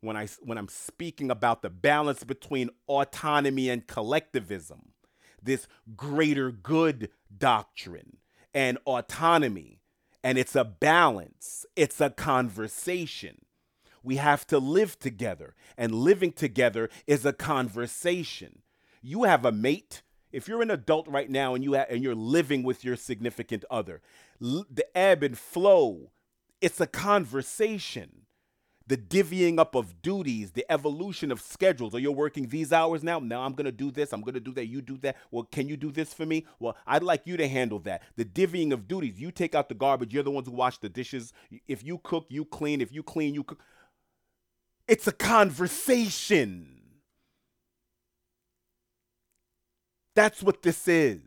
when, 0.00 0.16
I, 0.16 0.26
when 0.40 0.56
I'm 0.56 0.68
speaking 0.68 1.30
about 1.30 1.60
the 1.60 1.68
balance 1.68 2.24
between 2.24 2.70
autonomy 2.88 3.68
and 3.68 3.86
collectivism, 3.86 4.92
this 5.42 5.68
greater 5.94 6.50
good 6.50 7.10
doctrine 7.36 8.16
and 8.54 8.78
autonomy, 8.86 9.82
and 10.24 10.38
it's 10.38 10.56
a 10.56 10.64
balance, 10.64 11.66
it's 11.76 12.00
a 12.00 12.08
conversation. 12.08 13.42
We 14.02 14.16
have 14.16 14.46
to 14.48 14.58
live 14.58 14.98
together, 14.98 15.54
and 15.76 15.94
living 15.94 16.32
together 16.32 16.90
is 17.06 17.24
a 17.24 17.32
conversation. 17.32 18.62
You 19.00 19.24
have 19.24 19.44
a 19.44 19.52
mate 19.52 20.02
if 20.32 20.48
you're 20.48 20.62
an 20.62 20.70
adult 20.70 21.06
right 21.08 21.30
now 21.30 21.54
and 21.54 21.62
you 21.62 21.74
ha- 21.74 21.86
and 21.88 22.02
you're 22.02 22.14
living 22.14 22.62
with 22.62 22.84
your 22.84 22.96
significant 22.96 23.64
other, 23.70 24.00
l- 24.42 24.66
the 24.70 24.86
ebb 24.96 25.22
and 25.22 25.38
flow, 25.38 26.10
it's 26.60 26.80
a 26.80 26.86
conversation. 26.86 28.18
The 28.84 28.96
divvying 28.96 29.60
up 29.60 29.76
of 29.76 30.02
duties, 30.02 30.50
the 30.52 30.66
evolution 30.70 31.30
of 31.30 31.40
schedules. 31.40 31.94
Are 31.94 32.00
you 32.00 32.10
working 32.10 32.48
these 32.48 32.72
hours 32.72 33.04
now? 33.04 33.20
Now 33.20 33.42
I'm 33.42 33.52
gonna 33.52 33.70
do 33.72 33.92
this. 33.92 34.12
I'm 34.12 34.22
gonna 34.22 34.40
do 34.40 34.52
that. 34.54 34.66
You 34.66 34.82
do 34.82 34.96
that. 34.98 35.16
Well, 35.30 35.44
can 35.44 35.68
you 35.68 35.76
do 35.76 35.92
this 35.92 36.12
for 36.12 36.26
me? 36.26 36.46
Well, 36.58 36.76
I'd 36.86 37.04
like 37.04 37.22
you 37.24 37.36
to 37.36 37.46
handle 37.46 37.78
that. 37.80 38.02
The 38.16 38.24
divvying 38.24 38.72
of 38.72 38.88
duties. 38.88 39.20
You 39.20 39.30
take 39.30 39.54
out 39.54 39.68
the 39.68 39.76
garbage. 39.76 40.12
You're 40.12 40.24
the 40.24 40.32
ones 40.32 40.48
who 40.48 40.54
wash 40.54 40.78
the 40.78 40.88
dishes. 40.88 41.32
If 41.68 41.84
you 41.84 41.98
cook, 41.98 42.26
you 42.28 42.44
clean. 42.44 42.80
If 42.80 42.92
you 42.92 43.02
clean, 43.02 43.34
you 43.34 43.44
cook. 43.44 43.62
It's 44.88 45.06
a 45.06 45.12
conversation. 45.12 46.68
That's 50.14 50.42
what 50.42 50.62
this 50.62 50.86
is. 50.88 51.20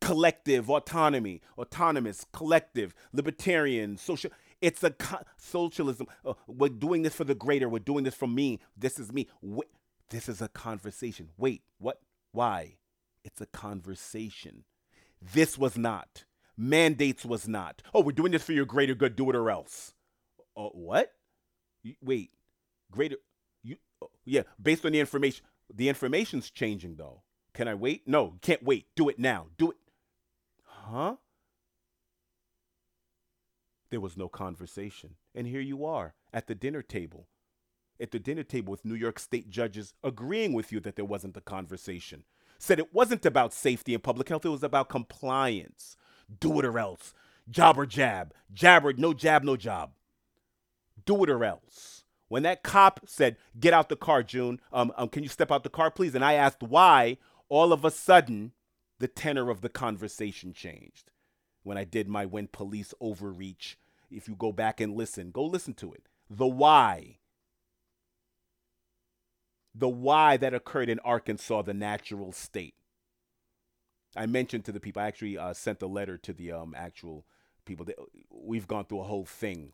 Collective, 0.00 0.70
autonomy, 0.70 1.42
autonomous, 1.58 2.24
collective, 2.32 2.94
libertarian, 3.12 3.96
social. 3.96 4.30
It's 4.60 4.82
a 4.82 4.90
co- 4.90 5.22
socialism. 5.36 6.06
Uh, 6.24 6.34
we're 6.46 6.68
doing 6.68 7.02
this 7.02 7.14
for 7.14 7.24
the 7.24 7.34
greater. 7.34 7.68
We're 7.68 7.80
doing 7.80 8.04
this 8.04 8.14
for 8.14 8.28
me. 8.28 8.60
This 8.76 8.98
is 8.98 9.12
me. 9.12 9.28
This 10.10 10.28
is 10.28 10.40
a 10.40 10.48
conversation. 10.48 11.30
Wait, 11.36 11.62
what? 11.78 12.00
Why? 12.32 12.76
It's 13.24 13.40
a 13.40 13.46
conversation. 13.46 14.64
This 15.20 15.58
was 15.58 15.76
not 15.76 16.24
Mandates 16.60 17.24
was 17.24 17.48
not. 17.48 17.82
Oh, 17.94 18.02
we're 18.02 18.12
doing 18.12 18.32
this 18.32 18.42
for 18.42 18.52
your 18.52 18.66
greater 18.66 18.94
good. 18.94 19.16
Do 19.16 19.30
it 19.30 19.36
or 19.36 19.50
else. 19.50 19.94
Oh, 20.54 20.68
what? 20.74 21.10
Wait, 22.02 22.30
greater. 22.90 23.16
You 23.62 23.76
oh, 24.02 24.10
yeah. 24.24 24.42
Based 24.60 24.84
on 24.84 24.92
the 24.92 25.00
information, 25.00 25.44
the 25.72 25.88
information's 25.88 26.50
changing 26.50 26.96
though. 26.96 27.22
Can 27.54 27.68
I 27.68 27.74
wait? 27.74 28.06
No, 28.06 28.34
can't 28.42 28.62
wait. 28.62 28.86
Do 28.94 29.08
it 29.08 29.18
now. 29.18 29.46
Do 29.58 29.72
it. 29.72 29.76
Huh? 30.64 31.16
There 33.90 34.00
was 34.00 34.16
no 34.16 34.28
conversation. 34.28 35.16
And 35.34 35.46
here 35.46 35.60
you 35.60 35.84
are 35.84 36.14
at 36.32 36.46
the 36.46 36.54
dinner 36.54 36.82
table. 36.82 37.26
At 38.00 38.12
the 38.12 38.18
dinner 38.18 38.44
table 38.44 38.70
with 38.70 38.84
New 38.84 38.94
York 38.94 39.18
State 39.18 39.50
judges 39.50 39.92
agreeing 40.02 40.52
with 40.52 40.72
you 40.72 40.80
that 40.80 40.96
there 40.96 41.04
wasn't 41.04 41.36
a 41.36 41.42
conversation. 41.42 42.24
Said 42.58 42.78
it 42.78 42.94
wasn't 42.94 43.26
about 43.26 43.52
safety 43.52 43.94
and 43.94 44.02
public 44.02 44.28
health, 44.28 44.44
it 44.44 44.50
was 44.50 44.62
about 44.62 44.88
compliance. 44.88 45.96
Do 46.40 46.58
it 46.60 46.64
or 46.64 46.78
else. 46.78 47.12
Job 47.50 47.78
or 47.78 47.86
jab. 47.86 48.32
Jab 48.52 48.86
or 48.86 48.92
no 48.92 49.12
jab, 49.12 49.42
no 49.42 49.56
job. 49.56 49.92
Do 51.04 51.22
it 51.24 51.30
or 51.30 51.44
else. 51.44 52.04
When 52.28 52.42
that 52.44 52.62
cop 52.62 53.00
said, 53.06 53.36
Get 53.58 53.74
out 53.74 53.88
the 53.88 53.96
car, 53.96 54.22
June, 54.22 54.60
um, 54.72 54.92
um, 54.96 55.08
can 55.08 55.22
you 55.22 55.28
step 55.28 55.50
out 55.50 55.64
the 55.64 55.68
car, 55.68 55.90
please? 55.90 56.14
And 56.14 56.24
I 56.24 56.34
asked 56.34 56.62
why, 56.62 57.18
all 57.48 57.72
of 57.72 57.84
a 57.84 57.90
sudden, 57.90 58.52
the 58.98 59.08
tenor 59.08 59.50
of 59.50 59.62
the 59.62 59.68
conversation 59.68 60.52
changed. 60.52 61.10
When 61.62 61.76
I 61.76 61.84
did 61.84 62.08
my 62.08 62.26
When 62.26 62.46
Police 62.46 62.94
Overreach, 63.00 63.76
if 64.10 64.28
you 64.28 64.36
go 64.36 64.52
back 64.52 64.80
and 64.80 64.94
listen, 64.94 65.30
go 65.30 65.44
listen 65.44 65.74
to 65.74 65.92
it. 65.92 66.06
The 66.28 66.46
why. 66.46 67.18
The 69.74 69.88
why 69.88 70.36
that 70.36 70.54
occurred 70.54 70.88
in 70.88 70.98
Arkansas, 71.00 71.62
the 71.62 71.74
natural 71.74 72.32
state. 72.32 72.74
I 74.16 74.26
mentioned 74.26 74.64
to 74.64 74.72
the 74.72 74.80
people, 74.80 75.02
I 75.02 75.06
actually 75.06 75.38
uh, 75.38 75.52
sent 75.52 75.82
a 75.82 75.86
letter 75.86 76.18
to 76.18 76.32
the 76.32 76.52
um, 76.52 76.74
actual 76.76 77.26
people. 77.64 77.86
That, 77.86 77.96
we've 78.30 78.66
gone 78.66 78.84
through 78.84 79.00
a 79.00 79.04
whole 79.04 79.24
thing. 79.24 79.72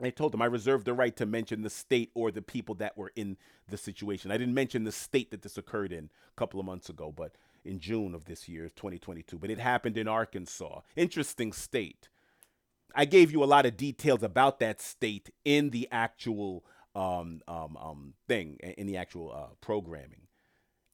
I 0.00 0.10
told 0.10 0.32
them 0.32 0.42
I 0.42 0.46
reserved 0.46 0.84
the 0.84 0.94
right 0.94 1.14
to 1.16 1.26
mention 1.26 1.62
the 1.62 1.70
state 1.70 2.10
or 2.14 2.30
the 2.30 2.42
people 2.42 2.74
that 2.76 2.96
were 2.96 3.12
in 3.16 3.36
the 3.68 3.76
situation. 3.76 4.30
I 4.30 4.38
didn't 4.38 4.54
mention 4.54 4.84
the 4.84 4.92
state 4.92 5.30
that 5.32 5.42
this 5.42 5.58
occurred 5.58 5.92
in 5.92 6.04
a 6.04 6.38
couple 6.38 6.60
of 6.60 6.66
months 6.66 6.88
ago, 6.88 7.12
but 7.14 7.32
in 7.64 7.80
June 7.80 8.14
of 8.14 8.24
this 8.24 8.48
year, 8.48 8.64
2022. 8.68 9.38
But 9.38 9.50
it 9.50 9.58
happened 9.58 9.98
in 9.98 10.06
Arkansas. 10.06 10.80
Interesting 10.96 11.52
state. 11.52 12.08
I 12.94 13.04
gave 13.04 13.32
you 13.32 13.42
a 13.42 13.46
lot 13.46 13.66
of 13.66 13.76
details 13.76 14.22
about 14.22 14.60
that 14.60 14.80
state 14.80 15.30
in 15.44 15.70
the 15.70 15.88
actual 15.90 16.64
um, 16.94 17.42
um, 17.48 17.76
um, 17.76 18.14
thing, 18.26 18.56
in 18.60 18.86
the 18.86 18.96
actual 18.96 19.32
uh, 19.32 19.54
programming. 19.60 20.28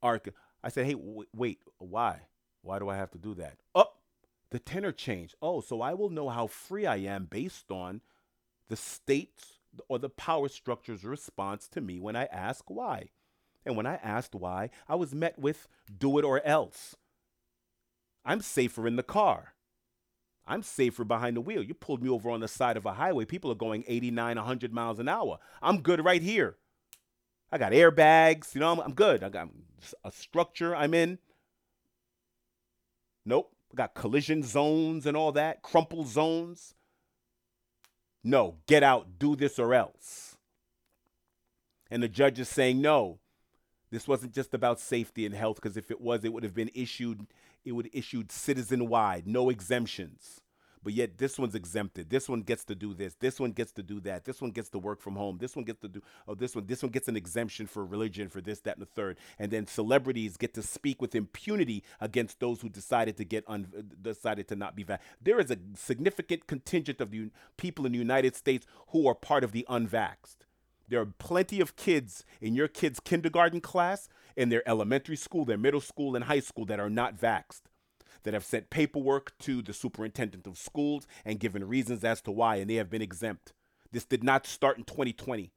Ark. 0.02 0.28
I 0.62 0.70
said, 0.70 0.86
hey, 0.86 0.94
w- 0.94 1.24
wait, 1.35 1.60
why? 1.78 2.22
Why 2.62 2.78
do 2.78 2.89
I 2.89 2.97
have 2.97 3.10
to 3.12 3.18
do 3.18 3.35
that? 3.35 3.59
Oh, 3.74 3.93
the 4.51 4.59
tenor 4.59 4.93
changed. 4.93 5.35
Oh, 5.43 5.60
so 5.60 5.82
I 5.82 5.94
will 5.94 6.10
know 6.10 6.28
how 6.31 6.47
free 6.47 6.86
I 6.86 6.97
am 6.97 7.26
based 7.26 7.70
on 7.70 8.01
the 8.69 8.77
state's 8.77 9.59
or 9.89 9.99
the 9.99 10.09
power 10.09 10.49
structure's 10.49 11.05
response 11.05 11.69
to 11.69 11.81
me 11.81 11.99
when 11.99 12.16
I 12.16 12.24
ask 12.27 12.65
why. 12.70 13.11
And 13.66 13.77
when 13.77 13.86
I 13.86 13.97
asked 13.97 14.35
why, 14.35 14.70
I 14.89 14.95
was 14.95 15.15
met 15.15 15.39
with 15.39 15.66
do 15.99 16.19
it 16.19 16.24
or 16.24 16.45
else. 16.45 16.97
I'm 18.24 18.41
safer 18.41 18.86
in 18.86 18.97
the 18.97 19.03
car. 19.03 19.55
I'm 20.47 20.62
safer 20.62 21.05
behind 21.05 21.36
the 21.36 21.41
wheel. 21.41 21.62
You 21.62 21.74
pulled 21.74 22.03
me 22.03 22.11
over 22.11 22.31
on 22.31 22.41
the 22.41 22.49
side 22.49 22.77
of 22.77 22.85
a 22.85 22.95
highway. 22.95 23.24
People 23.24 23.51
are 23.51 23.57
going 23.57 23.85
89, 23.86 24.36
100 24.36 24.73
miles 24.73 24.99
an 24.99 25.09
hour. 25.09 25.39
I'm 25.62 25.81
good 25.81 26.05
right 26.05 26.23
here. 26.23 26.57
I 27.51 27.57
got 27.57 27.73
airbags. 27.73 28.55
You 28.55 28.61
know, 28.61 28.73
I'm, 28.73 28.81
I'm 28.81 28.95
good. 28.95 29.23
I 29.23 29.31
got 29.31 29.49
a 30.05 30.11
structure 30.11 30.77
I'm 30.77 30.93
in. 30.93 31.19
Nope. 33.24 33.53
I 33.73 33.77
got 33.77 33.95
collision 33.95 34.43
zones 34.43 35.07
and 35.07 35.16
all 35.16 35.32
that, 35.32 35.62
crumple 35.62 36.05
zones. 36.05 36.74
No, 38.25 38.57
get 38.67 38.83
out, 38.83 39.19
do 39.19 39.37
this 39.37 39.59
or 39.59 39.75
else. 39.75 40.37
And 41.91 42.03
the 42.03 42.09
judge 42.09 42.41
is 42.41 42.49
saying, 42.49 42.81
no, 42.81 43.19
this 43.91 44.09
wasn't 44.09 44.33
just 44.33 44.55
about 44.55 44.81
safety 44.81 45.27
and 45.27 45.35
health, 45.35 45.57
because 45.57 45.77
if 45.77 45.91
it 45.91 46.01
was, 46.01 46.25
it 46.25 46.33
would 46.33 46.43
have 46.43 46.55
been 46.55 46.71
issued, 46.75 47.27
it 47.65 47.73
would 47.73 47.91
issued 47.93 48.33
citizen 48.33 48.89
wide, 48.89 49.27
no 49.27 49.51
exemptions 49.51 50.41
but 50.85 50.93
yet 50.93 51.16
this 51.16 51.39
one's 51.39 51.55
exempted. 51.55 52.11
This 52.11 52.28
one 52.28 52.43
gets 52.43 52.65
to 52.66 52.74
do 52.74 52.93
this. 52.93 53.16
This 53.19 53.40
one 53.40 53.52
gets 53.52 53.73
to 53.73 53.82
do 53.82 54.01
that. 54.01 54.24
This 54.24 54.40
one 54.43 54.51
gets 54.51 54.69
to 54.70 54.78
work 54.78 55.01
from 55.01 55.16
home. 55.16 55.39
This 55.40 55.56
one 55.56 55.65
gets 55.65 55.81
to 55.81 55.89
do 55.89 56.02
oh 56.28 56.35
this 56.35 56.55
one 56.55 56.66
this 56.66 56.82
one 56.82 56.93
gets 56.93 57.09
an 57.09 57.16
exemption 57.16 57.66
for 57.66 57.85
religion 57.85 58.28
for 58.28 58.43
this 58.43 58.61
that 58.61 58.77
and 58.77 58.82
the 58.82 58.90
third. 58.90 59.19
And 59.39 59.51
then 59.51 59.66
celebrities 59.66 60.36
get 60.36 60.52
to 60.55 60.62
speak 60.62 61.01
with 61.01 61.15
impunity 61.15 61.82
against 62.01 62.39
those 62.39 62.61
who 62.61 62.69
decided 62.69 63.16
to 63.16 63.24
get 63.24 63.44
un, 63.48 63.66
decided 64.01 64.47
to 64.48 64.56
not 64.56 64.77
be 64.77 64.85
vaxxed. 64.85 65.01
There 65.20 65.40
is 65.40 65.51
a 65.51 65.56
significant 65.74 66.47
contingent 66.47 67.01
of 67.01 67.11
the 67.11 67.31
people 67.56 67.86
in 67.86 67.93
the 67.93 67.98
United 67.98 68.36
States 68.36 68.66
who 68.89 69.09
are 69.09 69.15
part 69.15 69.43
of 69.43 69.52
the 69.52 69.66
unvaxxed. 69.70 70.36
There 70.86 71.01
are 71.01 71.06
plenty 71.06 71.61
of 71.61 71.77
kids 71.77 72.24
in 72.43 72.55
your 72.55 72.69
kids' 72.69 73.01
kindergarten 73.01 73.62
class, 73.62 74.11
in 74.36 74.51
their 74.51 74.69
elementary 74.69 75.16
school, 75.16 75.47
their 75.47 75.56
middle 75.56 75.81
school, 75.81 76.15
and 76.15 76.27
high 76.27 76.40
school 76.40 76.66
that 76.66 76.78
are 76.78 76.90
not 76.90 77.16
vaxxed 77.19 77.62
that 78.25 78.35
have 78.35 78.45
sent 78.45 78.71
paperwork 78.71 79.37
to 79.39 79.63
the 79.63 79.73
superintendent 79.73 80.47
of 80.47 80.59
schools 80.59 81.07
and 81.25 81.41
given 81.41 81.69
reasons 81.69 82.05
as 82.05 82.21
to 82.23 82.33
why, 82.33 82.57
and 82.57 82.69
they 82.69 82.75
have 82.75 82.91
been 82.91 83.03
exempt. 83.03 83.53
This 83.93 84.05
did 84.05 84.25
not 84.25 84.47
start 84.47 84.77
in 84.77 84.85
2020. 84.85 85.53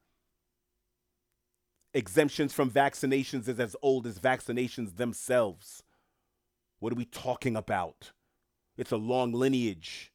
Exemptions 1.94 2.54
from 2.54 2.70
vaccinations 2.70 3.48
is 3.48 3.60
as 3.60 3.76
old 3.82 4.06
as 4.06 4.20
vaccinations 4.20 4.98
themselves. 4.98 5.82
What 6.80 6.94
are 6.94 6.98
we 6.98 7.06
talking 7.06 7.56
about? 7.56 8.12
It's 8.78 8.92
a 8.92 8.98
long 8.98 9.32
lineage. 9.32 10.12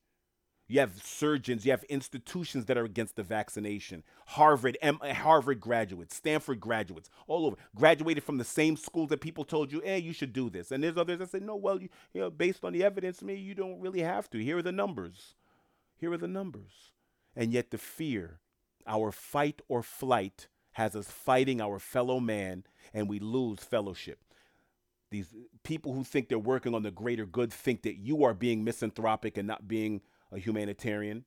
You 0.69 0.81
have 0.81 1.03
surgeons, 1.03 1.67
you 1.67 1.73
have 1.73 1.85
institutions 1.85 2.65
that 2.67 2.79
are 2.79 2.85
against 2.85 3.17
the 3.17 3.23
vaccination. 3.23 4.03
Harvard, 4.27 4.79
M- 4.81 5.01
Harvard 5.01 5.61
graduates, 5.61 6.17
Stanford 6.17 6.61
graduates, 6.61 7.11
all 7.27 7.45
over, 7.47 7.57
graduated 7.75 8.25
from 8.25 8.39
the 8.39 8.45
same 8.45 8.77
schools 8.77 9.11
that 9.11 9.21
people 9.21 9.45
told 9.45 9.71
you, 9.71 9.81
hey, 9.85 9.99
you 9.99 10.13
should 10.13 10.33
do 10.33 10.49
this. 10.49 10.71
And 10.71 10.83
there's 10.83 10.97
others 10.97 11.19
that 11.19 11.31
say, 11.31 11.41
no, 11.41 11.57
well, 11.57 11.81
you, 11.81 11.89
you 12.15 12.21
know, 12.21 12.31
based 12.31 12.65
on 12.65 12.73
the 12.73 12.85
evidence, 12.85 13.21
me, 13.23 13.35
you 13.35 13.55
don't 13.55 13.81
really 13.81 14.01
have 14.01 14.31
to. 14.31 14.39
Here 14.39 14.59
are 14.59 14.63
the 14.63 14.73
numbers. 14.73 15.35
Here 15.99 16.13
are 16.13 16.19
the 16.19 16.29
numbers. 16.29 16.93
And 17.37 17.53
yet 17.53 17.71
the 17.71 17.79
fear, 17.79 18.41
our 18.87 19.13
fight 19.13 19.61
or 19.69 19.83
flight, 19.83 20.49
has 20.73 20.97
us 20.97 21.11
fighting 21.11 21.61
our 21.61 21.79
fellow 21.79 22.19
man, 22.19 22.65
and 22.95 23.09
we 23.09 23.19
lose 23.19 23.59
fellowship. 23.59 24.21
These 25.11 25.35
people 25.65 25.93
who 25.93 26.05
think 26.05 26.29
they're 26.29 26.39
working 26.39 26.75
on 26.75 26.83
the 26.83 26.91
greater 26.91 27.27
good 27.27 27.53
think 27.53 27.83
that 27.83 27.99
you 27.99 28.25
are 28.25 28.33
being 28.33 28.65
misanthropic 28.65 29.37
and 29.37 29.47
not 29.47 29.69
being 29.69 30.01
a 30.33 30.39
humanitarian 30.39 31.25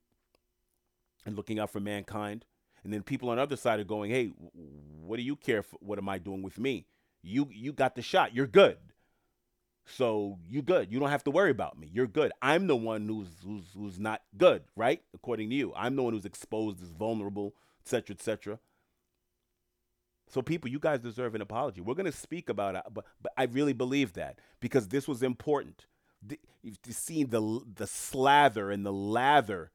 and 1.26 1.36
looking 1.36 1.60
out 1.60 1.70
for 1.70 1.80
mankind. 1.80 2.46
And 2.84 2.94
then 2.94 3.04
people 3.04 3.30
on 3.30 3.38
the 3.38 3.44
other 3.44 3.56
side 3.56 3.80
are 3.80 3.86
going, 3.86 4.12
"Hey, 4.12 4.28
what 4.28 5.18
do 5.18 5.24
you 5.24 5.36
care 5.36 5.64
for? 5.64 5.78
What 5.82 5.98
am 5.98 6.10
I 6.10 6.18
doing 6.18 6.42
with 6.42 6.60
me? 6.60 6.86
You 7.24 7.50
you 7.52 7.74
got 7.74 7.96
the 7.96 8.02
shot. 8.02 8.36
You're 8.36 8.48
good. 8.48 8.78
So 9.86 10.40
you 10.48 10.62
good. 10.62 10.92
You 10.92 11.00
don't 11.00 11.10
have 11.10 11.24
to 11.26 11.32
worry 11.32 11.52
about 11.52 11.78
me. 11.78 11.90
You're 11.92 12.08
good. 12.08 12.32
I'm 12.42 12.68
the 12.68 12.76
one 12.76 13.08
who's 13.08 13.30
who's 13.44 13.66
who's 13.76 14.00
not 14.00 14.22
good, 14.38 14.64
right? 14.76 15.02
According 15.14 15.50
to 15.52 15.56
you, 15.56 15.74
I'm 15.76 15.96
the 15.96 16.04
one 16.04 16.14
who's 16.14 16.26
exposed, 16.26 16.82
is 16.82 16.92
vulnerable, 16.92 17.56
etc., 17.82 18.16
etc. 18.16 18.60
So 20.28 20.42
people, 20.42 20.72
you 20.72 20.80
guys 20.80 21.00
deserve 21.00 21.36
an 21.36 21.42
apology. 21.42 21.82
We're 21.82 21.94
going 21.94 22.08
to 22.08 22.12
speak 22.12 22.50
about 22.50 22.76
it, 22.76 22.82
but 22.92 23.06
but 23.22 23.32
I 23.38 23.44
really 23.44 23.74
believe 23.74 24.14
that 24.14 24.40
because 24.60 24.88
this 24.88 25.08
was 25.08 25.22
important 25.22 25.86
you've 26.62 26.80
seen 26.90 27.30
the 27.30 27.62
the 27.76 27.88
slather 27.88 28.72
and 28.72 28.86
the 28.86 28.94
lather 28.94 29.72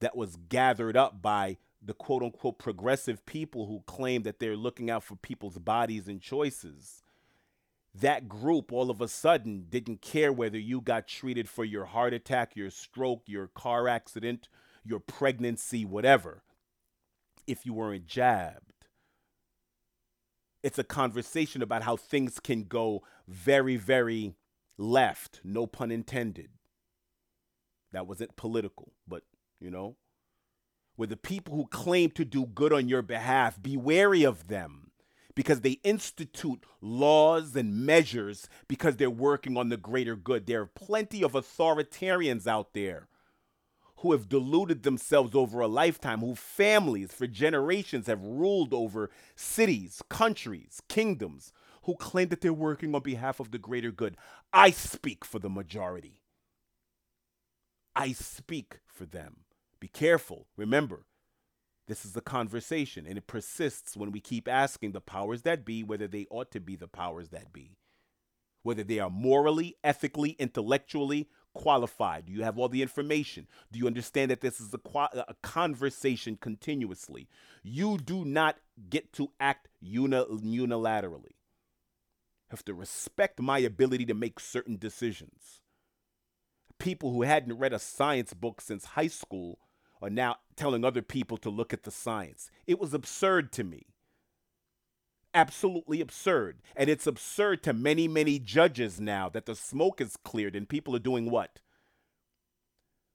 that 0.00 0.16
was 0.16 0.36
gathered 0.48 0.96
up 0.96 1.20
by 1.22 1.58
the 1.82 1.94
quote 1.94 2.22
unquote 2.22 2.58
progressive 2.58 3.24
people 3.26 3.66
who 3.66 3.82
claim 3.86 4.22
that 4.22 4.38
they're 4.38 4.56
looking 4.56 4.90
out 4.90 5.02
for 5.02 5.16
people's 5.16 5.58
bodies 5.58 6.08
and 6.08 6.20
choices. 6.20 7.02
That 7.94 8.28
group 8.28 8.72
all 8.72 8.90
of 8.90 9.00
a 9.00 9.08
sudden 9.08 9.66
didn't 9.68 10.00
care 10.00 10.32
whether 10.32 10.58
you 10.58 10.80
got 10.80 11.08
treated 11.08 11.48
for 11.48 11.64
your 11.64 11.86
heart 11.86 12.14
attack, 12.14 12.54
your 12.54 12.70
stroke, 12.70 13.22
your 13.26 13.48
car 13.48 13.88
accident, 13.88 14.48
your 14.84 15.00
pregnancy, 15.00 15.84
whatever, 15.84 16.42
if 17.46 17.66
you 17.66 17.74
weren't 17.74 18.06
jabbed. 18.06 18.72
It's 20.62 20.78
a 20.78 20.84
conversation 20.84 21.62
about 21.62 21.82
how 21.82 21.96
things 21.96 22.38
can 22.38 22.64
go 22.64 23.02
very, 23.26 23.76
very 23.76 24.34
left, 24.80 25.40
no 25.44 25.66
pun 25.66 25.90
intended. 25.90 26.48
That 27.92 28.06
wasn't 28.06 28.36
political, 28.36 28.92
but 29.06 29.22
you 29.60 29.70
know, 29.70 29.96
with 30.96 31.10
the 31.10 31.16
people 31.16 31.54
who 31.54 31.66
claim 31.66 32.10
to 32.12 32.24
do 32.24 32.46
good 32.46 32.72
on 32.72 32.88
your 32.88 33.02
behalf, 33.02 33.60
be 33.60 33.76
wary 33.76 34.22
of 34.22 34.48
them 34.48 34.90
because 35.34 35.60
they 35.60 35.80
institute 35.84 36.64
laws 36.80 37.56
and 37.56 37.86
measures 37.86 38.48
because 38.68 38.96
they're 38.96 39.10
working 39.10 39.56
on 39.56 39.68
the 39.68 39.76
greater 39.76 40.16
good. 40.16 40.46
There 40.46 40.62
are 40.62 40.66
plenty 40.66 41.22
of 41.22 41.32
authoritarians 41.32 42.46
out 42.46 42.74
there 42.74 43.08
who 43.98 44.12
have 44.12 44.28
deluded 44.28 44.82
themselves 44.82 45.34
over 45.34 45.60
a 45.60 45.68
lifetime, 45.68 46.20
who 46.20 46.34
families 46.34 47.12
for 47.12 47.26
generations 47.26 48.06
have 48.06 48.22
ruled 48.22 48.72
over 48.72 49.10
cities, 49.36 50.02
countries, 50.08 50.80
kingdoms, 50.88 51.52
who 51.84 51.94
claim 51.96 52.28
that 52.28 52.40
they're 52.40 52.52
working 52.52 52.94
on 52.94 53.02
behalf 53.02 53.40
of 53.40 53.50
the 53.50 53.58
greater 53.58 53.90
good. 53.90 54.16
I 54.52 54.70
speak 54.70 55.24
for 55.24 55.38
the 55.38 55.50
majority. 55.50 56.22
I 57.94 58.12
speak 58.12 58.80
for 58.86 59.06
them. 59.06 59.44
Be 59.78 59.88
careful. 59.88 60.46
Remember, 60.56 61.04
this 61.86 62.04
is 62.04 62.16
a 62.16 62.20
conversation, 62.20 63.06
and 63.06 63.18
it 63.18 63.26
persists 63.26 63.96
when 63.96 64.12
we 64.12 64.20
keep 64.20 64.48
asking 64.48 64.92
the 64.92 65.00
powers 65.00 65.42
that 65.42 65.64
be 65.64 65.82
whether 65.82 66.06
they 66.06 66.26
ought 66.30 66.50
to 66.52 66.60
be 66.60 66.76
the 66.76 66.88
powers 66.88 67.30
that 67.30 67.52
be, 67.52 67.76
whether 68.62 68.84
they 68.84 68.98
are 69.00 69.10
morally, 69.10 69.76
ethically, 69.82 70.30
intellectually 70.32 71.28
qualified. 71.52 72.26
Do 72.26 72.32
you 72.32 72.44
have 72.44 72.58
all 72.58 72.68
the 72.68 72.82
information? 72.82 73.48
Do 73.72 73.78
you 73.78 73.86
understand 73.86 74.30
that 74.30 74.40
this 74.40 74.60
is 74.60 74.72
a, 74.72 74.98
a 75.28 75.34
conversation 75.42 76.36
continuously? 76.40 77.28
You 77.62 77.98
do 77.98 78.24
not 78.24 78.58
get 78.88 79.12
to 79.14 79.32
act 79.40 79.68
uni- 79.80 80.24
unilaterally. 80.26 81.34
Have 82.50 82.64
to 82.64 82.74
respect 82.74 83.40
my 83.40 83.58
ability 83.58 84.06
to 84.06 84.14
make 84.14 84.40
certain 84.40 84.76
decisions. 84.76 85.60
People 86.78 87.12
who 87.12 87.22
hadn't 87.22 87.58
read 87.58 87.72
a 87.72 87.78
science 87.78 88.34
book 88.34 88.60
since 88.60 88.84
high 88.84 89.06
school 89.06 89.60
are 90.02 90.10
now 90.10 90.36
telling 90.56 90.84
other 90.84 91.02
people 91.02 91.36
to 91.38 91.50
look 91.50 91.72
at 91.72 91.84
the 91.84 91.90
science. 91.90 92.50
It 92.66 92.80
was 92.80 92.92
absurd 92.92 93.52
to 93.52 93.64
me. 93.64 93.86
Absolutely 95.32 96.00
absurd. 96.00 96.60
And 96.74 96.90
it's 96.90 97.06
absurd 97.06 97.62
to 97.64 97.72
many, 97.72 98.08
many 98.08 98.38
judges 98.38 99.00
now 99.00 99.28
that 99.28 99.46
the 99.46 99.54
smoke 99.54 100.00
is 100.00 100.16
cleared 100.16 100.56
and 100.56 100.68
people 100.68 100.96
are 100.96 101.00
doing 101.00 101.30
what? 101.30 101.60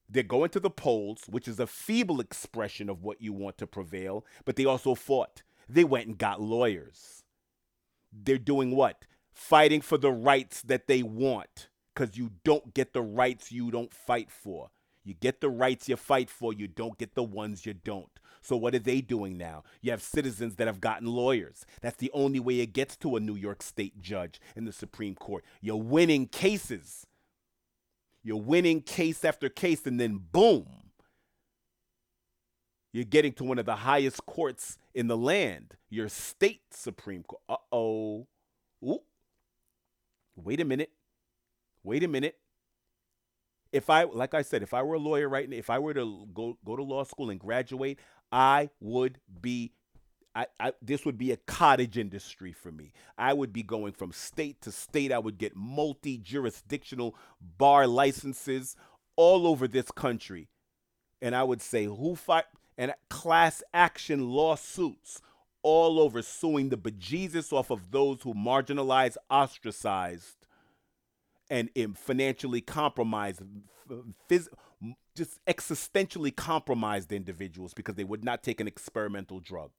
They're 0.07 0.23
going 0.23 0.51
to 0.51 0.59
the 0.59 0.69
polls, 0.69 1.23
which 1.27 1.47
is 1.47 1.59
a 1.59 1.67
feeble 1.67 2.21
expression 2.21 2.89
of 2.89 3.03
what 3.03 3.21
you 3.21 3.33
want 3.33 3.57
to 3.57 3.67
prevail, 3.67 4.25
but 4.45 4.55
they 4.55 4.65
also 4.65 4.95
fought. 4.95 5.43
They 5.67 5.83
went 5.83 6.07
and 6.07 6.17
got 6.17 6.39
lawyers. 6.39 7.23
They're 8.13 8.37
doing 8.37 8.75
what? 8.75 9.03
Fighting 9.35 9.81
for 9.81 9.97
the 9.97 10.11
rights 10.11 10.61
that 10.63 10.87
they 10.87 11.03
want 11.03 11.67
because 11.93 12.17
you 12.17 12.31
don't 12.43 12.73
get 12.73 12.93
the 12.93 13.01
rights 13.01 13.51
you 13.51 13.69
don't 13.69 13.93
fight 13.93 14.31
for. 14.31 14.71
You 15.03 15.13
get 15.13 15.41
the 15.41 15.49
rights 15.49 15.87
you 15.87 15.97
fight 15.97 16.29
for, 16.29 16.51
you 16.51 16.67
don't 16.67 16.97
get 16.97 17.13
the 17.13 17.23
ones 17.23 17.65
you 17.65 17.73
don't. 17.73 18.09
So 18.41 18.55
what 18.55 18.73
are 18.73 18.79
they 18.79 19.01
doing 19.01 19.37
now? 19.37 19.63
You 19.81 19.91
have 19.91 20.01
citizens 20.01 20.55
that 20.55 20.67
have 20.67 20.81
gotten 20.81 21.07
lawyers. 21.07 21.65
That's 21.81 21.97
the 21.97 22.11
only 22.13 22.39
way 22.39 22.59
it 22.61 22.73
gets 22.73 22.95
to 22.97 23.15
a 23.15 23.19
New 23.19 23.35
York 23.35 23.61
State 23.61 23.99
judge 24.01 24.39
in 24.55 24.65
the 24.65 24.71
Supreme 24.71 25.15
Court. 25.15 25.43
You're 25.61 25.77
winning 25.77 26.27
cases. 26.27 27.05
You're 28.23 28.41
winning 28.41 28.81
case 28.81 29.23
after 29.23 29.49
case, 29.49 29.85
and 29.85 29.99
then 29.99 30.19
boom, 30.31 30.65
you're 32.91 33.03
getting 33.03 33.33
to 33.33 33.43
one 33.43 33.59
of 33.59 33.65
the 33.65 33.75
highest 33.75 34.25
courts 34.25 34.77
in 34.93 35.07
the 35.07 35.17
land, 35.17 35.75
your 35.89 36.07
state 36.07 36.61
Supreme 36.71 37.23
Court. 37.23 37.41
Uh 37.49 37.57
oh. 37.71 38.27
Wait 40.35 40.59
a 40.59 40.65
minute. 40.65 40.91
Wait 41.83 42.03
a 42.03 42.07
minute 42.07 42.37
if 43.75 43.89
I 43.89 44.03
like 44.03 44.33
I 44.33 44.41
said, 44.41 44.63
if 44.63 44.73
I 44.73 44.83
were 44.83 44.93
a 44.95 44.99
lawyer 44.99 45.27
right 45.27 45.49
now, 45.49 45.57
if 45.57 45.69
I 45.69 45.79
were 45.79 45.93
to 45.93 46.27
go 46.33 46.57
go 46.65 46.77
to 46.77 46.83
law 46.83 47.03
school 47.03 47.29
and 47.29 47.37
graduate, 47.37 47.99
I 48.31 48.69
would 48.79 49.19
be 49.41 49.73
I, 50.33 50.47
I, 50.59 50.73
this 50.81 51.05
would 51.05 51.17
be 51.17 51.31
a 51.31 51.37
cottage 51.37 51.97
industry 51.97 52.53
for 52.53 52.71
me. 52.71 52.93
I 53.17 53.33
would 53.33 53.51
be 53.51 53.63
going 53.63 53.91
from 53.91 54.13
state 54.13 54.61
to 54.61 54.71
state. 54.71 55.11
I 55.11 55.19
would 55.19 55.37
get 55.37 55.55
multi 55.55 56.17
jurisdictional 56.17 57.15
bar 57.41 57.85
licenses 57.85 58.77
all 59.17 59.45
over 59.45 59.67
this 59.67 59.91
country. 59.91 60.47
And 61.21 61.35
I 61.35 61.43
would 61.43 61.61
say, 61.61 61.85
who 61.85 62.15
fight 62.15 62.45
and 62.77 62.93
class 63.09 63.61
action 63.73 64.29
lawsuits 64.29 65.21
all 65.65 65.99
over 65.99 66.21
suing 66.21 66.69
the 66.69 66.77
bejesus 66.77 67.51
off 67.51 67.71
of 67.71 67.89
those 67.89 68.21
who 68.21 68.35
marginalized, 68.35 69.17
ostracized, 69.31 70.45
and 71.49 71.71
financially 71.97 72.61
compromised, 72.61 73.41
phys- 74.29 74.47
just 75.15 75.43
existentially 75.47 76.35
compromised 76.35 77.11
individuals 77.11 77.73
because 77.73 77.95
they 77.95 78.03
would 78.03 78.23
not 78.23 78.43
take 78.43 78.61
an 78.61 78.67
experimental 78.67 79.39
drug. 79.39 79.71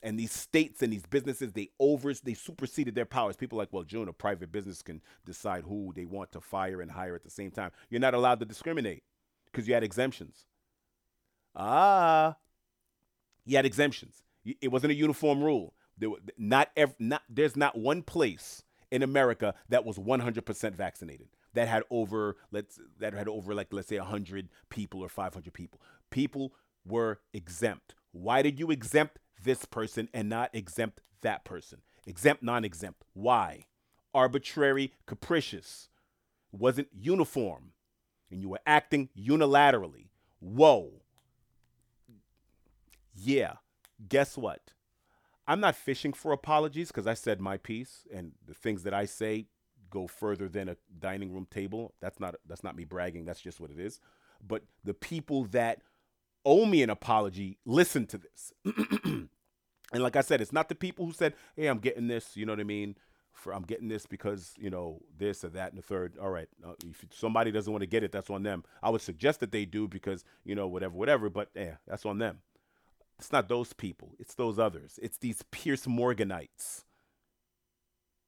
And 0.00 0.16
these 0.16 0.32
states 0.32 0.82
and 0.82 0.92
these 0.92 1.06
businesses, 1.06 1.52
they 1.52 1.70
overs, 1.80 2.20
they 2.20 2.34
superseded 2.34 2.94
their 2.94 3.04
powers. 3.04 3.36
People 3.36 3.58
like, 3.58 3.72
well, 3.72 3.82
June, 3.82 4.06
a 4.06 4.12
private 4.12 4.52
business 4.52 4.82
can 4.82 5.02
decide 5.26 5.64
who 5.64 5.92
they 5.96 6.04
want 6.04 6.30
to 6.32 6.40
fire 6.40 6.80
and 6.80 6.92
hire 6.92 7.16
at 7.16 7.24
the 7.24 7.30
same 7.30 7.50
time. 7.50 7.72
You're 7.90 8.00
not 8.00 8.14
allowed 8.14 8.38
to 8.38 8.46
discriminate 8.46 9.02
because 9.46 9.66
you 9.66 9.74
had 9.74 9.82
exemptions. 9.82 10.46
Ah, 11.56 12.36
you 13.44 13.56
had 13.56 13.66
exemptions. 13.66 14.22
It 14.44 14.72
wasn't 14.72 14.92
a 14.92 14.96
uniform 14.96 15.42
rule. 15.42 15.74
There, 15.98 16.10
not, 16.36 16.70
ev- 16.76 16.96
not 16.98 17.22
there's 17.28 17.56
not 17.56 17.78
one 17.78 18.02
place 18.02 18.62
in 18.90 19.02
America 19.02 19.54
that 19.68 19.84
was 19.84 19.98
100% 19.98 20.74
vaccinated. 20.74 21.28
That 21.54 21.68
had 21.68 21.82
over 21.90 22.36
let's 22.50 22.80
that 22.98 23.12
had 23.12 23.28
over 23.28 23.54
like 23.54 23.68
let's 23.72 23.88
say 23.88 23.98
100 23.98 24.48
people 24.70 25.00
or 25.02 25.08
500 25.08 25.52
people. 25.52 25.80
People 26.10 26.54
were 26.86 27.20
exempt. 27.34 27.94
Why 28.12 28.40
did 28.42 28.58
you 28.58 28.70
exempt 28.70 29.18
this 29.42 29.64
person 29.66 30.08
and 30.14 30.28
not 30.30 30.50
exempt 30.54 31.00
that 31.20 31.44
person? 31.44 31.80
Exempt, 32.06 32.42
non-exempt. 32.42 33.04
Why? 33.12 33.66
Arbitrary, 34.14 34.92
capricious. 35.06 35.88
Wasn't 36.52 36.88
uniform. 36.92 37.72
And 38.30 38.40
you 38.40 38.48
were 38.48 38.60
acting 38.66 39.10
unilaterally. 39.16 40.08
Whoa. 40.40 41.01
Yeah. 43.14 43.54
Guess 44.08 44.36
what? 44.36 44.72
I'm 45.46 45.60
not 45.60 45.76
fishing 45.76 46.12
for 46.12 46.32
apologies 46.32 46.88
because 46.88 47.06
I 47.06 47.14
said 47.14 47.40
my 47.40 47.56
piece, 47.56 48.06
and 48.12 48.32
the 48.46 48.54
things 48.54 48.84
that 48.84 48.94
I 48.94 49.06
say 49.06 49.46
go 49.90 50.06
further 50.06 50.48
than 50.48 50.68
a 50.68 50.76
dining 50.98 51.32
room 51.32 51.46
table. 51.50 51.94
That's 52.00 52.18
not 52.20 52.36
that's 52.48 52.64
not 52.64 52.76
me 52.76 52.84
bragging. 52.84 53.24
That's 53.24 53.40
just 53.40 53.60
what 53.60 53.70
it 53.70 53.78
is. 53.78 54.00
But 54.44 54.62
the 54.84 54.94
people 54.94 55.44
that 55.46 55.82
owe 56.44 56.64
me 56.66 56.82
an 56.82 56.90
apology 56.90 57.58
listen 57.64 58.06
to 58.06 58.18
this. 58.18 58.52
and 59.04 59.28
like 59.92 60.16
I 60.16 60.22
said, 60.22 60.40
it's 60.40 60.52
not 60.52 60.68
the 60.68 60.74
people 60.74 61.06
who 61.06 61.12
said, 61.12 61.34
"Hey, 61.56 61.66
I'm 61.66 61.78
getting 61.78 62.08
this." 62.08 62.36
You 62.36 62.46
know 62.46 62.52
what 62.52 62.60
I 62.60 62.64
mean? 62.64 62.96
For 63.32 63.52
I'm 63.54 63.62
getting 63.62 63.88
this 63.88 64.06
because 64.06 64.54
you 64.58 64.70
know 64.70 65.00
this 65.18 65.44
or 65.44 65.48
that 65.50 65.70
and 65.72 65.78
the 65.78 65.82
third. 65.86 66.16
All 66.20 66.30
right, 66.30 66.48
uh, 66.66 66.72
if 66.88 67.04
somebody 67.12 67.50
doesn't 67.50 67.72
want 67.72 67.82
to 67.82 67.86
get 67.88 68.04
it, 68.04 68.12
that's 68.12 68.30
on 68.30 68.42
them. 68.42 68.64
I 68.82 68.90
would 68.90 69.02
suggest 69.02 69.40
that 69.40 69.52
they 69.52 69.64
do 69.64 69.88
because 69.88 70.24
you 70.44 70.54
know 70.54 70.66
whatever, 70.68 70.94
whatever. 70.94 71.28
But 71.30 71.50
yeah, 71.54 71.76
that's 71.86 72.06
on 72.06 72.18
them. 72.18 72.38
It's 73.22 73.30
not 73.30 73.48
those 73.48 73.72
people, 73.72 74.16
it's 74.18 74.34
those 74.34 74.58
others. 74.58 74.98
It's 75.00 75.16
these 75.16 75.44
Piers 75.52 75.86
Morganites. 75.86 76.82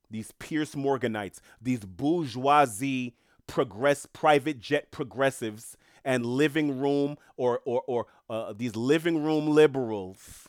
These 0.08 0.30
Piers 0.38 0.76
Morganites, 0.76 1.40
these 1.60 1.80
bourgeoisie 1.80 3.16
progress 3.48 4.06
private 4.06 4.60
jet 4.60 4.92
progressives 4.92 5.76
and 6.04 6.24
living 6.24 6.78
room 6.78 7.18
or 7.36 7.60
or 7.64 7.82
or 7.88 8.06
uh, 8.30 8.52
these 8.56 8.76
living 8.76 9.24
room 9.24 9.48
liberals, 9.48 10.48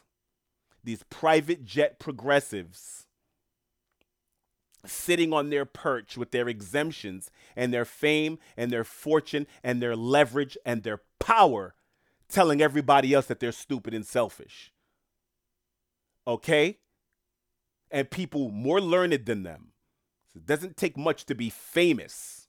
these 0.83 1.01
private 1.09 1.65
jet 1.65 1.97
progressives 1.97 3.07
sitting 4.85 5.33
on 5.33 5.49
their 5.49 5.65
perch 5.65 6.17
with 6.17 6.29
their 6.29 6.47
exemptions 6.47 7.31
and 7.55 7.73
their 7.73 7.83
fame 7.83 8.37
and 8.55 8.71
their 8.71 8.83
fortune 8.83 9.47
and 9.63 9.81
their 9.81 9.95
leverage 9.95 10.55
and 10.63 10.83
their 10.83 11.01
power 11.19 11.73
telling 12.29 12.61
everybody 12.61 13.13
else 13.13 13.27
that 13.27 13.39
they're 13.39 13.51
stupid 13.51 13.93
and 13.93 14.05
selfish. 14.05 14.71
Okay? 16.27 16.79
And 17.91 18.09
people 18.09 18.49
more 18.49 18.81
learned 18.81 19.25
than 19.25 19.43
them. 19.43 19.71
So 20.33 20.37
it 20.37 20.45
doesn't 20.45 20.77
take 20.77 20.97
much 20.97 21.25
to 21.25 21.35
be 21.35 21.49
famous. 21.49 22.47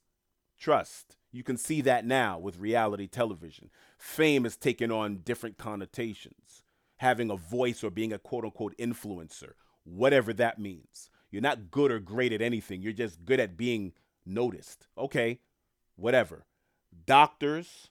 Trust. 0.59 1.15
You 1.31 1.43
can 1.43 1.57
see 1.57 1.81
that 1.81 2.05
now 2.05 2.39
with 2.39 2.59
reality 2.59 3.07
television. 3.07 3.69
Fame 3.97 4.45
is 4.45 4.57
taking 4.57 4.91
on 4.91 5.17
different 5.17 5.57
connotations. 5.57 6.63
Having 6.97 7.29
a 7.29 7.35
voice 7.35 7.83
or 7.83 7.91
being 7.91 8.11
a 8.11 8.17
quote 8.17 8.43
unquote 8.43 8.75
influencer, 8.77 9.51
whatever 9.83 10.33
that 10.33 10.57
means. 10.57 11.09
You're 11.29 11.41
not 11.41 11.69
good 11.69 11.91
or 11.91 11.99
great 11.99 12.33
at 12.33 12.41
anything. 12.41 12.81
You're 12.81 12.93
just 12.93 13.23
good 13.23 13.39
at 13.39 13.57
being 13.57 13.93
noticed. 14.25 14.87
Okay, 14.97 15.39
whatever. 15.95 16.45
Doctors, 17.05 17.89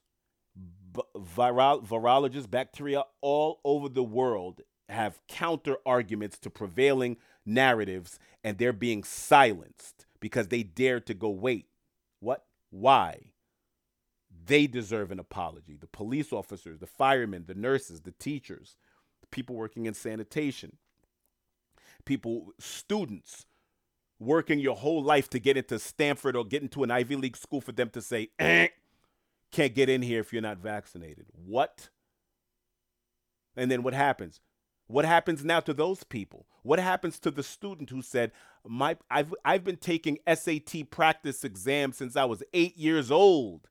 viral, 1.17 1.87
virologists, 1.87 2.51
bacteria 2.51 3.03
all 3.21 3.61
over 3.65 3.89
the 3.89 4.03
world 4.03 4.61
have 4.89 5.21
counter 5.29 5.77
arguments 5.85 6.39
to 6.39 6.51
prevailing 6.51 7.17
narratives 7.45 8.19
and 8.45 8.59
they're 8.59 8.73
being 8.73 9.03
silenced 9.03 10.07
because 10.21 10.49
they 10.49 10.63
dare 10.63 11.01
to 11.01 11.15
go, 11.15 11.29
wait, 11.29 11.67
what? 12.21 12.45
Why? 12.71 13.33
They 14.47 14.67
deserve 14.67 15.11
an 15.11 15.19
apology. 15.19 15.77
The 15.77 15.89
police 15.89 16.33
officers, 16.33 16.79
the 16.79 16.87
firemen, 16.87 17.45
the 17.47 17.55
nurses, 17.55 18.03
the 18.03 18.13
teachers, 18.13 18.77
the 19.21 19.27
people 19.29 19.57
working 19.57 19.87
in 19.87 19.95
sanitation, 19.95 20.77
people, 22.05 22.53
students 22.61 23.47
working 24.19 24.59
your 24.59 24.77
whole 24.77 25.03
life 25.03 25.29
to 25.31 25.39
get 25.39 25.57
into 25.57 25.79
Stanford 25.79 26.37
or 26.37 26.45
get 26.45 26.63
into 26.63 26.83
an 26.83 26.91
Ivy 26.91 27.17
League 27.17 27.37
school 27.37 27.61
for 27.61 27.73
them 27.73 27.91
to 27.91 28.01
say, 28.01 28.31
eh, 28.39 28.69
can't 29.57 29.75
get 29.75 29.89
in 29.89 30.03
here 30.03 30.21
if 30.21 30.33
you're 30.33 30.43
not 30.43 30.59
vaccinated. 30.59 31.27
What? 31.33 31.89
And 33.57 33.71
then 33.71 33.83
what 33.83 33.95
happens? 33.95 34.41
What 34.87 35.07
happens 35.07 35.45
now 35.45 35.61
to 35.61 35.73
those 35.73 36.05
people? 36.05 36.47
What 36.63 36.79
happens 36.79 37.19
to 37.21 37.31
the 37.31 37.43
student 37.43 37.89
who 37.89 38.03
said, 38.03 38.33
"My, 38.67 38.99
I've 39.11 39.35
I've 39.45 39.65
been 39.65 39.79
taking 39.79 40.19
SAT 40.33 40.91
practice 40.91 41.43
exams 41.43 41.97
since 41.97 42.17
I 42.17 42.27
was 42.27 42.43
eight 42.53 42.77
years 42.77 43.11
old, 43.11 43.69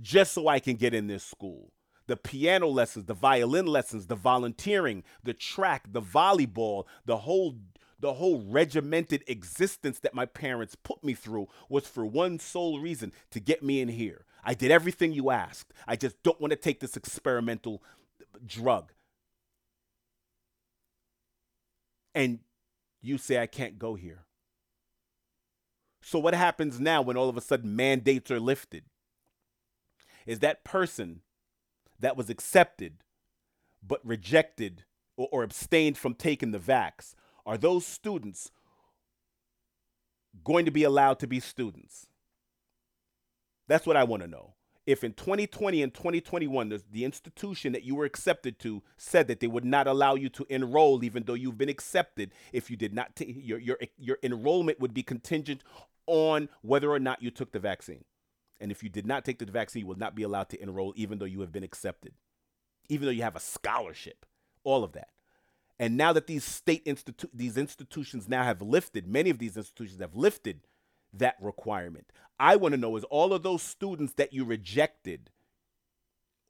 just 0.00 0.32
so 0.32 0.48
I 0.48 0.58
can 0.58 0.74
get 0.74 0.92
in 0.92 1.06
this 1.06 1.22
school. 1.22 1.72
The 2.08 2.16
piano 2.16 2.66
lessons, 2.66 3.04
the 3.04 3.14
violin 3.14 3.66
lessons, 3.66 4.06
the 4.06 4.16
volunteering, 4.16 5.04
the 5.22 5.34
track, 5.34 5.84
the 5.92 6.02
volleyball, 6.02 6.84
the 7.06 7.18
whole 7.18 7.58
the 8.00 8.14
whole 8.14 8.42
regimented 8.42 9.22
existence 9.28 10.00
that 10.00 10.14
my 10.14 10.26
parents 10.26 10.74
put 10.74 11.04
me 11.04 11.14
through 11.14 11.48
was 11.68 11.86
for 11.86 12.04
one 12.04 12.40
sole 12.40 12.80
reason 12.80 13.12
to 13.30 13.40
get 13.40 13.62
me 13.62 13.80
in 13.80 13.88
here. 13.88 14.24
I 14.44 14.54
did 14.54 14.70
everything 14.70 15.12
you 15.12 15.30
asked. 15.30 15.72
I 15.86 15.96
just 15.96 16.22
don't 16.22 16.40
want 16.40 16.52
to 16.52 16.56
take 16.56 16.80
this 16.80 16.96
experimental 16.96 17.82
drug. 18.46 18.92
And 22.14 22.40
you 23.00 23.18
say 23.18 23.38
I 23.38 23.46
can't 23.46 23.78
go 23.78 23.94
here. 23.94 24.24
So, 26.02 26.18
what 26.18 26.34
happens 26.34 26.80
now 26.80 27.02
when 27.02 27.16
all 27.16 27.28
of 27.28 27.36
a 27.36 27.40
sudden 27.40 27.76
mandates 27.76 28.30
are 28.30 28.40
lifted? 28.40 28.84
Is 30.26 30.38
that 30.40 30.64
person 30.64 31.20
that 31.98 32.16
was 32.16 32.30
accepted 32.30 33.02
but 33.86 34.04
rejected 34.04 34.84
or, 35.16 35.28
or 35.32 35.42
abstained 35.42 35.98
from 35.98 36.14
taking 36.14 36.50
the 36.50 36.58
vax, 36.58 37.14
are 37.44 37.58
those 37.58 37.86
students 37.86 38.50
going 40.44 40.64
to 40.64 40.70
be 40.70 40.84
allowed 40.84 41.18
to 41.20 41.26
be 41.26 41.40
students? 41.40 42.06
That's 43.68 43.86
what 43.86 43.96
I 43.96 44.04
want 44.04 44.22
to 44.22 44.28
know. 44.28 44.54
If 44.86 45.04
in 45.04 45.12
2020 45.12 45.82
and 45.82 45.92
2021, 45.92 46.70
the, 46.70 46.82
the 46.90 47.04
institution 47.04 47.74
that 47.74 47.84
you 47.84 47.94
were 47.94 48.06
accepted 48.06 48.58
to 48.60 48.82
said 48.96 49.28
that 49.28 49.38
they 49.38 49.46
would 49.46 49.64
not 49.64 49.86
allow 49.86 50.14
you 50.14 50.30
to 50.30 50.46
enroll, 50.48 51.04
even 51.04 51.24
though 51.24 51.34
you've 51.34 51.58
been 51.58 51.68
accepted, 51.68 52.32
if 52.54 52.70
you 52.70 52.76
did 52.76 52.94
not, 52.94 53.14
t- 53.14 53.30
your, 53.30 53.58
your, 53.58 53.78
your 53.98 54.16
enrollment 54.22 54.80
would 54.80 54.94
be 54.94 55.02
contingent 55.02 55.62
on 56.06 56.48
whether 56.62 56.90
or 56.90 56.98
not 56.98 57.22
you 57.22 57.30
took 57.30 57.52
the 57.52 57.58
vaccine. 57.58 58.02
And 58.60 58.72
if 58.72 58.82
you 58.82 58.88
did 58.88 59.06
not 59.06 59.26
take 59.26 59.38
the 59.38 59.44
vaccine, 59.44 59.80
you 59.80 59.86
will 59.86 59.98
not 59.98 60.14
be 60.14 60.22
allowed 60.22 60.48
to 60.48 60.62
enroll, 60.62 60.94
even 60.96 61.18
though 61.18 61.26
you 61.26 61.42
have 61.42 61.52
been 61.52 61.62
accepted, 61.62 62.14
even 62.88 63.04
though 63.04 63.12
you 63.12 63.22
have 63.22 63.36
a 63.36 63.40
scholarship, 63.40 64.24
all 64.64 64.82
of 64.82 64.92
that. 64.92 65.10
And 65.78 65.98
now 65.98 66.14
that 66.14 66.26
these 66.26 66.44
state 66.44 66.84
institu- 66.86 67.30
these 67.32 67.58
institutions 67.58 68.26
now 68.26 68.42
have 68.42 68.62
lifted, 68.62 69.06
many 69.06 69.28
of 69.28 69.38
these 69.38 69.58
institutions 69.58 70.00
have 70.00 70.16
lifted 70.16 70.60
that 71.12 71.36
requirement. 71.40 72.06
I 72.38 72.56
want 72.56 72.72
to 72.72 72.80
know 72.80 72.96
is 72.96 73.04
all 73.04 73.32
of 73.32 73.42
those 73.42 73.62
students 73.62 74.14
that 74.14 74.32
you 74.32 74.44
rejected 74.44 75.30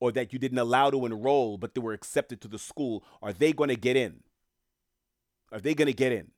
or 0.00 0.12
that 0.12 0.32
you 0.32 0.38
didn't 0.38 0.58
allow 0.58 0.90
to 0.90 1.06
enroll 1.06 1.58
but 1.58 1.74
they 1.74 1.80
were 1.80 1.92
accepted 1.92 2.40
to 2.42 2.48
the 2.48 2.58
school, 2.58 3.04
are 3.22 3.32
they 3.32 3.52
going 3.52 3.68
to 3.68 3.76
get 3.76 3.96
in? 3.96 4.20
Are 5.50 5.60
they 5.60 5.74
going 5.74 5.86
to 5.86 5.94
get 5.94 6.12
in? 6.12 6.30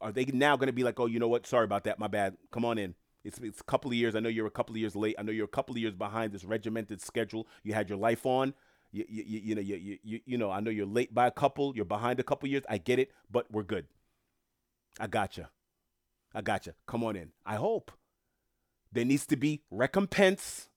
Are 0.00 0.12
they 0.12 0.24
now 0.26 0.56
going 0.56 0.68
to 0.68 0.72
be 0.72 0.84
like, 0.84 0.98
oh, 1.00 1.06
you 1.06 1.18
know 1.18 1.28
what? 1.28 1.46
Sorry 1.46 1.64
about 1.64 1.84
that. 1.84 1.98
My 1.98 2.06
bad. 2.06 2.36
Come 2.50 2.64
on 2.64 2.78
in. 2.78 2.94
It's, 3.24 3.38
it's 3.38 3.60
a 3.60 3.64
couple 3.64 3.90
of 3.90 3.96
years. 3.96 4.14
I 4.14 4.20
know 4.20 4.28
you're 4.28 4.46
a 4.46 4.50
couple 4.50 4.74
of 4.74 4.78
years 4.78 4.94
late. 4.94 5.16
I 5.18 5.22
know 5.22 5.32
you're 5.32 5.46
a 5.46 5.48
couple 5.48 5.74
of 5.74 5.78
years 5.78 5.94
behind 5.94 6.32
this 6.32 6.44
regimented 6.44 7.00
schedule. 7.00 7.46
You 7.62 7.74
had 7.74 7.88
your 7.88 7.98
life 7.98 8.24
on. 8.24 8.54
You, 8.92 9.04
you, 9.08 9.24
you, 9.26 9.40
you 9.40 9.54
know, 9.54 9.60
you, 9.60 9.98
you, 10.02 10.20
you 10.24 10.38
know, 10.38 10.50
I 10.50 10.60
know 10.60 10.70
you're 10.70 10.86
late 10.86 11.14
by 11.14 11.26
a 11.26 11.30
couple. 11.30 11.74
You're 11.74 11.84
behind 11.84 12.20
a 12.20 12.22
couple 12.22 12.48
years. 12.48 12.62
I 12.68 12.78
get 12.78 12.98
it, 12.98 13.10
but 13.30 13.50
we're 13.50 13.64
good. 13.64 13.86
I 15.00 15.06
gotcha. 15.06 15.50
I 16.36 16.42
gotcha. 16.42 16.74
Come 16.86 17.02
on 17.02 17.16
in. 17.16 17.30
I 17.46 17.56
hope. 17.56 17.90
There 18.92 19.06
needs 19.06 19.26
to 19.28 19.36
be 19.36 19.62
recompense. 19.70 20.68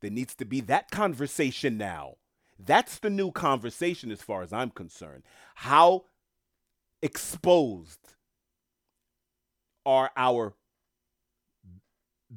There 0.00 0.10
needs 0.10 0.34
to 0.34 0.44
be 0.44 0.60
that 0.62 0.90
conversation 0.90 1.78
now. 1.78 2.16
That's 2.58 2.98
the 2.98 3.08
new 3.08 3.30
conversation 3.30 4.10
as 4.10 4.22
far 4.22 4.42
as 4.42 4.52
I'm 4.52 4.70
concerned. 4.70 5.22
How 5.54 6.06
exposed 7.00 8.00
are 9.86 10.10
our 10.16 10.54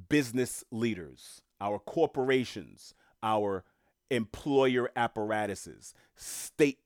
business 0.07 0.63
leaders, 0.71 1.41
our 1.59 1.79
corporations, 1.79 2.93
our 3.23 3.63
employer 4.11 4.91
apparatuses, 4.95 5.95
state 6.15 6.77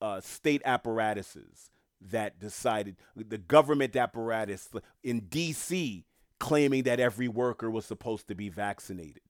uh, 0.00 0.20
state 0.20 0.62
apparatuses 0.64 1.70
that 2.00 2.38
decided 2.38 2.96
the 3.16 3.38
government 3.38 3.96
apparatus 3.96 4.68
in 5.02 5.20
D.C. 5.20 6.04
claiming 6.38 6.84
that 6.84 7.00
every 7.00 7.28
worker 7.28 7.70
was 7.70 7.84
supposed 7.84 8.28
to 8.28 8.34
be 8.34 8.48
vaccinated. 8.48 9.22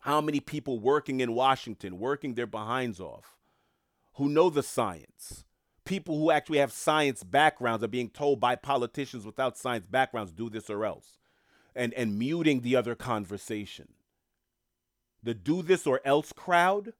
How 0.00 0.20
many 0.20 0.40
people 0.40 0.78
working 0.78 1.20
in 1.20 1.34
Washington, 1.34 1.98
working 1.98 2.34
their 2.34 2.46
behinds 2.46 3.00
off, 3.00 3.36
who 4.14 4.28
know 4.28 4.50
the 4.50 4.62
science, 4.62 5.44
people 5.86 6.18
who 6.18 6.30
actually 6.30 6.58
have 6.58 6.72
science 6.72 7.22
backgrounds 7.22 7.82
are 7.82 7.88
being 7.88 8.10
told 8.10 8.40
by 8.40 8.56
politicians 8.56 9.24
without 9.24 9.56
science 9.56 9.86
backgrounds 9.86 10.32
do 10.32 10.50
this 10.50 10.68
or 10.68 10.84
else 10.84 11.16
and 11.74 11.94
and 11.94 12.18
muting 12.18 12.60
the 12.60 12.76
other 12.76 12.94
conversation 12.94 13.88
the 15.22 15.32
do 15.32 15.62
this 15.62 15.86
or 15.86 16.00
else 16.04 16.32
crowd 16.32 16.92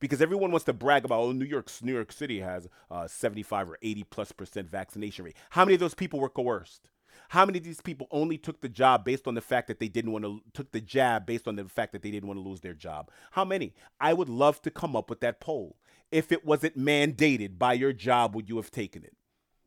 because 0.00 0.20
everyone 0.22 0.50
wants 0.50 0.64
to 0.64 0.72
brag 0.72 1.04
about 1.04 1.20
oh 1.20 1.32
new 1.32 1.44
york 1.44 1.70
new 1.82 1.94
york 1.94 2.12
city 2.12 2.40
has 2.40 2.68
uh, 2.90 3.06
75 3.06 3.70
or 3.70 3.78
80 3.82 4.04
plus 4.04 4.32
percent 4.32 4.68
vaccination 4.68 5.24
rate 5.24 5.36
how 5.50 5.64
many 5.64 5.74
of 5.74 5.80
those 5.80 5.94
people 5.94 6.20
were 6.20 6.28
coerced 6.28 6.90
how 7.30 7.44
many 7.44 7.58
of 7.58 7.64
these 7.64 7.80
people 7.80 8.06
only 8.10 8.38
took 8.38 8.60
the 8.60 8.68
job 8.68 9.04
based 9.04 9.26
on 9.26 9.34
the 9.34 9.40
fact 9.40 9.68
that 9.68 9.80
they 9.80 9.88
didn't 9.88 10.12
want 10.12 10.24
to 10.24 10.40
took 10.54 10.72
the 10.72 10.80
jab 10.80 11.26
based 11.26 11.48
on 11.48 11.56
the 11.56 11.64
fact 11.64 11.92
that 11.92 12.02
they 12.02 12.10
didn't 12.10 12.28
want 12.28 12.38
to 12.38 12.48
lose 12.48 12.60
their 12.60 12.74
job 12.74 13.10
how 13.32 13.44
many 13.44 13.74
i 14.00 14.12
would 14.12 14.28
love 14.28 14.62
to 14.62 14.70
come 14.70 14.94
up 14.96 15.10
with 15.10 15.20
that 15.20 15.40
poll 15.40 15.76
if 16.10 16.32
it 16.32 16.44
wasn't 16.44 16.78
mandated 16.78 17.58
by 17.58 17.74
your 17.74 17.92
job, 17.92 18.34
would 18.34 18.48
you 18.48 18.56
have 18.56 18.70
taken 18.70 19.04
it? 19.04 19.14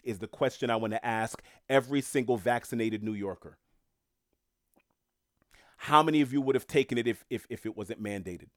Is 0.03 0.19
the 0.19 0.27
question 0.27 0.69
I 0.69 0.75
want 0.77 0.93
to 0.93 1.05
ask 1.05 1.41
every 1.69 2.01
single 2.01 2.37
vaccinated 2.37 3.03
New 3.03 3.13
Yorker. 3.13 3.57
How 5.77 6.01
many 6.01 6.21
of 6.21 6.33
you 6.33 6.41
would 6.41 6.55
have 6.55 6.67
taken 6.67 6.97
it 6.97 7.07
if, 7.07 7.25
if, 7.29 7.45
if 7.49 7.65
it 7.65 7.77
wasn't 7.77 8.01
mandated? 8.01 8.49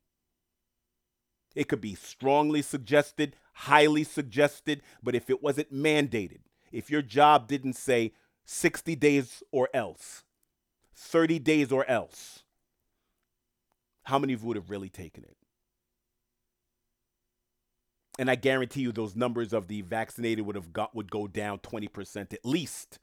It 1.54 1.68
could 1.68 1.80
be 1.80 1.94
strongly 1.94 2.62
suggested, 2.62 3.36
highly 3.52 4.04
suggested, 4.04 4.82
but 5.02 5.14
if 5.14 5.30
it 5.30 5.42
wasn't 5.42 5.72
mandated, 5.72 6.40
if 6.72 6.90
your 6.90 7.02
job 7.02 7.46
didn't 7.46 7.74
say 7.74 8.12
60 8.44 8.96
days 8.96 9.42
or 9.52 9.68
else, 9.72 10.24
30 10.94 11.38
days 11.38 11.70
or 11.70 11.88
else, 11.88 12.42
how 14.04 14.18
many 14.18 14.32
of 14.32 14.42
you 14.42 14.48
would 14.48 14.56
have 14.56 14.70
really 14.70 14.90
taken 14.90 15.24
it? 15.24 15.36
and 18.18 18.30
I 18.30 18.36
guarantee 18.36 18.82
you 18.82 18.92
those 18.92 19.16
numbers 19.16 19.52
of 19.52 19.68
the 19.68 19.82
vaccinated 19.82 20.46
would 20.46 20.56
have 20.56 20.72
got 20.72 20.94
would 20.94 21.10
go 21.10 21.26
down 21.26 21.58
20% 21.58 22.32
at 22.32 22.44
least. 22.44 22.98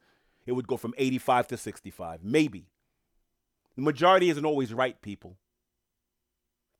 It 0.46 0.52
would 0.52 0.66
go 0.66 0.76
from 0.76 0.94
85 0.98 1.48
to 1.48 1.56
65, 1.56 2.24
maybe. 2.24 2.66
The 3.76 3.82
majority 3.82 4.28
isn't 4.30 4.44
always 4.44 4.74
right, 4.74 5.00
people. 5.00 5.36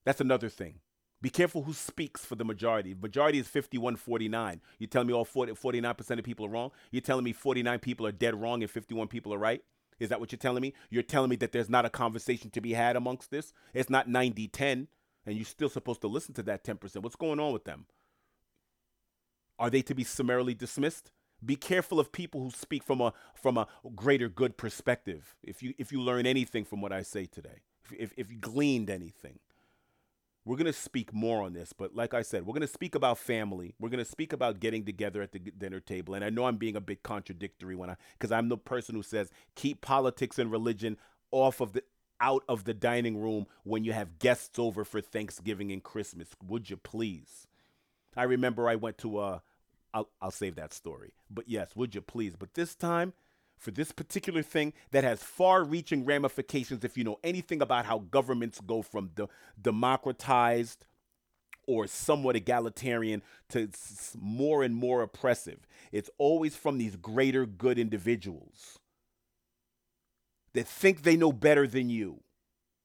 That's 0.04 0.20
another 0.20 0.48
thing. 0.48 0.80
Be 1.22 1.30
careful 1.30 1.62
who 1.62 1.72
speaks 1.72 2.24
for 2.24 2.34
the 2.34 2.44
majority. 2.44 2.96
Majority 3.00 3.38
is 3.38 3.46
51 3.46 3.94
49. 3.94 4.60
You're 4.78 4.88
telling 4.88 5.06
me 5.06 5.14
all 5.14 5.24
40, 5.24 5.52
49% 5.52 6.18
of 6.18 6.24
people 6.24 6.46
are 6.46 6.50
wrong? 6.50 6.72
You're 6.90 7.00
telling 7.00 7.24
me 7.24 7.32
49 7.32 7.78
people 7.78 8.06
are 8.06 8.12
dead 8.12 8.38
wrong 8.38 8.62
and 8.62 8.70
51 8.70 9.06
people 9.06 9.32
are 9.32 9.38
right? 9.38 9.62
Is 10.00 10.08
that 10.08 10.18
what 10.18 10.32
you're 10.32 10.38
telling 10.38 10.62
me? 10.62 10.74
You're 10.90 11.04
telling 11.04 11.30
me 11.30 11.36
that 11.36 11.52
there's 11.52 11.70
not 11.70 11.84
a 11.84 11.90
conversation 11.90 12.50
to 12.50 12.60
be 12.60 12.72
had 12.72 12.96
amongst 12.96 13.30
this? 13.30 13.52
It's 13.72 13.88
not 13.88 14.08
90 14.08 14.48
10, 14.48 14.88
and 15.24 15.36
you're 15.36 15.44
still 15.44 15.68
supposed 15.68 16.00
to 16.00 16.08
listen 16.08 16.34
to 16.34 16.42
that 16.42 16.64
10%. 16.64 17.02
What's 17.02 17.14
going 17.14 17.38
on 17.38 17.52
with 17.52 17.64
them? 17.64 17.86
Are 19.60 19.70
they 19.70 19.82
to 19.82 19.94
be 19.94 20.02
summarily 20.02 20.54
dismissed? 20.54 21.12
Be 21.44 21.54
careful 21.54 22.00
of 22.00 22.10
people 22.10 22.42
who 22.42 22.50
speak 22.50 22.82
from 22.82 23.00
a 23.00 23.12
from 23.34 23.56
a 23.56 23.68
greater 23.94 24.28
good 24.28 24.56
perspective. 24.56 25.36
If 25.42 25.62
you 25.62 25.74
if 25.78 25.92
you 25.92 26.00
learn 26.00 26.26
anything 26.26 26.64
from 26.64 26.80
what 26.80 26.92
I 26.92 27.02
say 27.02 27.26
today, 27.26 27.62
if 27.84 27.92
if, 27.92 28.12
if 28.16 28.30
you 28.32 28.38
gleaned 28.38 28.90
anything, 28.90 29.38
we're 30.44 30.56
going 30.56 30.66
to 30.66 30.72
speak 30.72 31.12
more 31.12 31.42
on 31.42 31.52
this. 31.52 31.72
But 31.72 31.94
like 31.94 32.14
I 32.14 32.22
said, 32.22 32.44
we're 32.46 32.54
going 32.54 32.62
to 32.62 32.66
speak 32.66 32.94
about 32.94 33.18
family. 33.18 33.74
We're 33.78 33.90
going 33.90 34.04
to 34.04 34.10
speak 34.10 34.32
about 34.32 34.60
getting 34.60 34.84
together 34.84 35.22
at 35.22 35.32
the 35.32 35.38
dinner 35.38 35.80
table. 35.80 36.14
And 36.14 36.24
I 36.24 36.30
know 36.30 36.46
I'm 36.46 36.56
being 36.56 36.76
a 36.76 36.80
bit 36.80 37.02
contradictory 37.02 37.76
when 37.76 37.90
I 37.90 37.96
because 38.18 38.32
I'm 38.32 38.48
the 38.48 38.56
person 38.56 38.94
who 38.94 39.02
says 39.02 39.30
keep 39.54 39.80
politics 39.80 40.38
and 40.38 40.50
religion 40.50 40.96
off 41.30 41.60
of 41.60 41.72
the 41.72 41.82
out 42.20 42.44
of 42.48 42.64
the 42.64 42.74
dining 42.74 43.20
room 43.20 43.46
when 43.64 43.84
you 43.84 43.92
have 43.92 44.18
guests 44.20 44.58
over 44.58 44.84
for 44.84 45.00
Thanksgiving 45.00 45.72
and 45.72 45.82
Christmas. 45.82 46.28
Would 46.46 46.70
you 46.70 46.76
please? 46.76 47.46
I 48.16 48.24
remember 48.24 48.68
I 48.68 48.76
went 48.76 48.98
to 48.98 49.20
a 49.20 49.42
I'll, 49.94 50.08
I'll 50.20 50.30
save 50.30 50.54
that 50.56 50.72
story. 50.72 51.12
But 51.30 51.48
yes, 51.48 51.76
would 51.76 51.94
you 51.94 52.00
please? 52.00 52.34
But 52.36 52.54
this 52.54 52.74
time, 52.74 53.12
for 53.62 53.70
this 53.70 53.92
particular 53.92 54.42
thing 54.42 54.72
that 54.90 55.04
has 55.04 55.22
far 55.22 55.62
reaching 55.62 56.04
ramifications, 56.04 56.84
if 56.84 56.98
you 56.98 57.04
know 57.04 57.18
anything 57.22 57.62
about 57.62 57.86
how 57.86 58.00
governments 58.00 58.60
go 58.60 58.82
from 58.82 59.10
the 59.14 59.28
democratized 59.60 60.84
or 61.68 61.86
somewhat 61.86 62.34
egalitarian 62.34 63.22
to 63.48 63.68
more 64.18 64.64
and 64.64 64.74
more 64.74 65.02
oppressive, 65.02 65.60
it's 65.92 66.10
always 66.18 66.56
from 66.56 66.76
these 66.76 66.96
greater 66.96 67.46
good 67.46 67.78
individuals 67.78 68.80
that 70.54 70.66
think 70.66 71.02
they 71.02 71.16
know 71.16 71.32
better 71.32 71.66
than 71.66 71.88
you 71.88 72.20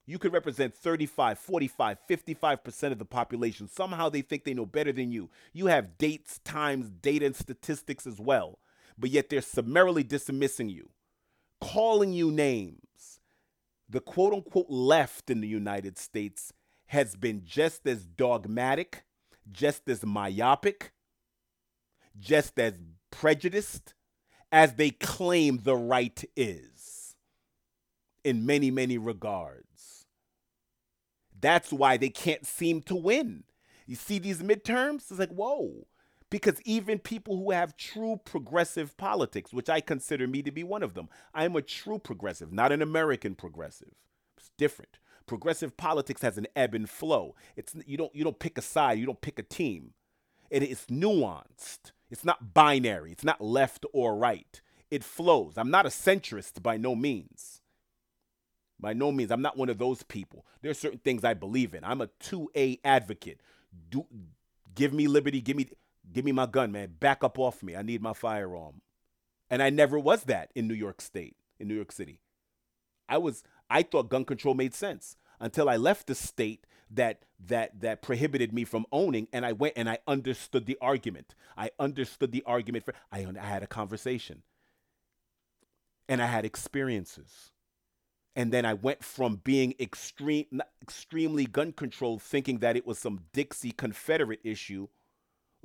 you 0.07 0.17
could 0.17 0.31
represent 0.31 0.73
35, 0.73 1.37
45, 1.37 1.97
55% 2.09 2.91
of 2.93 2.97
the 2.97 3.05
population. 3.05 3.67
Somehow 3.67 4.07
they 4.07 4.21
think 4.21 4.45
they 4.45 4.53
know 4.53 4.65
better 4.65 4.93
than 4.93 5.11
you. 5.11 5.29
You 5.51 5.67
have 5.67 5.97
dates, 5.97 6.39
times, 6.45 6.89
data, 6.89 7.25
and 7.25 7.35
statistics 7.35 8.07
as 8.07 8.17
well. 8.17 8.57
But 8.97 9.09
yet 9.11 9.29
they're 9.29 9.41
summarily 9.41 10.03
dismissing 10.03 10.69
you, 10.69 10.89
calling 11.61 12.13
you 12.13 12.31
names, 12.31 13.19
the 13.89 13.99
quote 13.99 14.33
unquote 14.33 14.69
left 14.69 15.29
in 15.29 15.41
the 15.41 15.47
United 15.47 15.97
States 15.97 16.51
has 16.87 17.15
been 17.15 17.43
just 17.45 17.85
as 17.87 18.05
dogmatic, 18.05 19.03
just 19.51 19.87
as 19.89 20.05
myopic, 20.05 20.93
just 22.19 22.59
as 22.59 22.73
prejudiced 23.11 23.93
as 24.51 24.73
they 24.73 24.89
claim 24.91 25.59
the 25.63 25.75
right 25.75 26.23
is 26.35 27.15
in 28.23 28.45
many, 28.45 28.71
many 28.71 28.97
regards. 28.97 30.05
That's 31.39 31.71
why 31.71 31.97
they 31.97 32.09
can't 32.09 32.45
seem 32.45 32.81
to 32.83 32.95
win. 32.95 33.43
You 33.85 33.95
see 33.95 34.19
these 34.19 34.41
midterms? 34.41 35.09
It's 35.09 35.19
like, 35.19 35.29
whoa. 35.29 35.87
Because 36.29 36.61
even 36.65 36.99
people 36.99 37.37
who 37.37 37.51
have 37.51 37.77
true 37.77 38.19
progressive 38.25 38.97
politics, 38.97 39.53
which 39.53 39.69
I 39.69 39.79
consider 39.79 40.27
me 40.27 40.41
to 40.41 40.51
be 40.51 40.63
one 40.63 40.83
of 40.83 40.93
them, 40.93 41.07
I'm 41.33 41.55
a 41.55 41.61
true 41.61 41.99
progressive, 41.99 42.51
not 42.51 42.71
an 42.71 42.81
American 42.81 43.33
progressive. 43.33 43.93
It's 44.37 44.51
different. 44.57 44.99
Progressive 45.25 45.77
politics 45.77 46.21
has 46.21 46.37
an 46.37 46.47
ebb 46.55 46.73
and 46.73 46.89
flow. 46.89 47.35
It's 47.55 47.73
you 47.85 47.97
don't 47.97 48.13
you 48.15 48.23
don't 48.23 48.39
pick 48.39 48.57
a 48.57 48.61
side, 48.61 48.99
you 48.99 49.05
don't 49.05 49.21
pick 49.21 49.39
a 49.39 49.43
team. 49.43 49.93
It 50.49 50.63
is 50.63 50.85
nuanced. 50.89 51.91
It's 52.09 52.23
not 52.23 52.53
binary. 52.53 53.11
It's 53.11 53.23
not 53.23 53.41
left 53.41 53.85
or 53.93 54.15
right. 54.15 54.61
It 54.89 55.03
flows. 55.03 55.57
I'm 55.57 55.71
not 55.71 55.85
a 55.85 55.89
centrist 55.89 56.63
by 56.63 56.77
no 56.77 56.95
means. 56.95 57.61
By 58.79 58.93
no 58.93 59.11
means. 59.11 59.31
I'm 59.31 59.41
not 59.41 59.57
one 59.57 59.69
of 59.69 59.77
those 59.77 60.03
people. 60.03 60.45
There 60.61 60.71
are 60.71 60.75
certain 60.75 60.99
things 60.99 61.25
I 61.25 61.33
believe 61.33 61.73
in. 61.73 61.83
I'm 61.83 61.99
a 61.99 62.07
2A 62.07 62.79
advocate. 62.85 63.41
Do 63.89 64.05
give 64.75 64.93
me 64.93 65.07
liberty, 65.07 65.41
give 65.41 65.57
me 65.57 65.67
give 66.11 66.25
me 66.25 66.31
my 66.31 66.45
gun, 66.45 66.71
man. 66.71 66.95
Back 66.99 67.23
up 67.23 67.39
off 67.39 67.63
me. 67.63 67.75
I 67.75 67.81
need 67.81 68.01
my 68.01 68.13
firearm. 68.13 68.81
And 69.49 69.63
I 69.63 69.69
never 69.69 69.97
was 69.97 70.23
that 70.23 70.51
in 70.55 70.67
New 70.67 70.73
York 70.73 71.01
State, 71.01 71.35
in 71.59 71.67
New 71.67 71.75
York 71.75 71.91
City. 71.91 72.19
I 73.07 73.17
was 73.17 73.43
I 73.69 73.83
thought 73.83 74.09
gun 74.09 74.25
control 74.25 74.53
made 74.53 74.73
sense 74.73 75.15
until 75.39 75.69
I 75.69 75.77
left 75.77 76.07
the 76.07 76.15
state 76.15 76.65
that 76.89 77.23
that 77.45 77.79
that 77.81 78.01
prohibited 78.01 78.53
me 78.53 78.63
from 78.63 78.85
owning 78.91 79.27
and 79.31 79.45
I 79.45 79.51
went 79.51 79.73
and 79.77 79.89
I 79.89 79.99
understood 80.07 80.65
the 80.65 80.77
argument. 80.81 81.35
I 81.57 81.71
understood 81.79 82.31
the 82.31 82.43
argument 82.45 82.85
for 82.85 82.93
I, 83.11 83.25
I 83.39 83.45
had 83.45 83.63
a 83.63 83.67
conversation. 83.67 84.43
And 86.09 86.21
I 86.21 86.27
had 86.27 86.45
experiences. 86.45 87.51
And 88.35 88.53
then 88.53 88.65
I 88.65 88.75
went 88.75 89.03
from 89.03 89.41
being 89.43 89.73
extreme 89.79 90.61
extremely 90.81 91.45
gun 91.45 91.71
control 91.71 92.19
thinking 92.19 92.59
that 92.59 92.77
it 92.77 92.85
was 92.85 92.99
some 92.99 93.21
Dixie 93.33 93.71
Confederate 93.71 94.39
issue 94.43 94.87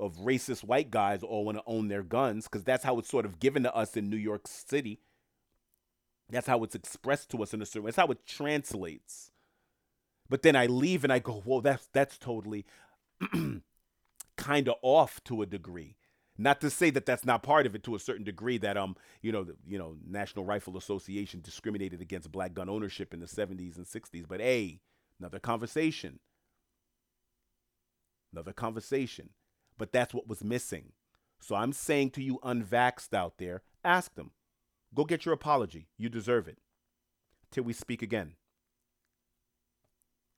of 0.03 0.17
racist 0.17 0.65
white 0.65 0.91
guys 0.91 1.23
all 1.23 1.45
want 1.45 1.59
to 1.59 1.65
own 1.67 1.89
their 1.89 2.03
guns 2.03 2.45
because 2.45 2.65
that's 2.65 2.85
how 2.85 2.99
it's 2.99 3.09
sort 3.09 3.25
of 3.25 3.39
given 3.39 3.63
to 3.63 3.75
us 3.75 3.97
in 3.97 4.11
New 4.11 4.17
York 4.17 4.49
City. 4.49 5.01
That's 6.29 6.49
how 6.49 6.65
it's 6.65 6.75
expressed 6.75 7.31
to 7.31 7.43
us 7.43 7.55
in 7.55 7.63
a 7.63 7.67
certain 7.67 7.85
way. 7.85 7.89
That's 7.91 8.05
how 8.05 8.13
it 8.13 8.27
translates. 8.27 9.31
But 10.29 10.43
then 10.43 10.57
I 10.57 10.67
leave 10.67 11.05
and 11.05 11.13
I 11.13 11.21
go, 11.21 11.35
whoa, 11.35 11.61
that's 11.61 11.89
that's 11.93 12.19
totally 12.19 12.67
kind 14.37 14.69
of 14.69 14.75
off 14.83 15.23
to 15.25 15.43
a 15.43 15.47
degree. 15.47 15.97
Not 16.39 16.61
to 16.63 16.71
say 16.71 16.91
that 16.91 17.07
that's 17.07 17.27
not 17.27 17.43
part 17.43 17.67
of 17.67 17.75
it 17.75 17.85
to 17.85 17.95
a 17.95 18.01
certain 18.01 18.25
degree. 18.25 18.59
That 18.59 18.77
um, 18.77 18.97
you 19.21 19.31
know, 19.31 19.45
the 19.45 19.57
you 19.67 19.79
know, 19.79 19.97
National 20.05 20.45
Rifle 20.45 20.77
Association 20.77 21.43
discriminated 21.43 22.01
against 22.01 22.33
black 22.33 22.55
gun 22.55 22.69
ownership 22.69 23.13
in 23.15 23.21
the 23.21 23.27
'70s 23.27 23.77
and 23.77 23.87
'60s. 23.87 24.25
But 24.27 24.41
hey, 24.41 24.81
another 25.21 25.39
conversation. 25.39 26.19
Another 28.33 28.53
conversation. 28.53 29.29
But 29.79 29.93
that's 29.93 30.15
what 30.15 30.29
was 30.29 30.45
missing. 30.45 30.93
So 31.41 31.57
I'm 31.57 31.73
saying 31.73 32.11
to 32.11 32.23
you, 32.23 32.39
unvaxxed 32.45 33.15
out 33.15 33.39
there, 33.39 33.63
ask 33.85 34.15
them. 34.15 34.31
Go 34.95 35.05
get 35.05 35.25
your 35.25 35.35
apology. 35.35 35.89
You 35.99 36.09
deserve 36.09 36.47
it. 36.47 36.59
Till 37.51 37.65
we 37.65 37.73
speak 37.73 38.03
again. 38.03 38.35